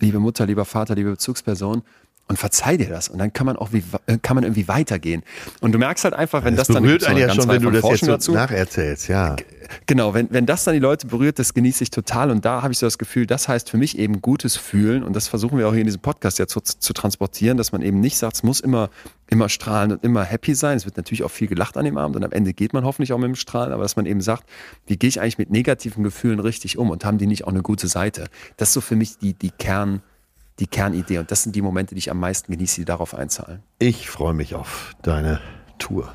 liebe 0.00 0.20
Mutter, 0.20 0.46
lieber 0.46 0.64
Vater, 0.64 0.94
liebe 0.94 1.10
Bezugsperson, 1.10 1.82
und 2.28 2.38
verzeih 2.38 2.76
dir 2.76 2.88
das. 2.88 3.08
Und 3.08 3.18
dann 3.18 3.32
kann 3.32 3.46
man 3.46 3.56
auch 3.56 3.72
wie, 3.72 3.84
äh, 4.06 4.18
kann 4.18 4.34
man 4.34 4.44
irgendwie 4.44 4.66
weitergehen. 4.66 5.22
Und 5.60 5.72
du 5.72 5.78
merkst 5.78 6.04
halt 6.04 6.14
einfach, 6.14 6.44
wenn 6.44 6.56
das, 6.56 6.66
das 6.66 6.74
dann 6.74 6.82
berührt 6.82 7.04
einen 7.04 7.18
ja 7.18 7.32
schon, 7.32 7.48
wenn 7.48 7.62
du 7.62 7.70
das 7.70 7.84
jetzt 7.88 8.00
so 8.00 8.06
dazu, 8.06 8.32
nacherzählst, 8.32 9.08
ja. 9.08 9.36
Genau, 9.86 10.14
wenn, 10.14 10.28
wenn 10.30 10.46
das 10.46 10.64
dann 10.64 10.74
die 10.74 10.80
Leute 10.80 11.06
berührt, 11.06 11.38
das 11.38 11.54
genieße 11.54 11.84
ich 11.84 11.90
total. 11.90 12.30
Und 12.30 12.44
da 12.44 12.62
habe 12.62 12.72
ich 12.72 12.78
so 12.78 12.86
das 12.86 12.98
Gefühl, 12.98 13.26
das 13.26 13.48
heißt 13.48 13.70
für 13.70 13.76
mich 13.76 13.98
eben 13.98 14.20
gutes 14.20 14.56
Fühlen. 14.56 15.04
Und 15.04 15.14
das 15.14 15.28
versuchen 15.28 15.58
wir 15.58 15.68
auch 15.68 15.72
hier 15.72 15.80
in 15.80 15.86
diesem 15.86 16.02
Podcast 16.02 16.38
ja 16.38 16.46
zu, 16.46 16.60
zu 16.60 16.92
transportieren, 16.92 17.56
dass 17.56 17.72
man 17.72 17.82
eben 17.82 18.00
nicht 18.00 18.18
sagt, 18.18 18.36
es 18.36 18.42
muss 18.42 18.60
immer, 18.60 18.90
immer 19.28 19.48
strahlen 19.48 19.92
und 19.92 20.04
immer 20.04 20.24
happy 20.24 20.54
sein. 20.54 20.76
Es 20.76 20.84
wird 20.84 20.96
natürlich 20.96 21.22
auch 21.22 21.30
viel 21.30 21.48
gelacht 21.48 21.76
an 21.76 21.84
dem 21.84 21.96
Abend 21.96 22.16
und 22.16 22.24
am 22.24 22.32
Ende 22.32 22.54
geht 22.54 22.72
man 22.72 22.84
hoffentlich 22.84 23.12
auch 23.12 23.18
mit 23.18 23.28
dem 23.28 23.36
Strahlen, 23.36 23.72
aber 23.72 23.82
dass 23.82 23.96
man 23.96 24.06
eben 24.06 24.20
sagt, 24.20 24.44
wie 24.86 24.96
gehe 24.96 25.08
ich 25.08 25.20
eigentlich 25.20 25.38
mit 25.38 25.50
negativen 25.50 26.02
Gefühlen 26.02 26.40
richtig 26.40 26.78
um 26.78 26.90
und 26.90 27.04
haben 27.04 27.18
die 27.18 27.26
nicht 27.26 27.44
auch 27.44 27.52
eine 27.52 27.62
gute 27.62 27.88
Seite? 27.88 28.26
Das 28.56 28.68
ist 28.68 28.74
so 28.74 28.80
für 28.80 28.96
mich 28.96 29.18
die, 29.18 29.34
die 29.34 29.50
Kern, 29.50 30.02
die 30.58 30.66
Kernidee. 30.66 31.18
Und 31.18 31.30
das 31.30 31.42
sind 31.42 31.54
die 31.54 31.62
Momente, 31.62 31.94
die 31.94 31.98
ich 31.98 32.10
am 32.10 32.18
meisten 32.18 32.50
genieße, 32.52 32.80
die 32.80 32.84
darauf 32.84 33.14
einzahlen. 33.14 33.62
Ich 33.78 34.08
freue 34.08 34.34
mich 34.34 34.54
auf 34.54 34.94
deine 35.02 35.40
Tour. 35.78 36.12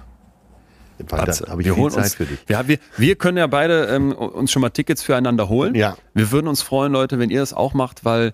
Warte, 1.09 1.47
habe 1.49 1.61
ich 1.61 1.67
wir 1.67 1.73
viel 1.73 1.89
Zeit 1.89 2.03
uns, 2.03 2.15
für 2.15 2.25
dich. 2.25 2.39
Ja, 2.47 2.67
wir, 2.67 2.77
wir 2.97 3.15
können 3.15 3.37
ja 3.37 3.47
beide 3.47 3.85
ähm, 3.85 4.11
uns 4.11 4.51
schon 4.51 4.61
mal 4.61 4.69
Tickets 4.69 5.01
füreinander 5.01 5.49
holen. 5.49 5.73
Ja. 5.73 5.97
Wir 6.13 6.31
würden 6.31 6.47
uns 6.47 6.61
freuen, 6.61 6.91
Leute, 6.91 7.17
wenn 7.17 7.29
ihr 7.29 7.39
das 7.39 7.53
auch 7.53 7.73
macht, 7.73 8.05
weil 8.05 8.33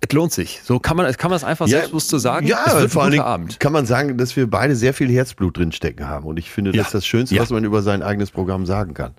es 0.00 0.12
lohnt 0.12 0.32
sich. 0.32 0.60
So 0.62 0.78
kann 0.78 0.96
man, 0.96 1.12
kann 1.14 1.30
man 1.30 1.36
es 1.36 1.44
einfach 1.44 1.66
ja, 1.66 1.78
selbstbewusst 1.78 2.08
so 2.08 2.18
sagen. 2.18 2.46
Ja, 2.46 2.64
es 2.66 2.74
wird 2.74 2.92
vor 2.92 3.02
allem 3.02 3.20
Abend. 3.20 3.60
kann 3.60 3.72
man 3.72 3.84
sagen, 3.84 4.16
dass 4.16 4.36
wir 4.36 4.48
beide 4.48 4.76
sehr 4.76 4.94
viel 4.94 5.10
Herzblut 5.10 5.56
drinstecken 5.56 6.08
haben. 6.08 6.26
Und 6.26 6.38
ich 6.38 6.50
finde, 6.50 6.72
das 6.72 6.86
ist 6.86 6.94
das 6.94 7.06
Schönste, 7.06 7.34
ja. 7.34 7.42
was 7.42 7.50
man 7.50 7.64
über 7.64 7.82
sein 7.82 8.02
eigenes 8.02 8.30
Programm 8.30 8.64
sagen 8.64 8.94
kann. 8.94 9.14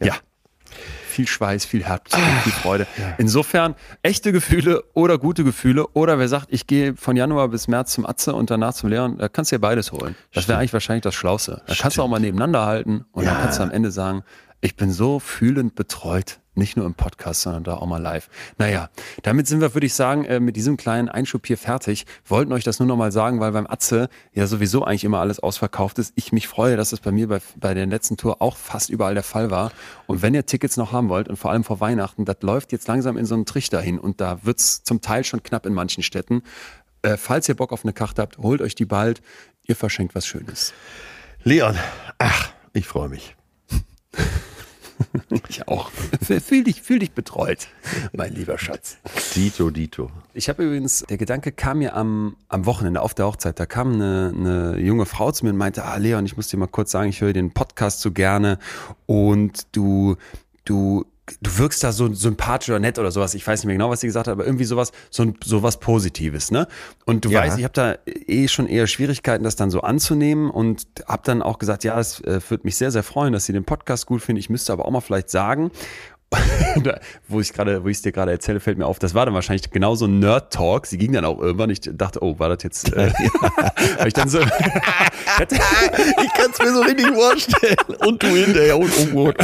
ja. 0.00 0.14
Viel 1.10 1.26
Schweiß, 1.26 1.64
viel 1.64 1.84
Herz, 1.84 2.14
viel 2.42 2.52
Freude. 2.52 2.86
Ja. 2.96 3.14
Insofern 3.18 3.74
echte 4.02 4.32
Gefühle 4.32 4.82
oder 4.94 5.18
gute 5.18 5.44
Gefühle 5.44 5.86
oder 5.88 6.18
wer 6.18 6.28
sagt, 6.28 6.46
ich 6.50 6.66
gehe 6.66 6.96
von 6.96 7.16
Januar 7.16 7.48
bis 7.48 7.68
März 7.68 7.92
zum 7.92 8.06
Atze 8.06 8.34
und 8.34 8.50
danach 8.50 8.74
zum 8.74 8.88
Lehren, 8.88 9.18
da 9.18 9.28
kannst 9.28 9.52
du 9.52 9.56
dir 9.56 9.60
beides 9.60 9.92
holen. 9.92 10.16
Das 10.32 10.48
wäre 10.48 10.58
eigentlich 10.58 10.72
wahrscheinlich 10.72 11.02
das 11.02 11.14
Schlauste. 11.14 11.62
Da 11.66 11.74
kannst 11.74 11.98
du 11.98 12.02
auch 12.02 12.08
mal 12.08 12.20
nebeneinander 12.20 12.64
halten 12.64 13.04
und 13.12 13.24
ja. 13.24 13.32
dann 13.32 13.42
kannst 13.42 13.58
du 13.58 13.62
am 13.62 13.70
Ende 13.70 13.90
sagen, 13.90 14.22
ich 14.60 14.76
bin 14.76 14.90
so 14.92 15.18
fühlend 15.20 15.74
betreut. 15.74 16.40
Nicht 16.60 16.76
nur 16.76 16.84
im 16.84 16.92
Podcast, 16.92 17.40
sondern 17.40 17.64
da 17.64 17.76
auch 17.76 17.86
mal 17.86 18.02
live. 18.02 18.28
Naja, 18.58 18.90
damit 19.22 19.46
sind 19.46 19.62
wir, 19.62 19.72
würde 19.72 19.86
ich 19.86 19.94
sagen, 19.94 20.26
äh, 20.26 20.40
mit 20.40 20.56
diesem 20.56 20.76
kleinen 20.76 21.08
Einschub 21.08 21.46
hier 21.46 21.56
fertig. 21.56 22.04
Wollten 22.26 22.52
euch 22.52 22.64
das 22.64 22.78
nur 22.80 22.86
noch 22.86 22.98
mal 22.98 23.12
sagen, 23.12 23.40
weil 23.40 23.52
beim 23.52 23.66
Atze 23.66 24.10
ja 24.34 24.46
sowieso 24.46 24.84
eigentlich 24.84 25.04
immer 25.04 25.20
alles 25.20 25.40
ausverkauft 25.40 25.98
ist. 25.98 26.12
Ich 26.16 26.32
mich 26.32 26.48
freue, 26.48 26.76
dass 26.76 26.92
es 26.92 27.00
bei 27.00 27.12
mir 27.12 27.28
bei, 27.28 27.40
bei 27.56 27.72
der 27.72 27.86
letzten 27.86 28.18
Tour 28.18 28.42
auch 28.42 28.58
fast 28.58 28.90
überall 28.90 29.14
der 29.14 29.22
Fall 29.22 29.50
war. 29.50 29.72
Und 30.06 30.20
wenn 30.20 30.34
ihr 30.34 30.44
Tickets 30.44 30.76
noch 30.76 30.92
haben 30.92 31.08
wollt 31.08 31.28
und 31.28 31.38
vor 31.38 31.50
allem 31.50 31.64
vor 31.64 31.80
Weihnachten, 31.80 32.26
das 32.26 32.36
läuft 32.42 32.72
jetzt 32.72 32.86
langsam 32.88 33.16
in 33.16 33.24
so 33.24 33.34
einen 33.34 33.46
Trichter 33.46 33.80
hin 33.80 33.98
und 33.98 34.20
da 34.20 34.40
wird's 34.42 34.84
zum 34.84 35.00
Teil 35.00 35.24
schon 35.24 35.42
knapp 35.42 35.64
in 35.64 35.72
manchen 35.72 36.02
Städten. 36.02 36.42
Äh, 37.00 37.16
falls 37.16 37.48
ihr 37.48 37.56
Bock 37.56 37.72
auf 37.72 37.86
eine 37.86 37.94
Karte 37.94 38.20
habt, 38.20 38.36
holt 38.36 38.60
euch 38.60 38.74
die 38.74 38.84
bald. 38.84 39.22
Ihr 39.66 39.76
verschenkt 39.76 40.14
was 40.14 40.26
Schönes. 40.26 40.74
Leon, 41.42 41.78
ach, 42.18 42.52
ich 42.74 42.86
freue 42.86 43.08
mich. 43.08 43.34
Ich 45.48 45.66
auch. 45.68 45.90
Fühl 45.90 46.64
dich, 46.64 46.82
fühl 46.82 46.98
dich 46.98 47.12
betreut, 47.12 47.68
mein 48.12 48.34
lieber 48.34 48.58
Schatz. 48.58 48.98
Dito, 49.34 49.70
Dito. 49.70 50.10
Ich 50.34 50.48
habe 50.48 50.64
übrigens, 50.64 51.04
der 51.08 51.18
Gedanke 51.18 51.52
kam 51.52 51.78
mir 51.78 51.94
am, 51.94 52.36
am 52.48 52.66
Wochenende 52.66 53.00
auf 53.02 53.14
der 53.14 53.26
Hochzeit. 53.26 53.58
Da 53.58 53.66
kam 53.66 53.94
eine, 53.94 54.32
eine 54.36 54.78
junge 54.78 55.06
Frau 55.06 55.32
zu 55.32 55.44
mir 55.44 55.52
und 55.52 55.58
meinte, 55.58 55.84
ah 55.84 55.96
Leon, 55.96 56.26
ich 56.26 56.36
muss 56.36 56.48
dir 56.48 56.56
mal 56.56 56.66
kurz 56.66 56.90
sagen, 56.90 57.08
ich 57.08 57.20
höre 57.20 57.32
den 57.32 57.52
Podcast 57.52 58.00
so 58.00 58.12
gerne 58.12 58.58
und 59.06 59.66
du, 59.72 60.16
du 60.64 61.04
du 61.40 61.58
wirkst 61.58 61.82
da 61.82 61.92
so 61.92 62.12
sympathisch 62.12 62.68
oder 62.68 62.78
nett 62.78 62.98
oder 62.98 63.10
sowas. 63.10 63.34
Ich 63.34 63.46
weiß 63.46 63.60
nicht 63.60 63.66
mehr 63.66 63.76
genau, 63.76 63.90
was 63.90 64.00
sie 64.00 64.06
gesagt 64.06 64.28
hat, 64.28 64.32
aber 64.32 64.44
irgendwie 64.46 64.64
sowas, 64.64 64.92
so, 65.10 65.32
sowas 65.44 65.78
Positives, 65.78 66.50
ne? 66.50 66.66
Und 67.06 67.24
du 67.24 67.30
ja. 67.30 67.40
weißt, 67.40 67.58
ich 67.58 67.64
habe 67.64 67.74
da 67.74 67.96
eh 68.06 68.48
schon 68.48 68.66
eher 68.66 68.86
Schwierigkeiten, 68.86 69.44
das 69.44 69.56
dann 69.56 69.70
so 69.70 69.80
anzunehmen 69.80 70.50
und 70.50 70.86
habe 71.06 71.22
dann 71.24 71.42
auch 71.42 71.58
gesagt, 71.58 71.84
ja, 71.84 71.98
es 71.98 72.20
äh, 72.20 72.40
würde 72.48 72.64
mich 72.64 72.76
sehr, 72.76 72.90
sehr 72.90 73.02
freuen, 73.02 73.32
dass 73.32 73.44
sie 73.44 73.52
den 73.52 73.64
Podcast 73.64 74.06
gut 74.06 74.22
finden. 74.22 74.40
Ich 74.40 74.50
müsste 74.50 74.72
aber 74.72 74.86
auch 74.86 74.90
mal 74.90 75.00
vielleicht 75.00 75.30
sagen. 75.30 75.70
wo 77.28 77.40
ich 77.40 77.52
gerade, 77.52 77.82
wo 77.82 77.88
ich 77.88 77.96
es 77.96 78.02
dir 78.02 78.12
gerade 78.12 78.30
erzähle, 78.30 78.60
fällt 78.60 78.78
mir 78.78 78.86
auf, 78.86 78.98
das 78.98 79.14
war 79.14 79.26
dann 79.26 79.34
wahrscheinlich 79.34 79.70
genau 79.70 79.96
so 79.96 80.06
ein 80.06 80.20
Nerd-Talk. 80.20 80.86
Sie 80.86 80.96
ging 80.96 81.12
dann 81.12 81.24
auch 81.24 81.40
irgendwann. 81.40 81.70
Ich 81.70 81.80
dachte, 81.82 82.22
oh, 82.22 82.38
war 82.38 82.48
das 82.48 82.62
jetzt? 82.62 82.92
Äh, 82.92 83.12
ich 84.06 84.12
dann 84.12 84.28
so. 84.28 84.40
ich 84.40 84.48
kann 84.48 86.50
es 86.52 86.58
mir 86.58 86.72
so 86.72 86.80
richtig 86.82 87.08
vorstellen. 87.08 87.76
Und 88.06 88.22
du 88.22 88.28
hinterher. 88.28 88.78
Und, 88.78 89.14
und, 89.14 89.16
und, 89.16 89.36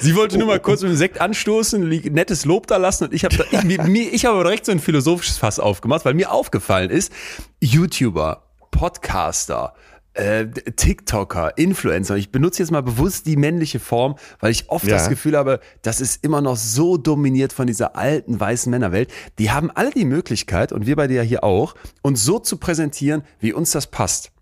Sie 0.00 0.16
wollte 0.16 0.38
nur 0.38 0.48
mal 0.48 0.60
kurz 0.60 0.82
mit 0.82 0.90
dem 0.90 0.96
Sekt 0.96 1.20
anstoßen, 1.20 1.88
nettes 1.88 2.44
Lob 2.44 2.66
da 2.66 2.76
lassen 2.76 3.04
und 3.04 3.14
ich 3.14 3.24
habe 3.24 3.36
ich, 3.50 3.62
mir, 3.62 4.12
ich 4.12 4.24
habe 4.24 4.42
direkt 4.42 4.66
so 4.66 4.72
ein 4.72 4.80
philosophisches 4.80 5.38
Fass 5.38 5.60
aufgemacht, 5.60 6.04
weil 6.04 6.14
mir 6.14 6.32
aufgefallen 6.32 6.90
ist, 6.90 7.12
YouTuber, 7.60 8.42
Podcaster, 8.70 9.74
äh, 10.14 10.46
TikToker, 10.46 11.56
Influencer. 11.56 12.16
Ich 12.16 12.30
benutze 12.30 12.62
jetzt 12.62 12.70
mal 12.70 12.82
bewusst 12.82 13.26
die 13.26 13.36
männliche 13.36 13.80
Form, 13.80 14.16
weil 14.40 14.50
ich 14.50 14.68
oft 14.68 14.86
ja. 14.86 14.94
das 14.94 15.08
Gefühl 15.08 15.36
habe, 15.36 15.60
das 15.82 16.00
ist 16.00 16.24
immer 16.24 16.40
noch 16.40 16.56
so 16.56 16.96
dominiert 16.96 17.52
von 17.52 17.66
dieser 17.66 17.96
alten 17.96 18.38
weißen 18.38 18.70
Männerwelt. 18.70 19.10
Die 19.38 19.50
haben 19.50 19.70
alle 19.70 19.90
die 19.90 20.04
Möglichkeit, 20.04 20.72
und 20.72 20.86
wir 20.86 20.96
bei 20.96 21.06
dir 21.06 21.22
hier 21.22 21.44
auch, 21.44 21.74
uns 22.02 22.24
so 22.24 22.38
zu 22.38 22.56
präsentieren, 22.58 23.22
wie 23.40 23.52
uns 23.52 23.70
das 23.70 23.86
passt. 23.86 24.32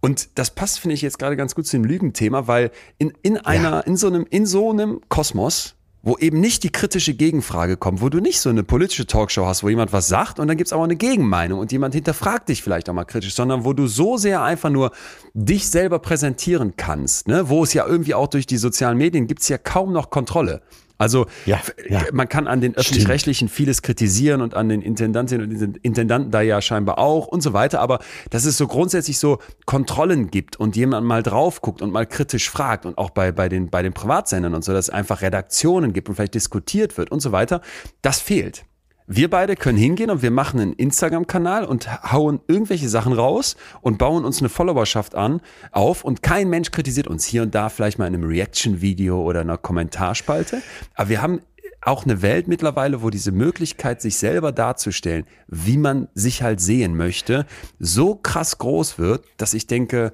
Und 0.00 0.38
das 0.38 0.50
passt, 0.50 0.80
finde 0.80 0.94
ich, 0.94 1.02
jetzt 1.02 1.18
gerade 1.18 1.36
ganz 1.36 1.54
gut 1.54 1.66
zu 1.66 1.76
dem 1.76 1.84
Lügenthema, 1.84 2.46
weil 2.46 2.70
in, 2.98 3.12
in 3.22 3.36
einer, 3.38 3.70
ja. 3.70 3.80
in 3.80 3.96
so 3.96 4.06
einem, 4.06 4.26
in 4.30 4.46
so 4.46 4.70
einem 4.70 5.00
Kosmos, 5.08 5.74
wo 6.08 6.16
eben 6.16 6.40
nicht 6.40 6.62
die 6.62 6.70
kritische 6.70 7.12
Gegenfrage 7.12 7.76
kommt, 7.76 8.00
wo 8.00 8.08
du 8.08 8.20
nicht 8.20 8.40
so 8.40 8.48
eine 8.48 8.64
politische 8.64 9.06
Talkshow 9.06 9.44
hast, 9.44 9.62
wo 9.62 9.68
jemand 9.68 9.92
was 9.92 10.08
sagt 10.08 10.40
und 10.40 10.48
dann 10.48 10.56
gibt's 10.56 10.72
aber 10.72 10.84
eine 10.84 10.96
Gegenmeinung 10.96 11.58
und 11.58 11.70
jemand 11.70 11.94
hinterfragt 11.94 12.48
dich 12.48 12.62
vielleicht 12.62 12.88
auch 12.88 12.94
mal 12.94 13.04
kritisch, 13.04 13.34
sondern 13.34 13.66
wo 13.66 13.74
du 13.74 13.86
so 13.86 14.16
sehr 14.16 14.42
einfach 14.42 14.70
nur 14.70 14.92
dich 15.34 15.68
selber 15.68 15.98
präsentieren 15.98 16.72
kannst, 16.78 17.28
ne? 17.28 17.50
wo 17.50 17.62
es 17.62 17.74
ja 17.74 17.86
irgendwie 17.86 18.14
auch 18.14 18.28
durch 18.28 18.46
die 18.46 18.56
sozialen 18.56 18.96
Medien 18.96 19.26
gibt's 19.26 19.50
ja 19.50 19.58
kaum 19.58 19.92
noch 19.92 20.08
Kontrolle. 20.08 20.62
Also 20.98 21.26
ja, 21.46 21.60
ja. 21.88 22.02
man 22.12 22.28
kann 22.28 22.48
an 22.48 22.60
den 22.60 22.74
öffentlich-rechtlichen 22.74 23.48
vieles 23.48 23.82
kritisieren 23.82 24.42
und 24.42 24.54
an 24.54 24.68
den 24.68 24.82
Intendantinnen 24.82 25.48
und 25.48 25.76
Intendanten 25.78 26.32
da 26.32 26.40
ja 26.40 26.60
scheinbar 26.60 26.98
auch 26.98 27.28
und 27.28 27.40
so 27.40 27.52
weiter. 27.52 27.80
Aber 27.80 28.00
dass 28.30 28.44
es 28.44 28.58
so 28.58 28.66
grundsätzlich 28.66 29.18
so 29.18 29.38
Kontrollen 29.64 30.30
gibt 30.30 30.56
und 30.56 30.74
jemand 30.74 31.06
mal 31.06 31.22
drauf 31.22 31.60
guckt 31.62 31.82
und 31.82 31.92
mal 31.92 32.04
kritisch 32.04 32.50
fragt 32.50 32.84
und 32.84 32.98
auch 32.98 33.10
bei, 33.10 33.30
bei, 33.30 33.48
den, 33.48 33.70
bei 33.70 33.82
den 33.82 33.92
Privatsendern 33.92 34.54
und 34.54 34.64
so, 34.64 34.72
dass 34.72 34.86
es 34.86 34.90
einfach 34.90 35.22
Redaktionen 35.22 35.92
gibt 35.92 36.08
und 36.08 36.16
vielleicht 36.16 36.34
diskutiert 36.34 36.98
wird 36.98 37.12
und 37.12 37.20
so 37.20 37.30
weiter, 37.30 37.62
das 38.02 38.20
fehlt. 38.20 38.64
Wir 39.10 39.30
beide 39.30 39.56
können 39.56 39.78
hingehen 39.78 40.10
und 40.10 40.20
wir 40.20 40.30
machen 40.30 40.60
einen 40.60 40.74
Instagram-Kanal 40.74 41.64
und 41.64 42.12
hauen 42.12 42.40
irgendwelche 42.46 42.90
Sachen 42.90 43.14
raus 43.14 43.56
und 43.80 43.96
bauen 43.96 44.26
uns 44.26 44.40
eine 44.40 44.50
Followerschaft 44.50 45.14
an, 45.14 45.40
auf 45.72 46.04
und 46.04 46.22
kein 46.22 46.50
Mensch 46.50 46.70
kritisiert 46.72 47.06
uns 47.06 47.24
hier 47.24 47.40
und 47.40 47.54
da 47.54 47.70
vielleicht 47.70 47.98
mal 47.98 48.06
in 48.06 48.14
einem 48.14 48.28
Reaction-Video 48.28 49.22
oder 49.22 49.40
einer 49.40 49.56
Kommentarspalte. 49.56 50.60
Aber 50.94 51.08
wir 51.08 51.22
haben 51.22 51.40
auch 51.80 52.04
eine 52.04 52.20
Welt 52.20 52.48
mittlerweile, 52.48 53.00
wo 53.00 53.08
diese 53.08 53.32
Möglichkeit, 53.32 54.02
sich 54.02 54.18
selber 54.18 54.52
darzustellen, 54.52 55.24
wie 55.46 55.78
man 55.78 56.08
sich 56.12 56.42
halt 56.42 56.60
sehen 56.60 56.94
möchte, 56.94 57.46
so 57.78 58.14
krass 58.14 58.58
groß 58.58 58.98
wird, 58.98 59.24
dass 59.38 59.54
ich 59.54 59.66
denke, 59.66 60.12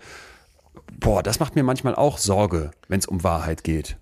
boah, 1.00 1.24
das 1.24 1.40
macht 1.40 1.56
mir 1.56 1.64
manchmal 1.64 1.96
auch 1.96 2.18
Sorge, 2.18 2.70
wenn 2.86 3.00
es 3.00 3.06
um 3.06 3.24
Wahrheit 3.24 3.64
geht. 3.64 3.96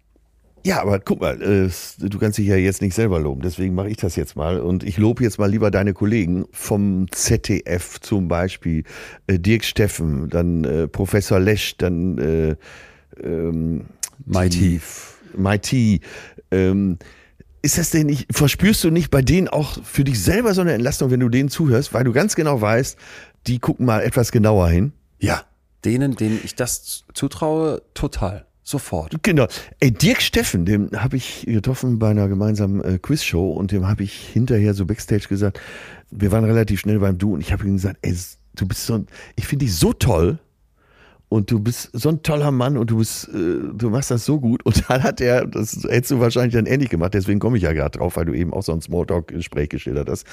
Ja, 0.65 0.81
aber 0.81 1.01
guck 1.01 1.21
mal, 1.21 1.43
äh, 1.43 1.69
du 1.99 2.19
kannst 2.19 2.39
dich 2.39 2.47
ja 2.47 2.57
jetzt 2.57 2.83
nicht 2.83 2.95
selber 2.95 3.19
loben, 3.19 3.43
deswegen 3.43 3.75
mache 3.75 3.91
ich 3.91 3.97
das 3.97 4.15
jetzt 4.15 4.37
mal. 4.37 4.61
Und 4.61 4.85
ich 4.85 4.97
lobe 4.97 5.25
jetzt 5.25 5.39
mal 5.39 5.51
lieber 5.51 5.73
deine 5.73 5.93
Kollegen 5.93 6.47
vom 6.53 7.07
ZDF 7.11 8.01
zum 8.01 8.29
Beispiel, 8.29 8.85
äh, 9.27 9.41
Dirk 9.41 9.65
Steffen, 9.65 10.29
dann 10.29 10.65
äh, 10.65 10.87
Professor 10.87 11.41
Lesch, 11.41 11.77
dann 11.79 12.19
äh, 12.19 12.57
ähm, 13.23 13.87
Mighty. 14.25 14.81
Mighty. 15.37 16.01
Ähm, 16.53 16.99
ist 17.63 17.79
das 17.79 17.91
denn 17.91 18.07
nicht, 18.07 18.27
verspürst 18.31 18.85
du 18.85 18.91
nicht 18.91 19.11
bei 19.11 19.23
denen 19.23 19.49
auch 19.49 19.83
für 19.85 20.05
dich 20.05 20.23
selber 20.23 20.55
so 20.55 20.61
eine 20.61 20.73
Entlastung, 20.73 21.11
wenn 21.11 21.21
du 21.21 21.29
denen 21.29 21.49
zuhörst, 21.49 21.95
weil 21.95 22.05
du 22.05 22.13
ganz 22.13 22.37
genau 22.37 22.61
weißt, 22.61 22.99
die 23.47 23.59
gucken 23.59 23.87
mal 23.87 24.03
etwas 24.03 24.33
genauer 24.33 24.69
hin? 24.69 24.93
Ja, 25.19 25.45
denen, 25.85 26.15
denen 26.15 26.41
ich 26.45 26.55
das 26.55 27.05
zutraue, 27.15 27.83
total. 27.95 28.47
Sofort. 28.65 29.17
Genau. 29.23 29.49
Ey, 29.81 29.91
Dirk 29.91 30.23
Steffen, 30.23 30.65
den 30.65 30.91
habe 30.95 31.17
ich 31.17 31.45
getroffen 31.47 31.99
bei 31.99 32.11
einer 32.11 32.29
gemeinsamen 32.29 32.83
äh, 32.83 32.99
Quizshow 32.99 33.53
und 33.53 33.73
dem 33.73 33.89
habe 33.89 34.05
ich 34.05 34.13
hinterher 34.15 34.73
so 34.75 34.87
backstage 34.87 35.27
gesagt, 35.29 35.61
wir 36.11 36.31
waren 36.31 36.45
relativ 36.45 36.81
schnell 36.81 37.01
beim 37.01 37.19
Du 37.19 37.35
und 37.35 37.41
ich 37.41 37.53
habe 37.53 37.67
ihm 37.67 37.75
gesagt, 37.75 37.99
ey, 38.03 38.17
du 38.55 38.67
bist 38.67 38.87
so, 38.87 39.05
ich 39.35 39.47
finde 39.47 39.65
dich 39.65 39.75
so 39.75 39.93
toll 39.93 40.39
und 41.29 41.51
du 41.51 41.59
bist 41.59 41.91
so 41.95 42.11
ein 42.11 42.23
toller 42.23 42.51
Mann 42.51 42.77
und 42.77 42.91
du 42.91 42.99
bist, 42.99 43.29
äh, 43.29 43.59
du 43.75 43.91
machst 43.91 44.11
das 44.11 44.27
so 44.27 44.39
gut. 44.39 44.65
Und 44.65 44.89
dann 44.89 45.03
hat 45.03 45.21
er, 45.21 45.47
das 45.47 45.83
hättest 45.89 46.11
du 46.11 46.21
wahrscheinlich 46.21 46.55
dann 46.55 46.67
ähnlich 46.67 46.91
gemacht, 46.91 47.15
deswegen 47.15 47.41
komme 47.41 47.57
ich 47.57 47.63
ja 47.63 47.73
gerade 47.73 47.99
drauf, 47.99 48.17
weil 48.17 48.27
du 48.27 48.35
eben 48.35 48.53
auch 48.53 48.63
so 48.63 48.73
ein 48.73 48.83
Smalltalk-Gespräch 48.83 49.71
geschildert 49.71 50.09
hast. 50.09 50.27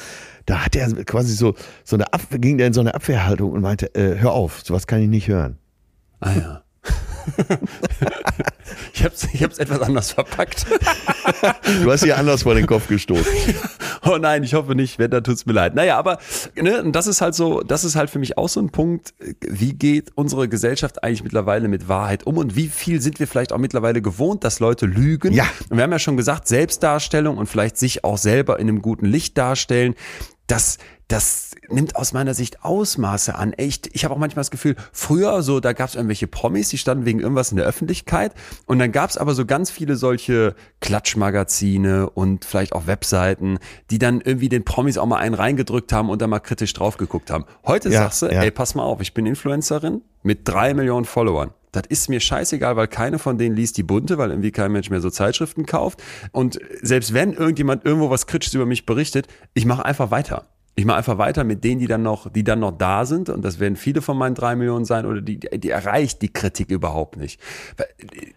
Da 0.45 0.65
hat 0.65 0.75
er 0.75 0.93
quasi 1.05 1.33
so, 1.33 1.55
so 1.83 1.95
eine 1.95 2.11
Ab 2.13 2.21
ging 2.31 2.57
der 2.57 2.67
in 2.67 2.73
so 2.73 2.81
eine 2.81 2.93
Abwehrhaltung 2.93 3.53
und 3.53 3.61
meinte, 3.61 3.95
äh, 3.95 4.19
hör 4.19 4.33
auf, 4.33 4.61
sowas 4.63 4.85
kann 4.85 5.01
ich 5.01 5.07
nicht 5.07 5.29
hören. 5.29 5.57
Ah 6.19 6.33
ja. 6.33 6.63
ich 8.93 9.03
habe 9.03 9.13
es 9.13 9.27
ich 9.33 9.43
hab's 9.43 9.57
etwas 9.57 9.81
anders 9.81 10.11
verpackt. 10.11 10.65
du 11.83 11.91
hast 11.91 12.03
hier 12.03 12.17
anders 12.17 12.43
vor 12.43 12.55
den 12.55 12.67
Kopf 12.67 12.87
gestoßen. 12.87 13.25
oh 14.05 14.17
nein, 14.17 14.43
ich 14.43 14.53
hoffe 14.53 14.75
nicht, 14.75 14.99
wenn, 14.99 15.11
dann 15.11 15.23
tut's 15.23 15.45
mir 15.45 15.53
leid. 15.53 15.75
Naja, 15.75 15.97
aber 15.97 16.19
ne, 16.55 16.83
das 16.91 17.07
ist 17.07 17.21
halt 17.21 17.35
so, 17.35 17.61
das 17.61 17.83
ist 17.83 17.95
halt 17.95 18.09
für 18.09 18.19
mich 18.19 18.37
auch 18.37 18.49
so 18.49 18.59
ein 18.59 18.69
Punkt, 18.69 19.13
wie 19.41 19.73
geht 19.73 20.11
unsere 20.15 20.47
Gesellschaft 20.49 21.03
eigentlich 21.03 21.23
mittlerweile 21.23 21.67
mit 21.67 21.87
Wahrheit 21.87 22.25
um 22.25 22.37
und 22.37 22.55
wie 22.55 22.67
viel 22.67 23.01
sind 23.01 23.19
wir 23.19 23.27
vielleicht 23.27 23.53
auch 23.53 23.57
mittlerweile 23.57 24.01
gewohnt, 24.01 24.43
dass 24.43 24.59
Leute 24.59 24.85
lügen. 24.85 25.33
Ja. 25.33 25.45
Und 25.69 25.77
wir 25.77 25.83
haben 25.83 25.91
ja 25.91 25.99
schon 25.99 26.17
gesagt, 26.17 26.47
Selbstdarstellung 26.47 27.37
und 27.37 27.47
vielleicht 27.47 27.77
sich 27.77 28.03
auch 28.03 28.17
selber 28.17 28.59
in 28.59 28.67
einem 28.67 28.81
guten 28.81 29.05
Licht 29.05 29.37
darstellen, 29.37 29.95
das, 30.49 30.77
das 31.07 31.51
nimmt 31.69 31.95
aus 31.95 32.13
meiner 32.13 32.33
Sicht 32.33 32.63
Ausmaße 32.63 33.35
an. 33.35 33.53
Echt, 33.53 33.89
ich 33.93 34.03
habe 34.03 34.13
auch 34.13 34.17
manchmal 34.17 34.41
das 34.41 34.51
Gefühl, 34.51 34.75
früher 34.91 35.41
so, 35.41 35.59
da 35.59 35.73
gab 35.73 35.89
es 35.89 35.95
irgendwelche 35.95 36.27
Promis, 36.27 36.69
die 36.69 36.77
standen 36.77 37.05
wegen 37.05 37.19
irgendwas 37.19 37.51
in 37.51 37.57
der 37.57 37.65
Öffentlichkeit 37.65 38.33
und 38.65 38.79
dann 38.79 38.91
gab 38.91 39.09
es 39.09 39.17
aber 39.17 39.33
so 39.33 39.45
ganz 39.45 39.69
viele 39.69 39.95
solche 39.95 40.55
Klatschmagazine 40.81 42.09
und 42.09 42.45
vielleicht 42.45 42.73
auch 42.73 42.87
Webseiten, 42.87 43.59
die 43.91 43.99
dann 43.99 44.21
irgendwie 44.21 44.49
den 44.49 44.65
Promis 44.65 44.97
auch 44.97 45.05
mal 45.05 45.17
einen 45.17 45.35
reingedrückt 45.35 45.93
haben 45.93 46.09
und 46.09 46.21
da 46.21 46.27
mal 46.27 46.39
kritisch 46.39 46.73
drauf 46.73 46.97
geguckt 46.97 47.29
haben. 47.29 47.45
Heute 47.65 47.89
ja, 47.89 48.01
sagst 48.01 48.23
du, 48.23 48.25
ja. 48.27 48.41
ey, 48.41 48.51
pass 48.51 48.75
mal 48.75 48.83
auf, 48.83 49.01
ich 49.01 49.13
bin 49.13 49.25
Influencerin 49.25 50.01
mit 50.23 50.47
drei 50.47 50.73
Millionen 50.73 51.05
Followern. 51.05 51.51
Das 51.71 51.83
ist 51.89 52.09
mir 52.09 52.19
scheißegal, 52.19 52.75
weil 52.75 52.87
keine 52.87 53.19
von 53.19 53.37
denen 53.37 53.55
liest 53.55 53.77
die 53.77 53.83
Bunte, 53.83 54.17
weil 54.17 54.31
irgendwie 54.31 54.51
kein 54.51 54.71
Mensch 54.71 54.89
mehr 54.89 55.01
so 55.01 55.09
Zeitschriften 55.09 55.65
kauft. 55.65 56.01
Und 56.31 56.59
selbst 56.81 57.13
wenn 57.13 57.33
irgendjemand 57.33 57.85
irgendwo 57.85 58.09
was 58.09 58.27
Kritisches 58.27 58.55
über 58.55 58.65
mich 58.65 58.85
berichtet, 58.85 59.27
ich 59.53 59.65
mache 59.65 59.85
einfach 59.85 60.11
weiter 60.11 60.47
ich 60.79 60.85
mache 60.85 60.97
einfach 60.97 61.17
weiter 61.17 61.43
mit 61.43 61.65
denen, 61.65 61.81
die 61.81 61.87
dann 61.87 62.03
noch, 62.03 62.31
die 62.31 62.45
dann 62.45 62.61
noch 62.61 62.71
da 62.71 63.05
sind. 63.05 63.27
Und 63.27 63.43
das 63.43 63.59
werden 63.59 63.75
viele 63.75 64.01
von 64.01 64.17
meinen 64.17 64.33
drei 64.33 64.55
Millionen 64.55 64.85
sein 64.85 65.05
oder 65.05 65.19
die, 65.19 65.37
die 65.37 65.69
erreicht 65.69 66.21
die 66.21 66.31
Kritik 66.31 66.71
überhaupt 66.71 67.17
nicht. 67.17 67.41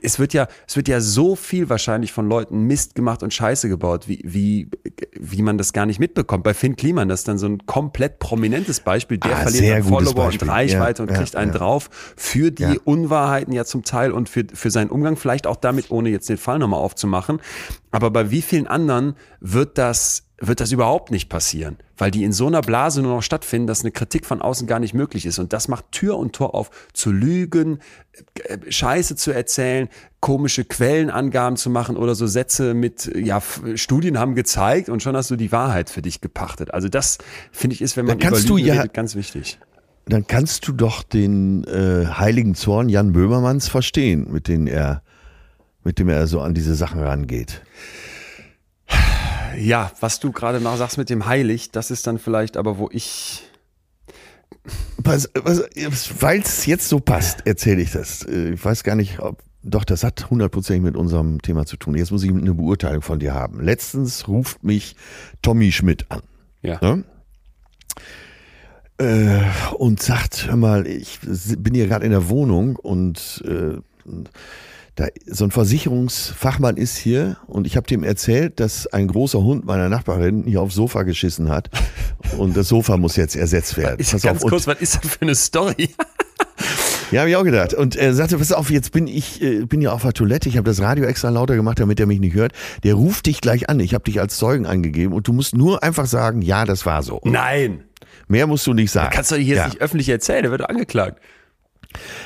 Es 0.02 0.18
wird 0.18 0.34
ja, 0.34 0.48
es 0.66 0.74
wird 0.74 0.88
ja 0.88 1.00
so 1.00 1.36
viel 1.36 1.70
wahrscheinlich 1.70 2.12
von 2.12 2.28
Leuten 2.28 2.66
Mist 2.66 2.96
gemacht 2.96 3.22
und 3.22 3.32
Scheiße 3.32 3.68
gebaut, 3.68 4.08
wie, 4.08 4.22
wie, 4.24 4.68
wie 5.12 5.40
man 5.42 5.56
das 5.56 5.72
gar 5.72 5.86
nicht 5.86 6.00
mitbekommt. 6.00 6.42
Bei 6.42 6.52
Finn 6.52 6.74
Kliman, 6.74 7.08
das 7.08 7.20
ist 7.20 7.28
dann 7.28 7.38
so 7.38 7.46
ein 7.46 7.64
komplett 7.64 8.18
prominentes 8.18 8.80
Beispiel. 8.80 9.18
Der 9.18 9.36
ah, 9.36 9.42
verliert 9.42 9.84
Follower 9.84 10.14
Beispiel. 10.14 10.48
und 10.48 10.52
Reichweite 10.52 11.04
ja, 11.04 11.08
und 11.08 11.14
kriegt 11.14 11.34
ja, 11.34 11.38
einen 11.38 11.52
ja. 11.52 11.58
drauf 11.58 11.90
für 12.16 12.50
die 12.50 12.80
Unwahrheiten 12.82 13.52
ja 13.52 13.64
zum 13.64 13.84
Teil 13.84 14.10
und 14.10 14.28
für, 14.28 14.46
für 14.52 14.72
seinen 14.72 14.90
Umgang, 14.90 15.14
vielleicht 15.14 15.46
auch 15.46 15.56
damit, 15.56 15.92
ohne 15.92 16.08
jetzt 16.08 16.28
den 16.28 16.38
Fall 16.38 16.58
nochmal 16.58 16.80
aufzumachen. 16.80 17.40
Aber 17.92 18.10
bei 18.10 18.32
wie 18.32 18.42
vielen 18.42 18.66
anderen 18.66 19.14
wird 19.38 19.78
das 19.78 20.24
wird 20.46 20.60
das 20.60 20.72
überhaupt 20.72 21.12
nicht 21.12 21.28
passieren, 21.28 21.76
weil 21.96 22.10
die 22.10 22.24
in 22.24 22.32
so 22.32 22.48
einer 22.48 22.62
Blase 22.62 23.00
nur 23.00 23.14
noch 23.14 23.22
stattfinden, 23.22 23.68
dass 23.68 23.82
eine 23.82 23.92
Kritik 23.92 24.26
von 24.26 24.42
außen 24.42 24.66
gar 24.66 24.80
nicht 24.80 24.92
möglich 24.92 25.24
ist. 25.24 25.38
Und 25.38 25.52
das 25.52 25.68
macht 25.68 25.92
Tür 25.92 26.18
und 26.18 26.34
Tor 26.34 26.56
auf, 26.56 26.70
zu 26.92 27.12
lügen, 27.12 27.78
äh, 28.44 28.58
Scheiße 28.68 29.14
zu 29.14 29.30
erzählen, 29.30 29.88
komische 30.18 30.64
Quellenangaben 30.64 31.56
zu 31.56 31.70
machen 31.70 31.96
oder 31.96 32.16
so 32.16 32.26
Sätze 32.26 32.74
mit, 32.74 33.10
ja, 33.14 33.40
Studien 33.76 34.18
haben 34.18 34.34
gezeigt 34.34 34.88
und 34.88 35.00
schon 35.00 35.16
hast 35.16 35.30
du 35.30 35.36
die 35.36 35.52
Wahrheit 35.52 35.90
für 35.90 36.02
dich 36.02 36.20
gepachtet. 36.20 36.74
Also 36.74 36.88
das, 36.88 37.18
finde 37.52 37.74
ich, 37.74 37.82
ist, 37.82 37.96
wenn 37.96 38.06
man 38.06 38.18
über 38.18 38.38
Lügen 38.38 38.58
ja, 38.58 38.74
redet, 38.74 38.94
ganz 38.94 39.14
wichtig. 39.14 39.60
Dann 40.06 40.26
kannst 40.26 40.66
du 40.66 40.72
doch 40.72 41.04
den 41.04 41.62
äh, 41.64 42.06
heiligen 42.06 42.56
Zorn 42.56 42.88
Jan 42.88 43.12
Böhmermanns 43.12 43.68
verstehen, 43.68 44.26
mit 44.32 44.48
dem 44.48 44.66
er, 44.66 45.02
mit 45.84 46.00
dem 46.00 46.08
er 46.08 46.26
so 46.26 46.40
an 46.40 46.52
diese 46.54 46.74
Sachen 46.74 47.00
rangeht 47.00 47.62
ja, 49.56 49.92
was 50.00 50.20
du 50.20 50.32
gerade 50.32 50.60
noch 50.60 50.76
sagst 50.76 50.98
mit 50.98 51.10
dem 51.10 51.26
Heilig, 51.26 51.70
das 51.70 51.90
ist 51.90 52.06
dann 52.06 52.18
vielleicht 52.18 52.56
aber, 52.56 52.78
wo 52.78 52.88
ich. 52.92 53.42
Weil 54.98 56.38
es 56.40 56.66
jetzt 56.66 56.88
so 56.88 57.00
passt, 57.00 57.46
erzähle 57.46 57.82
ich 57.82 57.92
das. 57.92 58.24
Äh, 58.24 58.50
ich 58.50 58.64
weiß 58.64 58.84
gar 58.84 58.94
nicht, 58.94 59.18
ob. 59.20 59.42
Doch, 59.64 59.84
das 59.84 60.02
hat 60.02 60.28
hundertprozentig 60.28 60.82
mit 60.82 60.96
unserem 60.96 61.40
Thema 61.40 61.66
zu 61.66 61.76
tun. 61.76 61.96
Jetzt 61.96 62.10
muss 62.10 62.24
ich 62.24 62.30
eine 62.30 62.52
Beurteilung 62.52 63.00
von 63.00 63.20
dir 63.20 63.32
haben. 63.32 63.60
Letztens 63.60 64.26
ruft 64.26 64.64
mich 64.64 64.96
Tommy 65.40 65.70
Schmidt 65.70 66.10
an. 66.10 66.22
Ja. 66.62 66.78
Ne? 66.80 67.04
und 69.78 70.02
sagt, 70.02 70.46
hör 70.46 70.56
mal, 70.56 70.86
ich 70.86 71.18
bin 71.20 71.74
hier 71.74 71.88
gerade 71.88 72.04
in 72.04 72.12
der 72.12 72.28
Wohnung 72.28 72.76
und 72.76 73.42
äh, 73.46 73.78
da, 74.94 75.06
so 75.26 75.44
ein 75.44 75.50
Versicherungsfachmann 75.50 76.76
ist 76.76 76.96
hier 76.96 77.38
und 77.46 77.66
ich 77.66 77.76
habe 77.76 77.86
dem 77.86 78.04
erzählt, 78.04 78.60
dass 78.60 78.86
ein 78.86 79.08
großer 79.08 79.42
Hund 79.42 79.64
meiner 79.64 79.88
Nachbarin 79.88 80.44
hier 80.44 80.60
aufs 80.60 80.74
Sofa 80.74 81.02
geschissen 81.02 81.48
hat 81.48 81.70
und 82.36 82.56
das 82.56 82.68
Sofa 82.68 82.98
muss 82.98 83.16
jetzt 83.16 83.36
ersetzt 83.36 83.76
werden. 83.76 83.96
Ich, 84.02 84.10
Pass 84.10 84.22
ganz 84.22 84.42
auf, 84.42 84.50
kurz, 84.50 84.66
was 84.66 84.80
ist 84.80 84.96
das 84.96 85.10
für 85.12 85.22
eine 85.22 85.34
Story? 85.34 85.90
Ja, 87.12 87.20
habe 87.20 87.30
ich 87.30 87.36
auch 87.36 87.44
gedacht. 87.44 87.74
Und 87.74 87.94
er 87.94 88.14
sagte, 88.14 88.38
pass 88.38 88.52
auf, 88.52 88.70
jetzt 88.70 88.90
bin 88.92 89.06
ich 89.06 89.42
äh, 89.42 89.66
bin 89.66 89.82
ja 89.82 89.92
auf 89.92 90.00
der 90.00 90.14
Toilette. 90.14 90.48
Ich 90.48 90.56
habe 90.56 90.68
das 90.68 90.80
Radio 90.80 91.04
extra 91.04 91.28
lauter 91.28 91.56
gemacht, 91.56 91.78
damit 91.78 92.00
er 92.00 92.06
mich 92.06 92.20
nicht 92.20 92.34
hört. 92.34 92.52
Der 92.84 92.94
ruft 92.94 93.26
dich 93.26 93.42
gleich 93.42 93.68
an. 93.68 93.80
Ich 93.80 93.92
habe 93.92 94.04
dich 94.04 94.18
als 94.18 94.38
Zeugen 94.38 94.64
angegeben 94.64 95.12
und 95.12 95.28
du 95.28 95.34
musst 95.34 95.54
nur 95.54 95.82
einfach 95.82 96.06
sagen, 96.06 96.40
ja, 96.40 96.64
das 96.64 96.86
war 96.86 97.02
so. 97.02 97.20
Nein. 97.24 97.84
Mehr 98.28 98.46
musst 98.46 98.66
du 98.66 98.72
nicht 98.72 98.90
sagen. 98.90 99.10
Kannst 99.12 99.30
du 99.30 99.36
hier 99.36 99.56
ja. 99.56 99.62
jetzt 99.64 99.74
nicht 99.74 99.82
öffentlich 99.82 100.08
erzählen, 100.08 100.42
der 100.42 100.50
wird 100.50 100.68
angeklagt. 100.68 101.20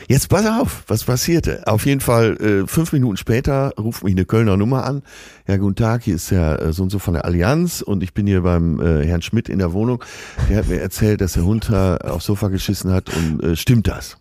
Jetzt 0.08 0.28
pass 0.28 0.46
auf, 0.46 0.84
was 0.86 1.04
passierte. 1.04 1.66
Auf 1.66 1.86
jeden 1.86 2.00
Fall, 2.00 2.36
äh, 2.36 2.66
fünf 2.66 2.92
Minuten 2.92 3.16
später 3.16 3.72
ruft 3.78 4.04
mich 4.04 4.14
eine 4.14 4.24
Kölner 4.24 4.56
Nummer 4.56 4.84
an. 4.84 5.02
Ja, 5.46 5.56
guten 5.56 5.76
Tag, 5.76 6.02
hier 6.02 6.16
ist 6.16 6.30
der 6.30 6.60
äh, 6.60 6.72
so 6.72 6.82
und 6.82 6.90
so 6.90 6.98
von 6.98 7.14
der 7.14 7.24
Allianz 7.24 7.82
und 7.82 8.02
ich 8.02 8.14
bin 8.14 8.26
hier 8.26 8.42
beim 8.42 8.80
äh, 8.80 9.06
Herrn 9.06 9.22
Schmidt 9.22 9.48
in 9.48 9.58
der 9.58 9.72
Wohnung. 9.72 10.02
Der 10.48 10.58
hat 10.58 10.68
mir 10.68 10.80
erzählt, 10.80 11.20
dass 11.20 11.34
der 11.34 11.44
Hund 11.44 11.68
da 11.70 11.96
aufs 11.96 12.26
Sofa 12.26 12.48
geschissen 12.48 12.92
hat 12.92 13.10
und 13.14 13.42
äh, 13.42 13.56
stimmt 13.56 13.88
das? 13.88 14.18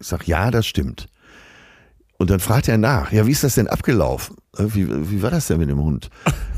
Ich 0.00 0.08
sag, 0.08 0.26
ja, 0.26 0.50
das 0.50 0.66
stimmt. 0.66 1.06
Und 2.16 2.30
dann 2.30 2.40
fragt 2.40 2.68
er 2.68 2.78
nach, 2.78 3.12
ja, 3.12 3.26
wie 3.26 3.32
ist 3.32 3.44
das 3.44 3.56
denn 3.56 3.66
abgelaufen? 3.66 4.36
Äh, 4.56 4.66
Wie, 4.68 5.10
wie 5.10 5.22
war 5.22 5.30
das 5.30 5.48
denn 5.48 5.58
mit 5.58 5.68
dem 5.68 5.82
Hund? 5.82 6.10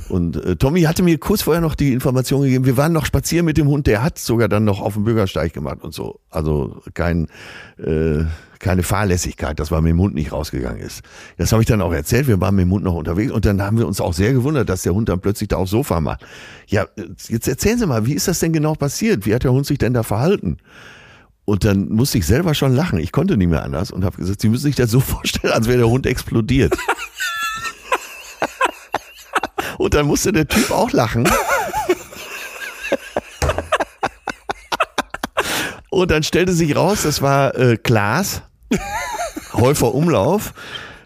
Und 0.08 0.36
äh, 0.36 0.56
Tommy 0.56 0.82
hatte 0.82 1.02
mir 1.02 1.18
kurz 1.18 1.42
vorher 1.42 1.60
noch 1.60 1.74
die 1.74 1.92
Information 1.92 2.42
gegeben, 2.42 2.64
wir 2.64 2.76
waren 2.76 2.92
noch 2.92 3.06
spazieren 3.06 3.44
mit 3.46 3.56
dem 3.56 3.66
Hund, 3.66 3.86
der 3.86 4.02
hat 4.02 4.18
sogar 4.18 4.48
dann 4.48 4.64
noch 4.64 4.80
auf 4.80 4.94
dem 4.94 5.04
Bürgersteig 5.04 5.52
gemacht 5.52 5.78
und 5.82 5.94
so. 5.94 6.20
Also 6.30 6.80
kein, 6.94 7.26
äh, 7.78 8.24
keine 8.58 8.82
Fahrlässigkeit, 8.82 9.58
dass 9.58 9.70
man 9.70 9.82
mit 9.82 9.90
dem 9.90 10.00
Hund 10.00 10.14
nicht 10.14 10.30
rausgegangen 10.32 10.80
ist. 10.80 11.02
Das 11.38 11.52
habe 11.52 11.62
ich 11.62 11.68
dann 11.68 11.82
auch 11.82 11.92
erzählt, 11.92 12.28
wir 12.28 12.40
waren 12.40 12.54
mit 12.54 12.66
dem 12.66 12.72
Hund 12.72 12.84
noch 12.84 12.94
unterwegs 12.94 13.32
und 13.32 13.44
dann 13.44 13.60
haben 13.62 13.78
wir 13.78 13.86
uns 13.86 14.00
auch 14.00 14.12
sehr 14.14 14.32
gewundert, 14.32 14.68
dass 14.68 14.82
der 14.82 14.94
Hund 14.94 15.08
dann 15.08 15.20
plötzlich 15.20 15.48
da 15.48 15.56
aufs 15.56 15.70
Sofa 15.72 16.00
macht. 16.00 16.24
Ja, 16.68 16.86
jetzt 17.28 17.48
erzählen 17.48 17.78
Sie 17.78 17.86
mal, 17.86 18.06
wie 18.06 18.14
ist 18.14 18.28
das 18.28 18.38
denn 18.38 18.52
genau 18.52 18.74
passiert? 18.74 19.26
Wie 19.26 19.34
hat 19.34 19.44
der 19.44 19.52
Hund 19.52 19.66
sich 19.66 19.78
denn 19.78 19.94
da 19.94 20.02
verhalten? 20.02 20.58
Und 21.46 21.64
dann 21.64 21.88
musste 21.88 22.18
ich 22.18 22.26
selber 22.26 22.54
schon 22.54 22.74
lachen. 22.74 22.98
Ich 22.98 23.12
konnte 23.12 23.36
nicht 23.36 23.48
mehr 23.48 23.62
anders 23.62 23.92
und 23.92 24.04
habe 24.04 24.16
gesagt, 24.16 24.40
Sie 24.40 24.48
müssen 24.48 24.64
sich 24.64 24.74
das 24.74 24.90
so 24.90 25.00
vorstellen, 25.14 25.54
als 25.54 25.68
wäre 25.68 25.78
der 25.78 25.88
Hund 25.88 26.04
explodiert. 26.04 26.76
und 29.78 29.94
dann 29.94 30.06
musste 30.06 30.32
der 30.32 30.46
Typ 30.48 30.70
auch 30.70 30.92
lachen. 30.92 31.26
Und 35.88 36.10
dann 36.10 36.22
stellte 36.22 36.52
sich 36.52 36.76
raus, 36.76 37.04
das 37.04 37.22
war 37.22 37.54
äh, 37.54 37.78
Klaas, 37.78 38.42
Häufer 39.54 39.94
Umlauf. 39.94 40.52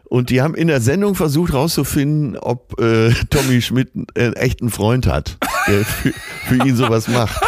Und 0.03 0.31
die 0.31 0.43
haben 0.43 0.57
in 0.57 0.67
der 0.67 0.81
Sendung 0.81 1.15
versucht 1.15 1.55
rauszufinden, 1.55 2.37
ob 2.37 2.81
äh, 2.81 3.13
Tommy 3.31 3.63
Schmidt 3.63 3.93
einen 4.17 4.35
echten 4.35 4.69
Freund 4.69 5.07
hat, 5.07 5.39
der 5.69 5.85
für, 5.85 6.13
für 6.49 6.67
ihn 6.67 6.75
sowas 6.75 7.07
macht. 7.07 7.41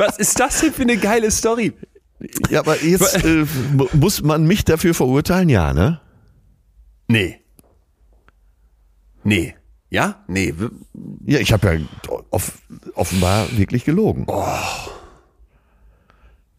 Was 0.00 0.18
ist 0.18 0.40
das 0.40 0.60
denn 0.60 0.72
für 0.72 0.82
eine 0.82 0.96
geile 0.96 1.30
Story? 1.30 1.72
Ja, 2.50 2.60
aber 2.60 2.82
jetzt 2.82 3.22
äh, 3.24 3.44
mu- 3.72 3.88
muss 3.92 4.22
man 4.22 4.44
mich 4.46 4.64
dafür 4.64 4.94
verurteilen, 4.94 5.48
ja, 5.48 5.72
ne? 5.72 6.00
Nee. 7.08 7.40
Nee. 9.24 9.54
Ja? 9.90 10.22
Nee. 10.26 10.54
Ja, 11.26 11.38
ich 11.38 11.52
habe 11.52 11.74
ja 11.74 11.80
off 12.30 12.58
offenbar 12.94 13.46
wirklich 13.56 13.84
gelogen. 13.84 14.26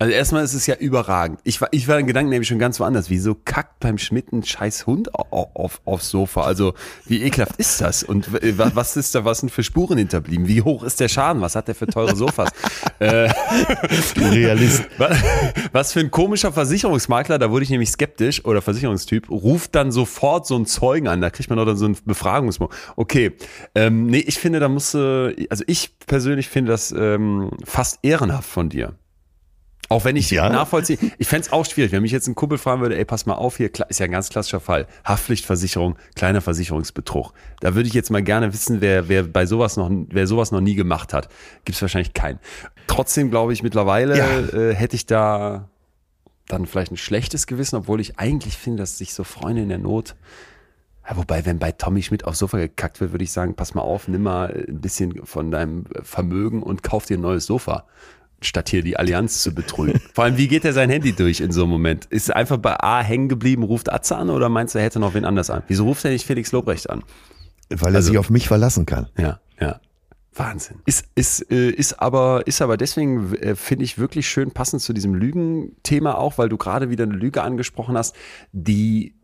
Also 0.02 0.14
erstmal 0.14 0.44
ist 0.44 0.56
es 0.56 0.66
ja 0.66 0.74
überragend. 0.74 1.40
Ich 1.44 1.62
war, 1.62 1.68
ich 1.72 1.88
war 1.88 2.00
in 2.00 2.08
Gedanken 2.08 2.32
nämlich 2.32 2.48
schon 2.48 2.58
ganz 2.58 2.80
woanders. 2.80 3.12
Wieso 3.12 3.36
kackt 3.36 3.80
beim 3.82 4.00
Schmidt 4.00 4.34
ein 4.34 4.42
scheiß 4.44 4.88
Hund 4.88 5.14
auf, 5.14 5.50
auf, 5.54 5.80
aufs 5.86 6.10
Sofa? 6.10 6.42
Also 6.42 6.74
wie 7.06 7.22
ekelhaft 7.22 7.58
ist 7.58 7.82
das? 7.82 8.02
Und 8.02 8.34
wa- 8.34 8.72
was 8.74 8.98
ist 8.98 9.14
da, 9.14 9.26
was 9.26 9.42
sind 9.42 9.52
für 9.52 9.62
Spuren 9.62 10.00
hinterblieben? 10.00 10.48
Wie 10.48 10.64
hoch 10.64 10.82
ist 10.82 11.00
der 11.02 11.08
Schaden? 11.08 11.44
Was 11.44 11.56
hat 11.56 11.68
der 11.68 11.76
für 11.76 11.86
teure 11.86 12.16
Sofas? 12.16 12.50
äh, 13.00 13.30
Du 14.16 14.22
Realist. 14.28 14.86
wa- 14.98 15.12
was 15.72 15.94
für 15.94 16.00
ein 16.00 16.10
komischer 16.10 16.52
Versicherungsmakler, 16.52 17.38
da 17.38 17.52
wurde 17.52 17.64
ich 17.66 17.70
nämlich 17.70 17.92
skeptisch, 17.92 18.44
oder 18.44 18.64
Versicherungstyp, 18.64 19.30
ruft 19.30 19.76
dann 19.76 19.92
sofort 19.92 20.48
so 20.48 20.56
einen 20.56 20.66
Zeugen 20.66 21.10
an. 21.10 21.22
Da 21.22 21.30
kriegt 21.30 21.48
man 21.52 21.60
doch 21.60 21.66
dann 21.68 21.78
so 21.78 21.86
einen 21.86 21.96
Befragungsmo. 22.06 22.72
Okay, 22.96 23.34
ähm, 23.76 24.08
nee, 24.08 24.18
ich 24.26 24.40
finde, 24.40 24.60
da 24.60 24.68
musst 24.68 24.96
du, 24.96 25.36
also 25.52 25.64
ich 25.68 25.96
persönlich 26.08 26.50
finde 26.50 26.72
das 26.72 26.92
ähm, 26.92 27.52
fast 27.66 28.00
ehrenhaft 28.02 28.50
von 28.50 28.70
dir. 28.70 28.96
Auch 29.92 30.06
wenn 30.06 30.16
ich 30.16 30.32
Ja. 30.32 30.50
nachvollziehe, 30.50 30.98
ich 31.18 31.28
fänd's 31.28 31.52
auch 31.52 31.66
schwierig, 31.66 31.92
wenn 31.92 32.02
mich 32.02 32.12
jetzt 32.14 32.28
ein 32.28 32.36
Kumpel 32.36 32.58
fragen 32.58 32.82
würde, 32.82 32.98
ey, 32.98 33.04
pass 33.06 33.26
mal 33.26 33.34
auf, 33.36 33.58
hier 33.58 33.70
ist 33.90 34.00
ja 34.00 34.06
ein 34.06 34.12
ganz 34.12 34.30
klassischer 34.30 34.60
Fall. 34.62 34.88
Haftpflichtversicherung, 35.04 35.98
kleiner 36.16 36.40
Versicherungsbetrug. 36.42 37.34
Da 37.60 37.76
würde 37.76 37.88
ich 37.88 37.94
jetzt 37.94 38.10
mal 38.10 38.24
gerne 38.24 38.54
wissen, 38.54 38.80
wer, 38.82 39.10
wer 39.10 39.24
bei 39.24 39.46
sowas 39.46 39.76
noch, 39.78 39.90
wer 40.10 40.28
sowas 40.28 40.52
noch 40.52 40.62
nie 40.62 40.76
gemacht 40.76 41.14
hat. 41.14 41.28
Gibt's 41.66 41.82
wahrscheinlich 41.82 42.14
keinen. 42.14 42.40
Trotzdem 42.88 43.30
glaube 43.32 43.52
ich, 43.54 43.64
mittlerweile 43.64 44.18
Ja. 44.18 44.40
äh, 44.40 44.74
hätte 44.74 44.96
ich 44.96 45.06
da 45.06 45.68
dann 46.48 46.66
vielleicht 46.66 46.92
ein 46.92 46.98
schlechtes 46.98 47.46
Gewissen, 47.46 47.76
obwohl 47.76 48.00
ich 48.02 48.18
eigentlich 48.18 48.58
finde, 48.58 48.84
dass 48.84 48.98
sich 48.98 49.14
so 49.14 49.24
Freunde 49.24 49.62
in 49.62 49.70
der 49.70 49.78
Not 49.78 50.16
ja, 51.10 51.18
wobei, 51.18 51.46
wenn 51.46 51.58
bei 51.58 51.72
Tommy 51.72 52.04
Schmidt 52.04 52.26
aufs 52.26 52.38
Sofa 52.40 52.60
gekackt 52.60 53.02
wird, 53.02 53.12
würde 53.12 53.24
ich 53.24 53.32
sagen, 53.32 53.56
pass 53.56 53.74
mal 53.74 53.82
auf, 53.82 54.08
nimm 54.08 54.22
mal 54.24 54.66
ein 54.70 54.80
bisschen 54.80 55.26
von 55.26 55.50
deinem 55.50 55.86
Vermögen 56.04 56.62
und 56.62 56.84
kauf 56.84 57.06
dir 57.08 57.18
ein 57.18 57.22
neues 57.22 57.46
Sofa, 57.48 57.86
statt 58.42 58.70
hier 58.70 58.82
die 58.84 58.98
Allianz 58.98 59.42
zu 59.44 59.54
betrügen. 59.54 60.02
Vor 60.14 60.24
allem, 60.24 60.38
wie 60.38 60.48
geht 60.48 60.66
er 60.66 60.74
sein 60.74 60.90
Handy 60.90 61.14
durch 61.14 61.40
in 61.40 61.52
so 61.52 61.62
einem 61.64 61.72
Moment? 61.72 62.06
Ist 62.06 62.30
er 62.30 62.36
einfach 62.36 62.58
bei 62.58 62.80
A 62.80 63.02
hängen 63.02 63.30
geblieben, 63.30 63.64
ruft 63.64 63.92
Atze 63.92 64.16
an 64.18 64.30
oder 64.30 64.50
meinst 64.50 64.76
du, 64.76 64.80
er 64.80 64.86
hätte 64.86 65.00
noch 65.00 65.14
wen 65.14 65.26
anders 65.26 65.50
an? 65.50 65.64
Wieso 65.68 65.84
ruft 65.86 66.04
er 66.06 66.12
nicht 66.12 66.26
Felix 66.26 66.52
Lobrecht 66.52 66.90
an? 66.90 67.04
Weil 67.70 67.94
er 67.94 67.98
Also- 67.98 68.10
sich 68.10 68.18
auf 68.18 68.30
mich 68.30 68.48
verlassen 68.48 68.86
kann. 68.86 69.08
Ja, 69.18 69.40
ja. 69.60 69.80
Wahnsinn. 70.34 70.78
Ist, 70.86 71.08
ist, 71.14 71.52
äh, 71.52 71.70
ist 71.72 72.00
aber, 72.00 72.44
ist 72.48 72.62
aber 72.62 72.78
deswegen, 72.78 73.34
äh, 73.36 73.54
finde 73.56 73.84
ich, 73.84 73.98
wirklich 73.98 74.30
schön 74.30 74.52
passend 74.52 74.82
zu 74.82 74.94
diesem 74.94 75.14
Lügenthema 75.14 76.14
auch, 76.14 76.38
weil 76.38 76.48
du 76.48 76.56
gerade 76.58 76.90
wieder 76.90 77.04
eine 77.04 77.16
Lüge 77.16 77.44
angesprochen 77.44 77.98
hast, 77.98 78.16
die, 78.54 79.16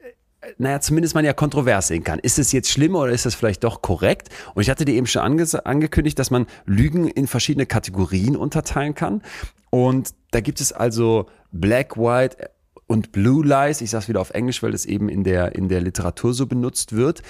naja, 0.57 0.79
zumindest 0.79 1.15
man 1.15 1.25
ja 1.25 1.33
kontrovers 1.33 1.87
sehen 1.87 2.03
kann. 2.03 2.19
Ist 2.19 2.39
es 2.39 2.51
jetzt 2.51 2.69
schlimm 2.69 2.95
oder 2.95 3.11
ist 3.11 3.25
es 3.25 3.35
vielleicht 3.35 3.63
doch 3.63 3.81
korrekt? 3.81 4.29
Und 4.53 4.61
ich 4.61 4.69
hatte 4.69 4.85
dir 4.85 4.93
eben 4.93 5.07
schon 5.07 5.21
ange 5.21 5.45
angekündigt, 5.65 6.17
dass 6.19 6.31
man 6.31 6.45
Lügen 6.65 7.07
in 7.07 7.27
verschiedene 7.27 7.65
Kategorien 7.65 8.35
unterteilen 8.35 8.95
kann. 8.95 9.21
Und 9.69 10.13
da 10.31 10.39
gibt 10.41 10.61
es 10.61 10.71
also 10.71 11.27
Black, 11.51 11.97
White, 11.97 12.49
und 12.87 13.11
Blue 13.11 13.45
Lies, 13.45 13.81
ich 13.81 13.89
sage 13.89 14.03
es 14.03 14.09
wieder 14.09 14.21
auf 14.21 14.29
Englisch, 14.29 14.63
weil 14.63 14.71
das 14.71 14.85
eben 14.85 15.09
in 15.09 15.25
der, 15.25 15.55
in 15.55 15.67
der 15.67 15.81
Literatur 15.81 16.33
so 16.33 16.47
benutzt 16.47 16.93
wird, 16.93 17.21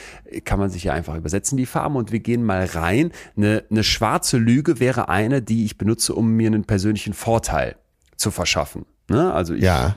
kann 0.46 0.60
man 0.60 0.70
sich 0.70 0.84
ja 0.84 0.94
einfach 0.94 1.16
übersetzen, 1.16 1.58
die 1.58 1.66
Farben. 1.66 1.96
Und 1.96 2.12
wir 2.12 2.20
gehen 2.20 2.44
mal 2.44 2.66
rein. 2.66 3.12
Eine, 3.36 3.64
eine 3.70 3.84
schwarze 3.84 4.38
Lüge 4.38 4.80
wäre 4.80 5.10
eine, 5.10 5.42
die 5.42 5.66
ich 5.66 5.78
benutze, 5.78 6.14
um 6.14 6.30
mir 6.34 6.48
einen 6.48 6.66
persönlichen 6.66 7.14
Vorteil 7.14 7.76
zu 8.16 8.30
verschaffen. 8.30 8.86
Ne? 9.10 9.34
Also 9.34 9.54
ich 9.54 9.64
Ja. 9.64 9.96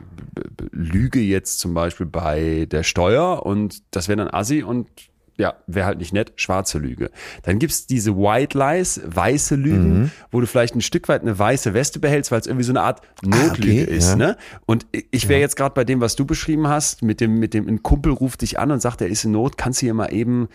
lüge 0.72 1.20
jetzt 1.20 1.58
zum 1.60 1.74
Beispiel 1.74 2.06
bei 2.06 2.66
der 2.70 2.82
Steuer 2.82 3.44
und 3.44 3.82
das 3.90 4.08
wäre 4.08 4.16
dann 4.18 4.28
Assi 4.32 4.62
und 4.62 4.88
ja, 5.36 5.54
wäre 5.66 5.86
halt 5.86 5.98
nicht 5.98 6.12
nett, 6.12 6.34
schwarze 6.36 6.78
Lüge. 6.78 7.10
Dann 7.44 7.58
gibt's 7.58 7.86
diese 7.86 8.14
White 8.14 8.58
Lies, 8.58 9.00
weiße 9.06 9.54
Lügen, 9.54 10.00
Mhm. 10.02 10.10
wo 10.30 10.40
du 10.40 10.46
vielleicht 10.46 10.74
ein 10.74 10.82
Stück 10.82 11.08
weit 11.08 11.22
eine 11.22 11.38
weiße 11.38 11.72
Weste 11.72 11.98
behältst, 11.98 12.30
weil 12.30 12.40
es 12.40 12.46
irgendwie 12.46 12.64
so 12.64 12.72
eine 12.72 12.82
Art 12.82 13.00
Notlüge 13.24 13.80
Ah, 13.80 13.84
okay, 13.84 13.96
ist. 13.96 14.08
ja. 14.10 14.16
Ne? 14.16 14.36
Und 14.66 14.86
ich 15.10 15.28
wäre 15.30 15.40
jetzt 15.40 15.56
gerade 15.56 15.74
bei 15.74 15.84
dem, 15.84 16.02
was 16.02 16.14
du 16.14 16.26
beschrieben 16.26 16.68
hast, 16.68 17.02
mit 17.02 17.22
dem, 17.22 17.38
mit 17.38 17.54
dem, 17.54 17.68
ein 17.68 17.82
Kumpel 17.82 18.12
ruft 18.12 18.42
dich 18.42 18.58
an 18.58 18.70
und 18.70 18.80
sagt, 18.82 19.00
er 19.00 19.08
ist 19.08 19.24
in 19.24 19.30
Not, 19.32 19.56
kannst 19.56 19.80
du 19.80 19.86
hier 19.86 19.94
mal 19.94 20.12
eben, 20.12 20.48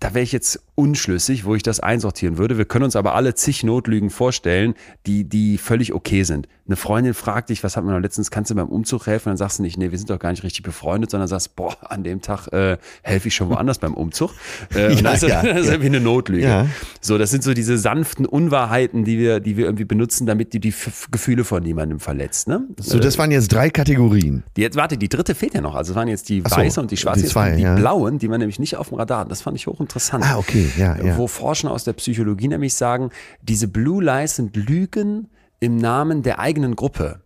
da 0.00 0.12
wäre 0.12 0.24
ich 0.24 0.32
jetzt 0.32 0.60
unschlüssig, 0.80 1.44
wo 1.44 1.54
ich 1.54 1.62
das 1.62 1.80
einsortieren 1.80 2.38
würde. 2.38 2.56
Wir 2.56 2.64
können 2.64 2.84
uns 2.86 2.96
aber 2.96 3.14
alle 3.14 3.34
zig 3.34 3.62
Notlügen 3.62 4.08
vorstellen, 4.10 4.74
die, 5.06 5.24
die 5.24 5.58
völlig 5.58 5.92
okay 5.92 6.22
sind. 6.22 6.48
Eine 6.66 6.76
Freundin 6.76 7.14
fragt 7.14 7.50
dich, 7.50 7.64
was 7.64 7.76
hat 7.76 7.84
man 7.84 7.94
noch 7.94 8.00
letztens, 8.00 8.30
kannst 8.30 8.50
du 8.50 8.54
beim 8.54 8.68
Umzug 8.68 9.06
helfen? 9.08 9.28
Dann 9.30 9.36
sagst 9.36 9.58
du 9.58 9.62
nicht, 9.62 9.76
nee, 9.76 9.90
wir 9.90 9.98
sind 9.98 10.08
doch 10.08 10.18
gar 10.20 10.30
nicht 10.30 10.44
richtig 10.44 10.62
befreundet, 10.62 11.10
sondern 11.10 11.26
sagst, 11.28 11.56
boah, 11.56 11.76
an 11.90 12.04
dem 12.04 12.22
Tag 12.22 12.46
äh, 12.52 12.78
helfe 13.02 13.28
ich 13.28 13.34
schon 13.34 13.48
woanders 13.50 13.78
beim 13.78 13.94
Umzug. 13.94 14.30
Äh, 14.74 14.94
Ja, 14.94 15.02
das, 15.02 15.22
ist- 15.22 15.28
ja, 15.28 15.42
das 15.42 15.60
ist 15.62 15.66
ja. 15.66 15.72
irgendwie 15.72 15.86
eine 15.88 16.00
Notlüge. 16.00 16.66
So, 17.00 17.18
das 17.18 17.30
sind 17.30 17.42
so 17.42 17.54
diese 17.54 17.76
sanften 17.76 18.24
Unwahrheiten, 18.24 19.04
die 19.04 19.18
wir, 19.18 19.40
die 19.40 19.56
wir 19.56 19.64
irgendwie 19.64 19.84
benutzen, 19.84 20.26
damit 20.26 20.52
die 20.52 20.60
die 20.60 20.68
F 20.68 21.08
Gefühle 21.10 21.42
von 21.44 21.62
niemandem 21.62 21.98
verletzt. 22.00 22.46
Ne? 22.48 22.62
So, 22.78 22.98
das 23.00 23.18
waren 23.18 23.30
jetzt 23.32 23.52
drei 23.52 23.68
Kategorien. 23.70 24.44
Die 24.56 24.60
jetzt, 24.62 24.76
warte, 24.76 24.96
die 24.96 25.08
dritte 25.08 25.34
fehlt 25.34 25.54
ja 25.54 25.60
noch. 25.60 25.74
Also 25.74 25.92
es 25.92 25.96
waren 25.96 26.06
jetzt 26.08 26.28
die 26.28 26.42
so, 26.46 26.56
weiße 26.56 26.80
und 26.80 26.90
die 26.92 26.96
schwarze. 26.96 27.22
die 27.22 27.26
zwei, 27.28 27.56
die 27.56 27.64
blauen, 27.64 28.18
die 28.18 28.28
man 28.28 28.38
nämlich 28.38 28.58
nicht 28.60 28.76
auf 28.76 28.90
dem 28.90 28.98
Radar 28.98 29.20
hat. 29.20 29.30
Das 29.30 29.42
fand 29.42 29.56
ich 29.56 29.66
hochinteressant. 29.66 30.24
Ah, 30.24 30.38
okay, 30.38 30.69
ja, 30.76 30.96
ja. 30.96 31.16
Wo 31.16 31.26
Forscher 31.26 31.70
aus 31.70 31.84
der 31.84 31.92
Psychologie 31.94 32.48
nämlich 32.48 32.74
sagen, 32.74 33.10
diese 33.42 33.68
Blue 33.68 34.02
Lies 34.02 34.36
sind 34.36 34.56
Lügen 34.56 35.28
im 35.60 35.76
Namen 35.76 36.22
der 36.22 36.38
eigenen 36.38 36.76
Gruppe. 36.76 37.22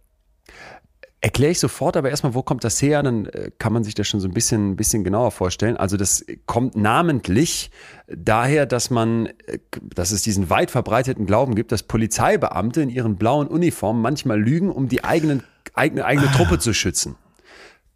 Erkläre 1.21 1.53
ich 1.53 1.59
sofort, 1.59 1.97
aber 1.97 2.11
erstmal, 2.11 2.35
wo 2.35 2.43
kommt 2.43 2.65
das 2.65 2.83
her? 2.83 3.03
Dann 3.03 3.25
äh, 3.27 3.51
kann 3.57 3.73
man 3.73 3.83
sich 3.83 3.95
das 3.95 4.07
schon 4.07 4.21
so 4.21 4.29
ein 4.29 4.35
bisschen, 4.35 4.73
ein 4.73 4.77
bisschen 4.77 5.05
genauer 5.05 5.31
vorstellen. 5.31 5.79
Also 5.79 5.97
das 5.97 6.23
kommt 6.45 6.77
namentlich 6.77 7.71
daher, 8.07 8.67
dass 8.67 8.91
man, 8.91 9.27
äh, 9.47 9.59
dass 9.95 10.11
es 10.11 10.21
diesen 10.21 10.51
weit 10.51 10.71
verbreiteten 10.71 11.25
Glauben 11.25 11.55
gibt, 11.55 11.73
dass 11.73 11.83
Polizeibeamte 11.83 12.83
in 12.83 12.91
ihren 12.91 13.17
blauen 13.17 13.49
Uniformen 13.49 14.03
manchmal 14.03 14.39
lügen, 14.39 14.71
um 14.71 14.89
die 14.89 15.03
eigenen, 15.03 15.43
eigene, 15.73 16.05
eigene 16.05 16.31
Truppe 16.33 16.59
zu 16.59 16.75
schützen. 16.75 17.17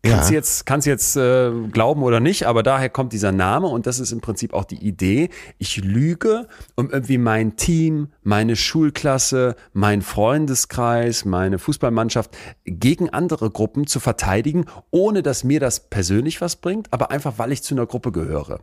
Kannst 0.04 0.30
Ja. 0.30 0.36
jetzt, 0.36 0.64
kannst 0.64 0.86
jetzt 0.86 1.16
äh, 1.16 1.50
glauben 1.72 2.02
oder 2.04 2.20
nicht, 2.20 2.46
aber 2.46 2.62
daher 2.62 2.88
kommt 2.88 3.12
dieser 3.12 3.32
Name 3.32 3.66
und 3.66 3.86
das 3.86 3.98
ist 3.98 4.12
im 4.12 4.20
Prinzip 4.20 4.54
auch 4.54 4.64
die 4.64 4.76
Idee. 4.76 5.28
Ich 5.58 5.76
lüge, 5.78 6.46
um 6.76 6.88
irgendwie 6.90 7.18
mein 7.18 7.56
Team, 7.56 8.08
meine 8.22 8.54
Schulklasse, 8.54 9.56
mein 9.72 10.02
Freundeskreis, 10.02 11.24
meine 11.24 11.58
Fußballmannschaft 11.58 12.30
gegen 12.64 13.10
andere 13.10 13.50
Gruppen 13.50 13.88
zu 13.88 13.98
verteidigen, 13.98 14.66
ohne 14.90 15.22
dass 15.22 15.42
mir 15.42 15.58
das 15.58 15.90
persönlich 15.90 16.40
was 16.40 16.56
bringt, 16.56 16.92
aber 16.92 17.10
einfach, 17.10 17.34
weil 17.38 17.50
ich 17.50 17.64
zu 17.64 17.74
einer 17.74 17.86
Gruppe 17.86 18.12
gehöre. 18.12 18.60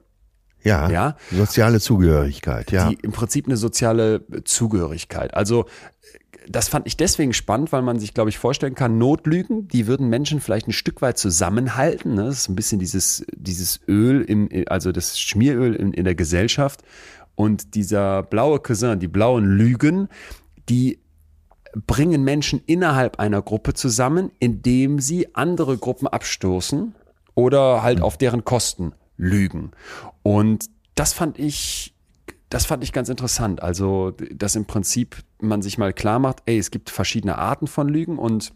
Ja. 0.63 0.89
Ja. 0.89 1.15
Soziale 1.31 1.79
Zugehörigkeit, 1.79 2.71
ja. 2.71 2.89
die 2.89 2.95
im 2.95 3.11
Prinzip 3.11 3.45
eine 3.45 3.57
soziale 3.57 4.25
Zugehörigkeit. 4.45 5.33
Also 5.33 5.65
das 6.47 6.67
fand 6.67 6.87
ich 6.87 6.97
deswegen 6.97 7.33
spannend, 7.33 7.71
weil 7.71 7.81
man 7.81 7.99
sich, 7.99 8.13
glaube 8.13 8.29
ich, 8.29 8.37
vorstellen 8.37 8.75
kann, 8.75 8.97
Notlügen, 8.97 9.67
die 9.67 9.87
würden 9.87 10.09
Menschen 10.09 10.39
vielleicht 10.39 10.67
ein 10.67 10.73
Stück 10.73 11.01
weit 11.01 11.17
zusammenhalten. 11.17 12.13
Ne? 12.13 12.25
Das 12.25 12.39
ist 12.39 12.49
ein 12.49 12.55
bisschen 12.55 12.79
dieses, 12.79 13.25
dieses 13.35 13.79
Öl, 13.87 14.21
im, 14.21 14.49
also 14.67 14.91
das 14.91 15.19
Schmieröl 15.19 15.75
in, 15.75 15.93
in 15.93 16.05
der 16.05 16.15
Gesellschaft. 16.15 16.83
Und 17.35 17.75
dieser 17.75 18.23
blaue 18.23 18.59
Cousin, 18.59 18.99
die 18.99 19.07
blauen 19.07 19.45
Lügen, 19.45 20.07
die 20.69 20.99
bringen 21.87 22.23
Menschen 22.23 22.61
innerhalb 22.65 23.19
einer 23.19 23.41
Gruppe 23.41 23.73
zusammen, 23.73 24.31
indem 24.39 24.99
sie 24.99 25.35
andere 25.35 25.77
Gruppen 25.77 26.07
abstoßen 26.07 26.95
oder 27.33 27.83
halt 27.83 28.01
auf 28.01 28.17
deren 28.17 28.45
Kosten 28.45 28.93
lügen. 29.17 29.71
Und 30.23 30.69
das 30.95 31.11
fand 31.11 31.37
ich, 31.37 31.93
das 32.49 32.65
fand 32.65 32.83
ich 32.83 32.93
ganz 32.93 33.09
interessant. 33.09 33.61
Also, 33.61 34.11
dass 34.11 34.55
im 34.55 34.65
Prinzip 34.65 35.17
man 35.47 35.61
sich 35.61 35.77
mal 35.77 35.93
klar 35.93 36.19
macht, 36.19 36.43
ey, 36.45 36.57
es 36.57 36.71
gibt 36.71 36.89
verschiedene 36.89 37.37
Arten 37.37 37.67
von 37.67 37.87
Lügen 37.89 38.17
und 38.17 38.53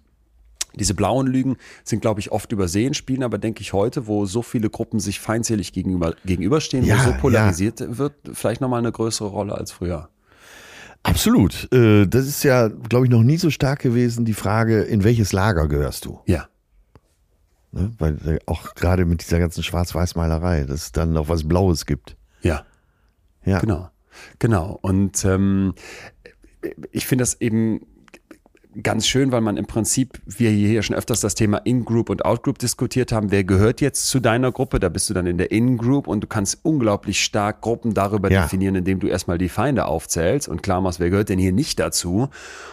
diese 0.75 0.93
blauen 0.93 1.25
Lügen 1.27 1.57
sind, 1.83 2.01
glaube 2.01 2.19
ich, 2.19 2.31
oft 2.31 2.51
übersehen, 2.51 2.93
spielen 2.93 3.23
aber, 3.23 3.37
denke 3.39 3.61
ich, 3.61 3.73
heute, 3.73 4.05
wo 4.07 4.25
so 4.25 4.41
viele 4.43 4.69
Gruppen 4.69 4.99
sich 4.99 5.19
feindselig 5.19 5.73
gegenüber, 5.73 6.13
gegenüberstehen, 6.25 6.85
Ja, 6.85 6.99
wo 6.99 7.03
so 7.03 7.09
ja. 7.11 7.17
polarisiert 7.17 7.97
wird, 7.97 8.13
vielleicht 8.33 8.61
nochmal 8.61 8.79
eine 8.79 8.91
größere 8.91 9.27
Rolle 9.29 9.55
als 9.55 9.71
früher. 9.71 10.09
Absolut. 11.01 11.71
Äh, 11.73 12.05
Das 12.07 12.27
ist 12.27 12.43
ja, 12.43 12.67
glaube 12.67 13.05
ich, 13.05 13.11
noch 13.11 13.23
nie 13.23 13.37
so 13.37 13.49
stark 13.49 13.79
gewesen, 13.79 14.25
die 14.25 14.33
Frage, 14.33 14.81
in 14.83 15.03
welches 15.03 15.31
Lager 15.33 15.67
gehörst 15.67 16.05
du? 16.05 16.19
Ja. 16.25 16.47
Ne? 17.71 17.91
Weil 17.97 18.17
äh, 18.27 18.39
auch 18.45 18.75
gerade 18.75 19.05
mit 19.05 19.21
dieser 19.21 19.39
ganzen 19.39 19.63
Schwarz-Weiß-Malerei, 19.63 20.65
dass 20.65 20.81
es 20.83 20.91
dann 20.91 21.13
noch 21.13 21.29
was 21.29 21.47
Blaues 21.47 21.85
gibt. 21.85 22.15
Ja. 22.41 22.65
Ja. 23.45 23.59
Genau, 23.59 23.89
genau. 24.39 24.77
Und 24.81 25.23
ähm, 25.25 25.73
ich 26.91 27.05
finde 27.05 27.24
das 27.24 27.39
eben 27.41 27.82
ganz 28.84 29.07
schön, 29.07 29.32
weil 29.32 29.41
man 29.41 29.57
im 29.57 29.66
Prinzip, 29.66 30.22
wir 30.26 30.51
hier 30.51 30.84
schon 30.84 30.95
öfters 30.95 31.22
das 31.22 31.34
Thema 31.34 31.57
In-Group 31.57 32.10
und 32.10 32.24
Out-Group 32.24 32.60
diskutiert 32.60 33.12
haben, 33.12 33.32
wer 33.32 33.43
gehört 33.43 33.82
jetzt 33.82 34.07
zu 34.07 34.20
deiner 34.20 34.51
Gruppe? 34.51 34.80
Da 34.80 34.89
bist 34.89 35.10
du 35.10 35.14
dann 35.14 35.26
in 35.26 35.38
der 35.38 35.51
In-Group 35.51 36.07
und 36.07 36.22
du 36.22 36.28
kannst 36.28 36.60
unglaublich 36.64 37.24
stark 37.24 37.62
Gruppen 37.62 37.93
darüber 37.93 38.32
Ja. 38.32 38.43
definieren, 38.43 38.76
indem 38.76 38.99
du 38.99 39.07
erstmal 39.07 39.38
die 39.38 39.49
Feinde 39.49 39.86
aufzählst 39.86 40.47
und 40.47 40.62
klar 40.62 40.82
machst, 40.82 40.99
wer 40.99 41.10
gehört 41.10 41.30
denn 41.30 41.39
hier 41.39 41.51
nicht 41.51 41.80
dazu? 41.80 42.30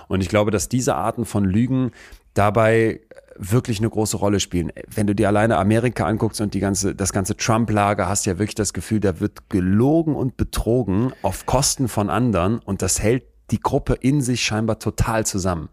Und 0.07 0.20
ich 0.20 0.28
glaube, 0.28 0.51
dass 0.51 0.68
diese 0.68 0.95
Arten 0.97 1.24
von 1.24 1.45
Lügen 1.45 1.93
dabei 2.34 3.01
wirklich 3.39 3.78
eine 3.80 3.91
große 3.91 4.16
Rolle 4.16 4.41
spielen. 4.41 4.72
Wenn 4.95 5.07
du 5.07 5.14
dir 5.14 5.28
alleine 5.28 5.57
Amerika 5.57 6.07
anguckst 6.07 6.41
und 6.41 6.55
die 6.55 6.61
ganze, 6.61 6.95
das 6.95 7.12
ganze 7.12 7.37
Trump-Lager, 7.37 8.09
hast 8.09 8.26
ja 8.26 8.39
wirklich 8.39 8.55
das 8.55 8.72
Gefühl, 8.72 9.01
da 9.01 9.20
wird 9.20 9.51
gelogen 9.51 10.14
und 10.14 10.37
betrogen 10.37 11.12
auf 11.22 11.47
Kosten 11.47 11.89
von 11.89 12.11
anderen 12.11 12.59
und 12.59 12.82
das 12.82 13.03
hält 13.03 13.24
die 13.51 13.61
Gruppe 13.61 13.94
in 14.01 14.20
sich 14.20 14.42
scheinbar 14.44 14.78
total 14.78 15.24
zusammen. 15.26 15.68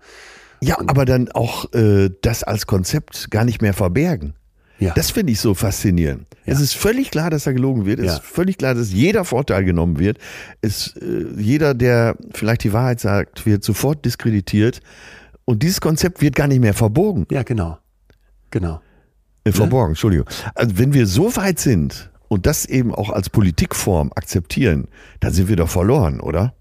Ja, 0.61 0.77
aber 0.87 1.05
dann 1.05 1.29
auch 1.31 1.73
äh, 1.73 2.09
das 2.21 2.43
als 2.43 2.67
Konzept 2.67 3.29
gar 3.31 3.43
nicht 3.43 3.61
mehr 3.61 3.73
verbergen. 3.73 4.33
Ja. 4.79 4.93
Das 4.95 5.11
finde 5.11 5.31
ich 5.33 5.39
so 5.39 5.53
faszinierend. 5.53 6.25
Es 6.45 6.59
ist 6.59 6.73
völlig 6.75 7.11
klar, 7.11 7.29
dass 7.29 7.43
da 7.43 7.51
gelogen 7.53 7.85
wird. 7.85 7.99
Es 7.99 8.05
Ja. 8.05 8.13
ist 8.15 8.23
völlig 8.23 8.57
klar, 8.57 8.73
dass 8.73 8.91
jeder 8.91 9.23
Vorteil 9.23 9.63
genommen 9.65 9.99
wird. 9.99 10.17
Es, 10.61 10.95
äh, 10.97 11.25
jeder, 11.37 11.73
der 11.73 12.15
vielleicht 12.33 12.63
die 12.63 12.73
Wahrheit 12.73 12.99
sagt, 12.99 13.45
wird 13.45 13.63
sofort 13.63 14.03
diskreditiert. 14.05 14.81
Und 15.45 15.63
dieses 15.63 15.79
Konzept 15.81 16.21
wird 16.21 16.35
gar 16.35 16.47
nicht 16.47 16.59
mehr 16.61 16.73
verbogen. 16.73 17.25
ja, 17.29 17.43
genau. 17.43 17.77
Genau. 18.51 18.81
Äh, 19.45 19.51
verborgen, 19.51 19.91
Entschuldigung. 19.91 20.27
Also 20.55 20.77
wenn 20.77 20.93
wir 20.93 21.07
so 21.07 21.35
weit 21.35 21.59
sind 21.59 22.09
und 22.29 22.45
das 22.45 22.65
eben 22.65 22.93
auch 22.95 23.09
als 23.09 23.29
Politikform 23.29 24.11
akzeptieren, 24.15 24.87
dann 25.19 25.33
sind 25.33 25.49
wir 25.49 25.55
doch 25.57 25.69
verloren, 25.69 26.19
oder? 26.19 26.53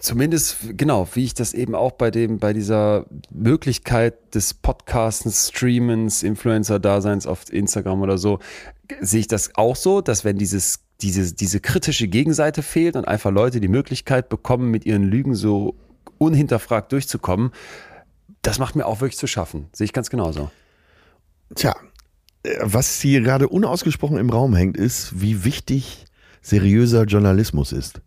Zumindest, 0.00 0.76
genau, 0.76 1.08
wie 1.14 1.24
ich 1.24 1.34
das 1.34 1.54
eben 1.54 1.74
auch 1.74 1.92
bei 1.92 2.10
dem, 2.10 2.38
bei 2.38 2.52
dieser 2.52 3.06
Möglichkeit 3.30 4.34
des 4.34 4.54
Podcastens, 4.54 5.48
Streamens, 5.48 6.22
Influencer-Daseins 6.22 7.26
auf 7.26 7.52
Instagram 7.52 8.02
oder 8.02 8.18
so, 8.18 8.40
sehe 9.00 9.20
ich 9.20 9.28
das 9.28 9.54
auch 9.54 9.76
so, 9.76 10.00
dass 10.00 10.24
wenn 10.24 10.36
dieses, 10.36 10.80
diese, 11.00 11.32
diese 11.32 11.60
kritische 11.60 12.08
Gegenseite 12.08 12.62
fehlt 12.62 12.96
und 12.96 13.06
einfach 13.06 13.30
Leute 13.30 13.60
die 13.60 13.68
Möglichkeit 13.68 14.28
bekommen, 14.28 14.70
mit 14.70 14.84
ihren 14.84 15.04
Lügen 15.04 15.34
so 15.34 15.76
unhinterfragt 16.18 16.92
durchzukommen, 16.92 17.50
das 18.42 18.58
macht 18.58 18.76
mir 18.76 18.86
auch 18.86 19.00
wirklich 19.00 19.18
zu 19.18 19.26
schaffen. 19.26 19.68
Sehe 19.72 19.84
ich 19.86 19.92
ganz 19.92 20.10
genauso. 20.10 20.50
Tja, 21.54 21.74
äh, 22.42 22.56
was 22.62 23.00
hier 23.00 23.20
gerade 23.20 23.48
unausgesprochen 23.48 24.18
im 24.18 24.30
Raum 24.30 24.54
hängt, 24.54 24.76
ist, 24.76 25.20
wie 25.20 25.44
wichtig 25.44 26.04
seriöser 26.42 27.04
Journalismus 27.04 27.72
ist. 27.72 28.00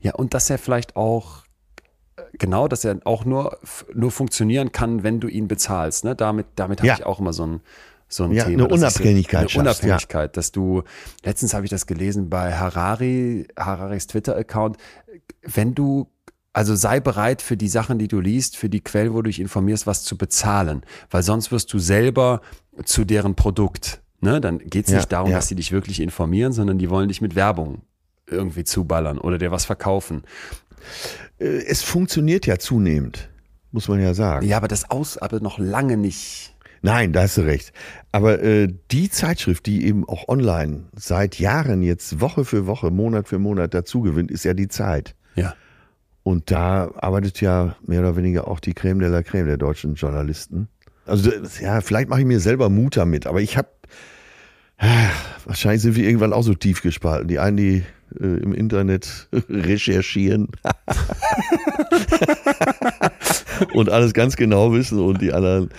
Ja, 0.00 0.14
und 0.14 0.34
dass 0.34 0.50
er 0.50 0.58
vielleicht 0.58 0.96
auch, 0.96 1.44
genau, 2.38 2.68
dass 2.68 2.84
er 2.84 2.98
auch 3.04 3.24
nur, 3.24 3.58
nur 3.94 4.10
funktionieren 4.10 4.72
kann, 4.72 5.02
wenn 5.02 5.20
du 5.20 5.28
ihn 5.28 5.48
bezahlst. 5.48 6.04
Ne? 6.04 6.14
Damit, 6.16 6.46
damit 6.56 6.80
habe 6.80 6.88
Ja. 6.88 6.94
ich 6.94 7.06
auch 7.06 7.20
immer 7.20 7.32
so 7.32 7.46
ein, 7.46 7.60
so 8.08 8.24
ein 8.24 8.32
Ja, 8.32 8.44
Thema. 8.44 8.64
eine 8.64 8.72
Unabhängigkeit 8.74 9.40
Eine 9.40 9.48
schaffst, 9.48 9.82
Unabhängigkeit, 9.82 10.36
dass 10.36 10.50
du, 10.52 10.82
letztens 11.24 11.52
habe 11.54 11.64
ich 11.64 11.70
das 11.70 11.86
gelesen 11.86 12.30
bei 12.30 12.54
Harari, 12.54 13.46
Hararis 13.58 14.06
Twitter-Account, 14.06 14.76
wenn 15.42 15.74
du 15.74 16.08
also 16.54 16.74
sei 16.74 16.98
bereit 16.98 17.40
für 17.42 17.56
die 17.56 17.68
Sachen, 17.68 17.98
die 18.00 18.08
du 18.08 18.18
liest, 18.18 18.56
für 18.56 18.68
die 18.68 18.80
Quellen, 18.80 19.12
wo 19.12 19.18
du 19.22 19.28
dich 19.28 19.38
informierst, 19.38 19.86
was 19.86 20.02
zu 20.02 20.16
bezahlen. 20.18 20.82
Weil 21.10 21.22
sonst 21.22 21.52
wirst 21.52 21.72
du 21.72 21.78
selber 21.78 22.40
zu 22.84 23.04
deren 23.04 23.36
Produkt. 23.36 24.00
Ne? 24.20 24.40
Dann 24.40 24.58
geht 24.58 24.86
es 24.86 24.90
Ja, 24.90 24.96
nicht 24.96 25.12
darum, 25.12 25.30
ja. 25.30 25.36
dass 25.36 25.46
sie 25.46 25.54
dich 25.54 25.70
wirklich 25.70 26.00
informieren, 26.00 26.52
sondern 26.52 26.78
die 26.78 26.90
wollen 26.90 27.08
dich 27.08 27.20
mit 27.20 27.36
Werbung 27.36 27.82
irgendwie 28.30 28.64
zuballern 28.64 29.18
oder 29.18 29.38
dir 29.38 29.50
was 29.50 29.64
verkaufen. 29.64 30.22
Äh, 31.38 31.64
Es 31.66 31.82
funktioniert 31.82 32.46
ja 32.46 32.58
zunehmend, 32.58 33.28
muss 33.72 33.88
man 33.88 34.00
ja 34.00 34.14
sagen. 34.14 34.46
Ja, 34.46 34.56
aber 34.56 34.68
das 34.68 34.90
aus, 34.90 35.18
aber 35.18 35.40
noch 35.40 35.58
lange 35.58 35.96
nicht. 35.96 36.54
Nein, 36.80 37.12
da 37.12 37.22
hast 37.22 37.36
du 37.36 37.40
recht. 37.42 37.72
Aber 38.12 38.40
äh, 38.40 38.68
die 38.92 39.10
Zeitschrift, 39.10 39.66
die 39.66 39.84
eben 39.84 40.08
auch 40.08 40.28
online 40.28 40.84
seit 40.94 41.38
Jahren 41.38 41.82
jetzt 41.82 42.20
Woche 42.20 42.44
für 42.44 42.66
Woche, 42.66 42.90
Monat 42.90 43.28
für 43.28 43.38
Monat 43.38 43.74
dazu 43.74 44.02
gewinnt, 44.02 44.30
ist 44.30 44.44
ja 44.44 44.54
die 44.54 44.68
Zeit. 44.68 45.16
Ja. 45.34 45.54
Und 46.22 46.50
da 46.50 46.92
arbeitet 46.96 47.40
ja 47.40 47.74
mehr 47.84 48.00
oder 48.00 48.16
weniger 48.16 48.46
auch 48.48 48.60
die 48.60 48.74
Creme 48.74 49.00
de 49.00 49.08
la 49.08 49.22
Creme 49.22 49.46
der 49.46 49.56
deutschen 49.56 49.94
Journalisten. 49.94 50.68
Also 51.06 51.30
ja, 51.60 51.80
vielleicht 51.80 52.08
mache 52.10 52.20
ich 52.20 52.26
mir 52.26 52.38
selber 52.38 52.68
Mut 52.68 52.96
damit, 52.96 53.26
aber 53.26 53.40
ich 53.40 53.56
habe 53.56 53.68
wahrscheinlich 55.44 55.82
sind 55.82 55.96
wir 55.96 56.04
irgendwann 56.04 56.32
auch 56.32 56.42
so 56.42 56.54
tief 56.54 56.82
gespalten. 56.82 57.28
Die 57.28 57.38
einen, 57.38 57.56
die 57.56 57.84
äh, 58.20 58.24
im 58.24 58.54
Internet 58.54 59.28
recherchieren 59.48 60.48
und 63.74 63.90
alles 63.90 64.14
ganz 64.14 64.36
genau 64.36 64.72
wissen 64.72 65.00
und 65.00 65.20
die 65.20 65.32
anderen, 65.32 65.70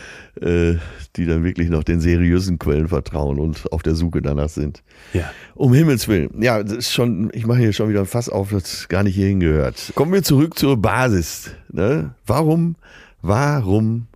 äh, 0.42 0.76
die 1.16 1.26
dann 1.26 1.44
wirklich 1.44 1.70
noch 1.70 1.84
den 1.84 2.02
seriösen 2.02 2.60
Quellen 2.60 2.88
vertrauen 2.88 3.40
und 3.40 3.72
auf 3.72 3.84
der 3.84 3.96
Suche 3.96 4.22
danach 4.22 4.50
sind. 4.50 4.84
Ja. 5.14 5.32
Um 5.56 5.74
Himmels 5.74 6.08
Willen. 6.08 6.42
Ja, 6.42 6.62
das 6.62 6.74
ist 6.74 6.94
schon, 6.94 7.30
ich 7.34 7.46
mache 7.46 7.60
hier 7.60 7.74
schon 7.74 7.90
wieder 7.90 8.02
ein 8.02 8.06
Fass 8.06 8.30
auf, 8.30 8.52
das 8.52 8.88
gar 8.90 9.04
nicht 9.04 9.16
hier 9.16 9.28
hingehört. 9.28 9.92
Kommen 9.96 10.14
wir 10.14 10.24
zurück 10.24 10.58
zur 10.58 10.78
Basis. 10.78 11.52
Ne? 11.72 12.14
Warum, 12.26 12.76
warum 13.22 14.08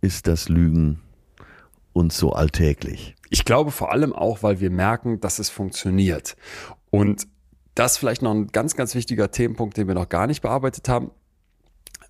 ist 0.00 0.26
das 0.26 0.48
Lügen 0.48 1.00
uns 1.92 2.18
so 2.18 2.32
alltäglich? 2.32 3.14
Ich 3.30 3.44
glaube 3.44 3.70
vor 3.70 3.92
allem 3.92 4.12
auch, 4.12 4.42
weil 4.42 4.60
wir 4.60 4.70
merken, 4.70 5.20
dass 5.20 5.38
es 5.38 5.48
funktioniert. 5.48 6.36
Und 6.90 7.26
das 7.74 7.96
vielleicht 7.96 8.22
noch 8.22 8.32
ein 8.32 8.48
ganz, 8.48 8.76
ganz 8.76 8.94
wichtiger 8.94 9.30
Themenpunkt, 9.30 9.76
den 9.76 9.86
wir 9.86 9.94
noch 9.94 10.08
gar 10.08 10.26
nicht 10.26 10.42
bearbeitet 10.42 10.88
haben. 10.88 11.12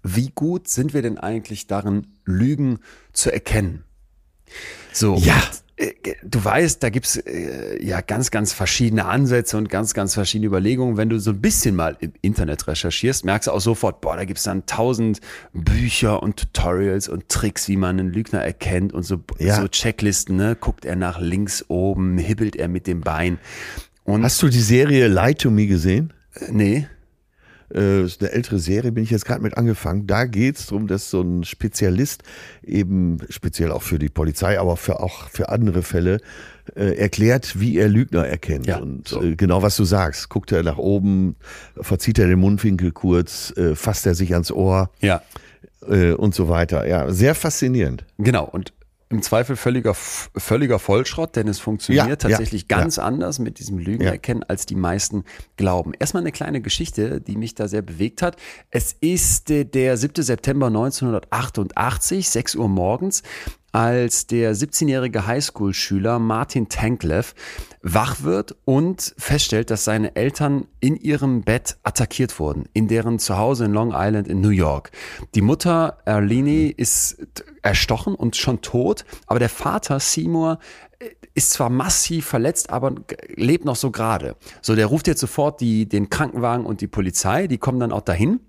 Wie 0.02 0.30
gut 0.34 0.66
sind 0.66 0.94
wir 0.94 1.02
denn 1.02 1.18
eigentlich 1.18 1.66
darin, 1.66 2.06
Lügen 2.24 2.78
zu 3.12 3.30
erkennen? 3.30 3.84
So. 4.92 5.16
Ja. 5.16 5.40
Und, 5.80 6.06
äh, 6.06 6.14
Du 6.22 6.44
weißt, 6.44 6.82
da 6.82 6.90
gibt's 6.90 7.16
äh, 7.16 7.82
ja 7.84 8.00
ganz, 8.02 8.30
ganz 8.30 8.52
verschiedene 8.52 9.06
Ansätze 9.06 9.56
und 9.56 9.68
ganz, 9.68 9.94
ganz 9.94 10.14
verschiedene 10.14 10.46
Überlegungen. 10.46 10.96
Wenn 10.96 11.08
du 11.08 11.18
so 11.18 11.30
ein 11.30 11.40
bisschen 11.40 11.74
mal 11.74 11.96
im 12.00 12.12
Internet 12.20 12.66
recherchierst, 12.68 13.24
merkst 13.24 13.48
du 13.48 13.52
auch 13.52 13.60
sofort, 13.60 14.00
boah, 14.00 14.16
da 14.16 14.24
gibt's 14.24 14.42
dann 14.44 14.66
tausend 14.66 15.20
Bücher 15.52 16.22
und 16.22 16.36
Tutorials 16.36 17.08
und 17.08 17.28
Tricks, 17.28 17.68
wie 17.68 17.76
man 17.76 17.98
einen 17.98 18.12
Lügner 18.12 18.40
erkennt 18.42 18.92
und 18.92 19.02
so, 19.04 19.22
Ja. 19.38 19.56
so 19.60 19.68
Checklisten, 19.68 20.36
ne? 20.36 20.56
Guckt 20.60 20.84
er 20.84 20.96
nach 20.96 21.20
links 21.20 21.64
oben, 21.68 22.18
hibbelt 22.18 22.56
er 22.56 22.68
mit 22.68 22.86
dem 22.86 23.00
Bein. 23.00 23.38
Und 24.04 24.22
Hast 24.22 24.42
du 24.42 24.48
die 24.48 24.60
Serie 24.60 25.08
Lie 25.08 25.34
to 25.34 25.50
Me 25.50 25.66
gesehen? 25.66 26.12
äh, 26.34 26.46
nee, 26.50 26.86
äh, 27.74 28.02
ist 28.04 28.20
eine 28.20 28.32
ältere 28.32 28.58
Serie, 28.58 28.92
bin 28.92 29.04
ich 29.04 29.10
jetzt 29.10 29.24
gerade 29.24 29.42
mit 29.42 29.56
angefangen. 29.56 30.06
Da 30.06 30.24
geht 30.26 30.56
es 30.58 30.66
darum, 30.66 30.86
dass 30.86 31.10
so 31.10 31.20
ein 31.22 31.44
Spezialist 31.44 32.22
eben 32.64 33.18
speziell 33.28 33.72
auch 33.72 33.82
für 33.82 33.98
die 33.98 34.08
Polizei, 34.08 34.58
aber 34.58 34.76
für 34.76 35.00
auch 35.00 35.28
für 35.28 35.48
andere 35.48 35.82
Fälle 35.82 36.18
äh, 36.76 36.96
erklärt, 36.96 37.58
wie 37.60 37.76
er 37.78 37.88
Lügner 37.88 38.26
erkennt. 38.26 38.66
Ja, 38.66 38.78
und 38.78 39.08
so. 39.08 39.22
äh, 39.22 39.36
genau 39.36 39.62
was 39.62 39.76
du 39.76 39.84
sagst, 39.84 40.28
guckt 40.28 40.52
er 40.52 40.62
nach 40.62 40.78
oben, 40.78 41.36
verzieht 41.80 42.18
er 42.18 42.26
den 42.28 42.38
Mundwinkel 42.38 42.92
kurz, 42.92 43.52
äh, 43.56 43.74
fasst 43.74 44.06
er 44.06 44.14
sich 44.14 44.32
ans 44.32 44.50
Ohr 44.52 44.90
Ja, 45.00 45.22
äh, 45.88 46.12
und 46.12 46.34
so 46.34 46.48
weiter. 46.48 46.86
Ja, 46.86 47.10
sehr 47.12 47.34
faszinierend. 47.34 48.04
genau. 48.18 48.44
Und 48.44 48.72
im 49.10 49.22
Zweifel 49.22 49.56
völliger, 49.56 49.92
völliger 49.94 50.78
Vollschrott, 50.78 51.34
denn 51.34 51.48
es 51.48 51.58
funktioniert 51.58 52.08
Ja, 52.08 52.16
tatsächlich 52.16 52.66
ja, 52.70 52.78
ganz 52.78 52.98
anders 52.98 53.40
mit 53.40 53.58
diesem 53.58 53.78
Lügen 53.78 54.04
Ja. 54.04 54.12
erkennen, 54.12 54.44
als 54.44 54.66
die 54.66 54.76
meisten 54.76 55.24
glauben. 55.56 55.92
Erstmal 55.98 56.22
eine 56.22 56.30
kleine 56.30 56.60
Geschichte, 56.60 57.20
die 57.20 57.36
mich 57.36 57.56
da 57.56 57.66
sehr 57.66 57.82
bewegt 57.82 58.22
hat. 58.22 58.36
Es 58.70 58.92
ist 59.00 59.50
äh, 59.50 59.64
der 59.64 59.96
7. 59.96 60.22
September 60.22 60.68
1988, 60.68 62.30
6 62.30 62.54
Uhr 62.54 62.68
morgens, 62.68 63.22
als 63.72 64.26
der 64.26 64.54
17-jährige 64.54 65.26
Highschool-Schüler 65.26 66.18
Martin 66.18 66.68
Tanklev 66.68 67.34
wach 67.82 68.22
wird 68.22 68.56
und 68.64 69.14
feststellt, 69.16 69.70
dass 69.70 69.84
seine 69.84 70.16
Eltern 70.16 70.66
in 70.80 70.96
ihrem 70.96 71.42
Bett 71.42 71.78
attackiert 71.82 72.38
wurden, 72.40 72.64
in 72.72 72.88
deren 72.88 73.18
Zuhause 73.18 73.64
in 73.66 73.72
Long 73.72 73.92
Island 73.94 74.28
in 74.28 74.40
New 74.40 74.48
York. 74.50 74.90
Die 75.34 75.40
Mutter 75.40 75.98
Erlini 76.04 76.66
ist 76.76 77.24
erstochen 77.62 78.14
und 78.14 78.36
schon 78.36 78.60
tot, 78.60 79.04
aber 79.26 79.38
der 79.38 79.48
Vater 79.48 80.00
Seymour 80.00 80.58
ist 81.34 81.52
zwar 81.52 81.70
massiv 81.70 82.26
verletzt, 82.26 82.70
aber 82.70 82.94
lebt 83.28 83.64
noch 83.64 83.76
so 83.76 83.90
gerade. 83.90 84.36
So, 84.60 84.74
der 84.74 84.86
ruft 84.86 85.06
jetzt 85.06 85.20
sofort 85.20 85.60
die, 85.60 85.88
den 85.88 86.10
Krankenwagen 86.10 86.66
und 86.66 86.80
die 86.80 86.88
Polizei, 86.88 87.46
die 87.46 87.58
kommen 87.58 87.80
dann 87.80 87.92
auch 87.92 88.02
dahin 88.02 88.40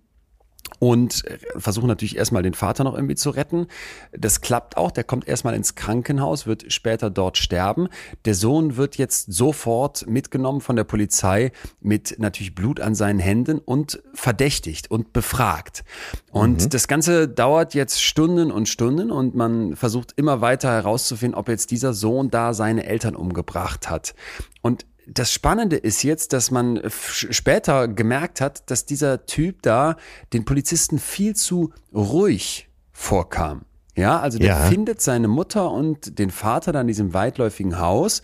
und 0.79 1.23
versuchen 1.57 1.87
natürlich 1.87 2.17
erstmal 2.17 2.43
den 2.43 2.53
Vater 2.53 2.83
noch 2.83 2.95
irgendwie 2.95 3.15
zu 3.15 3.29
retten. 3.29 3.67
Das 4.13 4.41
klappt 4.41 4.77
auch, 4.77 4.91
der 4.91 5.03
kommt 5.03 5.27
erstmal 5.27 5.53
ins 5.53 5.75
Krankenhaus, 5.75 6.47
wird 6.47 6.73
später 6.73 7.09
dort 7.09 7.37
sterben. 7.37 7.87
Der 8.25 8.33
Sohn 8.33 8.77
wird 8.77 8.97
jetzt 8.97 9.31
sofort 9.31 10.07
mitgenommen 10.07 10.61
von 10.61 10.75
der 10.75 10.83
Polizei 10.83 11.51
mit 11.81 12.15
natürlich 12.17 12.55
Blut 12.55 12.79
an 12.79 12.95
seinen 12.95 13.19
Händen 13.19 13.59
und 13.59 14.01
verdächtigt 14.13 14.89
und 14.89 15.13
befragt. 15.13 15.83
Und 16.31 16.73
das 16.73 16.87
Ganze 16.87 17.27
dauert 17.27 17.73
jetzt 17.73 18.01
Stunden 18.01 18.51
und 18.51 18.67
Stunden 18.67 19.11
und 19.11 19.35
man 19.35 19.75
versucht 19.75 20.13
immer 20.15 20.41
weiter 20.41 20.71
herauszufinden, 20.71 21.37
ob 21.37 21.49
jetzt 21.49 21.71
dieser 21.71 21.93
Sohn 21.93 22.31
da 22.31 22.53
seine 22.53 22.85
Eltern 22.85 23.15
umgebracht 23.15 23.89
hat. 23.89 24.15
Und 24.61 24.85
das 25.13 25.33
Spannende 25.33 25.75
ist 25.75 26.03
jetzt, 26.03 26.31
dass 26.31 26.51
man 26.51 26.81
später 26.89 27.87
gemerkt 27.89 28.39
hat, 28.39 28.69
dass 28.71 28.85
dieser 28.85 29.25
Typ 29.25 29.61
da 29.61 29.97
den 30.31 30.45
Polizisten 30.45 30.99
viel 30.99 31.35
zu 31.35 31.73
ruhig 31.93 32.69
vorkam. 32.93 33.65
Ja, 33.95 34.19
also 34.21 34.39
der 34.39 34.47
Ja. 34.47 34.69
findet 34.69 35.01
seine 35.01 35.27
Mutter 35.27 35.69
und 35.69 36.17
den 36.17 36.29
Vater 36.29 36.71
dann 36.71 36.81
in 36.83 36.87
diesem 36.87 37.13
weitläufigen 37.13 37.77
Haus 37.77 38.21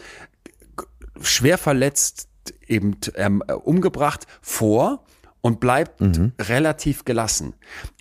schwer 1.22 1.58
verletzt, 1.58 2.30
eben 2.68 2.96
ähm, 3.16 3.44
umgebracht 3.64 4.26
vor 4.42 5.04
und 5.48 5.62
bleibt 5.62 6.02
relativ 6.42 7.06
gelassen. 7.06 7.54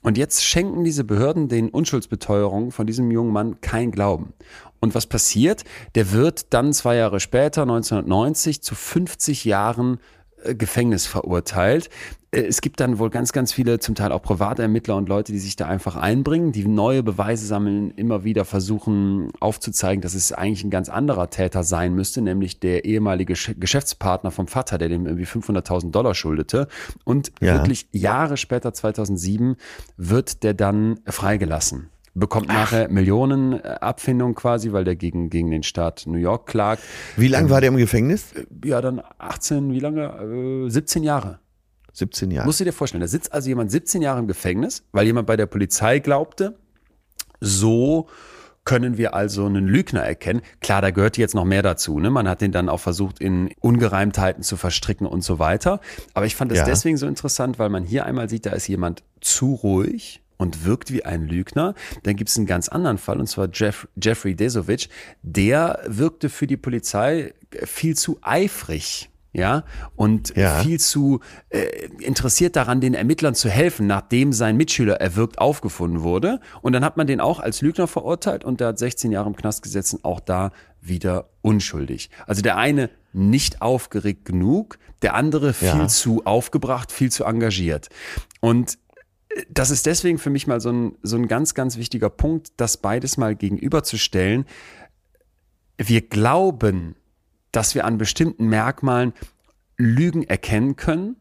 Und 0.02 0.18
jetzt 0.18 0.44
schenken 0.44 0.82
diese 0.82 1.04
Behörden 1.04 1.46
den 1.46 1.68
Unschuldsbeteuerungen 1.68 2.72
von 2.72 2.88
diesem 2.88 3.08
jungen 3.12 3.32
Mann 3.32 3.60
kein 3.60 3.92
Glauben. 3.92 4.32
Und 4.80 4.96
was 4.96 5.06
passiert? 5.06 5.62
Der 5.94 6.10
wird 6.10 6.52
dann 6.52 6.72
zwei 6.72 6.96
Jahre 6.96 7.20
später, 7.20 7.62
1990, 7.62 8.62
zu 8.62 8.74
50 8.74 9.44
Jahren 9.44 10.00
äh, 10.42 10.56
Gefängnis 10.56 11.06
verurteilt. 11.06 11.88
Äh, 12.36 12.46
Es 12.46 12.60
gibt 12.60 12.80
dann 12.80 12.98
wohl 12.98 13.10
ganz, 13.10 13.32
ganz 13.32 13.52
viele, 13.52 13.78
zum 13.78 13.94
Teil 13.94 14.12
auch 14.12 14.22
Privatermittler 14.22 14.96
und 14.96 15.08
Leute, 15.08 15.32
die 15.32 15.38
sich 15.38 15.56
da 15.56 15.66
einfach 15.66 15.96
einbringen, 15.96 16.52
die 16.52 16.66
neue 16.66 17.02
Beweise 17.02 17.46
sammeln, 17.46 17.90
immer 17.96 18.24
wieder 18.24 18.44
versuchen 18.44 19.30
aufzuzeigen, 19.40 20.02
dass 20.02 20.14
es 20.14 20.32
eigentlich 20.32 20.64
ein 20.64 20.70
ganz 20.70 20.88
anderer 20.88 21.30
Täter 21.30 21.62
sein 21.62 21.94
müsste, 21.94 22.20
nämlich 22.22 22.60
der 22.60 22.84
ehemalige 22.84 23.34
Sch- 23.34 23.58
Geschäftspartner 23.58 24.30
vom 24.30 24.46
Vater, 24.46 24.78
der 24.78 24.88
dem 24.88 25.06
irgendwie 25.06 25.26
500.000 25.26 25.90
Dollar 25.90 26.14
schuldete. 26.14 26.68
Und 27.04 27.32
Ja. 27.40 27.54
wirklich 27.54 27.88
Jahre 27.92 28.36
später, 28.36 28.72
2007, 28.72 29.56
wird 29.96 30.42
der 30.42 30.54
dann 30.54 31.00
freigelassen. 31.06 31.90
Bekommt 32.18 32.48
nachher 32.48 32.88
Millionen 32.88 33.52
äh, 33.52 33.76
Abfindung 33.80 34.34
quasi, 34.34 34.72
weil 34.72 34.84
der 34.84 34.96
gegen, 34.96 35.28
gegen 35.28 35.50
den 35.50 35.62
Staat 35.62 36.04
New 36.06 36.16
York 36.16 36.46
klagt. 36.46 36.82
Wie 37.16 37.28
lange 37.28 37.50
war 37.50 37.60
der 37.60 37.68
im 37.68 37.76
Gefängnis? 37.76 38.32
Ja, 38.64 38.80
dann 38.80 39.02
18, 39.18 39.70
wie 39.72 39.80
lange? 39.80 40.64
Äh, 40.66 40.70
17 40.70 41.02
Jahre. 41.02 41.40
17 41.96 42.30
Jahre. 42.30 42.46
Musst 42.46 42.60
du 42.60 42.64
dir 42.64 42.72
vorstellen, 42.72 43.00
da 43.00 43.08
sitzt 43.08 43.32
also 43.32 43.48
jemand 43.48 43.70
17 43.70 44.02
Jahre 44.02 44.18
im 44.20 44.26
Gefängnis, 44.28 44.82
weil 44.92 45.06
jemand 45.06 45.26
bei 45.26 45.36
der 45.36 45.46
Polizei 45.46 45.98
glaubte, 45.98 46.58
so 47.40 48.08
können 48.64 48.98
wir 48.98 49.14
also 49.14 49.46
einen 49.46 49.66
Lügner 49.68 50.00
erkennen. 50.02 50.42
Klar, 50.60 50.82
da 50.82 50.90
gehört 50.90 51.16
jetzt 51.16 51.34
noch 51.34 51.44
mehr 51.44 51.62
dazu. 51.62 52.00
Ne? 52.00 52.10
Man 52.10 52.28
hat 52.28 52.40
den 52.40 52.50
dann 52.52 52.68
auch 52.68 52.80
versucht, 52.80 53.20
in 53.20 53.50
Ungereimtheiten 53.60 54.42
zu 54.42 54.56
verstricken 54.56 55.06
und 55.06 55.22
so 55.22 55.38
weiter. 55.38 55.80
Aber 56.14 56.26
ich 56.26 56.34
fand 56.34 56.50
es 56.52 56.58
Ja. 56.58 56.64
deswegen 56.64 56.96
so 56.96 57.06
interessant, 57.06 57.58
weil 57.60 57.68
man 57.68 57.84
hier 57.84 58.04
einmal 58.06 58.28
sieht, 58.28 58.44
da 58.44 58.50
ist 58.50 58.66
jemand 58.66 59.04
zu 59.20 59.54
ruhig 59.54 60.20
und 60.36 60.64
wirkt 60.64 60.92
wie 60.92 61.04
ein 61.04 61.28
Lügner. 61.28 61.74
Dann 62.02 62.16
gibt 62.16 62.28
es 62.28 62.36
einen 62.36 62.46
ganz 62.46 62.68
anderen 62.68 62.98
Fall, 62.98 63.20
und 63.20 63.28
zwar 63.28 63.48
Jeff, 63.52 63.86
Jeffrey 64.02 64.34
Desovic. 64.34 64.88
Der 65.22 65.80
wirkte 65.86 66.28
für 66.28 66.48
die 66.48 66.56
Polizei 66.56 67.34
viel 67.64 67.96
zu 67.96 68.18
eifrig. 68.20 69.10
Ja, 69.36 69.64
und 69.96 70.34
Ja. 70.34 70.60
viel 70.62 70.80
zu 70.80 71.20
äh, 71.50 71.86
interessiert 72.00 72.56
daran, 72.56 72.80
den 72.80 72.94
Ermittlern 72.94 73.34
zu 73.34 73.50
helfen, 73.50 73.86
nachdem 73.86 74.32
sein 74.32 74.56
Mitschüler 74.56 74.94
erwürgt 74.94 75.38
aufgefunden 75.38 76.02
wurde. 76.02 76.40
Und 76.62 76.72
dann 76.72 76.82
hat 76.84 76.96
man 76.96 77.06
den 77.06 77.20
auch 77.20 77.38
als 77.38 77.60
Lügner 77.60 77.86
verurteilt 77.86 78.44
und 78.44 78.60
der 78.60 78.68
hat 78.68 78.78
16 78.78 79.12
Jahre 79.12 79.28
im 79.28 79.36
Knast 79.36 79.62
gesessen, 79.62 80.00
auch 80.04 80.20
da 80.20 80.52
wieder 80.80 81.28
unschuldig. 81.42 82.08
Also 82.26 82.40
der 82.40 82.56
eine 82.56 82.88
nicht 83.12 83.60
aufgeregt 83.60 84.24
genug, 84.24 84.78
der 85.02 85.14
andere 85.14 85.52
viel 85.52 85.68
Ja. 85.68 85.88
zu 85.88 86.24
aufgebracht, 86.24 86.90
viel 86.90 87.10
zu 87.12 87.24
engagiert. 87.24 87.88
Und 88.40 88.78
äh, 89.28 89.42
das 89.50 89.70
ist 89.70 89.84
deswegen 89.84 90.16
für 90.18 90.30
mich 90.30 90.46
mal 90.46 90.60
so 90.60 90.70
ein, 90.70 90.96
so 91.02 91.16
ein 91.16 91.28
ganz, 91.28 91.52
ganz 91.52 91.76
wichtiger 91.76 92.08
Punkt, 92.08 92.52
das 92.56 92.78
beides 92.78 93.18
mal 93.18 93.36
gegenüberzustellen. 93.36 94.46
Wir 95.76 96.00
glauben, 96.00 96.96
dass 97.52 97.74
wir 97.74 97.84
an 97.84 97.98
bestimmten 97.98 98.46
Merkmalen 98.46 99.12
Lügen 99.76 100.22
erkennen 100.22 100.76
können 100.76 101.16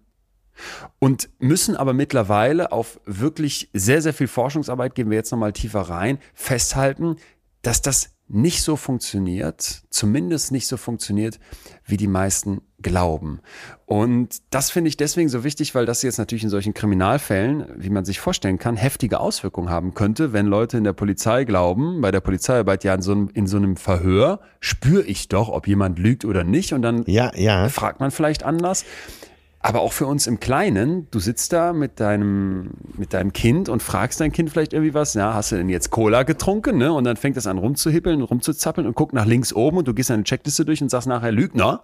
und 1.00 1.30
müssen 1.40 1.76
aber 1.76 1.94
mittlerweile 1.94 2.72
auf 2.72 3.00
wirklich 3.06 3.70
sehr, 3.74 4.02
sehr 4.02 4.14
viel 4.14 4.28
Forschungsarbeit, 4.28 4.96
gehen 4.96 5.10
wir 5.10 5.18
jetzt 5.18 5.32
nochmal 5.32 5.54
tiefer 5.54 5.82
rein, 5.82 6.20
festhalten, 6.34 7.18
dass 7.62 7.82
das 7.82 8.16
nicht 8.28 8.64
so 8.64 8.76
funktioniert, 8.76 9.84
zumindest 9.90 10.52
nicht 10.52 10.68
so 10.68 10.78
funktioniert, 10.78 11.40
wie 11.86 11.98
die 11.98 12.08
meisten 12.08 12.62
glauben. 12.86 13.40
Und 13.88 14.42
das 14.52 14.70
finde 14.70 14.90
ich 14.90 14.96
deswegen 14.96 15.28
so 15.28 15.44
wichtig, 15.44 15.74
weil 15.74 15.88
das 15.88 16.04
jetzt 16.04 16.20
natürlich 16.20 16.44
in 16.44 16.52
solchen 16.52 16.76
Kriminalfällen, 16.76 17.66
wie 17.76 17.90
man 17.90 18.06
sich 18.06 18.20
vorstellen 18.20 18.60
kann, 18.60 18.76
heftige 18.78 19.20
Auswirkungen 19.20 19.70
haben 19.70 19.96
könnte, 19.96 20.34
wenn 20.34 20.46
Leute 20.46 20.78
in 20.78 20.84
der 20.84 20.94
Polizei 20.94 21.46
glauben, 21.46 22.02
bei 22.02 22.12
der 22.12 22.22
Polizeiarbeit 22.22 22.84
ja 22.84 22.94
in 22.94 23.02
so 23.02 23.12
einem, 23.12 23.30
in 23.34 23.48
so 23.48 23.58
einem 23.58 23.76
Verhör 23.76 24.40
spüre 24.60 25.02
ich 25.02 25.28
doch, 25.30 25.50
ob 25.50 25.68
jemand 25.68 25.98
lügt 25.98 26.26
oder 26.26 26.44
nicht 26.44 26.74
und 26.74 26.84
dann 26.84 27.04
Ja, 27.08 27.32
ja. 27.36 27.70
fragt 27.70 28.00
man 28.00 28.12
vielleicht 28.12 28.44
anders. 28.44 28.86
Aber 29.66 29.82
auch 29.82 29.94
für 29.94 30.06
uns 30.06 30.28
im 30.28 30.40
Kleinen, 30.40 31.08
du 31.10 31.18
sitzt 31.18 31.52
da 31.52 31.74
mit 31.74 32.00
deinem, 32.00 32.70
mit 32.98 33.16
deinem 33.16 33.34
Kind 33.34 33.68
und 33.68 33.82
fragst 33.82 34.22
dein 34.22 34.32
Kind 34.32 34.52
vielleicht 34.52 34.74
irgendwie 34.74 34.94
was, 34.94 35.16
ja, 35.16 35.34
hast 35.34 35.52
du 35.52 35.56
denn 35.56 35.70
jetzt 35.70 35.90
Cola 35.90 36.22
getrunken, 36.22 36.78
ne? 36.78 36.94
Und 36.94 37.04
dann 37.04 37.18
fängt 37.18 37.36
es 37.36 37.48
an 37.48 37.58
rumzuhippeln, 37.58 38.22
rumzuzappeln 38.22 38.86
und 38.86 38.96
guckt 38.96 39.14
nach 39.14 39.26
links 39.26 39.54
oben 39.54 39.78
und 39.78 39.88
du 39.88 39.96
gehst 39.96 40.12
deine 40.12 40.24
Checkliste 40.24 40.66
durch 40.66 40.84
und 40.84 40.90
sagst 40.90 41.08
nachher 41.08 41.32
Lügner. 41.32 41.82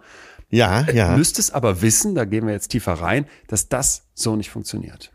Ja, 0.51 0.85
ja. 0.91 1.15
Müsstest 1.17 1.53
aber 1.55 1.81
wissen, 1.81 2.13
da 2.13 2.25
gehen 2.25 2.45
wir 2.45 2.53
jetzt 2.53 2.69
tiefer 2.69 2.93
rein, 2.93 3.25
dass 3.47 3.69
das 3.69 4.03
so 4.13 4.35
nicht 4.35 4.49
funktioniert. 4.49 5.11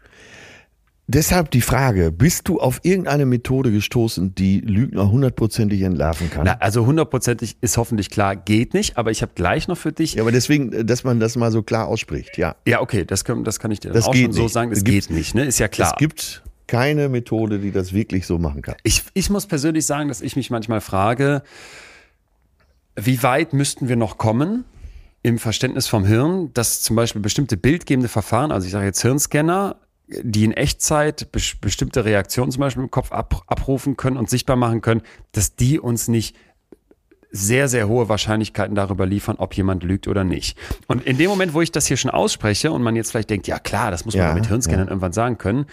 Deshalb 1.08 1.52
die 1.52 1.60
Frage, 1.60 2.10
bist 2.10 2.48
du 2.48 2.58
auf 2.58 2.80
irgendeine 2.82 3.26
Methode 3.26 3.70
gestoßen, 3.70 4.34
die 4.34 4.58
Lügner 4.60 5.08
hundertprozentig 5.08 5.82
entlarven 5.82 6.30
kann? 6.30 6.46
Na, 6.46 6.54
also 6.54 6.84
hundertprozentig 6.84 7.58
ist 7.60 7.76
hoffentlich 7.76 8.10
klar, 8.10 8.34
geht 8.34 8.74
nicht, 8.74 8.96
aber 8.98 9.12
ich 9.12 9.22
habe 9.22 9.30
gleich 9.36 9.68
noch 9.68 9.78
für 9.78 9.92
dich. 9.92 10.14
Ja, 10.14 10.22
aber 10.22 10.32
deswegen, 10.32 10.84
dass 10.84 11.04
man 11.04 11.20
das 11.20 11.36
mal 11.36 11.52
so 11.52 11.62
klar 11.62 11.86
ausspricht, 11.86 12.36
ja. 12.38 12.56
Ja, 12.66 12.80
okay, 12.80 13.04
das, 13.04 13.24
können, 13.24 13.44
das 13.44 13.60
kann 13.60 13.70
ich 13.70 13.78
dir 13.78 13.92
Das 13.92 14.06
auch 14.06 14.14
schon 14.16 14.32
so 14.32 14.42
nicht. 14.44 14.52
sagen. 14.52 14.72
Es 14.72 14.82
geht 14.82 15.10
nicht, 15.10 15.36
ne? 15.36 15.44
Ist 15.44 15.60
ja 15.60 15.68
klar. 15.68 15.92
Es 15.92 15.98
gibt 15.98 16.42
keine 16.66 17.08
Methode, 17.08 17.60
die 17.60 17.70
das 17.70 17.92
wirklich 17.92 18.26
so 18.26 18.38
machen 18.38 18.62
kann. 18.62 18.74
Ich, 18.82 19.04
ich 19.14 19.30
muss 19.30 19.46
persönlich 19.46 19.86
sagen, 19.86 20.08
dass 20.08 20.20
ich 20.20 20.34
mich 20.34 20.50
manchmal 20.50 20.80
frage, 20.80 21.42
wie 22.96 23.22
weit 23.22 23.52
müssten 23.52 23.88
wir 23.88 23.94
noch 23.94 24.18
kommen 24.18 24.64
im 25.26 25.40
Verständnis 25.40 25.88
vom 25.88 26.04
Hirn, 26.04 26.54
dass 26.54 26.82
zum 26.82 26.94
Beispiel 26.94 27.20
bestimmte 27.20 27.56
bildgebende 27.56 28.08
Verfahren, 28.08 28.52
also 28.52 28.64
ich 28.64 28.72
sage 28.72 28.86
jetzt 28.86 29.02
Hirnscanner, 29.02 29.80
die 30.06 30.44
in 30.44 30.52
Echtzeit 30.52 31.30
bes- 31.32 31.56
bestimmte 31.60 32.04
Reaktionen 32.04 32.52
zum 32.52 32.60
Beispiel 32.60 32.84
im 32.84 32.92
Kopf 32.92 33.10
ab, 33.10 33.42
abrufen 33.48 33.96
können 33.96 34.18
und 34.18 34.30
sichtbar 34.30 34.54
machen 34.54 34.82
können, 34.82 35.02
dass 35.32 35.56
die 35.56 35.80
uns 35.80 36.06
nicht 36.06 36.36
sehr, 37.32 37.66
sehr 37.66 37.88
hohe 37.88 38.08
Wahrscheinlichkeiten 38.08 38.76
darüber 38.76 39.04
liefern, 39.04 39.34
ob 39.38 39.54
jemand 39.54 39.82
lügt 39.82 40.06
oder 40.06 40.22
nicht. 40.22 40.56
Und 40.86 41.04
in 41.04 41.18
dem 41.18 41.28
Moment, 41.28 41.54
wo 41.54 41.60
ich 41.60 41.72
das 41.72 41.86
hier 41.86 41.96
schon 41.96 42.12
ausspreche 42.12 42.70
und 42.70 42.84
man 42.84 42.94
jetzt 42.94 43.10
vielleicht 43.10 43.28
denkt, 43.28 43.48
ja 43.48 43.58
klar, 43.58 43.90
das 43.90 44.04
muss 44.04 44.14
man 44.14 44.28
Ja, 44.28 44.32
mit 44.32 44.46
Hirnscannern 44.46 44.86
ja. 44.86 44.90
irgendwann 44.92 45.12
sagen 45.12 45.38
können, 45.38 45.66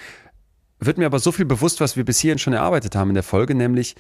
wird 0.80 0.98
mir 0.98 1.06
aber 1.06 1.20
so 1.20 1.32
viel 1.32 1.46
bewusst, 1.46 1.80
was 1.80 1.96
wir 1.96 2.06
bis 2.06 2.18
hierhin 2.18 2.40
schon 2.40 2.54
erarbeitet 2.54 2.96
haben 2.96 3.10
in 3.10 3.14
der 3.14 3.22
Folge, 3.24 3.54
nämlich, 3.54 3.94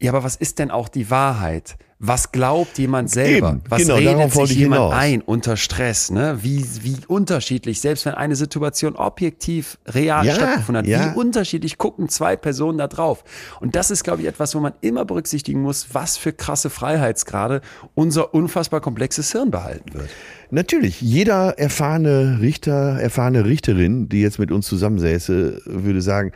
ja, 0.00 0.12
aber 0.12 0.22
was 0.22 0.36
ist 0.36 0.58
denn 0.58 0.70
auch 0.70 0.88
die 0.88 1.10
Wahrheit? 1.10 1.76
Was 2.00 2.30
glaubt 2.30 2.78
jemand 2.78 3.10
selber? 3.10 3.48
Eben, 3.48 3.62
was 3.68 3.82
genau, 3.82 3.96
redet 3.96 4.32
sich 4.32 4.50
ich 4.52 4.56
jemand 4.56 4.82
hinaus. 4.82 4.94
ein 4.94 5.20
unter 5.20 5.56
Stress? 5.56 6.12
Ne? 6.12 6.38
Wie, 6.42 6.64
wie 6.82 6.96
unterschiedlich, 7.08 7.80
selbst 7.80 8.06
wenn 8.06 8.14
eine 8.14 8.36
Situation 8.36 8.94
objektiv 8.94 9.78
real 9.84 10.24
Ja, 10.24 10.34
stattgefunden 10.36 10.84
hat, 10.84 10.86
ja. 10.86 11.12
wie 11.12 11.18
unterschiedlich 11.18 11.76
gucken 11.76 12.08
zwei 12.08 12.36
Personen 12.36 12.78
da 12.78 12.86
drauf? 12.86 13.24
Und 13.60 13.74
das 13.74 13.90
ist, 13.90 14.04
glaube 14.04 14.22
ich, 14.22 14.28
etwas, 14.28 14.54
wo 14.54 14.60
man 14.60 14.74
immer 14.80 15.04
berücksichtigen 15.04 15.60
muss, 15.60 15.88
was 15.92 16.16
für 16.16 16.32
krasse 16.32 16.70
Freiheitsgrade 16.70 17.62
unser 17.96 18.32
unfassbar 18.32 18.80
komplexes 18.80 19.32
Hirn 19.32 19.50
behalten 19.50 19.94
wird. 19.94 20.08
Natürlich, 20.50 21.00
jeder 21.00 21.58
erfahrene 21.58 22.38
Richter, 22.40 23.00
erfahrene 23.00 23.44
Richterin, 23.44 24.08
die 24.08 24.20
jetzt 24.20 24.38
mit 24.38 24.52
uns 24.52 24.68
zusammensäße, 24.68 25.62
würde 25.66 26.00
sagen, 26.00 26.30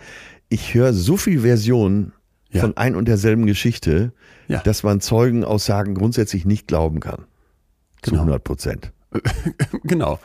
ich 0.48 0.74
höre 0.74 0.92
so 0.92 1.16
viel 1.16 1.42
Versionen 1.42 2.12
Ja. 2.52 2.60
von 2.60 2.76
ein 2.76 2.94
und 2.96 3.06
derselben 3.08 3.46
Geschichte, 3.46 4.12
Ja. 4.48 4.60
dass 4.60 4.82
man 4.82 5.00
Zeugenaussagen 5.00 5.94
grundsätzlich 5.94 6.44
nicht 6.44 6.66
glauben 6.68 7.00
kann. 7.00 7.24
Zu 8.02 8.10
Genau. 8.12 8.22
100 8.24 8.44
Prozent. 8.44 8.92
Genau. 9.84 10.18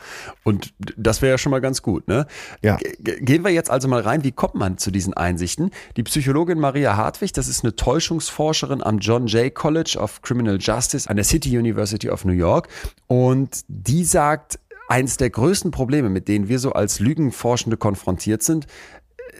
Und 0.44 0.72
das 0.96 1.20
wäre 1.20 1.32
ja 1.32 1.38
schon 1.38 1.50
mal 1.50 1.60
ganz 1.60 1.82
gut. 1.82 2.08
Ne? 2.08 2.26
Ja. 2.62 2.76
Ge- 3.00 3.20
Gehen 3.20 3.44
wir 3.44 3.50
jetzt 3.50 3.70
also 3.70 3.88
mal 3.88 4.00
rein, 4.00 4.24
wie 4.24 4.32
kommt 4.32 4.54
man 4.54 4.78
zu 4.78 4.90
diesen 4.90 5.14
Einsichten? 5.14 5.70
Die 5.96 6.02
Psychologin 6.02 6.58
Maria 6.58 6.96
Hartwig, 6.96 7.32
das 7.32 7.48
ist 7.48 7.64
eine 7.64 7.76
Täuschungsforscherin 7.76 8.82
am 8.82 8.98
John 8.98 9.26
Jay 9.26 9.50
College 9.50 9.98
of 10.00 10.22
Criminal 10.22 10.58
Justice 10.60 11.08
an 11.08 11.16
der 11.16 11.24
City 11.24 11.56
University 11.58 12.08
of 12.08 12.24
New 12.24 12.32
York. 12.32 12.68
Und 13.06 13.60
die 13.68 14.04
sagt, 14.04 14.58
eines 14.88 15.18
der 15.18 15.28
größten 15.30 15.70
Probleme, 15.70 16.08
mit 16.08 16.28
denen 16.28 16.48
wir 16.48 16.58
so 16.58 16.72
als 16.72 16.98
Lügenforschende 16.98 17.76
konfrontiert 17.76 18.42
sind, 18.42 18.66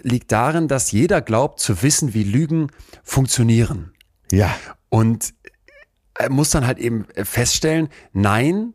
liegt 0.03 0.33
darin, 0.33 0.69
dass 0.69 0.93
jeder 0.93 1.21
glaubt 1.21 1.61
zu 1.61 1.83
wissen, 1.83 2.15
wie 2.15 2.25
Lügen 2.25 2.69
funktionieren. 3.03 3.93
Ja, 4.31 4.55
Und 4.89 5.35
er 6.15 6.31
muss 6.31 6.51
dann 6.51 6.67
halt 6.67 6.79
eben 6.79 7.07
feststellen, 7.23 7.89
nein, 8.13 8.75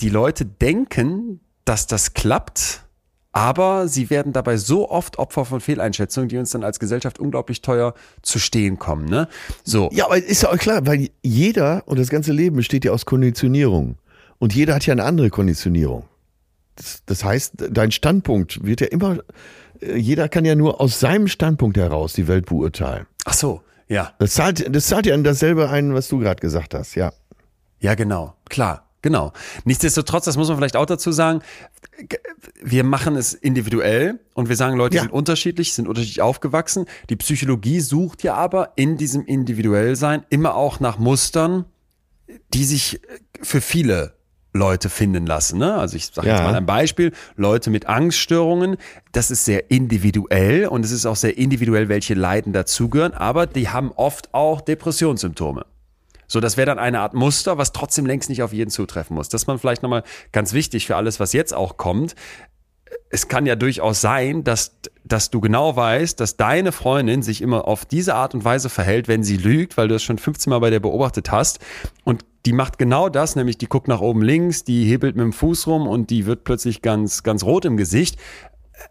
die 0.00 0.08
Leute 0.08 0.46
denken, 0.46 1.40
dass 1.64 1.86
das 1.86 2.14
klappt, 2.14 2.86
aber 3.32 3.86
sie 3.88 4.08
werden 4.08 4.32
dabei 4.32 4.56
so 4.56 4.88
oft 4.88 5.18
Opfer 5.18 5.44
von 5.44 5.60
Fehleinschätzungen, 5.60 6.28
die 6.28 6.38
uns 6.38 6.52
dann 6.52 6.64
als 6.64 6.78
Gesellschaft 6.78 7.18
unglaublich 7.18 7.60
teuer 7.60 7.92
zu 8.22 8.38
stehen 8.38 8.78
kommen. 8.78 9.04
Ne? 9.06 9.28
So, 9.62 9.90
Ja, 9.92 10.06
aber 10.06 10.16
ist 10.16 10.44
ja 10.44 10.50
auch 10.50 10.56
klar, 10.56 10.86
weil 10.86 11.10
jeder 11.22 11.82
und 11.86 11.98
das 11.98 12.08
ganze 12.08 12.32
Leben 12.32 12.56
besteht 12.56 12.84
ja 12.84 12.92
aus 12.92 13.04
Konditionierung. 13.04 13.98
Und 14.38 14.54
jeder 14.54 14.74
hat 14.74 14.86
ja 14.86 14.92
eine 14.92 15.04
andere 15.04 15.30
Konditionierung. 15.30 16.04
Das, 16.76 17.02
das 17.06 17.24
heißt, 17.24 17.52
dein 17.70 17.90
Standpunkt 17.90 18.64
wird 18.64 18.80
ja 18.80 18.86
immer, 18.86 19.18
jeder 19.96 20.28
kann 20.28 20.44
ja 20.44 20.54
nur 20.54 20.80
aus 20.80 21.00
seinem 21.00 21.28
Standpunkt 21.28 21.76
heraus 21.76 22.12
die 22.14 22.28
Welt 22.28 22.46
beurteilen. 22.46 23.06
ach 23.24 23.34
so, 23.34 23.62
ja, 23.88 24.12
Das 24.18 24.34
zahlt, 24.34 24.74
das 24.74 24.86
zahlt 24.86 25.06
ja 25.06 25.14
in 25.14 25.22
dasselbe 25.24 25.68
ein, 25.70 25.94
was 25.94 26.08
du 26.08 26.18
gerade 26.18 26.40
gesagt 26.40 26.74
hast, 26.74 26.94
ja. 26.96 27.12
ja, 27.80 27.94
genau, 27.94 28.34
klar. 28.48 28.82
Genau. 29.02 29.32
Nichtsdestotrotz, 29.64 30.24
das 30.24 30.36
muss 30.36 30.48
man 30.48 30.56
vielleicht 30.56 30.74
auch 30.74 30.86
dazu 30.86 31.12
sagen, 31.12 31.40
wir 32.60 32.82
machen 32.82 33.14
es 33.14 33.34
individuell 33.34 34.18
und 34.34 34.48
wir 34.48 34.56
sagen, 34.56 34.76
Leute 34.76 34.96
Ja. 34.96 35.02
sind 35.02 35.12
unterschiedlich, 35.12 35.74
sind 35.74 35.86
unterschiedlich 35.86 36.22
aufgewachsen. 36.22 36.86
Die 37.08 37.14
Psychologie 37.14 37.78
sucht 37.78 38.24
ja 38.24 38.34
aber 38.34 38.72
in 38.74 38.96
diesem 38.96 39.24
Individuellsein 39.24 40.24
immer 40.28 40.56
auch 40.56 40.80
nach 40.80 40.98
Mustern, 40.98 41.66
die 42.52 42.64
sich 42.64 42.94
äh, 43.04 43.18
für 43.42 43.60
viele 43.60 44.15
Leute 44.56 44.88
finden 44.88 45.26
lassen. 45.26 45.58
Ne? 45.58 45.74
Also 45.74 45.96
ich 45.96 46.06
sage 46.06 46.28
jetzt 46.28 46.40
Ja. 46.40 46.44
mal 46.44 46.54
ein 46.54 46.66
Beispiel, 46.66 47.12
Leute 47.36 47.70
mit 47.70 47.86
Angststörungen, 47.86 48.76
das 49.12 49.30
ist 49.30 49.44
sehr 49.44 49.70
individuell 49.70 50.66
und 50.66 50.84
es 50.84 50.90
ist 50.90 51.06
auch 51.06 51.16
sehr 51.16 51.38
individuell, 51.38 51.88
welche 51.88 52.14
Leiden 52.14 52.52
dazugehören, 52.52 53.14
aber 53.14 53.46
die 53.46 53.68
haben 53.68 53.92
oft 53.92 54.34
auch 54.34 54.60
Depressionssymptome. 54.60 55.64
So, 56.28 56.40
das 56.40 56.56
wäre 56.56 56.66
dann 56.66 56.78
eine 56.80 57.00
Art 57.00 57.14
Muster, 57.14 57.56
was 57.56 57.72
trotzdem 57.72 58.04
längst 58.04 58.28
nicht 58.28 58.42
auf 58.42 58.52
jeden 58.52 58.70
zutreffen 58.70 59.14
muss. 59.14 59.28
Das 59.28 59.42
ist 59.42 59.46
man 59.46 59.58
vielleicht 59.60 59.82
nochmal 59.84 60.02
ganz 60.32 60.52
wichtig 60.52 60.86
für 60.86 60.96
alles, 60.96 61.20
was 61.20 61.32
jetzt 61.32 61.54
auch 61.54 61.76
kommt. 61.76 62.16
Es 63.10 63.28
kann 63.28 63.46
ja 63.46 63.54
durchaus 63.54 64.00
sein, 64.00 64.42
dass, 64.42 64.72
dass 65.04 65.30
du 65.30 65.40
genau 65.40 65.76
weißt, 65.76 66.18
dass 66.18 66.36
deine 66.36 66.72
Freundin 66.72 67.22
sich 67.22 67.42
immer 67.42 67.68
auf 67.68 67.84
diese 67.84 68.14
Art 68.16 68.34
und 68.34 68.44
Weise 68.44 68.68
verhält, 68.68 69.06
wenn 69.06 69.22
sie 69.22 69.36
lügt, 69.36 69.76
weil 69.76 69.86
du 69.88 69.94
es 69.94 70.02
schon 70.02 70.18
15 70.18 70.50
Mal 70.50 70.58
bei 70.58 70.70
der 70.70 70.80
beobachtet 70.80 71.30
hast. 71.30 71.60
Und 72.04 72.24
die 72.46 72.52
macht 72.52 72.78
genau 72.78 73.08
das, 73.08 73.34
nämlich 73.34 73.58
die 73.58 73.66
guckt 73.66 73.88
nach 73.88 74.00
oben 74.00 74.22
links, 74.22 74.62
die 74.62 74.84
hebelt 74.84 75.16
mit 75.16 75.24
dem 75.24 75.32
Fuß 75.32 75.66
rum 75.66 75.88
und 75.88 76.10
die 76.10 76.26
wird 76.26 76.44
plötzlich 76.44 76.80
ganz, 76.80 77.24
ganz 77.24 77.42
rot 77.42 77.64
im 77.64 77.76
Gesicht. 77.76 78.18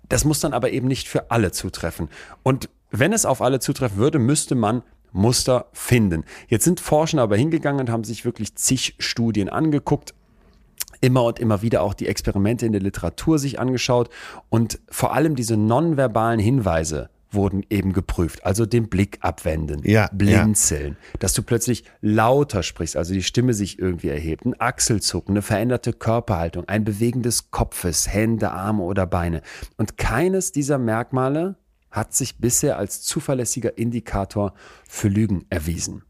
Das 0.09 0.25
muss 0.25 0.41
dann 0.41 0.53
aber 0.53 0.71
eben 0.71 0.89
nicht 0.89 1.07
für 1.07 1.31
alle 1.31 1.51
zutreffen. 1.51 2.09
Und 2.43 2.69
wenn 2.91 3.13
es 3.13 3.25
auf 3.25 3.41
alle 3.41 3.59
zutreffen 3.59 3.97
würde, 3.97 4.19
müsste 4.19 4.55
man 4.55 4.83
Muster 5.13 5.67
finden. 5.71 6.25
Jetzt 6.49 6.65
sind 6.65 6.81
Forscher 6.81 7.21
aber 7.21 7.37
hingegangen 7.37 7.79
und 7.79 7.89
haben 7.89 8.03
sich 8.03 8.25
wirklich 8.25 8.55
zig 8.55 8.95
Studien 8.99 9.47
angeguckt, 9.47 10.13
immer 10.99 11.23
und 11.23 11.39
immer 11.39 11.61
wieder 11.61 11.81
auch 11.81 11.93
die 11.93 12.07
Experimente 12.07 12.65
in 12.65 12.73
der 12.73 12.81
Literatur 12.81 13.39
sich 13.39 13.57
angeschaut 13.57 14.09
und 14.49 14.79
vor 14.89 15.13
allem 15.13 15.35
diese 15.35 15.55
nonverbalen 15.55 16.41
Hinweise 16.41 17.09
wurden 17.35 17.63
eben 17.69 17.93
geprüft. 17.93 18.45
Also 18.45 18.65
den 18.65 18.89
Blick 18.89 19.19
abwenden, 19.21 19.81
Ja, 19.83 20.09
blinzeln, 20.11 20.97
dass 21.19 21.33
du 21.33 21.43
plötzlich 21.43 21.83
lauter 22.01 22.63
sprichst, 22.63 22.97
also 22.97 23.13
die 23.13 23.23
Stimme 23.23 23.53
sich 23.53 23.77
irgendwie 23.77 24.09
erhebt, 24.09 24.45
ein 24.45 24.59
Achselzucken, 24.59 25.33
eine 25.33 25.41
veränderte 25.41 25.93
Körperhaltung, 25.93 26.67
ein 26.67 26.83
Bewegen 26.83 27.21
des 27.21 27.51
Kopfes, 27.51 28.11
Hände, 28.11 28.51
Arme 28.51 28.83
oder 28.83 29.05
Beine. 29.05 29.41
Und 29.77 29.97
keines 29.97 30.51
dieser 30.51 30.77
Merkmale 30.77 31.55
hat 31.91 32.13
sich 32.13 32.39
bisher 32.39 32.77
als 32.77 33.01
zuverlässiger 33.03 33.77
Indikator 33.77 34.53
für 34.87 35.07
Lügen 35.07 35.45
erwiesen. 35.49 36.03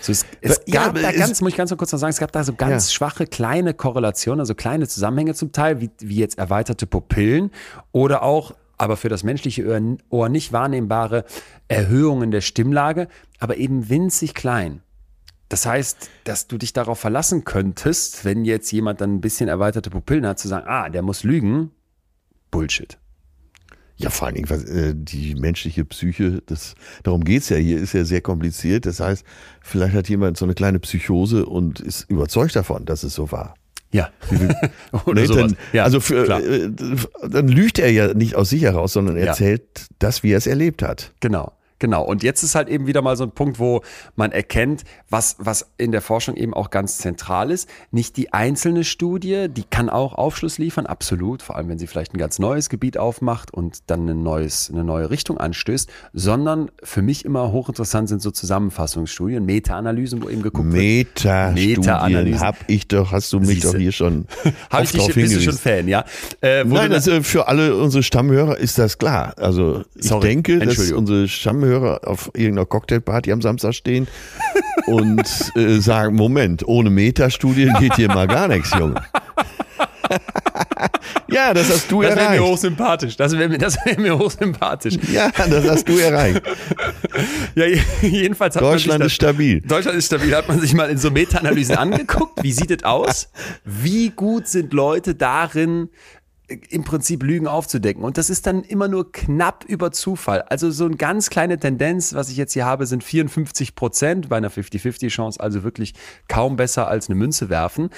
So, 0.00 0.12
es, 0.12 0.24
es 0.40 0.60
Ja, 0.66 0.84
gab 0.86 0.94
da 0.94 1.12
ganz, 1.12 1.40
muss 1.40 1.50
ich 1.50 1.56
ganz 1.56 1.76
kurz 1.76 1.92
noch 1.92 1.98
sagen, 1.98 2.12
es 2.12 2.18
gab 2.20 2.32
da 2.32 2.44
so 2.44 2.54
ganz 2.54 2.88
Ja. 2.88 2.94
schwache 2.94 3.26
kleine 3.26 3.74
Korrelationen, 3.74 4.40
also 4.40 4.54
kleine 4.54 4.88
Zusammenhänge 4.88 5.34
zum 5.34 5.52
Teil, 5.52 5.80
wie, 5.80 5.90
wie 5.98 6.16
jetzt 6.16 6.38
erweiterte 6.38 6.86
Pupillen 6.86 7.50
oder 7.92 8.22
auch, 8.22 8.54
aber 8.78 8.96
für 8.96 9.08
das 9.08 9.24
menschliche 9.24 9.82
Ohr, 10.08 10.28
nicht 10.28 10.52
wahrnehmbare 10.52 11.24
Erhöhungen 11.66 12.30
der 12.30 12.40
Stimmlage, 12.40 13.08
aber 13.38 13.56
eben 13.56 13.88
winzig 13.88 14.34
klein. 14.34 14.82
Das 15.48 15.66
heißt, 15.66 16.10
dass 16.24 16.46
du 16.46 16.58
dich 16.58 16.72
darauf 16.72 17.00
verlassen 17.00 17.44
könntest, 17.44 18.24
wenn 18.24 18.44
jetzt 18.44 18.70
jemand 18.70 19.00
dann 19.00 19.14
ein 19.14 19.20
bisschen 19.20 19.48
erweiterte 19.48 19.90
Pupillen 19.90 20.26
hat, 20.26 20.38
zu 20.38 20.46
sagen, 20.46 20.66
ah, 20.68 20.88
der 20.88 21.02
muss 21.02 21.24
lügen. 21.24 21.70
Bullshit. 22.50 22.98
Ja, 23.96 24.10
vor 24.10 24.26
allen 24.26 24.36
Dingen, 24.36 24.48
was, 24.48 24.64
äh, 24.64 24.94
die 24.94 25.34
menschliche 25.34 25.84
Psyche, 25.84 26.40
das, 26.46 26.76
darum 27.02 27.24
geht's 27.24 27.48
ja 27.48 27.56
hier, 27.56 27.80
ist 27.80 27.94
ja 27.94 28.04
sehr 28.04 28.20
kompliziert. 28.20 28.86
Das 28.86 29.00
heißt, 29.00 29.24
vielleicht 29.60 29.94
hat 29.94 30.08
jemand 30.08 30.36
so 30.36 30.44
eine 30.44 30.54
kleine 30.54 30.78
Psychose 30.78 31.44
und 31.46 31.80
ist 31.80 32.08
überzeugt 32.08 32.54
davon, 32.54 32.84
dass 32.84 33.02
es 33.02 33.14
so 33.14 33.32
war. 33.32 33.54
Ja. 33.90 34.10
oder 35.06 35.20
Nee, 35.20 35.26
sowas. 35.26 35.40
dann, 35.52 35.56
Ja, 35.72 35.84
also 35.84 36.00
für, 36.00 36.28
äh, 36.28 36.70
dann 37.28 37.48
lügt 37.48 37.78
er 37.78 37.90
ja 37.90 38.12
nicht 38.14 38.34
aus 38.34 38.50
sich 38.50 38.62
heraus, 38.62 38.92
sondern 38.92 39.16
Ja. 39.16 39.26
erzählt 39.26 39.62
das, 39.98 40.22
wie 40.22 40.32
er 40.32 40.38
es 40.38 40.46
erlebt 40.46 40.82
hat. 40.82 41.12
Genau. 41.20 41.52
Genau. 41.78 42.02
Und 42.04 42.22
jetzt 42.22 42.42
ist 42.42 42.54
halt 42.54 42.68
eben 42.68 42.86
wieder 42.86 43.02
mal 43.02 43.16
so 43.16 43.24
ein 43.24 43.30
Punkt, 43.30 43.58
wo 43.58 43.82
man 44.16 44.32
erkennt, 44.32 44.84
was, 45.08 45.36
was 45.38 45.70
in 45.76 45.92
der 45.92 46.02
Forschung 46.02 46.36
eben 46.36 46.54
auch 46.54 46.70
ganz 46.70 46.98
zentral 46.98 47.50
ist. 47.50 47.68
Nicht 47.90 48.16
die 48.16 48.32
einzelne 48.32 48.84
Studie, 48.84 49.48
die 49.48 49.64
kann 49.64 49.88
auch 49.88 50.14
Aufschluss 50.14 50.58
liefern, 50.58 50.86
absolut. 50.86 51.42
Vor 51.42 51.56
allem, 51.56 51.68
wenn 51.68 51.78
sie 51.78 51.86
vielleicht 51.86 52.14
ein 52.14 52.18
ganz 52.18 52.38
neues 52.38 52.68
Gebiet 52.68 52.98
aufmacht 52.98 53.52
und 53.52 53.78
dann 53.86 54.08
ein 54.08 54.22
neues, 54.22 54.70
eine 54.72 54.84
neue 54.84 55.10
Richtung 55.10 55.38
anstößt, 55.38 55.88
sondern 56.12 56.70
für 56.82 57.02
mich 57.02 57.24
immer 57.24 57.52
hochinteressant 57.52 58.08
sind 58.08 58.22
so 58.22 58.30
Zusammenfassungsstudien, 58.30 59.44
Meta-Analysen, 59.44 60.22
wo 60.22 60.28
eben 60.28 60.42
geguckt 60.42 60.72
wird. 60.72 60.78
Meta-Studien 60.78 61.76
Meta-Analysen. 61.76 62.40
hab 62.40 62.56
ich 62.66 62.88
doch, 62.88 63.12
hast 63.12 63.32
du 63.32 63.38
mich 63.40 63.48
Siehste. 63.48 63.72
doch 63.72 63.78
hier 63.78 63.92
schon 63.92 64.26
Habe 64.70 64.84
ich 64.84 64.92
dich, 64.92 65.14
bist 65.14 65.36
du 65.36 65.40
schon 65.40 65.54
Fan, 65.54 65.88
ja? 65.88 66.04
Äh, 66.40 66.64
Nein, 66.64 66.92
äh, 66.92 67.22
für 67.22 67.48
alle 67.48 67.76
unsere 67.76 68.02
Stammhörer 68.02 68.58
ist 68.58 68.78
das 68.78 68.98
klar. 68.98 69.34
Also 69.36 69.84
ich 69.94 70.08
Sorry, 70.08 70.28
denke, 70.28 70.58
dass 70.58 70.90
unsere 70.92 71.28
Stammhörer 71.28 71.67
auf 71.76 72.30
irgendeiner 72.34 72.66
Cocktailparty 72.66 73.32
am 73.32 73.42
Samstag 73.42 73.74
stehen 73.74 74.08
und 74.86 75.52
äh, 75.56 75.78
sagen, 75.78 76.16
Moment, 76.16 76.66
ohne 76.66 76.90
Metastudien 76.90 77.74
geht 77.78 77.96
hier 77.96 78.08
mal 78.08 78.26
gar 78.26 78.48
nichts, 78.48 78.70
Junge. 78.78 79.02
ja, 81.30 81.52
das 81.52 81.70
hast 81.70 81.90
du 81.90 82.02
das 82.02 82.10
wäre 82.10 82.20
mir 82.20 82.36
erreicht. 82.36 82.42
hochsympathisch. 82.42 83.16
Das 83.16 83.36
wäre 83.36 83.48
mir, 83.48 83.58
das 83.58 83.76
wär 83.84 83.98
mir 83.98 84.18
hochsympathisch. 84.18 84.94
Ja, 85.12 85.30
das 85.30 85.68
hast 85.68 85.88
du 85.88 85.98
erreicht. 85.98 86.42
Ja, 87.54 87.66
jedenfalls 88.00 88.56
hat 88.56 88.62
Deutschland 88.62 89.00
man 89.00 89.06
ist 89.06 89.12
sich 89.12 89.18
das, 89.18 89.30
stabil. 89.30 89.60
Deutschland 89.60 89.98
ist 89.98 90.06
stabil. 90.06 90.34
Hat 90.34 90.48
man 90.48 90.60
sich 90.60 90.74
mal 90.74 90.88
in 90.88 90.98
so 90.98 91.10
Meta-Analysen 91.10 91.76
angeguckt. 91.76 92.42
Wie 92.42 92.52
sieht 92.52 92.70
es 92.70 92.84
aus? 92.84 93.28
Wie 93.64 94.10
gut 94.10 94.46
sind 94.46 94.72
Leute 94.72 95.14
darin, 95.14 95.90
im 96.48 96.82
Prinzip 96.82 97.22
Lügen 97.22 97.46
aufzudecken. 97.46 98.02
Und 98.02 98.16
das 98.16 98.30
ist 98.30 98.46
dann 98.46 98.62
immer 98.62 98.88
nur 98.88 99.12
knapp 99.12 99.64
über 99.66 99.92
Zufall. 99.92 100.42
Also 100.42 100.70
so 100.70 100.86
eine 100.86 100.96
ganz 100.96 101.28
kleine 101.28 101.58
Tendenz, 101.58 102.14
was 102.14 102.30
ich 102.30 102.38
jetzt 102.38 102.54
hier 102.54 102.64
habe, 102.64 102.86
sind 102.86 103.04
54 103.04 103.74
Prozent 103.74 104.28
bei 104.30 104.38
einer 104.38 104.50
50-50-Chance, 104.50 105.40
also 105.40 105.62
wirklich 105.62 105.94
kaum 106.26 106.56
besser 106.56 106.88
als 106.88 107.08
eine 107.08 107.16
Münze 107.16 107.50
werfen. 107.50 107.90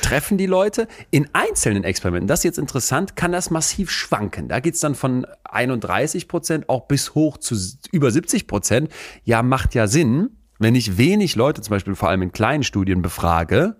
Treffen 0.00 0.38
die 0.38 0.46
Leute 0.46 0.88
in 1.10 1.28
einzelnen 1.34 1.84
Experimenten, 1.84 2.26
das 2.26 2.40
ist 2.40 2.44
jetzt 2.44 2.58
interessant, 2.58 3.16
kann 3.16 3.32
das 3.32 3.50
massiv 3.50 3.90
schwanken. 3.90 4.48
Da 4.48 4.60
geht's 4.60 4.80
dann 4.80 4.94
von 4.94 5.26
31 5.44 6.26
Prozent 6.26 6.68
auch 6.68 6.86
bis 6.88 7.14
hoch 7.14 7.36
zu 7.36 7.54
über 7.92 8.10
70 8.10 8.46
Prozent. 8.46 8.90
Ja, 9.24 9.42
macht 9.42 9.74
ja 9.74 9.86
Sinn. 9.86 10.30
Wenn 10.58 10.74
ich 10.74 10.98
wenig 10.98 11.36
Leute, 11.36 11.62
zum 11.62 11.70
Beispiel 11.70 11.94
vor 11.94 12.10
allem 12.10 12.22
in 12.22 12.32
kleinen 12.32 12.62
Studien, 12.62 13.00
befrage, 13.00 13.76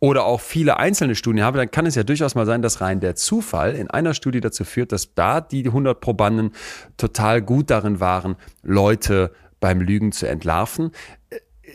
oder 0.00 0.24
auch 0.24 0.40
viele 0.40 0.78
einzelne 0.78 1.14
Studien 1.14 1.44
habe, 1.44 1.58
dann 1.58 1.70
kann 1.70 1.86
es 1.86 1.94
ja 1.94 2.02
durchaus 2.02 2.34
mal 2.34 2.46
sein, 2.46 2.62
dass 2.62 2.80
rein 2.80 3.00
der 3.00 3.16
Zufall 3.16 3.74
in 3.74 3.90
einer 3.90 4.14
Studie 4.14 4.40
dazu 4.40 4.64
führt, 4.64 4.92
dass 4.92 5.14
da 5.14 5.40
die 5.40 5.66
100 5.66 6.00
Probanden 6.00 6.52
total 6.96 7.42
gut 7.42 7.70
darin 7.70 8.00
waren, 8.00 8.36
Leute 8.62 9.32
beim 9.60 9.80
Lügen 9.80 10.12
zu 10.12 10.28
entlarven. 10.28 10.90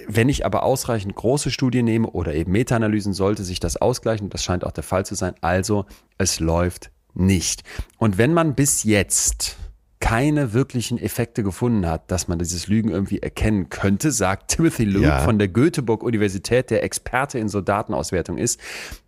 Wenn 0.08 0.30
ich 0.30 0.46
aber 0.46 0.64
ausreichend 0.64 1.16
große 1.16 1.52
Studien 1.52 1.86
nehme 1.86 2.08
oder 2.08 2.34
eben 2.34 2.52
Meta-Analysen, 2.52 3.14
sollte 3.14 3.44
sich 3.44 3.60
das 3.60 3.78
ausgleichen. 3.78 4.30
Das 4.30 4.44
scheint 4.44 4.64
auch 4.64 4.72
der 4.72 4.84
Fall 4.84 5.06
zu 5.06 5.16
sein. 5.16 5.34
Also, 5.42 5.86
es 6.18 6.40
läuft 6.40 6.92
nicht. 7.14 7.64
Und 7.98 8.18
wenn 8.18 8.34
man 8.34 8.56
bis 8.56 8.84
jetzt 8.84 9.58
keine 10.00 10.54
wirklichen 10.54 10.98
Effekte 10.98 11.44
gefunden 11.44 11.86
hat, 11.86 12.10
dass 12.10 12.28
man 12.28 12.40
dieses 12.40 12.68
Lügen 12.68 12.90
irgendwie 12.90 13.20
erkennen 13.20 13.70
könnte, 13.70 14.12
sagt 14.12 14.52
Timothy 14.52 14.86
Luke 14.86 15.06
ja. 15.06 15.20
von 15.20 15.40
der 15.40 15.50
Göteborg 15.50 16.04
Universität, 16.04 16.70
der 16.70 16.84
Experte 16.84 17.38
in 17.38 17.50
so 17.50 17.62
Datenauswertung 17.62 18.38
ist, 18.38 18.60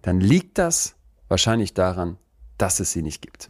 dann 0.01 0.19
liegt 0.19 0.57
das 0.57 0.95
wahrscheinlich 1.30 1.73
daran, 1.73 2.18
dass 2.57 2.80
es 2.80 2.91
sie 2.91 3.01
nicht 3.01 3.22
gibt. 3.22 3.49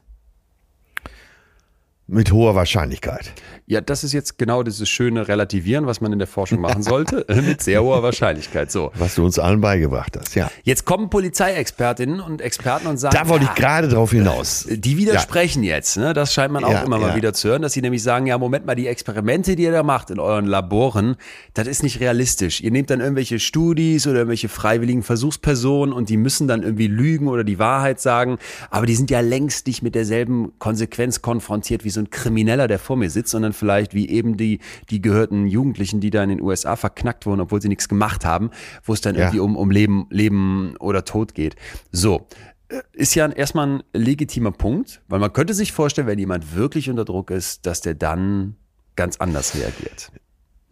Mit 2.08 2.34
hoher 2.34 2.56
Wahrscheinlichkeit. 2.56 3.32
Ja, 3.68 3.80
das 3.80 4.04
ist 4.04 4.12
jetzt 4.12 4.38
genau 4.38 4.64
dieses 4.64 4.90
schöne 4.90 5.30
Relativieren, 5.30 5.86
was 5.86 6.02
man 6.02 6.12
in 6.12 6.20
der 6.20 6.28
Forschung 6.28 6.60
machen 6.60 6.84
sollte, 6.84 7.26
mit 7.48 7.64
sehr 7.64 7.82
hoher 7.82 8.04
Wahrscheinlichkeit. 8.04 8.70
So. 8.70 8.92
Was 8.96 9.16
du 9.16 9.24
uns 9.24 9.40
allen 9.40 9.62
beigebracht 9.62 10.18
hast, 10.20 10.36
ja. 10.36 10.52
Jetzt 10.64 10.84
kommen 10.84 11.10
Polizeiexpertinnen 11.10 12.20
und 12.20 12.42
Experten 12.42 12.88
und 12.88 12.98
sagen, 12.98 13.16
da 13.16 13.30
wollte 13.30 13.46
ich 13.46 13.56
gerade 13.56 13.88
drauf 13.88 14.12
hinaus. 14.12 14.68
Die 14.70 14.98
widersprechen 14.98 15.64
ja. 15.64 15.76
jetzt. 15.76 15.96
Ne? 15.96 16.14
Das 16.14 16.34
scheint 16.34 16.52
man 16.52 16.66
auch 16.66 16.72
ja, 16.72 16.82
immer 16.82 17.00
mal 17.00 17.16
wieder 17.16 17.32
zu 17.32 17.48
hören, 17.48 17.62
dass 17.62 17.72
sie 17.72 17.82
nämlich 17.82 18.04
sagen, 18.04 18.26
ja, 18.26 18.38
Moment 18.38 18.66
mal, 18.66 18.76
die 18.76 18.88
Experimente, 18.88 19.56
die 19.56 19.64
ihr 19.64 19.72
da 19.72 19.84
macht 19.84 20.10
in 20.10 20.20
euren 20.20 20.48
Laboren, 20.48 21.16
das 21.54 21.70
ist 21.70 21.82
nicht 21.82 22.02
realistisch. 22.02 22.60
Ihr 22.60 22.72
nehmt 22.72 22.90
dann 22.90 23.00
irgendwelche 23.00 23.40
Studis 23.40 24.06
oder 24.06 24.18
irgendwelche 24.18 24.50
freiwilligen 24.50 25.04
Versuchspersonen 25.04 25.94
und 25.94 26.10
die 26.10 26.18
müssen 26.18 26.50
dann 26.50 26.64
irgendwie 26.64 26.88
lügen 26.88 27.30
oder 27.30 27.46
die 27.46 27.58
Wahrheit 27.58 28.02
sagen, 28.02 28.38
aber 28.70 28.86
die 28.86 28.96
sind 28.96 29.10
ja 29.10 29.22
längst 29.22 29.68
nicht 29.68 29.82
mit 29.82 29.96
derselben 29.96 30.52
Konsequenz 30.60 31.22
konfrontiert 31.22 31.86
wie 31.86 31.90
so 31.90 32.01
ein 32.02 32.10
Krimineller, 32.10 32.68
der 32.68 32.80
vor 32.80 32.98
mir 32.98 33.10
sitzt, 33.10 33.32
sondern 33.32 33.54
vielleicht 33.54 33.94
wie 33.94 34.10
eben 34.10 34.38
die, 34.38 34.60
die 34.90 35.02
gehörten 35.02 35.48
Jugendlichen, 35.48 36.00
die 36.00 36.10
da 36.10 36.24
in 36.24 36.30
den 36.30 36.42
USA 36.42 36.76
verknackt 36.76 37.26
wurden, 37.26 37.42
obwohl 37.42 37.62
sie 37.62 37.70
nichts 37.70 37.88
gemacht 37.88 38.26
haben, 38.26 38.52
wo 38.84 38.94
es 38.94 39.02
dann 39.02 39.16
ja. 39.16 39.22
irgendwie 39.22 39.40
um, 39.40 39.56
um 39.56 39.72
Leben, 39.72 40.08
Leben 40.10 40.76
oder 40.80 41.06
Tod 41.06 41.34
geht. 41.34 41.56
So. 41.92 42.28
Äh, 42.70 42.82
ist 42.94 43.16
ja 43.16 43.28
erstmal 43.28 43.68
ein 43.68 43.84
legitimer 43.94 44.52
Punkt, 44.52 45.02
weil 45.08 45.20
man 45.20 45.34
könnte 45.34 45.54
sich 45.54 45.72
vorstellen, 45.72 46.08
wenn 46.08 46.20
jemand 46.20 46.56
wirklich 46.56 46.90
unter 46.90 47.06
Druck 47.06 47.32
ist, 47.32 47.66
dass 47.66 47.82
der 47.82 47.96
dann 47.96 48.56
ganz 48.96 49.18
anders 49.18 49.56
reagiert. 49.56 50.12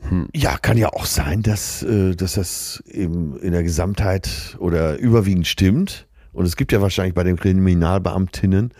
Hm. 0.01 0.29
Ja, 0.33 0.57
kann 0.57 0.77
ja 0.77 0.89
auch 0.89 1.05
sein, 1.05 1.41
dass, 1.41 1.83
äh, 1.83 2.15
dass 2.15 2.33
das 2.33 2.83
eben 2.87 3.37
in 3.39 3.51
der 3.51 3.63
Gesamtheit 3.63 4.57
oder 4.59 4.97
überwiegend 4.97 5.47
stimmt. 5.47 6.07
Und 6.31 6.45
es 6.45 6.55
gibt 6.55 6.71
ja 6.71 6.81
wahrscheinlich 6.81 7.15
bei 7.15 7.23
den 7.23 7.35
Kriminalbeamtinnen, 7.35 8.71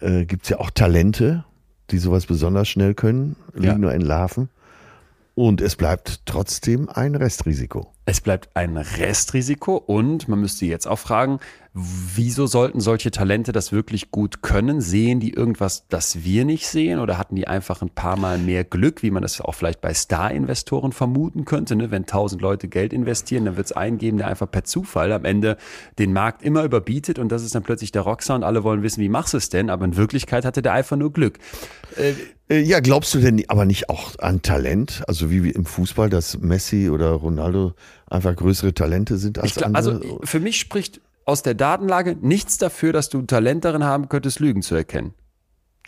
äh, 0.00 0.24
gibt 0.24 0.44
es 0.44 0.50
ja 0.50 0.58
auch 0.58 0.70
Talente, 0.70 1.44
die 1.92 1.98
sowas 1.98 2.26
besonders 2.26 2.68
schnell 2.68 2.94
können, 2.94 3.36
liegen 3.54 3.66
ja. 3.66 3.78
nur 3.78 3.92
in 3.92 4.00
Larven. 4.00 4.48
Und 5.34 5.60
es 5.60 5.76
bleibt 5.76 6.22
trotzdem 6.26 6.88
ein 6.88 7.14
Restrisiko. 7.14 7.92
Es 8.04 8.20
bleibt 8.20 8.50
ein 8.54 8.76
Restrisiko 8.76 9.76
und 9.76 10.26
man 10.26 10.40
müsste 10.40 10.66
jetzt 10.66 10.88
auch 10.88 10.98
fragen, 10.98 11.38
wieso 11.72 12.48
sollten 12.48 12.80
solche 12.80 13.12
Talente 13.12 13.52
das 13.52 13.70
wirklich 13.70 14.10
gut 14.10 14.42
können? 14.42 14.80
Sehen 14.80 15.20
die 15.20 15.32
irgendwas, 15.32 15.86
das 15.88 16.24
wir 16.24 16.44
nicht 16.44 16.66
sehen 16.66 16.98
oder 16.98 17.16
hatten 17.16 17.36
die 17.36 17.46
einfach 17.46 17.80
ein 17.80 17.90
paar 17.90 18.18
Mal 18.18 18.38
mehr 18.38 18.64
Glück, 18.64 19.04
wie 19.04 19.12
man 19.12 19.22
das 19.22 19.40
auch 19.40 19.54
vielleicht 19.54 19.80
bei 19.80 19.94
Star-Investoren 19.94 20.90
vermuten 20.90 21.44
könnte? 21.44 21.76
Ne? 21.76 21.92
Wenn 21.92 22.04
tausend 22.04 22.42
Leute 22.42 22.66
Geld 22.66 22.92
investieren, 22.92 23.44
dann 23.44 23.56
wird 23.56 23.66
es 23.66 23.72
einen 23.72 23.98
geben, 23.98 24.18
der 24.18 24.26
einfach 24.26 24.50
per 24.50 24.64
Zufall 24.64 25.12
am 25.12 25.24
Ende 25.24 25.56
den 26.00 26.12
Markt 26.12 26.42
immer 26.42 26.64
überbietet 26.64 27.20
und 27.20 27.30
das 27.30 27.44
ist 27.44 27.54
dann 27.54 27.62
plötzlich 27.62 27.92
der 27.92 28.02
Rockstar 28.02 28.34
und 28.34 28.42
alle 28.42 28.64
wollen 28.64 28.82
wissen, 28.82 29.00
wie 29.00 29.08
machst 29.08 29.32
du 29.32 29.38
es 29.38 29.48
denn? 29.48 29.70
Aber 29.70 29.84
in 29.84 29.96
Wirklichkeit 29.96 30.44
hatte 30.44 30.60
der 30.60 30.72
einfach 30.72 30.96
nur 30.96 31.12
Glück. 31.12 31.38
Äh, 31.96 32.14
äh, 32.52 32.60
ja, 32.60 32.80
glaubst 32.80 33.14
du 33.14 33.18
denn 33.18 33.42
aber 33.48 33.64
nicht 33.64 33.88
auch 33.88 34.18
an 34.18 34.42
Talent? 34.42 35.02
Also 35.06 35.30
wie 35.30 35.50
im 35.50 35.64
Fußball, 35.64 36.10
dass 36.10 36.38
Messi 36.38 36.90
oder 36.90 37.12
Ronaldo 37.12 37.74
einfach 38.12 38.36
größere 38.36 38.74
Talente 38.74 39.16
sind 39.16 39.38
als 39.38 39.54
glaub, 39.54 39.66
andere? 39.66 39.94
Also 39.94 40.20
für 40.24 40.40
mich 40.40 40.58
spricht 40.58 41.00
aus 41.24 41.42
der 41.42 41.54
Datenlage 41.54 42.16
nichts 42.20 42.58
dafür, 42.58 42.92
dass 42.92 43.08
du 43.08 43.18
ein 43.18 43.26
Talent 43.26 43.64
darin 43.64 43.84
haben 43.84 44.08
könntest, 44.08 44.40
Lügen 44.40 44.62
zu 44.62 44.74
erkennen. 44.74 45.14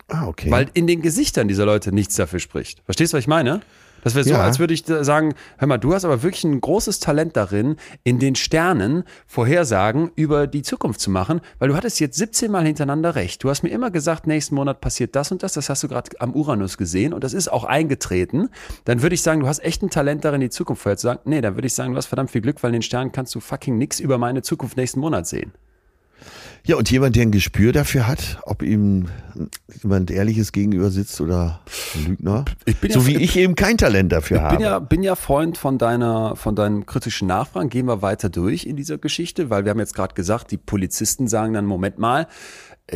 Ah, 0.09 0.27
okay. 0.27 0.51
Weil 0.51 0.71
in 0.75 0.87
den 0.87 1.03
Gesichtern 1.03 1.49
dieser 1.49 1.65
Leute 1.65 1.93
nichts 1.93 2.15
dafür 2.17 2.39
spricht. 2.39 2.83
Verstehst 2.85 3.13
du, 3.13 3.17
was 3.17 3.23
ich 3.23 3.29
meine? 3.29 3.61
Das 4.05 4.15
wäre 4.15 4.25
so, 4.25 4.35
ja. 4.35 4.43
als 4.43 4.59
würde 4.59 4.75
ich 4.75 4.85
sagen, 4.87 5.35
hör 5.59 5.67
mal, 5.67 5.79
du 5.79 5.95
hast 5.95 6.05
aber 6.05 6.23
wirklich 6.23 6.45
ein 6.45 6.61
großes 6.61 7.01
Talent 7.01 7.37
darin, 7.37 7.77
in 8.05 8.19
den 8.19 8.37
Sternen 8.37 9.05
Vorhersagen 9.27 10.13
über 10.15 10.47
die 10.47 10.63
Zukunft 10.63 11.01
zu 11.01 11.11
machen, 11.11 11.41
weil 11.59 11.69
du 11.69 11.75
hattest 11.75 11.99
jetzt 12.01 12.17
17 12.19 12.53
Mal 12.53 12.65
hintereinander 12.65 13.15
recht. 13.15 13.43
Du 13.43 13.51
hast 13.51 13.63
mir 13.63 13.71
immer 13.71 13.91
gesagt, 13.91 14.27
nächsten 14.27 14.55
Monat 14.55 14.81
passiert 14.81 15.17
das 15.17 15.33
und 15.33 15.43
das, 15.43 15.55
das 15.55 15.69
hast 15.71 15.83
du 15.83 15.89
gerade 15.89 16.11
am 16.21 16.35
Uranus 16.35 16.77
gesehen 16.77 17.13
und 17.15 17.25
das 17.25 17.33
ist 17.33 17.51
auch 17.51 17.65
eingetreten. 17.65 18.51
Dann 18.85 19.03
würde 19.03 19.15
ich 19.15 19.23
sagen, 19.23 19.41
du 19.41 19.47
hast 19.47 19.65
echt 19.65 19.83
ein 19.83 19.91
Talent 19.91 20.25
darin, 20.25 20.41
die 20.41 20.51
Zukunft 20.51 20.83
vorherzusagen. 20.83 21.23
Nee, 21.25 21.41
dann 21.41 21.57
würde 21.57 21.67
ich 21.67 21.75
sagen, 21.75 21.93
du 21.93 21.97
hast 21.97 22.07
verdammt 22.07 22.31
viel 22.31 22.43
Glück, 22.43 22.63
weil 22.63 22.71
in 22.71 22.75
den 22.75 22.83
Sternen 22.83 23.11
kannst 23.11 23.35
du 23.35 23.41
fucking 23.41 23.79
nichts 23.79 24.01
über 24.01 24.19
meine 24.19 24.43
Zukunft 24.43 24.77
nächsten 24.77 25.01
Monat 25.01 25.27
sehen. 25.27 25.53
Ja, 26.67 26.77
und 26.77 26.91
jemand, 26.91 27.15
der 27.15 27.23
ein 27.23 27.31
Gespür 27.31 27.73
dafür 27.73 28.07
hat, 28.07 28.39
ob 28.45 28.63
ihm 28.63 29.09
jemand 29.83 30.11
Ehrliches 30.11 30.51
gegenüber 30.51 30.91
sitzt 30.91 31.21
oder 31.21 31.61
ein 31.95 32.07
Lügner. 32.07 32.47
Ich 32.65 32.79
bin 32.79 32.91
so 32.91 33.01
ja, 33.01 33.07
wie 33.07 33.17
ich 33.17 33.37
eben 33.37 33.55
kein 33.55 33.77
Talent 33.77 34.13
dafür 34.13 34.39
ich 34.39 34.43
habe. 34.43 34.55
Ich 34.55 34.59
bin 34.59 34.67
ja, 34.67 34.79
bin 34.79 35.03
ja 35.03 35.15
Freund 35.15 35.59
von 35.59 35.77
deiner, 35.77 36.37
von 36.37 36.57
deinen 36.57 36.87
kritischen 36.87 37.29
Nachfragen. 37.29 37.69
Gehen 37.69 37.87
wir 37.87 38.01
weiter 38.01 38.31
durch 38.31 38.65
in 38.65 38.77
dieser 38.77 38.97
Geschichte, 38.97 39.51
weil 39.51 39.65
wir 39.65 39.71
haben 39.71 39.79
jetzt 39.79 39.95
gerade 39.95 40.15
gesagt, 40.15 40.53
die 40.53 40.57
Polizisten 40.57 41.29
sagen 41.29 41.53
dann, 41.53 41.67
Moment 41.67 41.99
mal, 41.99 42.29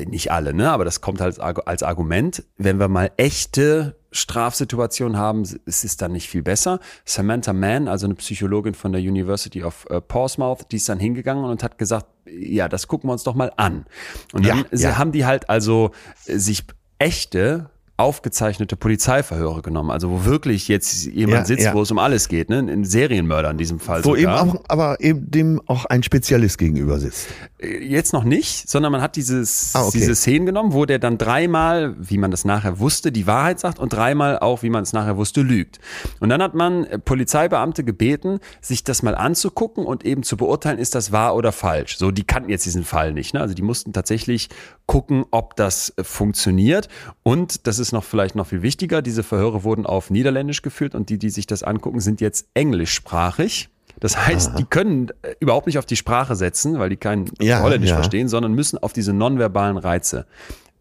nicht 0.07 0.31
alle, 0.31 0.53
ne, 0.53 0.71
aber 0.71 0.85
das 0.85 1.01
kommt 1.01 1.21
halt 1.21 1.41
als 1.41 1.83
Argument, 1.83 2.45
wenn 2.57 2.79
wir 2.79 2.89
mal 2.89 3.11
echte 3.17 3.97
Strafsituation 4.11 5.17
haben, 5.17 5.43
ist 5.43 5.85
es 5.85 5.97
dann 5.97 6.13
nicht 6.13 6.29
viel 6.29 6.43
besser. 6.43 6.81
Samantha 7.05 7.53
Mann, 7.53 7.89
also 7.89 8.07
eine 8.07 8.15
Psychologin 8.15 8.75
von 8.75 8.93
der 8.93 9.01
University 9.01 9.63
of 9.63 9.87
uh, 9.91 10.01
Portsmouth, 10.01 10.67
die 10.71 10.77
ist 10.77 10.89
dann 10.89 10.99
hingegangen 10.99 11.45
und 11.45 11.63
hat 11.63 11.79
gesagt, 11.79 12.07
ja, 12.27 12.69
das 12.69 12.87
gucken 12.87 13.09
wir 13.09 13.13
uns 13.13 13.25
doch 13.25 13.35
mal 13.35 13.53
an. 13.57 13.87
Und 14.33 14.47
dann 14.47 14.67
ja, 14.73 14.91
ja. 14.91 14.99
haben 14.99 15.13
die 15.13 15.25
halt 15.25 15.49
also 15.51 15.91
äh, 16.27 16.39
sich 16.39 16.65
echte 16.99 17.71
aufgezeichnete 17.99 18.77
Polizeiverhöre 18.77 19.61
genommen, 19.61 19.91
also 19.91 20.09
wo 20.11 20.25
wirklich 20.25 20.69
jetzt 20.69 21.07
jemand 21.07 21.41
ja, 21.41 21.45
sitzt, 21.45 21.65
ja. 21.65 21.75
wo 21.75 21.83
es 21.83 21.91
um 21.91 21.99
alles 21.99 22.29
geht, 22.29 22.49
ne? 22.49 22.59
Ein 22.59 22.85
Serienmörder 22.85 23.51
in 23.51 23.59
diesem 23.59 23.81
Fall. 23.81 24.05
Wo 24.05 24.15
sogar. 24.15 24.41
eben 24.41 24.51
auch, 24.51 24.63
aber 24.69 25.01
eben 25.01 25.29
dem 25.29 25.61
auch 25.67 25.85
ein 25.85 26.05
Spezialist 26.05 26.59
gegenüber 26.59 27.01
sitzt. 27.01 27.27
Äh, 27.59 27.85
jetzt 27.85 28.13
noch 28.13 28.23
nicht, 28.23 28.71
sondern 28.71 28.93
man 28.93 29.03
hat 29.03 29.17
dieses, 29.17 29.73
ah, 29.75 29.83
okay. 29.83 29.99
diese 29.99 30.15
Szenen 30.15 30.47
genommen, 30.47 30.75
wo 30.75 30.85
der 30.87 31.01
dann 31.01 31.19
dreimal, 31.19 31.97
wie 31.99 32.19
man 32.19 32.31
das 32.31 32.45
nachher 32.45 32.79
wusste, 32.79 33.11
die 33.11 33.27
Wahrheit 33.27 33.59
sagt 33.59 33.81
und 33.81 33.93
dreimal 33.93 34.39
auch, 34.39 34.63
wie 34.63 34.71
man 34.71 34.85
es 34.85 34.93
nachher 34.93 35.17
wusste, 35.17 35.43
lügt. 35.43 35.81
Und 36.21 36.29
dann 36.29 36.41
hat 36.41 36.55
man 36.55 36.85
äh, 36.85 37.01
Polizeibeamte 37.01 37.83
gebeten, 37.83 38.39
sich 38.61 38.85
das 38.85 39.03
mal 39.03 39.17
anzugucken 39.17 39.85
und 39.85 40.05
eben 40.05 40.23
zu 40.23 40.37
beurteilen, 40.37 40.79
ist 40.79 40.95
das 40.95 41.11
wahr 41.11 41.35
oder 41.35 41.51
falsch. 41.51 41.99
So, 41.99 42.13
die 42.13 42.23
kannten 42.23 42.49
jetzt 42.49 42.65
diesen 42.65 42.85
Fall 42.85 43.13
nicht, 43.13 43.35
ne? 43.35 43.41
Also 43.41 43.55
die 43.55 43.63
mussten 43.63 43.93
tatsächlich 43.93 44.51
gucken, 44.87 45.25
ob 45.33 45.57
das 45.57 45.93
äh, 45.97 46.05
funktioniert 46.05 46.89
und 47.25 47.67
das 47.67 47.81
ist 47.81 47.88
ist 47.89 47.93
noch 47.93 48.05
vielleicht 48.05 48.35
noch 48.35 48.47
viel 48.47 48.63
wichtiger. 48.63 49.03
Diese 49.03 49.23
Verhöre 49.23 49.65
wurden 49.65 49.87
auf 49.87 50.11
Niederländisch 50.11 50.63
geführt 50.63 50.95
und 50.95 51.09
die, 51.09 51.19
die 51.19 51.31
sich 51.31 51.47
das 51.47 51.63
angucken, 51.63 52.01
sind 52.01 52.21
jetzt 52.21 52.47
englischsprachig. 52.55 53.71
Das 54.01 54.27
heißt, 54.27 54.51
Aha. 54.51 54.57
die 54.57 54.65
können 54.65 55.09
äh, 55.23 55.35
überhaupt 55.41 55.67
nicht 55.67 55.79
auf 55.79 55.87
die 55.87 55.97
Sprache 55.97 56.37
setzen, 56.37 56.79
weil 56.79 56.91
die 56.91 56.97
kein 56.97 57.31
ja, 57.41 57.63
Holländisch 57.63 57.91
ja. 57.91 57.97
verstehen, 57.97 58.29
sondern 58.29 58.53
müssen 58.53 58.79
auf 58.79 58.93
diese 58.93 59.13
nonverbalen 59.13 59.77
Reize 59.77 60.27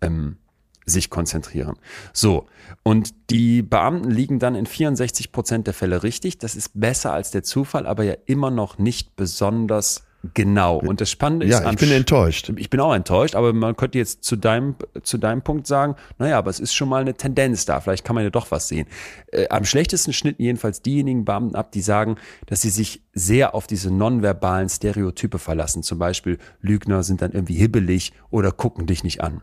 ähm, 0.02 0.38
sich 0.86 1.10
konzentrieren. 1.10 1.78
So, 2.14 2.46
und 2.84 3.14
die 3.30 3.62
Beamten 3.62 4.12
liegen 4.12 4.40
dann 4.40 4.56
in 4.56 4.66
64 4.66 5.32
Prozent 5.32 5.68
der 5.68 5.74
Fälle 5.74 6.04
richtig. 6.04 6.38
Das 6.38 6.56
ist 6.56 6.72
besser 6.74 7.14
als 7.14 7.32
der 7.32 7.44
Zufall, 7.44 7.88
aber 7.88 8.04
ja 8.04 8.16
immer 8.26 8.52
noch 8.52 8.78
nicht 8.78 9.16
besonders 9.16 10.04
Genau. 10.34 10.78
Und 10.78 11.00
das 11.00 11.12
Spannende 11.12 11.46
ist. 11.46 11.52
Ja, 11.52 11.70
ich 11.70 11.78
bin 11.78 11.92
enttäuscht. 11.92 12.52
Ich 12.56 12.70
bin 12.70 12.80
auch 12.80 12.94
enttäuscht, 12.94 13.36
aber 13.36 13.54
man 13.54 13.76
könnte 13.76 13.98
jetzt 13.98 14.24
zu 14.24 14.36
deinem, 14.36 14.76
zu 15.04 15.18
deinem 15.18 15.42
Punkt 15.42 15.68
sagen, 15.68 15.96
naja, 16.18 16.38
aber 16.38 16.50
es 16.50 16.60
ist 16.60 16.74
schon 16.74 16.90
mal 16.90 17.02
eine 17.02 17.14
Tendenz 17.14 17.66
da. 17.66 17.80
Vielleicht 17.80 18.04
kann 18.04 18.16
man 18.16 18.24
ja 18.24 18.30
doch 18.30 18.52
was 18.52 18.68
sehen. 18.68 18.88
Äh, 19.32 19.48
am 19.50 19.64
schlechtesten 19.64 20.14
schnitten 20.14 20.42
jedenfalls 20.42 20.82
diejenigen 20.82 21.24
Beamten 21.24 21.56
ab, 21.56 21.72
die 21.72 21.82
sagen, 21.82 22.16
dass 22.48 22.62
sie 22.62 22.70
sich 22.70 23.04
sehr 23.14 23.56
auf 23.56 23.68
diese 23.68 23.92
nonverbalen 23.92 24.70
Stereotype 24.70 25.40
verlassen. 25.40 25.84
Zum 25.84 26.00
Beispiel 26.00 26.40
Lügner 26.62 27.04
sind 27.04 27.22
dann 27.22 27.32
irgendwie 27.32 27.56
hibbelig 27.56 28.14
oder 28.30 28.52
gucken 28.52 28.86
dich 28.88 29.04
nicht 29.04 29.22
an. 29.22 29.42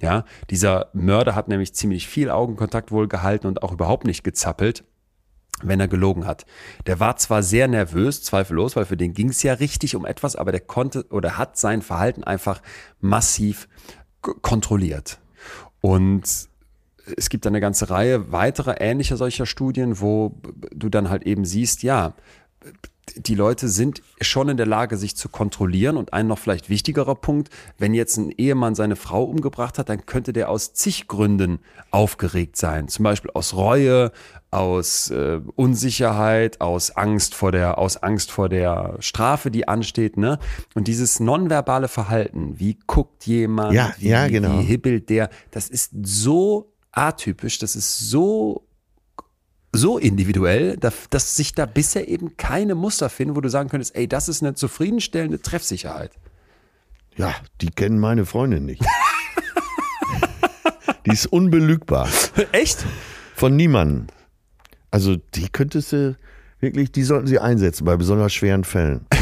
Ja, 0.00 0.24
dieser 0.50 0.88
Mörder 0.94 1.36
hat 1.36 1.46
nämlich 1.46 1.74
ziemlich 1.74 2.08
viel 2.08 2.28
Augenkontakt 2.28 2.90
wohl 2.90 3.06
gehalten 3.06 3.46
und 3.46 3.62
auch 3.62 3.72
überhaupt 3.72 4.04
nicht 4.04 4.24
gezappelt 4.24 4.84
wenn 5.62 5.80
er 5.80 5.88
gelogen 5.88 6.26
hat. 6.26 6.46
Der 6.86 7.00
war 7.00 7.16
zwar 7.16 7.42
sehr 7.42 7.68
nervös, 7.68 8.22
zweifellos, 8.22 8.76
weil 8.76 8.84
für 8.84 8.96
den 8.96 9.14
ging 9.14 9.30
es 9.30 9.42
ja 9.42 9.54
richtig 9.54 9.96
um 9.96 10.06
etwas, 10.06 10.36
aber 10.36 10.52
der 10.52 10.60
konnte 10.60 11.06
oder 11.10 11.38
hat 11.38 11.56
sein 11.56 11.82
Verhalten 11.82 12.24
einfach 12.24 12.62
massiv 13.00 13.68
kontrolliert. 14.20 15.18
Und 15.80 16.48
es 17.16 17.28
gibt 17.28 17.46
eine 17.46 17.60
ganze 17.60 17.90
Reihe 17.90 18.30
weiterer 18.32 18.80
ähnlicher 18.80 19.16
solcher 19.16 19.46
Studien, 19.46 20.00
wo 20.00 20.34
du 20.72 20.88
dann 20.88 21.10
halt 21.10 21.24
eben 21.24 21.44
siehst, 21.44 21.82
ja, 21.82 22.14
die 23.16 23.34
Leute 23.34 23.68
sind 23.68 24.02
schon 24.20 24.48
in 24.48 24.56
der 24.56 24.66
Lage, 24.66 24.96
sich 24.96 25.16
zu 25.16 25.28
kontrollieren. 25.28 25.96
Und 25.96 26.12
ein 26.12 26.26
noch 26.26 26.38
vielleicht 26.38 26.68
wichtigerer 26.68 27.14
Punkt, 27.14 27.50
wenn 27.78 27.94
jetzt 27.94 28.16
ein 28.16 28.30
Ehemann 28.30 28.74
seine 28.74 28.96
Frau 28.96 29.24
umgebracht 29.24 29.78
hat, 29.78 29.88
dann 29.88 30.06
könnte 30.06 30.32
der 30.32 30.48
aus 30.48 30.72
zig 30.74 31.08
Gründen 31.08 31.58
aufgeregt 31.90 32.56
sein. 32.56 32.88
Zum 32.88 33.02
Beispiel 33.02 33.30
aus 33.34 33.54
Reue, 33.54 34.12
aus 34.50 35.10
äh, 35.10 35.40
Unsicherheit, 35.56 36.60
aus 36.60 36.90
Angst 36.92 37.34
vor 37.34 37.52
der, 37.52 37.78
aus 37.78 37.96
Angst 37.96 38.30
vor 38.30 38.48
der 38.48 38.96
Strafe, 39.00 39.50
die 39.50 39.66
ansteht. 39.66 40.16
Ne? 40.16 40.38
Und 40.74 40.88
dieses 40.88 41.20
nonverbale 41.20 41.88
Verhalten, 41.88 42.58
wie 42.58 42.78
guckt 42.86 43.26
jemand, 43.26 43.74
ja, 43.74 43.94
wie, 43.98 44.08
ja, 44.08 44.28
genau. 44.28 44.58
wie 44.58 44.62
hibbelt 44.62 45.08
der, 45.10 45.30
das 45.50 45.68
ist 45.68 45.90
so 46.02 46.72
atypisch, 46.92 47.58
das 47.58 47.74
ist 47.74 47.98
so 47.98 48.66
so 49.72 49.98
individuell, 49.98 50.76
dass, 50.76 50.94
dass 51.10 51.36
sich 51.36 51.54
da 51.54 51.66
bisher 51.66 52.08
eben 52.08 52.36
keine 52.36 52.74
Muster 52.74 53.08
finden, 53.08 53.36
wo 53.36 53.40
du 53.40 53.48
sagen 53.48 53.68
könntest, 53.70 53.96
ey, 53.96 54.06
das 54.06 54.28
ist 54.28 54.42
eine 54.42 54.54
zufriedenstellende 54.54 55.40
Treffsicherheit. 55.40 56.12
Ja, 57.16 57.34
die 57.60 57.70
kennen 57.70 57.98
meine 57.98 58.26
Freundin 58.26 58.66
nicht. 58.66 58.84
die 61.06 61.12
ist 61.12 61.26
unbelügbar. 61.26 62.08
Echt? 62.52 62.84
Von 63.34 63.56
niemandem. 63.56 64.06
Also 64.90 65.16
die 65.16 65.48
könntest 65.48 65.92
du 65.92 66.16
wirklich, 66.60 66.92
die 66.92 67.02
sollten 67.02 67.26
sie 67.26 67.38
einsetzen 67.38 67.84
bei 67.84 67.96
besonders 67.96 68.32
schweren 68.32 68.64
Fällen. 68.64 69.06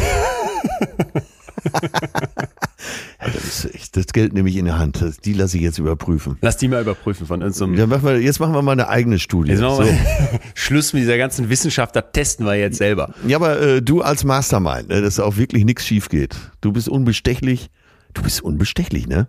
das, 3.19 3.65
ist, 3.65 3.97
das 3.97 4.07
Geld 4.07 4.32
nehme 4.32 4.48
ich 4.48 4.57
in 4.57 4.65
der 4.65 4.78
Hand. 4.78 5.01
Das, 5.01 5.19
die 5.19 5.32
lasse 5.32 5.57
ich 5.57 5.62
jetzt 5.62 5.78
überprüfen. 5.78 6.39
Lass 6.40 6.57
die 6.57 6.69
mal 6.69 6.81
überprüfen 6.81 7.27
von 7.27 7.43
unserem. 7.43 7.77
Dann 7.77 7.89
machen 7.89 8.05
wir, 8.05 8.20
jetzt 8.20 8.40
machen 8.40 8.55
wir 8.55 8.62
mal 8.62 8.73
eine 8.73 8.89
eigene 8.89 9.19
Studie. 9.19 9.52
Jetzt 9.52 9.61
machen 9.61 9.85
wir 9.85 9.93
so. 9.93 10.39
Schluss 10.55 10.93
mit 10.93 11.02
dieser 11.02 11.19
ganzen 11.19 11.48
Wissenschaft, 11.48 11.94
das 11.97 12.05
testen 12.12 12.47
wir 12.47 12.55
jetzt 12.55 12.78
selber. 12.78 13.15
Ja, 13.27 13.36
aber 13.36 13.61
äh, 13.61 13.82
du 13.82 14.02
als 14.02 14.24
Mastermind, 14.24 14.89
ne, 14.89 15.01
dass 15.01 15.20
auch 15.20 15.36
wirklich 15.36 15.65
nichts 15.65 15.86
schief 15.86 16.09
geht. 16.09 16.36
Du 16.61 16.73
bist 16.73 16.89
unbestechlich. 16.89 17.70
Du 18.15 18.23
bist 18.23 18.43
unbestechlich, 18.43 19.07
ne? 19.07 19.28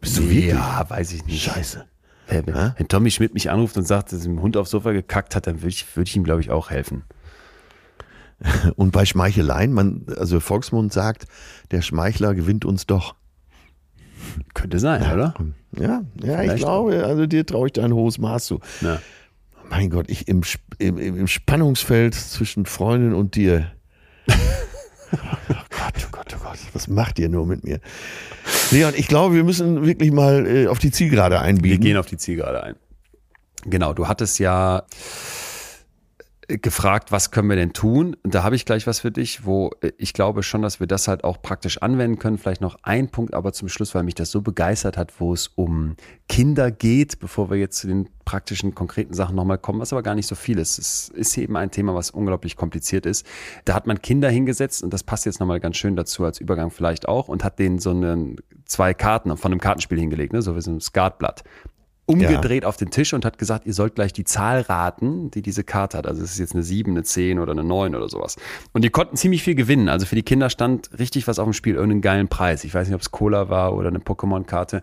Bist 0.00 0.18
du 0.18 0.22
wirklich? 0.22 0.46
Ja, 0.46 0.84
weiß 0.88 1.12
ich 1.12 1.26
nicht. 1.26 1.42
Scheiße. 1.42 1.84
Wenn, 2.28 2.46
wenn 2.46 2.88
Tommy 2.88 3.10
Schmidt 3.10 3.34
mich 3.34 3.50
anruft 3.50 3.76
und 3.76 3.86
sagt, 3.86 4.12
dass 4.12 4.20
er 4.20 4.26
dem 4.26 4.42
Hund 4.42 4.56
aufs 4.56 4.70
Sofa 4.70 4.92
gekackt 4.92 5.36
hat, 5.36 5.46
dann 5.46 5.62
würde 5.62 5.68
ich, 5.68 5.84
würd 5.96 6.08
ich 6.08 6.16
ihm, 6.16 6.24
glaube 6.24 6.40
ich, 6.40 6.50
auch 6.50 6.70
helfen. 6.70 7.04
Und 8.76 8.92
bei 8.92 9.04
Schmeicheleien, 9.04 9.72
man, 9.72 10.06
also 10.16 10.40
Volksmund 10.40 10.92
sagt, 10.92 11.26
der 11.70 11.82
Schmeichler 11.82 12.34
gewinnt 12.34 12.64
uns 12.64 12.86
doch. 12.86 13.14
Könnte 14.54 14.78
sein, 14.78 15.02
ja, 15.02 15.14
oder? 15.14 15.34
Ja, 15.78 16.02
ja, 16.22 16.42
ich 16.42 16.56
glaube, 16.56 17.04
also 17.04 17.26
dir 17.26 17.46
traue 17.46 17.68
ich 17.68 17.72
da 17.72 17.84
ein 17.84 17.92
hohes 17.92 18.18
Maß 18.18 18.46
zu. 18.46 18.60
Ja. 18.80 19.00
Mein 19.68 19.90
Gott, 19.90 20.06
ich 20.08 20.28
im, 20.28 20.42
im, 20.78 20.98
im 20.98 21.26
Spannungsfeld 21.26 22.14
zwischen 22.14 22.66
Freundin 22.66 23.14
und 23.14 23.34
dir. 23.36 23.72
oh 24.30 24.34
Gott, 25.70 25.94
oh 26.04 26.08
Gott, 26.10 26.36
oh 26.36 26.42
Gott, 26.42 26.58
was 26.72 26.88
macht 26.88 27.18
ihr 27.18 27.28
nur 27.28 27.46
mit 27.46 27.64
mir? 27.64 27.80
Leon, 28.70 28.94
ich 28.96 29.08
glaube, 29.08 29.34
wir 29.34 29.44
müssen 29.44 29.84
wirklich 29.84 30.12
mal 30.12 30.46
äh, 30.46 30.66
auf 30.66 30.78
die 30.78 30.90
Zielgerade 30.90 31.40
einbiegen. 31.40 31.70
Wir 31.70 31.78
gehen 31.78 31.96
auf 31.96 32.06
die 32.06 32.16
Zielgerade 32.16 32.62
ein. 32.62 32.76
Genau, 33.64 33.92
du 33.92 34.06
hattest 34.06 34.38
ja 34.38 34.84
gefragt, 36.48 37.12
was 37.12 37.30
können 37.30 37.48
wir 37.48 37.56
denn 37.56 37.72
tun? 37.72 38.16
Und 38.22 38.34
da 38.34 38.42
habe 38.42 38.54
ich 38.54 38.64
gleich 38.64 38.86
was 38.86 39.00
für 39.00 39.10
dich, 39.10 39.44
wo 39.44 39.70
äh, 39.80 39.92
ich 39.98 40.12
glaube 40.12 40.42
schon, 40.42 40.62
dass 40.62 40.80
wir 40.80 40.86
das 40.86 41.08
halt 41.08 41.24
auch 41.24 41.42
praktisch 41.42 41.78
anwenden 41.82 42.18
können. 42.18 42.38
Vielleicht 42.38 42.60
noch 42.60 42.76
ein 42.82 43.08
Punkt, 43.08 43.34
aber 43.34 43.52
zum 43.52 43.68
Schluss, 43.68 43.94
weil 43.94 44.04
mich 44.04 44.14
das 44.14 44.30
so 44.30 44.42
begeistert 44.42 44.96
hat, 44.96 45.20
wo 45.20 45.32
es 45.32 45.48
um 45.48 45.96
Kinder 46.28 46.70
geht, 46.70 47.18
bevor 47.18 47.50
wir 47.50 47.56
jetzt 47.56 47.78
zu 47.78 47.88
den 47.88 48.08
praktischen, 48.24 48.74
konkreten 48.74 49.14
Sachen 49.14 49.34
nochmal 49.36 49.58
kommen, 49.58 49.80
was 49.80 49.92
aber 49.92 50.02
gar 50.02 50.14
nicht 50.14 50.26
so 50.26 50.34
viel 50.34 50.58
ist. 50.58 50.78
Es 50.78 51.08
ist 51.08 51.36
eben 51.36 51.56
ein 51.56 51.70
Thema, 51.70 51.94
was 51.94 52.10
unglaublich 52.10 52.56
kompliziert 52.56 53.06
ist. 53.06 53.26
Da 53.64 53.74
hat 53.74 53.86
man 53.86 54.00
Kinder 54.00 54.28
hingesetzt 54.28 54.82
und 54.82 54.92
das 54.92 55.02
passt 55.02 55.26
jetzt 55.26 55.40
nochmal 55.40 55.60
ganz 55.60 55.76
schön 55.76 55.96
dazu 55.96 56.24
als 56.24 56.40
Übergang 56.40 56.70
vielleicht 56.70 57.08
auch 57.08 57.28
und 57.28 57.44
hat 57.44 57.58
denen 57.58 57.78
so 57.78 57.90
einen, 57.90 58.36
zwei 58.64 58.94
Karten 58.94 59.36
von 59.36 59.52
einem 59.52 59.60
Kartenspiel 59.60 59.98
hingelegt, 59.98 60.32
ne? 60.32 60.42
so 60.42 60.56
wie 60.56 60.60
so 60.60 60.70
ein 60.70 60.80
Skatblatt 60.80 61.44
umgedreht 62.06 62.62
ja. 62.62 62.68
auf 62.68 62.76
den 62.76 62.90
Tisch 62.90 63.12
und 63.12 63.24
hat 63.24 63.36
gesagt, 63.36 63.66
ihr 63.66 63.74
sollt 63.74 63.96
gleich 63.96 64.12
die 64.12 64.24
Zahl 64.24 64.60
raten, 64.60 65.30
die 65.32 65.42
diese 65.42 65.64
Karte 65.64 65.98
hat. 65.98 66.06
Also 66.06 66.22
es 66.22 66.32
ist 66.32 66.38
jetzt 66.38 66.54
eine 66.54 66.62
7, 66.62 66.92
eine 66.92 67.02
10 67.02 67.38
oder 67.40 67.52
eine 67.52 67.64
9 67.64 67.94
oder 67.94 68.08
sowas. 68.08 68.36
Und 68.72 68.82
die 68.82 68.90
konnten 68.90 69.16
ziemlich 69.16 69.42
viel 69.42 69.56
gewinnen. 69.56 69.88
Also 69.88 70.06
für 70.06 70.14
die 70.14 70.22
Kinder 70.22 70.48
stand 70.48 70.90
richtig 70.98 71.26
was 71.26 71.38
auf 71.38 71.46
dem 71.46 71.52
Spiel, 71.52 71.74
irgendeinen 71.74 72.02
geilen 72.02 72.28
Preis. 72.28 72.64
Ich 72.64 72.72
weiß 72.72 72.86
nicht, 72.86 72.94
ob 72.94 73.00
es 73.00 73.10
Cola 73.10 73.48
war 73.48 73.74
oder 73.74 73.88
eine 73.88 73.98
Pokémon-Karte. 73.98 74.82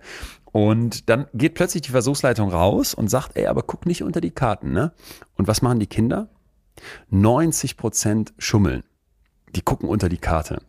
Und 0.51 1.09
dann 1.09 1.27
geht 1.33 1.55
plötzlich 1.55 1.81
die 1.81 1.91
Versuchsleitung 1.91 2.49
raus 2.49 2.93
und 2.93 3.09
sagt, 3.09 3.35
ey, 3.35 3.47
aber 3.47 3.63
guck 3.63 3.85
nicht 3.85 4.03
unter 4.03 4.21
die 4.21 4.31
Karten, 4.31 4.71
ne? 4.71 4.91
Und 5.35 5.47
was 5.47 5.61
machen 5.61 5.79
die 5.79 5.87
Kinder? 5.87 6.29
90 7.09 7.77
Prozent 7.77 8.33
schummeln 8.37 8.83
die 9.55 9.61
gucken 9.61 9.87
unter 9.89 10.09
die 10.09 10.17
Karte 10.17 10.61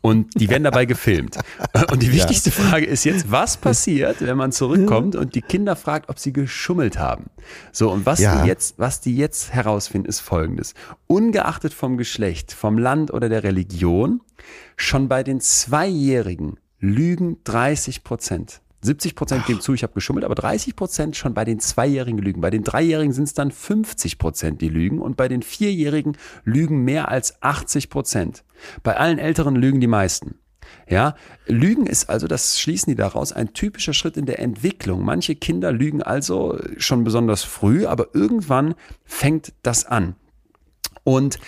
und 0.00 0.40
die 0.40 0.48
werden 0.48 0.64
dabei 0.64 0.84
gefilmt. 0.84 1.38
Und 1.90 2.02
die 2.02 2.12
wichtigste 2.12 2.50
ja. 2.50 2.56
Frage 2.56 2.86
ist 2.86 3.04
jetzt, 3.04 3.30
was 3.30 3.56
passiert, 3.56 4.20
wenn 4.20 4.36
man 4.36 4.52
zurückkommt 4.52 5.16
und 5.16 5.34
die 5.34 5.42
Kinder 5.42 5.76
fragt, 5.76 6.08
ob 6.08 6.18
sie 6.18 6.32
geschummelt 6.32 6.98
haben? 6.98 7.30
So, 7.72 7.90
und 7.90 8.04
was, 8.06 8.20
ja. 8.20 8.42
die 8.42 8.48
jetzt, 8.48 8.78
was 8.78 9.00
die 9.00 9.16
jetzt 9.16 9.52
herausfinden, 9.52 10.08
ist 10.08 10.20
folgendes. 10.20 10.74
Ungeachtet 11.06 11.72
vom 11.72 11.96
Geschlecht, 11.96 12.52
vom 12.52 12.78
Land 12.78 13.12
oder 13.12 13.28
der 13.28 13.42
Religion, 13.42 14.20
schon 14.76 15.08
bei 15.08 15.22
den 15.22 15.40
Zweijährigen 15.40 16.58
lügen 16.80 17.38
30 17.44 18.04
Prozent. 18.04 18.60
70 18.80 19.16
Prozent 19.16 19.46
geben 19.46 19.60
zu, 19.60 19.74
ich 19.74 19.82
habe 19.82 19.94
geschummelt, 19.94 20.24
aber 20.24 20.34
30 20.34 20.76
Prozent 20.76 21.16
schon 21.16 21.34
bei 21.34 21.44
den 21.44 21.58
Zweijährigen 21.58 22.18
lügen. 22.18 22.40
Bei 22.40 22.50
den 22.50 22.62
Dreijährigen 22.62 23.12
sind 23.12 23.24
es 23.24 23.34
dann 23.34 23.50
50 23.50 24.18
Prozent, 24.18 24.60
die 24.60 24.68
lügen. 24.68 25.00
Und 25.00 25.16
bei 25.16 25.28
den 25.28 25.42
Vierjährigen 25.42 26.16
lügen 26.44 26.84
mehr 26.84 27.08
als 27.08 27.42
80 27.42 27.90
Prozent. 27.90 28.44
Bei 28.82 28.96
allen 28.96 29.18
Älteren 29.18 29.56
lügen 29.56 29.80
die 29.80 29.86
meisten. 29.88 30.36
Ja, 30.88 31.14
Lügen 31.46 31.86
ist 31.86 32.08
also, 32.08 32.26
das 32.26 32.60
schließen 32.60 32.90
die 32.90 32.96
daraus, 32.96 33.32
ein 33.32 33.52
typischer 33.52 33.92
Schritt 33.92 34.16
in 34.16 34.26
der 34.26 34.38
Entwicklung. 34.38 35.04
Manche 35.04 35.34
Kinder 35.34 35.72
lügen 35.72 36.02
also 36.02 36.58
schon 36.76 37.04
besonders 37.04 37.42
früh, 37.42 37.86
aber 37.86 38.14
irgendwann 38.14 38.74
fängt 39.04 39.52
das 39.62 39.84
an. 39.84 40.14
Und 41.04 41.38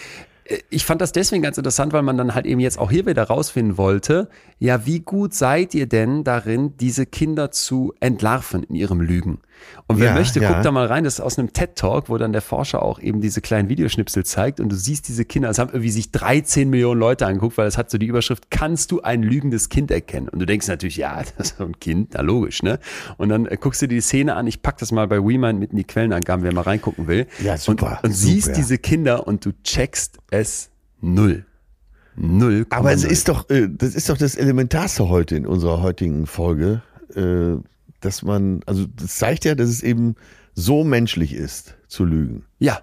ich 0.68 0.84
fand 0.84 1.00
das 1.00 1.12
deswegen 1.12 1.42
ganz 1.42 1.58
interessant, 1.58 1.92
weil 1.92 2.02
man 2.02 2.16
dann 2.16 2.34
halt 2.34 2.46
eben 2.46 2.60
jetzt 2.60 2.78
auch 2.78 2.90
hier 2.90 3.06
wieder 3.06 3.24
rausfinden 3.24 3.78
wollte, 3.78 4.28
ja, 4.58 4.84
wie 4.86 5.00
gut 5.00 5.34
seid 5.34 5.74
ihr 5.74 5.86
denn 5.86 6.24
darin, 6.24 6.76
diese 6.78 7.06
Kinder 7.06 7.50
zu 7.50 7.94
entlarven 8.00 8.64
in 8.64 8.74
ihrem 8.74 9.00
Lügen? 9.00 9.40
Und 9.86 9.98
wer 9.98 10.10
ja, 10.10 10.14
möchte, 10.14 10.40
ja. 10.40 10.52
guckt 10.52 10.64
da 10.64 10.70
mal 10.70 10.86
rein, 10.86 11.04
das 11.04 11.14
ist 11.14 11.20
aus 11.20 11.38
einem 11.38 11.52
TED-Talk, 11.52 12.08
wo 12.08 12.18
dann 12.18 12.32
der 12.32 12.42
Forscher 12.42 12.82
auch 12.82 13.00
eben 13.00 13.20
diese 13.20 13.40
kleinen 13.40 13.68
Videoschnipsel 13.68 14.24
zeigt 14.24 14.60
und 14.60 14.70
du 14.70 14.76
siehst 14.76 15.08
diese 15.08 15.24
Kinder, 15.24 15.50
es 15.50 15.58
haben 15.58 15.70
irgendwie 15.70 15.90
sich 15.90 16.12
13 16.12 16.70
Millionen 16.70 17.00
Leute 17.00 17.26
angeguckt, 17.26 17.58
weil 17.58 17.66
es 17.66 17.76
hat 17.76 17.90
so 17.90 17.98
die 17.98 18.06
Überschrift, 18.06 18.50
kannst 18.50 18.90
du 18.92 19.02
ein 19.02 19.22
lügendes 19.22 19.68
Kind 19.68 19.90
erkennen? 19.90 20.28
Und 20.28 20.38
du 20.38 20.46
denkst 20.46 20.68
natürlich, 20.68 20.96
ja, 20.96 21.22
das 21.36 21.50
ist 21.50 21.58
so 21.58 21.64
ein 21.64 21.78
Kind, 21.80 22.10
na 22.14 22.20
logisch, 22.20 22.62
ne? 22.62 22.78
Und 23.16 23.30
dann 23.30 23.46
äh, 23.46 23.56
guckst 23.60 23.82
du 23.82 23.88
dir 23.88 23.96
die 23.96 24.00
Szene 24.00 24.36
an, 24.36 24.46
ich 24.46 24.62
pack 24.62 24.78
das 24.78 24.92
mal 24.92 25.08
bei 25.08 25.18
WeMind 25.18 25.58
mit 25.58 25.70
in 25.72 25.76
die 25.76 25.84
Quellenangaben, 25.84 26.44
wer 26.44 26.54
mal 26.54 26.62
reingucken 26.62 27.06
will. 27.06 27.26
Ja, 27.42 27.56
super. 27.56 28.00
Und, 28.02 28.10
und 28.10 28.12
super. 28.12 28.32
siehst 28.32 28.56
diese 28.56 28.78
Kinder 28.78 29.26
und 29.26 29.44
du 29.44 29.52
checkst 29.64 30.18
es 30.30 30.70
null. 31.00 31.44
Null. 32.16 32.66
Aber 32.70 32.92
es 32.92 33.04
ist 33.04 33.28
doch, 33.28 33.48
äh, 33.50 33.68
das 33.70 33.94
ist 33.94 34.08
doch 34.10 34.18
das 34.18 34.34
Elementarste 34.34 35.08
heute 35.08 35.36
in 35.36 35.46
unserer 35.46 35.80
heutigen 35.80 36.26
Folge, 36.26 36.82
äh, 37.14 37.56
dass 38.00 38.22
man, 38.22 38.60
also 38.66 38.86
das 38.86 39.16
zeigt 39.16 39.44
ja, 39.44 39.54
dass 39.54 39.68
es 39.68 39.82
eben 39.82 40.16
so 40.54 40.84
menschlich 40.84 41.34
ist, 41.34 41.76
zu 41.88 42.04
lügen. 42.04 42.44
Ja. 42.58 42.80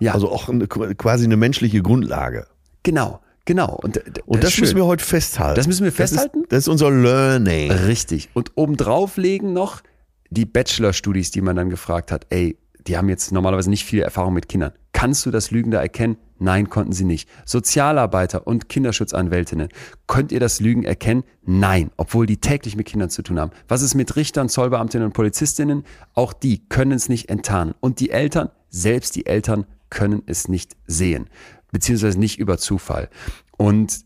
Ja. 0.00 0.14
Also 0.14 0.30
auch 0.30 0.48
eine, 0.48 0.66
quasi 0.66 1.24
eine 1.24 1.36
menschliche 1.36 1.82
Grundlage. 1.82 2.46
Genau. 2.82 3.20
Genau. 3.44 3.78
Und, 3.82 3.96
äh, 3.96 4.02
und 4.26 4.42
das, 4.42 4.52
das 4.52 4.60
müssen 4.60 4.76
wir 4.76 4.86
heute 4.86 5.04
festhalten. 5.04 5.56
Das 5.56 5.66
müssen 5.66 5.84
wir 5.84 5.92
festhalten? 5.92 6.42
Das 6.42 6.42
ist, 6.42 6.52
das 6.52 6.58
ist 6.58 6.68
unser 6.68 6.90
Learning. 6.90 7.70
Richtig. 7.70 8.28
Und 8.32 8.52
obendrauf 8.54 9.16
legen 9.16 9.52
noch 9.52 9.82
die 10.30 10.46
Bachelor-Studis, 10.46 11.30
die 11.30 11.40
man 11.40 11.56
dann 11.56 11.70
gefragt 11.70 12.12
hat, 12.12 12.26
ey, 12.30 12.56
die 12.90 12.96
haben 12.96 13.08
jetzt 13.08 13.30
normalerweise 13.30 13.70
nicht 13.70 13.84
viel 13.84 14.02
Erfahrung 14.02 14.34
mit 14.34 14.48
Kindern. 14.48 14.72
Kannst 14.90 15.24
du 15.24 15.30
das 15.30 15.52
Lügen 15.52 15.70
da 15.70 15.80
erkennen? 15.80 16.16
Nein, 16.40 16.68
konnten 16.68 16.90
sie 16.90 17.04
nicht. 17.04 17.28
Sozialarbeiter 17.44 18.48
und 18.48 18.68
Kinderschutzanwältinnen, 18.68 19.68
könnt 20.08 20.32
ihr 20.32 20.40
das 20.40 20.58
Lügen 20.58 20.82
erkennen? 20.82 21.22
Nein, 21.44 21.92
obwohl 21.96 22.26
die 22.26 22.38
täglich 22.38 22.74
mit 22.74 22.88
Kindern 22.88 23.08
zu 23.08 23.22
tun 23.22 23.38
haben. 23.38 23.52
Was 23.68 23.82
ist 23.82 23.94
mit 23.94 24.16
Richtern, 24.16 24.48
Zollbeamtinnen 24.48 25.06
und 25.06 25.12
Polizistinnen? 25.12 25.84
Auch 26.14 26.32
die 26.32 26.66
können 26.68 26.90
es 26.90 27.08
nicht 27.08 27.28
enttarnen. 27.28 27.76
Und 27.78 28.00
die 28.00 28.10
Eltern, 28.10 28.50
selbst 28.70 29.14
die 29.14 29.26
Eltern 29.26 29.66
können 29.88 30.24
es 30.26 30.48
nicht 30.48 30.76
sehen, 30.88 31.30
beziehungsweise 31.70 32.18
nicht 32.18 32.40
über 32.40 32.58
Zufall. 32.58 33.08
Und 33.56 34.00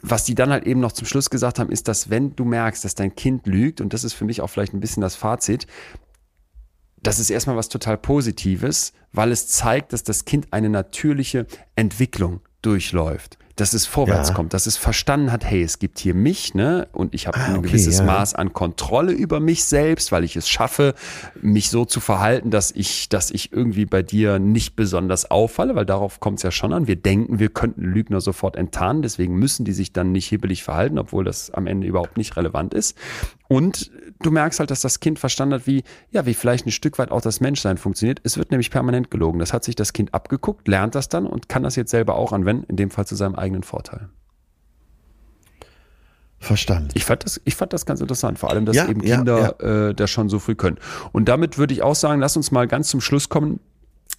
was 0.00 0.22
die 0.22 0.36
dann 0.36 0.50
halt 0.50 0.64
eben 0.64 0.78
noch 0.78 0.92
zum 0.92 1.08
Schluss 1.08 1.28
gesagt 1.28 1.58
haben, 1.58 1.72
ist, 1.72 1.88
dass 1.88 2.08
wenn 2.08 2.36
du 2.36 2.44
merkst, 2.44 2.84
dass 2.84 2.94
dein 2.94 3.16
Kind 3.16 3.48
lügt, 3.48 3.80
und 3.80 3.92
das 3.92 4.04
ist 4.04 4.12
für 4.12 4.24
mich 4.24 4.40
auch 4.42 4.48
vielleicht 4.48 4.74
ein 4.74 4.80
bisschen 4.80 5.00
das 5.00 5.16
Fazit, 5.16 5.66
das 7.02 7.18
ist 7.18 7.30
erstmal 7.30 7.56
was 7.56 7.68
total 7.68 7.98
Positives, 7.98 8.92
weil 9.12 9.32
es 9.32 9.48
zeigt, 9.48 9.92
dass 9.92 10.02
das 10.02 10.24
Kind 10.24 10.48
eine 10.52 10.68
natürliche 10.68 11.46
Entwicklung 11.76 12.40
durchläuft 12.62 13.38
dass 13.56 13.74
es 13.74 13.86
vorwärts 13.86 14.30
ja. 14.30 14.34
kommt, 14.34 14.54
dass 14.54 14.66
es 14.66 14.76
verstanden 14.76 15.30
hat, 15.30 15.44
hey, 15.44 15.62
es 15.62 15.78
gibt 15.78 15.98
hier 15.98 16.14
mich, 16.14 16.54
ne? 16.54 16.88
Und 16.92 17.14
ich 17.14 17.26
habe 17.26 17.38
ah, 17.38 17.44
ein 17.44 17.58
okay, 17.58 17.68
gewisses 17.68 17.98
ja. 17.98 18.04
Maß 18.04 18.34
an 18.34 18.52
Kontrolle 18.52 19.12
über 19.12 19.40
mich 19.40 19.64
selbst, 19.64 20.10
weil 20.10 20.24
ich 20.24 20.36
es 20.36 20.48
schaffe, 20.48 20.94
mich 21.40 21.68
so 21.68 21.84
zu 21.84 22.00
verhalten, 22.00 22.50
dass 22.50 22.70
ich, 22.70 23.08
dass 23.08 23.30
ich 23.30 23.52
irgendwie 23.52 23.84
bei 23.84 24.02
dir 24.02 24.38
nicht 24.38 24.74
besonders 24.74 25.30
auffalle, 25.30 25.74
weil 25.74 25.84
darauf 25.84 26.18
kommt 26.18 26.38
es 26.38 26.42
ja 26.44 26.50
schon 26.50 26.72
an. 26.72 26.86
Wir 26.86 26.96
denken, 26.96 27.38
wir 27.38 27.50
könnten 27.50 27.82
Lügner 27.82 28.20
sofort 28.20 28.56
enttarnen, 28.56 29.02
deswegen 29.02 29.34
müssen 29.34 29.64
die 29.64 29.72
sich 29.72 29.92
dann 29.92 30.12
nicht 30.12 30.28
hibbelig 30.28 30.62
verhalten, 30.62 30.98
obwohl 30.98 31.24
das 31.24 31.50
am 31.50 31.66
Ende 31.66 31.86
überhaupt 31.86 32.16
nicht 32.16 32.36
relevant 32.36 32.72
ist. 32.72 32.96
Und 33.52 33.90
du 34.22 34.30
merkst 34.30 34.60
halt, 34.60 34.70
dass 34.70 34.80
das 34.80 35.00
Kind 35.00 35.18
verstanden 35.18 35.56
hat, 35.56 35.66
wie, 35.66 35.84
ja, 36.10 36.24
wie 36.24 36.32
vielleicht 36.32 36.66
ein 36.66 36.70
Stück 36.70 36.98
weit 36.98 37.10
auch 37.10 37.20
das 37.20 37.40
Menschsein 37.40 37.76
funktioniert. 37.76 38.18
Es 38.24 38.38
wird 38.38 38.50
nämlich 38.50 38.70
permanent 38.70 39.10
gelogen. 39.10 39.38
Das 39.38 39.52
hat 39.52 39.62
sich 39.62 39.76
das 39.76 39.92
Kind 39.92 40.14
abgeguckt, 40.14 40.66
lernt 40.68 40.94
das 40.94 41.10
dann 41.10 41.26
und 41.26 41.50
kann 41.50 41.62
das 41.62 41.76
jetzt 41.76 41.90
selber 41.90 42.14
auch 42.16 42.32
anwenden, 42.32 42.64
in 42.68 42.76
dem 42.76 42.90
Fall 42.90 43.06
zu 43.06 43.14
seinem 43.14 43.34
eigenen 43.34 43.62
Vorteil. 43.62 44.08
Verstanden. 46.38 46.88
Ich 46.94 47.04
fand 47.04 47.24
das, 47.24 47.42
ich 47.44 47.54
fand 47.54 47.74
das 47.74 47.84
ganz 47.84 48.00
interessant, 48.00 48.38
vor 48.38 48.48
allem, 48.48 48.64
dass 48.64 48.74
ja, 48.74 48.88
eben 48.88 49.02
Kinder 49.02 49.38
ja, 49.38 49.66
ja. 49.68 49.88
Äh, 49.88 49.94
das 49.94 50.10
schon 50.10 50.30
so 50.30 50.38
früh 50.38 50.54
können. 50.54 50.78
Und 51.12 51.28
damit 51.28 51.58
würde 51.58 51.74
ich 51.74 51.82
auch 51.82 51.94
sagen, 51.94 52.20
lass 52.20 52.38
uns 52.38 52.52
mal 52.52 52.66
ganz 52.66 52.88
zum 52.88 53.02
Schluss 53.02 53.28
kommen. 53.28 53.60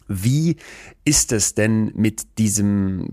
Wie 0.07 0.57
ist 1.05 1.31
es 1.31 1.55
denn 1.55 1.91
mit 1.95 2.37
diesem, 2.37 3.07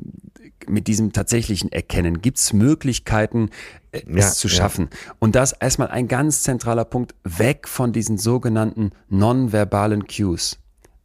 mit 0.66 0.86
diesem 0.86 1.12
tatsächlichen 1.12 1.72
Erkennen? 1.72 2.22
Gibt 2.22 2.38
es 2.38 2.52
Möglichkeiten, 2.52 3.50
äh, 3.92 4.02
es 4.06 4.24
ja, 4.24 4.30
zu 4.32 4.48
schaffen? 4.48 4.88
Ja. 4.90 5.14
Und 5.18 5.34
das 5.34 5.52
erstmal 5.52 5.88
ein 5.88 6.08
ganz 6.08 6.42
zentraler 6.42 6.84
Punkt, 6.84 7.14
weg 7.24 7.68
von 7.68 7.92
diesen 7.92 8.18
sogenannten 8.18 8.90
nonverbalen 9.08 10.06
Cues. 10.06 10.58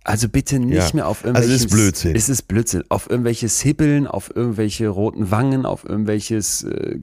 Also 0.06 0.30
bitte 0.30 0.60
nicht 0.60 0.90
ja. 0.90 0.90
mehr 0.94 1.08
auf 1.08 1.24
irgendwelches. 1.26 1.52
Also 1.52 1.66
es 1.66 1.72
ist 1.72 1.76
Blödsinn. 1.76 2.16
Es 2.16 2.30
ist 2.30 2.42
Blödsinn. 2.44 2.84
Auf 2.90 3.10
irgendwelches 3.10 3.60
Hibbeln, 3.62 4.06
auf 4.06 4.32
irgendwelche 4.36 4.88
roten 4.88 5.32
Wangen, 5.32 5.66
auf 5.66 5.84
irgendwelches 5.84 6.64
äh, 6.64 7.00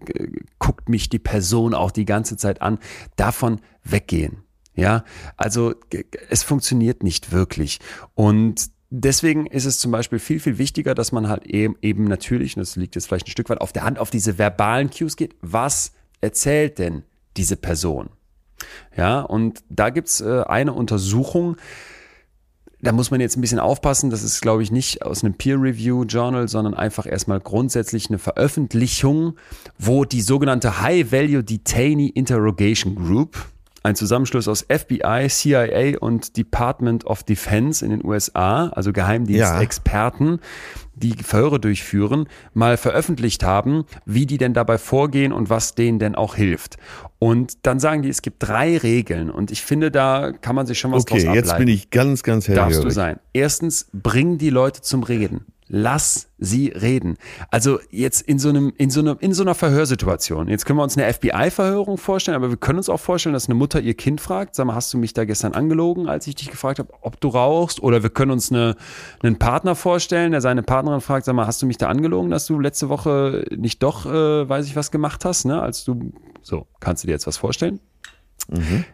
guckt 0.60 0.88
mich 0.88 1.08
die 1.08 1.18
Person 1.18 1.74
auch 1.74 1.90
die 1.90 2.04
ganze 2.04 2.36
Zeit 2.36 2.62
an. 2.62 2.78
Davon 3.16 3.60
weggehen. 3.82 4.41
Ja, 4.74 5.04
also 5.36 5.74
es 6.30 6.42
funktioniert 6.42 7.02
nicht 7.02 7.32
wirklich. 7.32 7.78
Und 8.14 8.70
deswegen 8.90 9.46
ist 9.46 9.64
es 9.64 9.78
zum 9.78 9.92
Beispiel 9.92 10.18
viel, 10.18 10.40
viel 10.40 10.58
wichtiger, 10.58 10.94
dass 10.94 11.12
man 11.12 11.28
halt 11.28 11.46
eben, 11.46 11.76
eben 11.82 12.04
natürlich, 12.04 12.56
und 12.56 12.60
das 12.60 12.76
liegt 12.76 12.94
jetzt 12.94 13.06
vielleicht 13.06 13.26
ein 13.26 13.30
Stück 13.30 13.50
weit 13.50 13.60
auf 13.60 13.72
der 13.72 13.84
Hand, 13.84 13.98
auf 13.98 14.10
diese 14.10 14.38
verbalen 14.38 14.90
Cues 14.90 15.16
geht. 15.16 15.34
Was 15.40 15.92
erzählt 16.20 16.78
denn 16.78 17.02
diese 17.36 17.56
Person? 17.56 18.10
Ja, 18.96 19.20
und 19.20 19.62
da 19.68 19.90
gibt's 19.90 20.20
äh, 20.20 20.42
eine 20.46 20.72
Untersuchung, 20.72 21.56
da 22.82 22.90
muss 22.90 23.12
man 23.12 23.20
jetzt 23.20 23.36
ein 23.36 23.40
bisschen 23.40 23.60
aufpassen. 23.60 24.10
Das 24.10 24.24
ist, 24.24 24.40
glaube 24.40 24.62
ich, 24.64 24.72
nicht 24.72 25.02
aus 25.02 25.22
einem 25.22 25.34
Peer-Review-Journal, 25.34 26.48
sondern 26.48 26.74
einfach 26.74 27.06
erstmal 27.06 27.38
grundsätzlich 27.38 28.08
eine 28.08 28.18
Veröffentlichung, 28.18 29.36
wo 29.78 30.04
die 30.04 30.20
sogenannte 30.20 30.82
High-Value 30.82 31.44
Detainee 31.44 32.08
Interrogation 32.08 32.96
Group, 32.96 33.36
ein 33.82 33.96
Zusammenschluss 33.96 34.48
aus 34.48 34.64
FBI, 34.68 35.26
CIA 35.28 35.98
und 35.98 36.36
Department 36.36 37.04
of 37.06 37.22
Defense 37.24 37.84
in 37.84 37.90
den 37.90 38.04
USA, 38.04 38.68
also 38.68 38.92
Geheimdienstexperten, 38.92 40.30
ja. 40.30 40.38
die 40.94 41.14
Verhöre 41.22 41.58
durchführen, 41.58 42.28
mal 42.54 42.76
veröffentlicht 42.76 43.42
haben, 43.42 43.84
wie 44.04 44.26
die 44.26 44.38
denn 44.38 44.54
dabei 44.54 44.78
vorgehen 44.78 45.32
und 45.32 45.50
was 45.50 45.74
denen 45.74 45.98
denn 45.98 46.14
auch 46.14 46.34
hilft. 46.34 46.76
Und 47.18 47.66
dann 47.66 47.80
sagen 47.80 48.02
die, 48.02 48.08
es 48.08 48.22
gibt 48.22 48.42
drei 48.42 48.76
Regeln 48.78 49.30
und 49.30 49.50
ich 49.50 49.62
finde, 49.62 49.90
da 49.90 50.32
kann 50.32 50.56
man 50.56 50.66
sich 50.66 50.78
schon 50.78 50.92
was 50.92 51.02
okay, 51.02 51.14
draus 51.14 51.22
ableiten. 51.22 51.38
Okay, 51.38 51.48
jetzt 51.48 51.58
bin 51.58 51.68
ich 51.68 51.90
ganz, 51.90 52.22
ganz 52.22 52.48
hellhörig. 52.48 52.74
Darfst 52.74 52.84
du 52.84 52.90
sein. 52.90 53.18
Erstens, 53.32 53.88
bring 53.92 54.38
die 54.38 54.50
Leute 54.50 54.80
zum 54.80 55.02
Reden 55.02 55.46
lass 55.74 56.28
sie 56.38 56.68
reden. 56.68 57.16
Also 57.50 57.80
jetzt 57.90 58.20
in 58.20 58.38
so 58.38 58.50
einem, 58.50 58.74
in 58.76 58.90
so 58.90 59.00
einem, 59.00 59.16
in 59.20 59.32
so 59.32 59.42
einer 59.42 59.54
Verhörsituation. 59.54 60.48
Jetzt 60.48 60.66
können 60.66 60.78
wir 60.78 60.82
uns 60.82 60.98
eine 60.98 61.10
FBI-Verhörung 61.10 61.96
vorstellen, 61.96 62.36
aber 62.36 62.50
wir 62.50 62.58
können 62.58 62.76
uns 62.76 62.90
auch 62.90 63.00
vorstellen, 63.00 63.32
dass 63.32 63.46
eine 63.46 63.54
Mutter 63.54 63.80
ihr 63.80 63.94
Kind 63.94 64.20
fragt, 64.20 64.54
sag 64.54 64.66
mal, 64.66 64.74
hast 64.74 64.92
du 64.92 64.98
mich 64.98 65.14
da 65.14 65.24
gestern 65.24 65.54
angelogen, 65.54 66.10
als 66.10 66.26
ich 66.26 66.34
dich 66.34 66.50
gefragt 66.50 66.78
habe, 66.78 66.92
ob 67.00 67.18
du 67.22 67.28
rauchst? 67.28 67.82
Oder 67.82 68.02
wir 68.02 68.10
können 68.10 68.32
uns 68.32 68.52
eine, 68.52 68.76
einen 69.22 69.38
Partner 69.38 69.74
vorstellen, 69.74 70.32
der 70.32 70.42
seine 70.42 70.62
Partnerin 70.62 71.00
fragt, 71.00 71.24
sag 71.24 71.34
mal, 71.34 71.46
hast 71.46 71.62
du 71.62 71.66
mich 71.66 71.78
da 71.78 71.88
angelogen, 71.88 72.30
dass 72.30 72.44
du 72.44 72.60
letzte 72.60 72.90
Woche 72.90 73.46
nicht 73.56 73.82
doch, 73.82 74.04
äh, 74.04 74.46
weiß 74.46 74.66
ich 74.66 74.76
was 74.76 74.90
gemacht 74.90 75.24
hast, 75.24 75.46
ne? 75.46 75.62
Als 75.62 75.84
du, 75.84 76.12
so, 76.42 76.66
kannst 76.80 77.02
du 77.02 77.06
dir 77.06 77.12
jetzt 77.12 77.26
was 77.26 77.38
vorstellen? 77.38 77.80
Mhm 78.50 78.84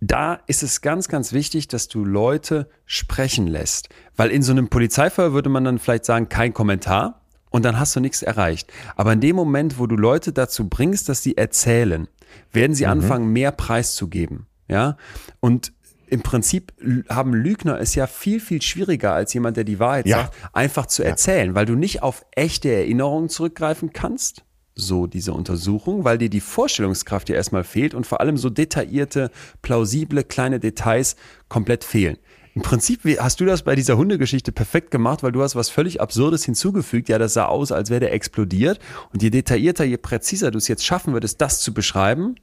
da 0.00 0.40
ist 0.46 0.62
es 0.62 0.80
ganz, 0.80 1.08
ganz 1.08 1.32
wichtig, 1.32 1.68
dass 1.68 1.88
du 1.88 2.04
Leute 2.04 2.68
sprechen 2.84 3.46
lässt. 3.46 3.88
Weil 4.16 4.30
in 4.30 4.42
so 4.42 4.52
einem 4.52 4.68
Polizeifall 4.68 5.32
würde 5.32 5.48
man 5.48 5.64
dann 5.64 5.78
vielleicht 5.78 6.04
sagen, 6.04 6.28
kein 6.28 6.52
Kommentar 6.52 7.22
und 7.50 7.64
dann 7.64 7.78
hast 7.78 7.94
du 7.96 8.00
nichts 8.00 8.22
erreicht. 8.22 8.72
Aber 8.96 9.12
in 9.12 9.20
dem 9.20 9.36
Moment, 9.36 9.78
wo 9.78 9.86
du 9.86 9.96
Leute 9.96 10.32
dazu 10.32 10.68
bringst, 10.68 11.08
dass 11.08 11.22
sie 11.22 11.36
erzählen, 11.36 12.08
werden 12.52 12.74
sie 12.74 12.84
mhm. 12.84 12.90
anfangen, 12.90 13.32
mehr 13.32 13.52
Preis 13.52 13.94
zu 13.94 14.08
geben. 14.08 14.46
Ja. 14.68 14.96
Und 15.40 15.72
im 16.06 16.22
Prinzip 16.22 16.72
haben 17.08 17.34
Lügner 17.34 17.80
es 17.80 17.94
ja 17.94 18.06
viel, 18.06 18.40
viel 18.40 18.60
schwieriger 18.60 19.14
als 19.14 19.32
jemand, 19.34 19.56
der 19.56 19.64
die 19.64 19.78
Wahrheit 19.78 20.06
ja. 20.06 20.18
sagt, 20.18 20.36
einfach 20.52 20.86
zu 20.86 21.02
erzählen, 21.02 21.48
ja. 21.48 21.54
weil 21.54 21.66
du 21.66 21.74
nicht 21.74 22.02
auf 22.02 22.24
echte 22.32 22.70
Erinnerungen 22.70 23.28
zurückgreifen 23.28 23.92
kannst, 23.92 24.44
so 24.74 25.06
diese 25.06 25.32
Untersuchung, 25.32 26.04
weil 26.04 26.18
dir 26.18 26.30
die 26.30 26.40
Vorstellungskraft 26.40 27.28
ja 27.28 27.36
erstmal 27.36 27.64
fehlt 27.64 27.94
und 27.94 28.06
vor 28.06 28.20
allem 28.20 28.36
so 28.36 28.50
detaillierte, 28.50 29.30
plausible 29.62 30.24
kleine 30.24 30.60
Details 30.60 31.16
komplett 31.48 31.84
fehlen. 31.84 32.18
Im 32.54 32.62
Prinzip 32.62 33.00
hast 33.18 33.40
du 33.40 33.44
das 33.44 33.62
bei 33.62 33.74
dieser 33.74 33.96
Hundegeschichte 33.96 34.52
perfekt 34.52 34.92
gemacht, 34.92 35.24
weil 35.24 35.32
du 35.32 35.42
hast 35.42 35.56
was 35.56 35.70
völlig 35.70 36.00
Absurdes 36.00 36.44
hinzugefügt. 36.44 37.08
Ja, 37.08 37.18
das 37.18 37.34
sah 37.34 37.46
aus, 37.46 37.72
als 37.72 37.90
wäre 37.90 38.00
der 38.00 38.12
explodiert. 38.12 38.78
Und 39.12 39.22
je 39.24 39.30
detaillierter, 39.30 39.84
je 39.84 39.96
präziser 39.96 40.52
du 40.52 40.58
es 40.58 40.68
jetzt 40.68 40.84
schaffen 40.84 41.14
würdest, 41.14 41.40
das 41.40 41.60
zu 41.60 41.74
beschreiben, 41.74 42.36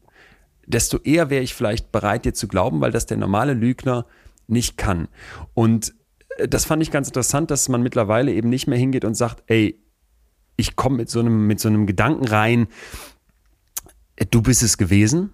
desto 0.68 0.98
eher 0.98 1.30
wäre 1.30 1.44
ich 1.44 1.54
vielleicht 1.54 1.94
bereit, 1.94 2.26
dir 2.26 2.34
zu 2.34 2.50
glauben, 2.50 2.82
weil 2.82 2.92
das 2.92 3.06
der 3.06 3.18
normale 3.18 3.54
Lügner 3.54 4.06
nicht 4.48 4.78
kann. 4.78 5.08
Und 5.54 5.94
äh, 6.38 6.48
das 6.48 6.66
fand 6.66 6.84
ich 6.84 6.92
ganz 6.92 7.08
interessant, 7.08 7.50
dass 7.50 7.70
man 7.70 7.82
mittlerweile 7.82 8.34
eben 8.34 8.50
nicht 8.50 8.68
mehr 8.68 8.78
hingeht 8.78 9.06
und 9.06 9.16
sagt, 9.16 9.44
ey, 9.48 9.80
ich 10.56 10.76
komme 10.76 10.98
mit 10.98 11.10
so 11.10 11.20
einem, 11.20 11.48
mit 11.48 11.60
so 11.60 11.70
einem 11.70 11.88
Gedanken 11.88 12.26
rein, 12.26 12.68
äh, 14.16 14.26
du 14.26 14.42
bist 14.42 14.64
es 14.64 14.78
gewesen 14.78 15.32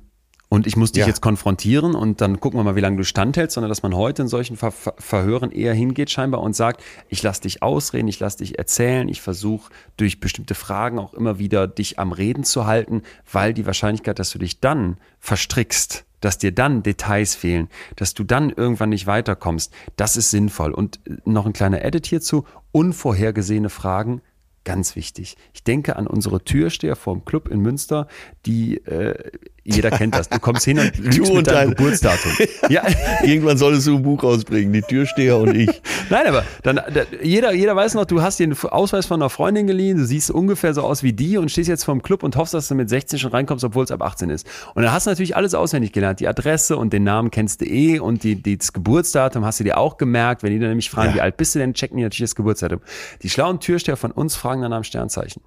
und 0.49 0.65
ich 0.65 0.77
muss 0.77 0.93
dich 0.93 1.01
ja. 1.01 1.07
jetzt 1.07 1.21
konfrontieren 1.21 1.93
und 1.93 2.21
dann 2.21 2.39
gucken 2.39 2.57
wir 2.57 2.63
mal, 2.63 2.77
wie 2.77 2.81
lange 2.81 2.97
du 2.97 3.03
standhältst, 3.03 3.55
sondern 3.55 3.69
dass 3.69 3.83
man 3.83 3.93
heute 3.93 4.21
in 4.21 4.27
solchen 4.29 4.55
Ver 4.55 4.71
Ver 4.71 4.95
Verhören 4.97 5.51
eher 5.51 5.73
hingeht 5.73 6.09
scheinbar 6.09 6.41
und 6.41 6.55
sagt, 6.55 6.81
ich 7.09 7.21
lass 7.21 7.41
dich 7.41 7.61
ausreden, 7.61 8.07
ich 8.07 8.19
lass 8.19 8.37
dich 8.37 8.57
erzählen, 8.57 9.09
ich 9.09 9.21
versuche 9.21 9.71
durch 9.97 10.19
bestimmte 10.19 10.55
Fragen 10.55 10.99
auch 10.99 11.13
immer 11.13 11.37
wieder 11.37 11.67
dich 11.67 11.99
am 11.99 12.13
Reden 12.13 12.45
zu 12.45 12.65
halten, 12.65 13.01
weil 13.31 13.53
die 13.53 13.65
Wahrscheinlichkeit, 13.65 14.19
dass 14.19 14.29
du 14.29 14.39
dich 14.39 14.61
dann 14.61 14.97
verstrickst, 15.19 16.05
dass 16.21 16.37
dir 16.37 16.53
dann 16.53 16.81
Details 16.81 17.35
fehlen, 17.35 17.67
dass 17.97 18.13
du 18.13 18.23
dann 18.23 18.49
irgendwann 18.49 18.89
nicht 18.89 19.05
weiterkommst, 19.05 19.73
das 19.97 20.15
ist 20.15 20.31
sinnvoll. 20.31 20.71
Und 20.71 20.99
noch 21.25 21.45
ein 21.45 21.53
kleiner 21.53 21.83
Edit 21.83 22.07
hierzu, 22.07 22.45
unvorhergesehene 22.71 23.69
Fragen 23.69 24.21
Ganz 24.67 24.97
wichtig. 24.97 25.37
Ich 25.53 25.63
denke 25.63 25.95
an 25.95 26.07
unsere 26.07 26.43
Türsteher 26.43 26.97
vom 26.97 27.23
Club 27.23 27.47
in 27.47 27.61
Münster, 27.61 28.05
die 28.45 28.83
äh, 28.85 29.31
jeder 29.67 29.91
kennt 29.91 30.15
das. 30.15 30.29
Du 30.29 30.39
kommst 30.39 30.63
hin 30.63 30.79
und 30.79 30.97
lügst 30.97 31.33
mit 31.33 31.47
deinem 31.47 31.71
Geburtsdatum. 31.71 32.31
ja. 32.69 32.83
Irgendwann 33.21 33.57
solltest 33.57 33.87
du 33.87 33.97
ein 33.97 34.03
Buch 34.03 34.23
rausbringen, 34.23 34.71
die 34.71 34.81
Türsteher 34.81 35.37
und 35.37 35.55
ich. 35.55 35.69
Nein, 36.09 36.27
aber 36.27 36.45
dann, 36.63 36.77
da, 36.77 37.01
jeder, 37.21 37.53
jeder 37.53 37.75
weiß 37.75 37.95
noch, 37.95 38.05
du 38.05 38.21
hast 38.21 38.39
den 38.39 38.57
Ausweis 38.57 39.05
von 39.05 39.21
einer 39.21 39.29
Freundin 39.29 39.67
geliehen, 39.67 39.97
du 39.97 40.05
siehst 40.05 40.31
ungefähr 40.31 40.73
so 40.73 40.83
aus 40.83 41.03
wie 41.03 41.11
die 41.11 41.37
und 41.37 41.51
stehst 41.51 41.67
jetzt 41.67 41.83
vorm 41.83 42.01
Club 42.01 42.23
und 42.23 42.37
hoffst, 42.37 42.53
dass 42.53 42.69
du 42.69 42.75
mit 42.75 42.89
16 42.89 43.19
schon 43.19 43.31
reinkommst, 43.31 43.65
obwohl 43.65 43.83
es 43.83 43.91
ab 43.91 44.01
18 44.01 44.29
ist. 44.29 44.47
Und 44.73 44.83
dann 44.83 44.93
hast 44.93 45.05
du 45.05 45.11
natürlich 45.11 45.35
alles 45.35 45.53
auswendig 45.53 45.91
gelernt. 45.91 46.21
Die 46.21 46.29
Adresse 46.29 46.77
und 46.77 46.93
den 46.93 47.03
Namen 47.03 47.29
kennst 47.29 47.59
du 47.59 47.65
eh 47.65 47.99
und 47.99 48.23
die, 48.23 48.41
die, 48.41 48.57
das 48.57 48.71
Geburtsdatum 48.71 49.43
hast 49.43 49.59
du 49.59 49.65
dir 49.65 49.77
auch 49.77 49.97
gemerkt. 49.97 50.43
Wenn 50.43 50.51
die 50.51 50.59
dann 50.59 50.69
nämlich 50.69 50.89
fragen, 50.89 51.09
ja. 51.09 51.15
wie 51.15 51.21
alt 51.21 51.35
bist 51.35 51.55
du 51.55 51.59
denn, 51.59 51.73
checken 51.73 51.97
die 51.97 52.03
natürlich 52.03 52.29
das 52.29 52.35
Geburtsdatum. 52.35 52.79
Die 53.21 53.29
schlauen 53.29 53.59
Türsteher 53.59 53.97
von 53.97 54.11
uns 54.11 54.37
fragen 54.37 54.61
dann 54.61 54.71
am 54.71 54.83
Sternzeichen. 54.83 55.41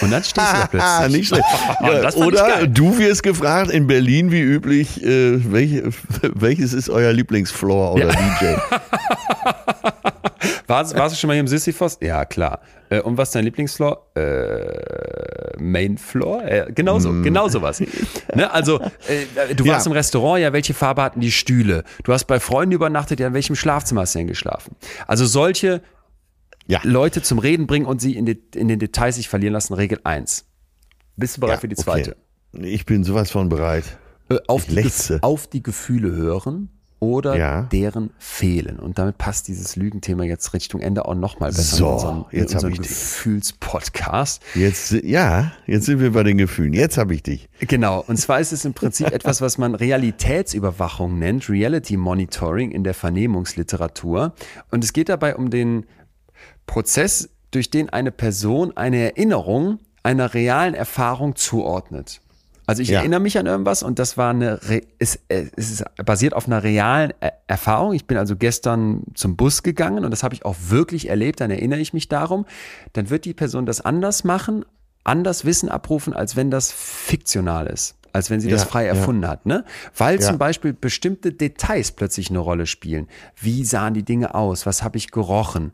Und 0.00 0.10
dann 0.10 0.24
stehst 0.24 0.52
du 0.52 0.56
da 0.56 0.66
plötzlich. 0.70 1.16
Nicht 1.18 1.28
schlecht. 1.28 1.44
Ja, 1.80 2.12
oder 2.14 2.66
du 2.66 2.98
wirst 2.98 3.22
gefragt, 3.22 3.70
in 3.70 3.86
Berlin 3.86 4.30
wie 4.30 4.40
üblich, 4.40 5.02
äh, 5.02 5.40
welche, 5.52 5.90
welches 6.34 6.72
ist 6.72 6.90
euer 6.90 7.12
Lieblingsfloor 7.12 7.94
oder 7.94 8.08
ja. 8.08 8.12
DJ? 8.12 8.56
warst, 10.66 10.96
warst, 10.96 11.14
du 11.14 11.18
schon 11.18 11.28
mal 11.28 11.34
hier 11.34 11.40
im 11.40 11.48
Sisyphos? 11.48 11.98
Ja, 12.00 12.24
klar. 12.24 12.60
Äh, 12.90 13.00
und 13.00 13.16
was 13.16 13.28
ist 13.28 13.34
dein 13.34 13.44
Lieblingsfloor? 13.44 14.06
Äh, 14.14 15.58
Main 15.58 15.96
Floor? 15.98 16.42
Äh, 16.44 16.72
genau 16.74 16.98
so, 16.98 17.10
mm. 17.10 17.22
genau 17.22 17.48
sowas. 17.48 17.80
ne? 18.34 18.50
Also, 18.52 18.80
äh, 19.08 19.54
du 19.54 19.66
warst 19.66 19.86
ja. 19.86 19.90
im 19.90 19.96
Restaurant, 19.96 20.40
ja, 20.40 20.52
welche 20.52 20.74
Farbe 20.74 21.02
hatten 21.02 21.20
die 21.20 21.32
Stühle? 21.32 21.84
Du 22.04 22.12
hast 22.12 22.24
bei 22.24 22.40
Freunden 22.40 22.72
übernachtet, 22.72 23.20
ja, 23.20 23.28
in 23.28 23.34
welchem 23.34 23.56
Schlafzimmer 23.56 24.02
hast 24.02 24.14
du 24.14 24.18
denn 24.18 24.28
geschlafen? 24.28 24.76
Also 25.06 25.26
solche 25.26 25.82
Ja. 26.70 26.80
Leute 26.84 27.20
zum 27.22 27.38
Reden 27.40 27.66
bringen 27.66 27.84
und 27.86 28.00
sie 28.00 28.14
in, 28.16 28.26
die, 28.26 28.40
in 28.54 28.68
den 28.68 28.78
Details 28.78 29.16
sich 29.16 29.28
verlieren 29.28 29.52
lassen. 29.54 29.74
Regel 29.74 29.98
1. 30.04 30.44
Bist 31.16 31.36
du 31.36 31.40
bereit 31.40 31.56
Ja, 31.56 31.60
für 31.60 31.68
die 31.68 31.74
okay. 31.76 31.82
zweite? 31.82 32.16
Ich 32.52 32.86
bin 32.86 33.02
sowas 33.04 33.30
von 33.32 33.48
bereit. 33.48 33.98
Äh, 34.28 34.38
auf, 34.46 34.66
die, 34.66 34.88
auf 35.22 35.48
die 35.48 35.62
Gefühle 35.62 36.12
hören 36.12 36.68
oder 37.00 37.36
Ja. 37.36 37.62
deren 37.62 38.10
fehlen. 38.18 38.78
Und 38.78 38.98
damit 38.98 39.18
passt 39.18 39.48
dieses 39.48 39.74
Lügenthema 39.74 40.22
jetzt 40.24 40.52
Richtung 40.54 40.80
Ende 40.80 41.06
auch 41.06 41.14
nochmal 41.14 41.50
besser 41.50 41.76
So, 41.76 41.86
in 41.86 41.92
unserem, 41.94 42.24
in 42.30 42.38
jetzt 42.38 42.62
dich. 42.62 42.88
Gefühlspodcast. 42.88 44.42
Jetzt, 44.54 44.92
ja, 45.02 45.52
jetzt 45.66 45.86
sind 45.86 46.00
wir 46.00 46.12
bei 46.12 46.22
den 46.22 46.38
Gefühlen. 46.38 46.72
Jetzt 46.72 46.98
habe 46.98 47.14
ich 47.14 47.22
dich. 47.22 47.48
Genau, 47.60 48.04
und 48.06 48.16
zwar 48.18 48.38
ist 48.40 48.52
es 48.52 48.64
im 48.64 48.74
Prinzip 48.74 49.06
etwas, 49.12 49.40
was 49.40 49.58
man 49.58 49.74
Realitätsüberwachung 49.74 51.18
nennt, 51.18 51.48
Reality 51.48 51.96
Monitoring 51.96 52.70
in 52.70 52.84
der 52.84 52.94
Vernehmungsliteratur. 52.94 54.34
Und 54.70 54.84
es 54.84 54.92
geht 54.92 55.08
dabei 55.08 55.36
um 55.36 55.50
den 55.50 55.86
Prozess, 56.70 57.28
durch 57.50 57.68
den 57.70 57.90
eine 57.90 58.12
Person 58.12 58.76
eine 58.76 58.98
Erinnerung 59.12 59.80
einer 60.04 60.32
realen 60.34 60.74
Erfahrung 60.74 61.34
zuordnet. 61.34 62.20
Also 62.66 62.80
ich 62.82 62.90
Ja. 62.90 63.00
erinnere 63.00 63.18
mich 63.18 63.36
an 63.38 63.46
irgendwas 63.46 63.82
und 63.82 63.98
das 63.98 64.16
war 64.16 64.30
eine, 64.30 64.60
es, 65.00 65.18
es 65.28 65.50
ist 65.56 65.84
basiert 66.04 66.32
auf 66.32 66.46
einer 66.46 66.62
realen 66.62 67.12
Erfahrung. 67.48 67.92
Ich 67.94 68.06
bin 68.06 68.16
also 68.16 68.36
gestern 68.36 69.02
zum 69.14 69.34
Bus 69.36 69.64
gegangen 69.64 70.04
und 70.04 70.12
das 70.12 70.22
habe 70.22 70.34
ich 70.36 70.44
auch 70.44 70.54
wirklich 70.68 71.08
erlebt, 71.08 71.40
dann 71.40 71.50
erinnere 71.50 71.80
ich 71.80 71.92
mich 71.92 72.08
darum. 72.08 72.46
Dann 72.92 73.10
wird 73.10 73.24
die 73.24 73.34
Person 73.34 73.66
das 73.66 73.80
anders 73.80 74.22
machen, 74.22 74.64
anders 75.02 75.44
Wissen 75.44 75.68
abrufen, 75.68 76.14
als 76.14 76.36
wenn 76.36 76.52
das 76.52 76.70
fiktional 76.70 77.66
ist. 77.66 77.96
Als 78.12 78.28
wenn 78.28 78.40
sie 78.40 78.48
das 78.48 78.62
Ja, 78.62 78.66
frei 78.68 78.82
ja. 78.86 78.88
erfunden 78.90 79.26
hat, 79.28 79.46
ne? 79.46 79.64
Weil 79.96 80.20
Ja. 80.20 80.26
zum 80.26 80.36
Beispiel 80.38 80.72
bestimmte 80.72 81.32
Details 81.32 81.92
plötzlich 81.92 82.30
eine 82.30 82.40
Rolle 82.40 82.66
spielen. 82.66 83.06
Wie 83.40 83.64
sahen 83.64 83.94
die 83.94 84.02
Dinge 84.04 84.34
aus? 84.34 84.66
Was 84.66 84.82
habe 84.82 84.96
ich 84.98 85.12
gerochen? 85.12 85.72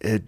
Äh, 0.00 0.20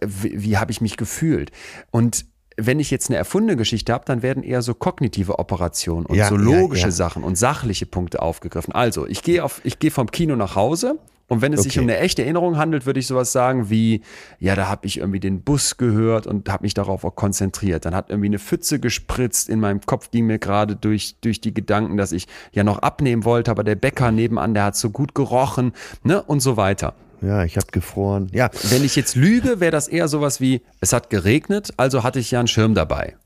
Wie, 0.00 0.42
wie 0.42 0.56
habe 0.58 0.70
ich 0.72 0.80
mich 0.80 0.96
gefühlt? 0.96 1.50
Und 1.90 2.26
wenn 2.56 2.80
ich 2.80 2.90
jetzt 2.90 3.10
eine 3.10 3.18
erfundene 3.18 3.56
Geschichte 3.56 3.92
habe, 3.92 4.04
dann 4.06 4.22
werden 4.22 4.42
eher 4.42 4.62
so 4.62 4.74
kognitive 4.74 5.38
Operationen 5.38 6.06
und 6.06 6.16
Ja, 6.16 6.28
so 6.28 6.36
ja, 6.36 6.40
logische 6.40 6.86
ja. 6.86 6.90
Sachen 6.90 7.22
und 7.22 7.36
sachliche 7.36 7.86
Punkte 7.86 8.22
aufgegriffen. 8.22 8.72
Also, 8.72 9.06
ich 9.06 9.22
gehe 9.22 9.44
auf, 9.44 9.60
ich 9.64 9.78
gehe 9.78 9.90
vom 9.90 10.10
Kino 10.10 10.36
nach 10.36 10.56
Hause 10.56 10.98
und 11.28 11.42
wenn 11.42 11.52
es 11.52 11.64
sich 11.64 11.72
Okay. 11.72 11.80
um 11.80 11.90
eine 11.90 11.98
echte 11.98 12.22
Erinnerung 12.22 12.56
handelt, 12.56 12.86
würde 12.86 13.00
ich 13.00 13.06
sowas 13.08 13.32
sagen 13.32 13.68
wie, 13.68 14.02
ja, 14.38 14.54
da 14.54 14.68
habe 14.68 14.86
ich 14.86 14.98
irgendwie 14.98 15.18
den 15.20 15.42
Bus 15.42 15.76
gehört 15.76 16.26
und 16.26 16.48
habe 16.48 16.62
mich 16.62 16.72
darauf 16.72 17.04
auch 17.04 17.16
konzentriert. 17.16 17.84
Dann 17.84 17.94
hat 17.94 18.10
irgendwie 18.10 18.28
eine 18.28 18.38
Pfütze 18.38 18.78
gespritzt. 18.78 19.48
In 19.48 19.58
meinem 19.60 19.80
Kopf 19.80 20.10
ging 20.10 20.26
mir 20.26 20.38
gerade 20.38 20.76
durch, 20.76 21.16
durch 21.20 21.40
die 21.40 21.52
Gedanken, 21.52 21.96
dass 21.96 22.12
ich 22.12 22.26
ja 22.52 22.62
noch 22.64 22.78
abnehmen 22.78 23.24
wollte, 23.24 23.50
aber 23.50 23.64
der 23.64 23.74
Bäcker 23.74 24.12
nebenan, 24.12 24.54
der 24.54 24.64
hat 24.64 24.76
so 24.76 24.90
gut 24.90 25.14
gerochen, 25.14 25.72
ne, 26.04 26.22
und 26.22 26.40
so 26.40 26.56
weiter. 26.56 26.94
Ja, 27.22 27.44
ich 27.44 27.56
habe 27.56 27.66
gefroren. 27.72 28.28
Ja, 28.32 28.50
Wenn 28.70 28.84
ich 28.84 28.94
jetzt 28.96 29.16
lüge, 29.16 29.60
wäre 29.60 29.72
das 29.72 29.88
eher 29.88 30.08
sowas 30.08 30.40
wie, 30.40 30.62
es 30.80 30.92
hat 30.92 31.10
geregnet, 31.10 31.72
also 31.76 32.02
hatte 32.02 32.18
ich 32.18 32.30
ja 32.30 32.38
einen 32.38 32.48
Schirm 32.48 32.74
dabei. 32.74 33.16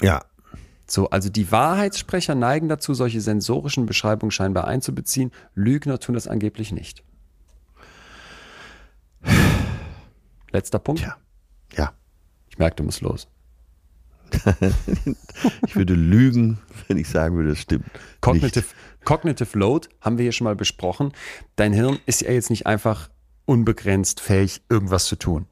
ja, 0.00 0.22
So, 0.86 1.08
also 1.10 1.30
die 1.30 1.50
Wahrheitssprecher 1.50 2.34
neigen 2.34 2.68
dazu, 2.68 2.92
solche 2.94 3.20
sensorischen 3.20 3.86
Beschreibungen 3.86 4.30
scheinbar 4.30 4.66
einzubeziehen. 4.68 5.30
Lügner 5.54 5.98
tun 5.98 6.14
das 6.14 6.28
angeblich 6.28 6.72
nicht. 6.72 7.02
Letzter 10.50 10.78
Punkt. 10.78 11.00
Tja. 11.02 11.16
ja. 11.76 11.92
Ich 12.50 12.58
merke, 12.58 12.76
du 12.76 12.84
musst 12.84 13.00
los. 13.00 13.28
Ich 15.66 15.74
würde 15.76 15.94
lügen, 15.94 16.58
wenn 16.88 16.98
ich 16.98 17.08
sagen 17.08 17.36
würde, 17.36 17.50
es 17.50 17.60
stimmt. 17.60 17.86
Cognitive, 18.20 18.66
Cognitive 19.04 19.58
Load 19.58 19.88
haben 20.00 20.18
wir 20.18 20.24
hier 20.24 20.32
schon 20.32 20.44
mal 20.44 20.54
besprochen. 20.56 21.12
Dein 21.56 21.72
Hirn 21.72 21.98
ist 22.06 22.20
ja 22.22 22.30
jetzt 22.30 22.50
nicht 22.50 22.66
einfach 22.66 23.08
unbegrenzt 23.44 24.20
fähig, 24.20 24.62
irgendwas 24.68 25.06
zu 25.06 25.16
tun. 25.16 25.46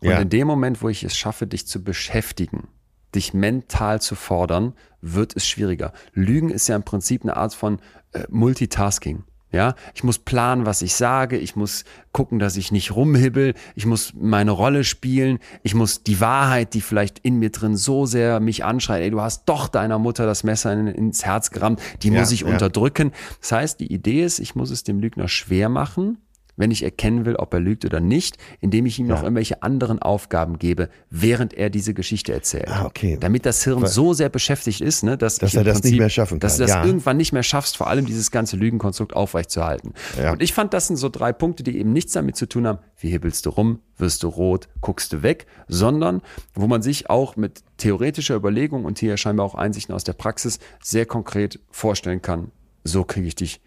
Und 0.00 0.08
Ja. 0.10 0.18
in 0.20 0.28
dem 0.28 0.46
Moment, 0.46 0.82
wo 0.82 0.88
ich 0.88 1.04
es 1.04 1.16
schaffe, 1.16 1.46
dich 1.46 1.66
zu 1.66 1.82
beschäftigen, 1.82 2.68
dich 3.14 3.34
mental 3.34 4.00
zu 4.00 4.14
fordern, 4.14 4.74
wird 5.00 5.36
es 5.36 5.46
schwieriger. 5.46 5.92
Lügen 6.12 6.50
ist 6.50 6.68
ja 6.68 6.76
im 6.76 6.82
Prinzip 6.82 7.22
eine 7.22 7.36
Art 7.36 7.54
von 7.54 7.78
äh, 8.12 8.24
Multitasking. 8.28 9.24
Ja, 9.52 9.74
ich 9.94 10.02
muss 10.02 10.18
planen, 10.18 10.66
was 10.66 10.82
ich 10.82 10.94
sage. 10.96 11.38
Ich 11.38 11.54
muss 11.56 11.84
gucken, 12.12 12.38
dass 12.40 12.56
ich 12.56 12.72
nicht 12.72 12.94
rumhibbel. 12.94 13.54
Ich 13.76 13.86
muss 13.86 14.12
meine 14.14 14.50
Rolle 14.50 14.82
spielen. 14.82 15.38
Ich 15.62 15.72
muss 15.74 16.02
die 16.02 16.20
Wahrheit, 16.20 16.74
die 16.74 16.80
vielleicht 16.80 17.20
in 17.20 17.38
mir 17.38 17.50
drin 17.50 17.76
so 17.76 18.06
sehr 18.06 18.40
mich 18.40 18.64
anschreit, 18.64 19.02
ey, 19.02 19.10
du 19.10 19.20
hast 19.20 19.44
doch 19.48 19.68
deiner 19.68 19.98
Mutter 19.98 20.26
das 20.26 20.42
Messer 20.42 20.72
in, 20.72 20.88
ins 20.88 21.24
Herz 21.24 21.52
gerammt, 21.52 21.80
die 22.02 22.08
Ja, 22.10 22.20
muss 22.20 22.32
ich 22.32 22.40
ja. 22.40 22.48
unterdrücken. 22.48 23.12
Das 23.40 23.52
heißt, 23.52 23.80
die 23.80 23.90
Idee 23.92 24.24
ist, 24.24 24.40
ich 24.40 24.56
muss 24.56 24.70
es 24.70 24.82
dem 24.82 24.98
Lügner 24.98 25.28
schwer 25.28 25.68
machen, 25.68 26.18
wenn 26.56 26.70
ich 26.70 26.82
erkennen 26.82 27.24
will, 27.24 27.36
ob 27.36 27.52
er 27.54 27.60
lügt 27.60 27.84
oder 27.84 28.00
nicht, 28.00 28.38
indem 28.60 28.86
ich 28.86 28.98
ihm 28.98 29.06
noch 29.06 29.18
Ja. 29.18 29.22
irgendwelche 29.24 29.62
anderen 29.62 30.00
Aufgaben 30.00 30.58
gebe, 30.58 30.88
während 31.10 31.54
er 31.54 31.70
diese 31.70 31.94
Geschichte 31.94 32.32
erzählt. 32.32 32.68
Ah, 32.68 32.86
okay. 32.86 33.18
Damit 33.20 33.46
das 33.46 33.62
Hirn 33.64 33.86
so 33.86 34.12
sehr 34.14 34.28
beschäftigt 34.28 34.80
ist, 34.80 35.02
ne, 35.02 35.16
dass, 35.18 35.38
Dass 35.38 35.54
er 35.54 35.64
das 35.64 35.82
nicht 35.82 35.98
mehr 35.98 36.08
schaffen 36.08 36.40
Dass 36.40 36.56
du 36.56 36.64
kann, 36.64 36.68
das 36.68 36.76
ja. 36.76 36.84
irgendwann 36.84 37.16
nicht 37.16 37.32
mehr 37.32 37.42
schaffst, 37.42 37.76
vor 37.76 37.88
allem 37.88 38.06
dieses 38.06 38.30
ganze 38.30 38.56
Lügenkonstrukt 38.56 39.14
aufrechtzuerhalten. 39.14 39.92
Ja. 40.20 40.32
Und 40.32 40.42
ich 40.42 40.52
fand, 40.52 40.72
das 40.72 40.86
sind 40.86 40.96
so 40.96 41.08
drei 41.08 41.32
Punkte, 41.32 41.62
die 41.62 41.78
eben 41.78 41.92
nichts 41.92 42.12
damit 42.12 42.36
zu 42.36 42.46
tun 42.46 42.66
haben, 42.66 42.78
wie 42.98 43.10
hibbelst 43.10 43.46
du 43.46 43.50
rum, 43.50 43.80
wirst 43.98 44.22
du 44.22 44.28
rot, 44.28 44.68
guckst 44.80 45.12
du 45.12 45.22
weg, 45.22 45.46
sondern 45.68 46.22
wo 46.54 46.66
man 46.66 46.82
sich 46.82 47.10
auch 47.10 47.36
mit 47.36 47.62
theoretischer 47.76 48.34
Überlegung 48.34 48.84
und 48.84 48.98
hier 48.98 49.16
scheinbar 49.16 49.44
auch 49.46 49.54
Einsichten 49.54 49.94
aus 49.94 50.04
der 50.04 50.14
Praxis 50.14 50.58
sehr 50.82 51.06
konkret 51.06 51.60
vorstellen 51.70 52.22
kann, 52.22 52.50
so 52.84 53.04
kriege 53.04 53.26
ich 53.26 53.34
dich 53.34 53.60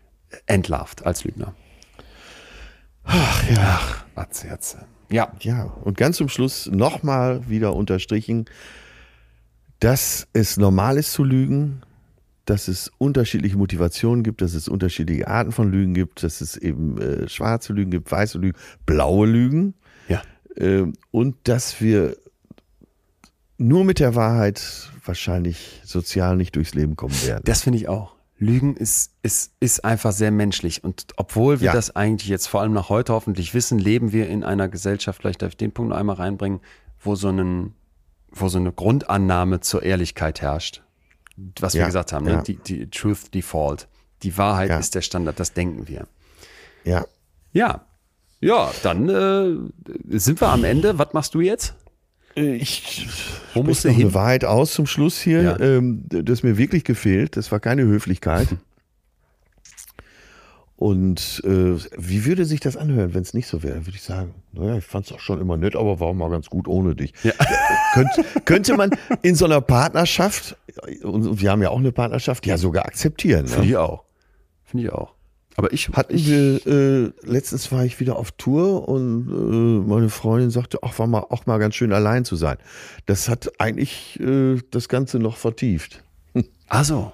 entlarvt 0.46 1.06
als 1.06 1.24
Lügner. 1.24 1.54
Ach 3.12 3.50
ja. 3.50 3.82
Atze, 4.16 4.52
Atze. 4.52 4.86
Ja, 5.12 5.32
Ja, 5.42 5.64
und 5.64 5.98
ganz 5.98 6.18
zum 6.18 6.30
Schluss 6.30 6.68
nochmal 6.68 7.50
wieder 7.50 7.76
unterstrichen, 7.76 8.46
dass 9.80 10.28
es 10.34 10.58
normal 10.58 10.98
ist 10.98 11.14
zu 11.14 11.24
lügen, 11.24 11.82
dass 12.46 12.68
es 12.68 12.92
unterschiedliche 13.00 13.58
Motivationen 13.58 14.24
gibt, 14.24 14.42
dass 14.42 14.54
es 14.54 14.68
unterschiedliche 14.68 15.28
Arten 15.28 15.52
von 15.52 15.72
Lügen 15.72 15.94
gibt, 15.94 16.22
dass 16.22 16.42
es 16.42 16.58
eben 16.58 17.00
äh, 17.02 17.28
schwarze 17.28 17.74
Lügen 17.74 17.92
gibt, 17.92 18.12
weiße 18.12 18.38
Lügen, 18.38 18.58
blaue 18.86 19.28
Lügen 19.28 19.74
ja. 20.08 20.22
ähm, 20.58 20.94
und 21.10 21.36
dass 21.46 21.82
wir 21.82 22.16
nur 23.58 23.84
mit 23.86 24.00
der 24.00 24.14
Wahrheit 24.16 24.92
wahrscheinlich 25.04 25.82
sozial 25.84 26.38
nicht 26.38 26.56
durchs 26.56 26.76
Leben 26.76 26.96
kommen 26.96 27.16
werden. 27.26 27.44
Das 27.46 27.64
finde 27.64 27.78
ich 27.78 27.88
auch. 27.88 28.19
Lügen 28.40 28.76
ist, 28.78 29.12
ist, 29.22 29.52
ist 29.60 29.84
einfach 29.86 30.12
sehr 30.14 30.32
menschlich. 30.32 30.84
Und 30.84 31.08
obwohl 31.18 31.60
wir 31.60 31.68
Ja. 31.68 31.74
das 31.74 31.96
eigentlich 31.96 32.30
jetzt 32.30 32.48
vor 32.48 32.62
allem 32.62 32.74
nach 32.74 32.90
heute 32.90 33.14
hoffentlich 33.14 33.54
wissen, 33.54 33.78
leben 33.80 34.12
wir 34.14 34.28
in 34.30 34.44
einer 34.44 34.68
Gesellschaft, 34.70 35.20
vielleicht 35.22 35.42
darf 35.42 35.50
ich 35.50 35.58
den 35.58 35.72
Punkt 35.74 35.90
noch 35.90 35.98
einmal 35.98 36.16
reinbringen, 36.16 36.62
wo 37.02 37.16
so, 37.16 37.28
einen, 37.28 37.76
wo 38.32 38.48
so 38.48 38.58
eine 38.58 38.72
Grundannahme 38.72 39.60
zur 39.60 39.84
Ehrlichkeit 39.84 40.42
herrscht. 40.42 40.82
Was 41.60 41.74
wir 41.74 41.82
Ja, 41.82 41.88
gesagt 41.88 42.14
haben, 42.14 42.28
ja. 42.28 42.38
ne? 42.38 42.44
die, 42.44 42.56
die 42.56 42.90
Truth 42.90 43.34
Default. 43.34 43.88
Die 44.24 44.38
Wahrheit 44.38 44.70
ist 44.80 44.96
der 44.96 45.02
Standard, 45.02 45.40
das 45.40 45.54
denken 45.54 45.88
wir. 45.88 46.08
Ja, 46.84 47.06
Ja. 47.54 47.86
Ja, 48.42 48.72
dann 48.84 49.10
äh, 49.10 50.18
sind 50.18 50.40
wir 50.40 50.48
am 50.48 50.64
Ende. 50.64 50.98
Was 50.98 51.12
machst 51.12 51.34
du 51.34 51.42
jetzt? 51.42 51.76
Ich 52.42 53.08
Wo 53.54 53.64
du 53.64 53.70
noch 53.72 53.96
hin? 53.96 54.06
eine 54.08 54.14
Wahrheit 54.14 54.46
aus 54.46 54.74
zum 54.74 54.86
Schluss 54.88 55.20
hier, 55.20 55.42
Ja. 55.42 55.60
ähm, 55.60 56.04
das 56.08 56.44
mir 56.44 56.58
wirklich 56.58 56.84
gefehlt. 56.84 57.36
Das 57.38 57.52
war 57.52 57.60
keine 57.60 57.84
Höflichkeit. 57.84 58.48
Und 60.76 61.42
äh, 61.44 61.76
wie 61.98 62.24
würde 62.26 62.46
sich 62.46 62.62
das 62.62 62.78
anhören, 62.78 63.14
wenn 63.14 63.22
es 63.24 63.34
nicht 63.34 63.48
so 63.48 63.64
wäre? 63.64 63.86
Würde 63.86 63.98
ich 63.98 64.02
sagen, 64.02 64.34
naja, 64.54 64.78
ich 64.78 64.86
fand 64.86 65.08
es 65.08 65.12
auch 65.12 65.20
schon 65.20 65.42
immer 65.42 65.58
nett, 65.58 65.76
aber 65.76 66.00
war 66.00 66.14
mal 66.14 66.30
ganz 66.30 66.50
gut 66.50 66.70
ohne 66.70 66.96
dich. 66.96 67.14
Ja. 67.24 67.34
Könnt, 67.94 68.10
könnte 68.46 68.78
man 68.78 68.92
in 69.22 69.36
so 69.36 69.44
einer 69.44 69.60
Partnerschaft, 69.60 70.56
und 71.04 71.42
wir 71.42 71.52
haben 71.52 71.62
ja 71.62 71.70
auch 71.70 71.80
eine 71.80 71.92
Partnerschaft, 71.92 72.46
ja 72.46 72.58
sogar 72.58 72.86
akzeptieren. 72.86 73.48
Finde 73.48 73.66
Ne? 73.66 73.72
ich 73.72 73.78
auch. 73.78 74.04
Finde 74.64 74.86
ich 74.86 74.92
auch. 74.94 75.14
Aber 75.60 75.74
ich, 75.74 75.90
Hatten 75.90 76.16
ich, 76.16 76.28
wir, 76.28 76.66
äh, 76.66 77.12
letztens 77.24 77.72
war 77.72 77.84
ich 77.86 78.00
wieder 78.00 78.16
auf 78.16 78.32
Tour 78.32 78.88
und 78.88 79.28
äh, 79.30 79.88
meine 79.90 80.10
Freundin 80.10 80.50
sagte, 80.52 80.80
ach, 80.84 80.98
war 81.00 81.06
mal, 81.08 81.20
auch 81.30 81.46
mal 81.46 81.58
ganz 81.60 81.76
schön 81.76 81.92
allein 81.94 82.24
zu 82.26 82.36
sein. 82.38 82.58
Das 83.06 83.28
hat 83.30 83.52
eigentlich 83.60 84.20
äh, 84.22 84.58
das 84.72 84.88
Ganze 84.90 85.20
noch 85.20 85.38
vertieft. 85.38 86.04
Ach 86.70 86.84
so. 86.86 87.12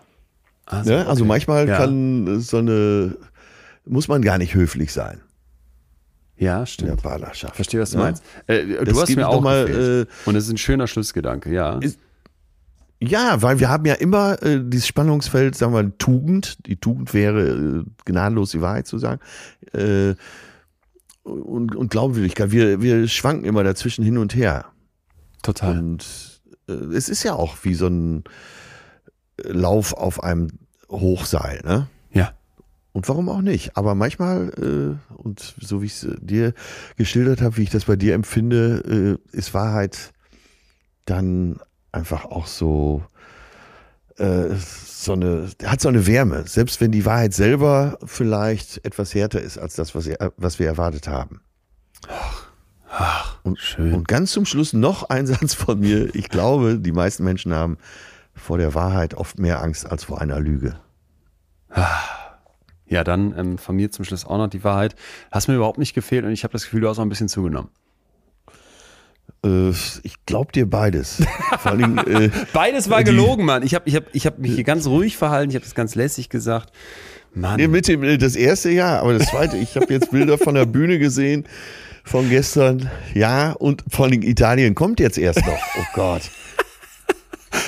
Ne? 0.72 1.06
Also 1.08 1.24
okay. 1.24 1.28
manchmal 1.28 1.68
Ja. 1.68 1.78
kann 1.78 2.40
so 2.40 2.58
eine, 2.58 3.18
muss 3.86 4.08
man 4.08 4.22
gar 4.22 4.38
nicht 4.38 4.54
höflich 4.56 4.92
sein 4.94 5.22
Ja, 6.38 6.54
in 6.54 6.60
der 6.60 6.66
stimmt. 6.68 7.02
Partnerschaft. 7.04 7.56
Verstehe, 7.56 7.82
was 7.82 7.92
du 7.92 7.98
Ja? 7.98 8.04
meinst. 8.04 8.24
Äh, 8.48 8.64
du 8.66 8.84
Das 8.86 9.02
hast 9.02 9.16
mir 9.16 9.28
auch 9.28 9.42
mal, 9.42 10.08
äh, 10.08 10.28
Und 10.30 10.36
es 10.36 10.46
ist 10.46 10.52
ein 10.52 10.58
schöner 10.58 10.88
Schlussgedanke, 10.88 11.52
ja. 11.54 11.78
Ist- 11.80 12.00
Ja, 13.02 13.42
weil 13.42 13.60
wir 13.60 13.70
haben 13.70 13.86
ja 13.86 13.96
immer 13.96 14.42
äh, 14.42 14.62
dieses 14.64 14.88
Spannungsfeld, 14.88 15.56
sagen 15.56 15.74
wir, 15.74 15.98
Tugend. 15.98 16.66
Die 16.66 16.78
Tugend 16.78 17.14
wäre 17.14 17.48
äh, 17.48 17.84
gnadenlos 18.06 18.52
die 18.52 18.62
Wahrheit 18.62 18.88
zu 18.88 18.98
sagen. 18.98 19.20
Äh, 19.74 20.16
und, 21.24 21.76
und 21.76 21.90
Glaubwürdigkeit. 21.90 22.52
Wir, 22.52 22.82
wir 22.82 23.08
schwanken 23.08 23.46
immer 23.46 23.64
dazwischen 23.64 24.04
hin 24.04 24.18
und 24.18 24.36
her. 24.36 24.66
Total. 25.42 25.78
Und 25.78 26.42
äh, 26.68 26.74
es 26.74 27.10
ist 27.10 27.24
ja 27.24 27.34
auch 27.34 27.58
wie 27.64 27.74
so 27.74 27.88
ein 27.88 28.24
Lauf 29.38 29.94
auf 29.94 30.24
einem 30.24 30.50
Hochseil, 30.90 31.62
ne? 31.66 31.88
ja. 32.12 32.34
Und 32.94 33.10
warum 33.10 33.28
auch 33.28 33.42
nicht? 33.42 33.76
Aber 33.76 33.94
manchmal, 33.94 34.52
äh, 34.58 35.14
und 35.14 35.56
so 35.60 35.82
wie 35.82 35.88
ich 35.88 36.02
es 36.02 36.08
dir 36.22 36.54
geschildert 36.96 37.42
habe, 37.42 37.58
wie 37.58 37.64
ich 37.64 37.70
das 37.70 37.86
bei 37.86 37.98
dir 37.98 38.14
empfinde, 38.14 39.20
äh, 39.34 39.38
ist 39.38 39.54
Wahrheit 39.54 40.14
dann 41.04 41.60
einfach 41.96 42.26
auch 42.26 42.48
so, 42.48 43.04
äh, 44.18 44.50
so 44.56 45.14
eine, 45.14 45.50
hat 45.64 45.82
so 45.82 45.90
eine 45.90 46.06
Wärme, 46.06 46.48
selbst 46.48 46.82
wenn 46.82 46.92
die 46.92 47.06
Wahrheit 47.06 47.34
selber 47.34 47.98
vielleicht 48.06 48.84
etwas 48.86 49.16
härter 49.16 49.42
ist 49.42 49.58
als 49.58 49.76
das, 49.76 49.96
was, 49.96 50.10
was 50.38 50.60
wir 50.60 50.68
erwartet 50.68 51.08
haben. 51.08 51.42
Ach, 52.08 52.48
ach 52.90 53.38
und, 53.44 53.60
schön. 53.60 53.94
Und 53.94 54.08
ganz 54.08 54.32
zum 54.32 54.46
Schluss 54.46 54.74
noch 54.74 55.10
ein 55.10 55.26
Satz 55.28 55.54
von 55.54 55.80
mir. 55.80 56.14
Ich 56.14 56.30
glaube, 56.30 56.78
die 56.80 56.92
meisten 56.92 57.24
Menschen 57.24 57.54
haben 57.54 57.78
vor 58.34 58.58
der 58.58 58.74
Wahrheit 58.74 59.14
oft 59.14 59.40
mehr 59.40 59.62
Angst 59.62 59.90
als 59.90 60.04
vor 60.04 60.22
einer 60.22 60.40
Lüge. 60.40 60.76
Ja, 62.88 63.04
dann 63.04 63.38
ähm, 63.38 63.58
von 63.58 63.76
mir 63.76 63.92
zum 63.92 64.06
Schluss 64.06 64.26
auch 64.26 64.38
noch 64.38 64.48
die 64.48 64.64
Wahrheit. 64.64 64.96
Hast 65.32 65.48
mir 65.48 65.56
überhaupt 65.56 65.80
nicht 65.80 65.94
gefehlt 65.94 66.26
und 66.26 66.32
ich 66.32 66.44
habe 66.44 66.52
das 66.52 66.64
Gefühl, 66.64 66.82
du 66.82 66.90
hast 66.90 67.00
auch 67.00 67.04
ein 67.04 67.10
bisschen 67.10 67.30
zugenommen. 67.30 67.70
Äh, 69.46 69.70
ich 70.04 70.26
glaube 70.26 70.52
dir 70.52 70.70
beides. 70.70 71.22
Allem, 71.64 71.98
äh, 72.00 72.30
beides 72.54 72.90
war 72.90 73.04
gelogen, 73.04 73.46
Mann. 73.46 73.64
Ich 73.64 73.76
habe 73.76 73.88
ich 73.88 73.96
hab, 73.96 74.04
ich 74.14 74.26
hab 74.26 74.40
mich 74.40 74.56
hier 74.56 74.64
ganz 74.64 74.88
ruhig 74.88 75.18
verhalten, 75.18 75.50
ich 75.50 75.56
habe 75.56 75.66
das 75.66 75.76
ganz 75.76 75.96
lässig 75.96 76.30
gesagt. 76.30 76.72
Mann. 77.34 77.58
Nee, 77.58 77.68
mit 77.68 77.88
dem, 77.88 78.04
äh, 78.04 78.18
das 78.18 78.36
erste 78.36 78.70
ja, 78.70 79.00
aber 79.00 79.18
das 79.18 79.28
zweite, 79.30 79.58
ich 79.58 79.76
habe 79.76 79.94
jetzt 79.94 80.12
Bilder 80.12 80.38
von 80.38 80.56
der 80.56 80.66
Bühne 80.66 81.00
gesehen 81.00 81.46
von 82.04 82.30
gestern. 82.30 82.90
Ja, 83.14 83.52
und 83.52 83.84
vor 83.90 84.06
allem 84.06 84.22
Italien 84.22 84.76
kommt 84.76 85.00
jetzt 85.00 85.18
erst 85.18 85.46
noch. 85.46 85.60
Oh 85.78 85.86
Gott. 85.94 86.22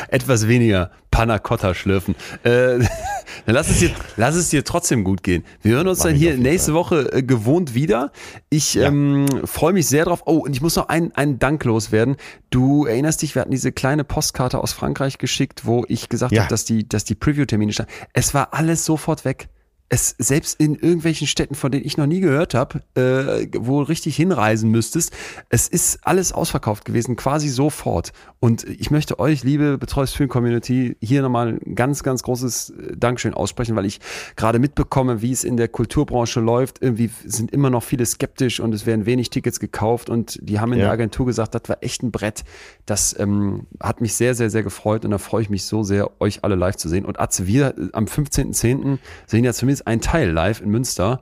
Etwas 0.09 0.47
weniger 0.47 0.91
Panna 1.11 1.39
Cotta 1.39 1.73
schlürfen. 1.73 2.15
Äh, 2.43 2.79
lass 3.45 3.69
es, 3.69 3.79
dir, 3.79 3.91
lass 4.17 4.35
es 4.35 4.49
dir 4.49 4.63
trotzdem 4.63 5.03
gut 5.03 5.23
gehen. 5.23 5.43
Wir 5.61 5.75
hören 5.75 5.87
uns 5.87 5.99
Mach 5.99 6.05
dann 6.05 6.15
hier 6.15 6.37
nächste 6.37 6.71
Fall. 6.71 6.79
Woche 6.79 7.11
äh, 7.11 7.23
gewohnt 7.23 7.73
wieder. 7.73 8.11
Ich 8.49 8.75
ja. 8.75 8.87
ähm, 8.87 9.25
freue 9.45 9.73
mich 9.73 9.87
sehr 9.87 10.05
drauf. 10.05 10.23
Oh, 10.25 10.37
und 10.37 10.55
ich 10.55 10.61
muss 10.61 10.75
noch 10.75 10.89
einen, 10.89 11.11
einen 11.13 11.39
Dank 11.39 11.63
loswerden. 11.63 12.17
Du 12.49 12.85
erinnerst 12.85 13.21
dich, 13.21 13.35
wir 13.35 13.41
hatten 13.41 13.51
diese 13.51 13.71
kleine 13.71 14.03
Postkarte 14.03 14.59
aus 14.59 14.73
Frankreich 14.73 15.17
geschickt, 15.17 15.65
wo 15.65 15.85
ich 15.87 16.09
gesagt 16.09 16.33
ja. 16.33 16.41
habe, 16.41 16.49
dass 16.49 16.65
die, 16.65 16.87
dass 16.87 17.03
die 17.03 17.15
Preview-Termine 17.15 17.73
standen. 17.73 17.91
Es 18.13 18.33
war 18.33 18.53
alles 18.53 18.85
sofort 18.85 19.25
weg 19.25 19.49
es 19.89 20.15
selbst 20.17 20.59
in 20.59 20.75
irgendwelchen 20.75 21.27
Städten, 21.27 21.55
von 21.55 21.71
denen 21.71 21.85
ich 21.85 21.97
noch 21.97 22.07
nie 22.07 22.19
gehört 22.19 22.53
habe, 22.53 22.81
äh, 22.95 23.47
wo 23.57 23.81
richtig 23.81 24.17
hinreisen 24.17 24.69
müsstest, 24.69 25.13
es 25.49 25.69
ist 25.69 25.99
alles 26.05 26.33
ausverkauft 26.33 26.83
gewesen, 26.83 27.15
quasi 27.15 27.47
sofort. 27.47 28.11
Und 28.39 28.65
ich 28.65 28.91
möchte 28.91 29.19
euch, 29.19 29.43
liebe 29.43 29.77
Betreues 29.77 30.13
Film 30.13 30.29
Community, 30.29 30.97
hier 31.01 31.21
nochmal 31.21 31.59
ein 31.65 31.75
ganz, 31.75 32.03
ganz 32.03 32.21
großes 32.23 32.71
äh, 32.71 32.97
Dankeschön 32.97 33.33
aussprechen, 33.33 33.75
weil 33.77 33.85
ich 33.85 34.01
gerade 34.35 34.59
mitbekomme, 34.59 35.21
wie 35.21 35.31
es 35.31 35.45
in 35.45 35.55
der 35.55 35.69
Kulturbranche 35.69 36.41
läuft. 36.41 36.81
Irgendwie 36.81 37.09
sind 37.23 37.51
immer 37.51 37.69
noch 37.69 37.83
viele 37.83 38.05
skeptisch 38.05 38.59
und 38.59 38.73
es 38.73 38.85
werden 38.85 39.05
wenig 39.05 39.29
Tickets 39.29 39.59
gekauft 39.59 40.09
und 40.09 40.37
die 40.41 40.59
haben 40.59 40.73
in 40.73 40.79
ja. 40.79 40.85
der 40.85 40.93
Agentur 40.93 41.25
gesagt, 41.25 41.55
das 41.55 41.63
war 41.67 41.77
echt 41.81 42.03
ein 42.03 42.11
Brett. 42.11 42.43
Das 42.85 43.17
ähm, 43.17 43.67
hat 43.79 44.01
mich 44.01 44.15
sehr, 44.15 44.35
sehr, 44.35 44.49
sehr 44.49 44.63
gefreut 44.63 45.05
und 45.05 45.11
da 45.11 45.17
freue 45.17 45.43
ich 45.43 45.49
mich 45.49 45.63
so 45.63 45.83
sehr, 45.83 46.19
euch 46.19 46.43
alle 46.43 46.55
live 46.55 46.75
zu 46.75 46.89
sehen. 46.89 47.05
Und 47.05 47.19
Atze, 47.19 47.47
wir 47.47 47.77
äh, 47.77 47.89
am 47.93 48.05
15.10. 48.05 48.97
sehen 49.25 49.43
ja 49.45 49.53
zumindest 49.53 49.76
zumindest 49.77 49.87
ein 49.87 50.01
Teil 50.01 50.31
live 50.31 50.61
in 50.61 50.69
Münster. 50.69 51.21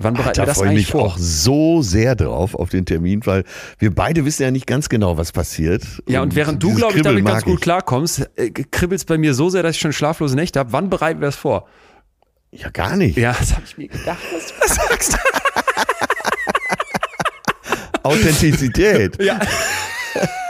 Wann 0.00 0.14
bereiten 0.14 0.36
da 0.36 0.42
wir 0.42 0.46
das 0.46 0.58
freue 0.58 0.68
eigentlich 0.68 0.86
mich 0.86 0.92
vor? 0.92 1.06
auch 1.06 1.16
so 1.18 1.82
sehr 1.82 2.14
drauf 2.14 2.54
auf 2.54 2.70
den 2.70 2.86
Termin, 2.86 3.26
weil 3.26 3.42
wir 3.80 3.92
beide 3.92 4.24
wissen 4.24 4.44
ja 4.44 4.52
nicht 4.52 4.68
ganz 4.68 4.88
genau, 4.88 5.16
was 5.16 5.32
passiert. 5.32 5.82
Ja, 6.06 6.20
und, 6.20 6.28
und 6.28 6.36
während 6.36 6.62
du, 6.62 6.72
glaube 6.74 6.96
ich, 6.96 7.02
damit 7.02 7.24
ganz 7.24 7.44
gut 7.44 7.60
klarkommst, 7.60 8.30
äh, 8.36 8.50
kribbelt 8.50 9.00
es 9.00 9.04
bei 9.04 9.18
mir 9.18 9.34
so 9.34 9.50
sehr, 9.50 9.64
dass 9.64 9.74
ich 9.74 9.80
schon 9.80 9.92
schlaflose 9.92 10.36
Nächte 10.36 10.60
habe. 10.60 10.72
Wann 10.72 10.88
bereiten 10.88 11.20
wir 11.20 11.26
das 11.26 11.34
vor? 11.36 11.66
Ja, 12.52 12.70
gar 12.70 12.94
nicht. 12.96 13.18
Ja, 13.18 13.34
das 13.38 13.52
habe 13.54 13.64
ich 13.66 13.76
mir 13.76 13.88
gedacht, 13.88 14.22
dass 14.32 14.46
du 14.46 14.54
das 14.60 14.74
sagst. 14.76 15.18
Authentizität. 18.04 19.20
Ja. 19.20 19.40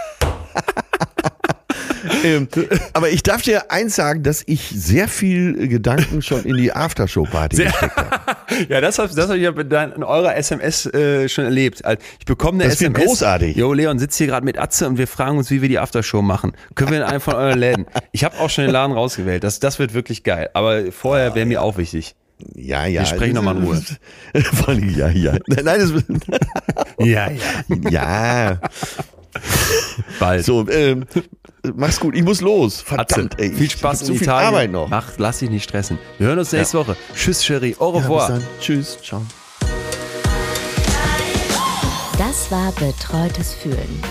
ähm, 2.25 2.49
aber 2.93 3.11
ich 3.11 3.23
darf 3.23 3.43
dir 3.43 3.71
eins 3.71 3.97
sagen, 3.97 4.23
dass 4.23 4.43
ich 4.47 4.71
sehr 4.75 5.09
viel 5.09 5.69
Gedanken 5.69 6.23
schon 6.23 6.45
in 6.45 6.57
die 6.57 6.73
Aftershow-Party 6.73 7.57
gesteckt 7.57 7.97
habe. 7.97 8.37
ja, 8.69 8.81
das, 8.81 8.97
das 8.97 9.17
habe 9.17 9.37
ich 9.37 9.43
ja 9.43 9.83
in 9.85 10.03
eurer 10.03 10.37
SMS 10.37 10.87
äh, 10.87 11.29
schon 11.29 11.45
erlebt. 11.45 11.83
Ich 12.19 12.27
bekomme 12.27 12.63
eine 12.63 12.71
das 12.71 12.81
SMS. 12.81 13.05
großartig. 13.05 13.57
Jo, 13.57 13.73
Leon 13.73 13.99
sitzt 13.99 14.19
hier 14.19 14.27
gerade 14.27 14.45
mit 14.45 14.59
Atze 14.59 14.87
und 14.87 14.99
wir 14.99 15.07
fragen 15.07 15.39
uns, 15.39 15.51
wie 15.51 15.63
wir 15.63 15.69
die 15.69 15.79
Aftershow 15.79 16.23
machen. 16.23 16.53
Können 16.75 16.91
wir 16.91 16.99
in 16.99 17.05
einem 17.05 17.21
von 17.21 17.35
euren 17.35 17.59
Läden? 17.59 17.87
Ich 18.13 18.25
habe 18.25 18.39
auch 18.39 18.51
schon 18.51 18.65
den 18.65 18.73
Laden 18.73 18.93
rausgewählt. 18.93 19.45
Das, 19.45 19.61
das 19.61 19.79
wird 19.79 19.95
wirklich 19.95 20.25
geil. 20.25 20.51
Aber 20.55 20.93
vorher 20.93 21.35
wäre 21.35 21.47
mir 21.47 21.63
auch 21.63 21.77
wichtig. 21.77 22.15
Ja, 22.55 22.87
ja. 22.87 23.01
Wir 23.01 23.07
sprechen 23.07 23.35
nochmal 23.35 23.57
in 23.57 23.65
Ruhe. 23.65 23.83
ja, 24.97 25.09
ja. 25.09 25.37
Nein, 25.49 25.65
das 25.65 25.93
ja, 26.99 27.31
ja. 27.31 27.91
Ja. 27.91 28.61
Bald. 30.19 30.45
So, 30.45 30.69
ähm, 30.69 31.05
mach's 31.77 32.01
gut. 32.01 32.15
Ich 32.15 32.23
muss 32.23 32.41
los. 32.41 32.81
Verdammt, 32.81 33.35
Atze, 33.35 33.43
ey. 33.43 33.53
Viel 33.53 33.71
Spaß 33.71 34.09
in 34.09 34.17
Italien. 34.17 34.49
Arbeit 34.49 34.71
noch. 34.71 34.89
Mach, 34.89 35.13
lass 35.19 35.39
dich 35.39 35.51
nicht 35.51 35.65
stressen. 35.65 35.99
Wir 36.19 36.29
hören 36.29 36.39
uns 36.39 36.53
nächste 36.53 36.79
ja. 36.79 36.87
Woche. 36.87 36.97
Tschüss, 37.15 37.45
Cherie. 37.45 37.77
Au 37.79 37.91
revoir. 37.91 38.31
Ja, 38.31 38.41
Tschüss. 38.61 38.99
Ciao. 39.03 39.23
Das 42.19 42.51
war 42.51 42.73
Betreutes 42.73 43.55
Fühlen. 43.55 44.03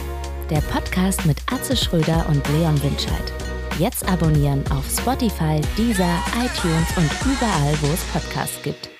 Der 0.50 0.62
Podcast 0.62 1.26
mit 1.26 1.38
Atze 1.52 1.76
Schröder 1.76 2.26
und 2.30 2.48
Leon 2.50 2.82
Winscheid. 2.82 3.34
Jetzt 3.80 4.08
abonnieren 4.10 4.64
auf 4.72 4.86
Spotify, 4.90 5.62
Deezer, 5.78 6.18
iTunes 6.38 6.88
und 6.96 7.12
überall, 7.26 7.78
wo 7.82 7.88
es 7.94 8.02
Podcasts 8.14 8.62
gibt. 8.64 8.97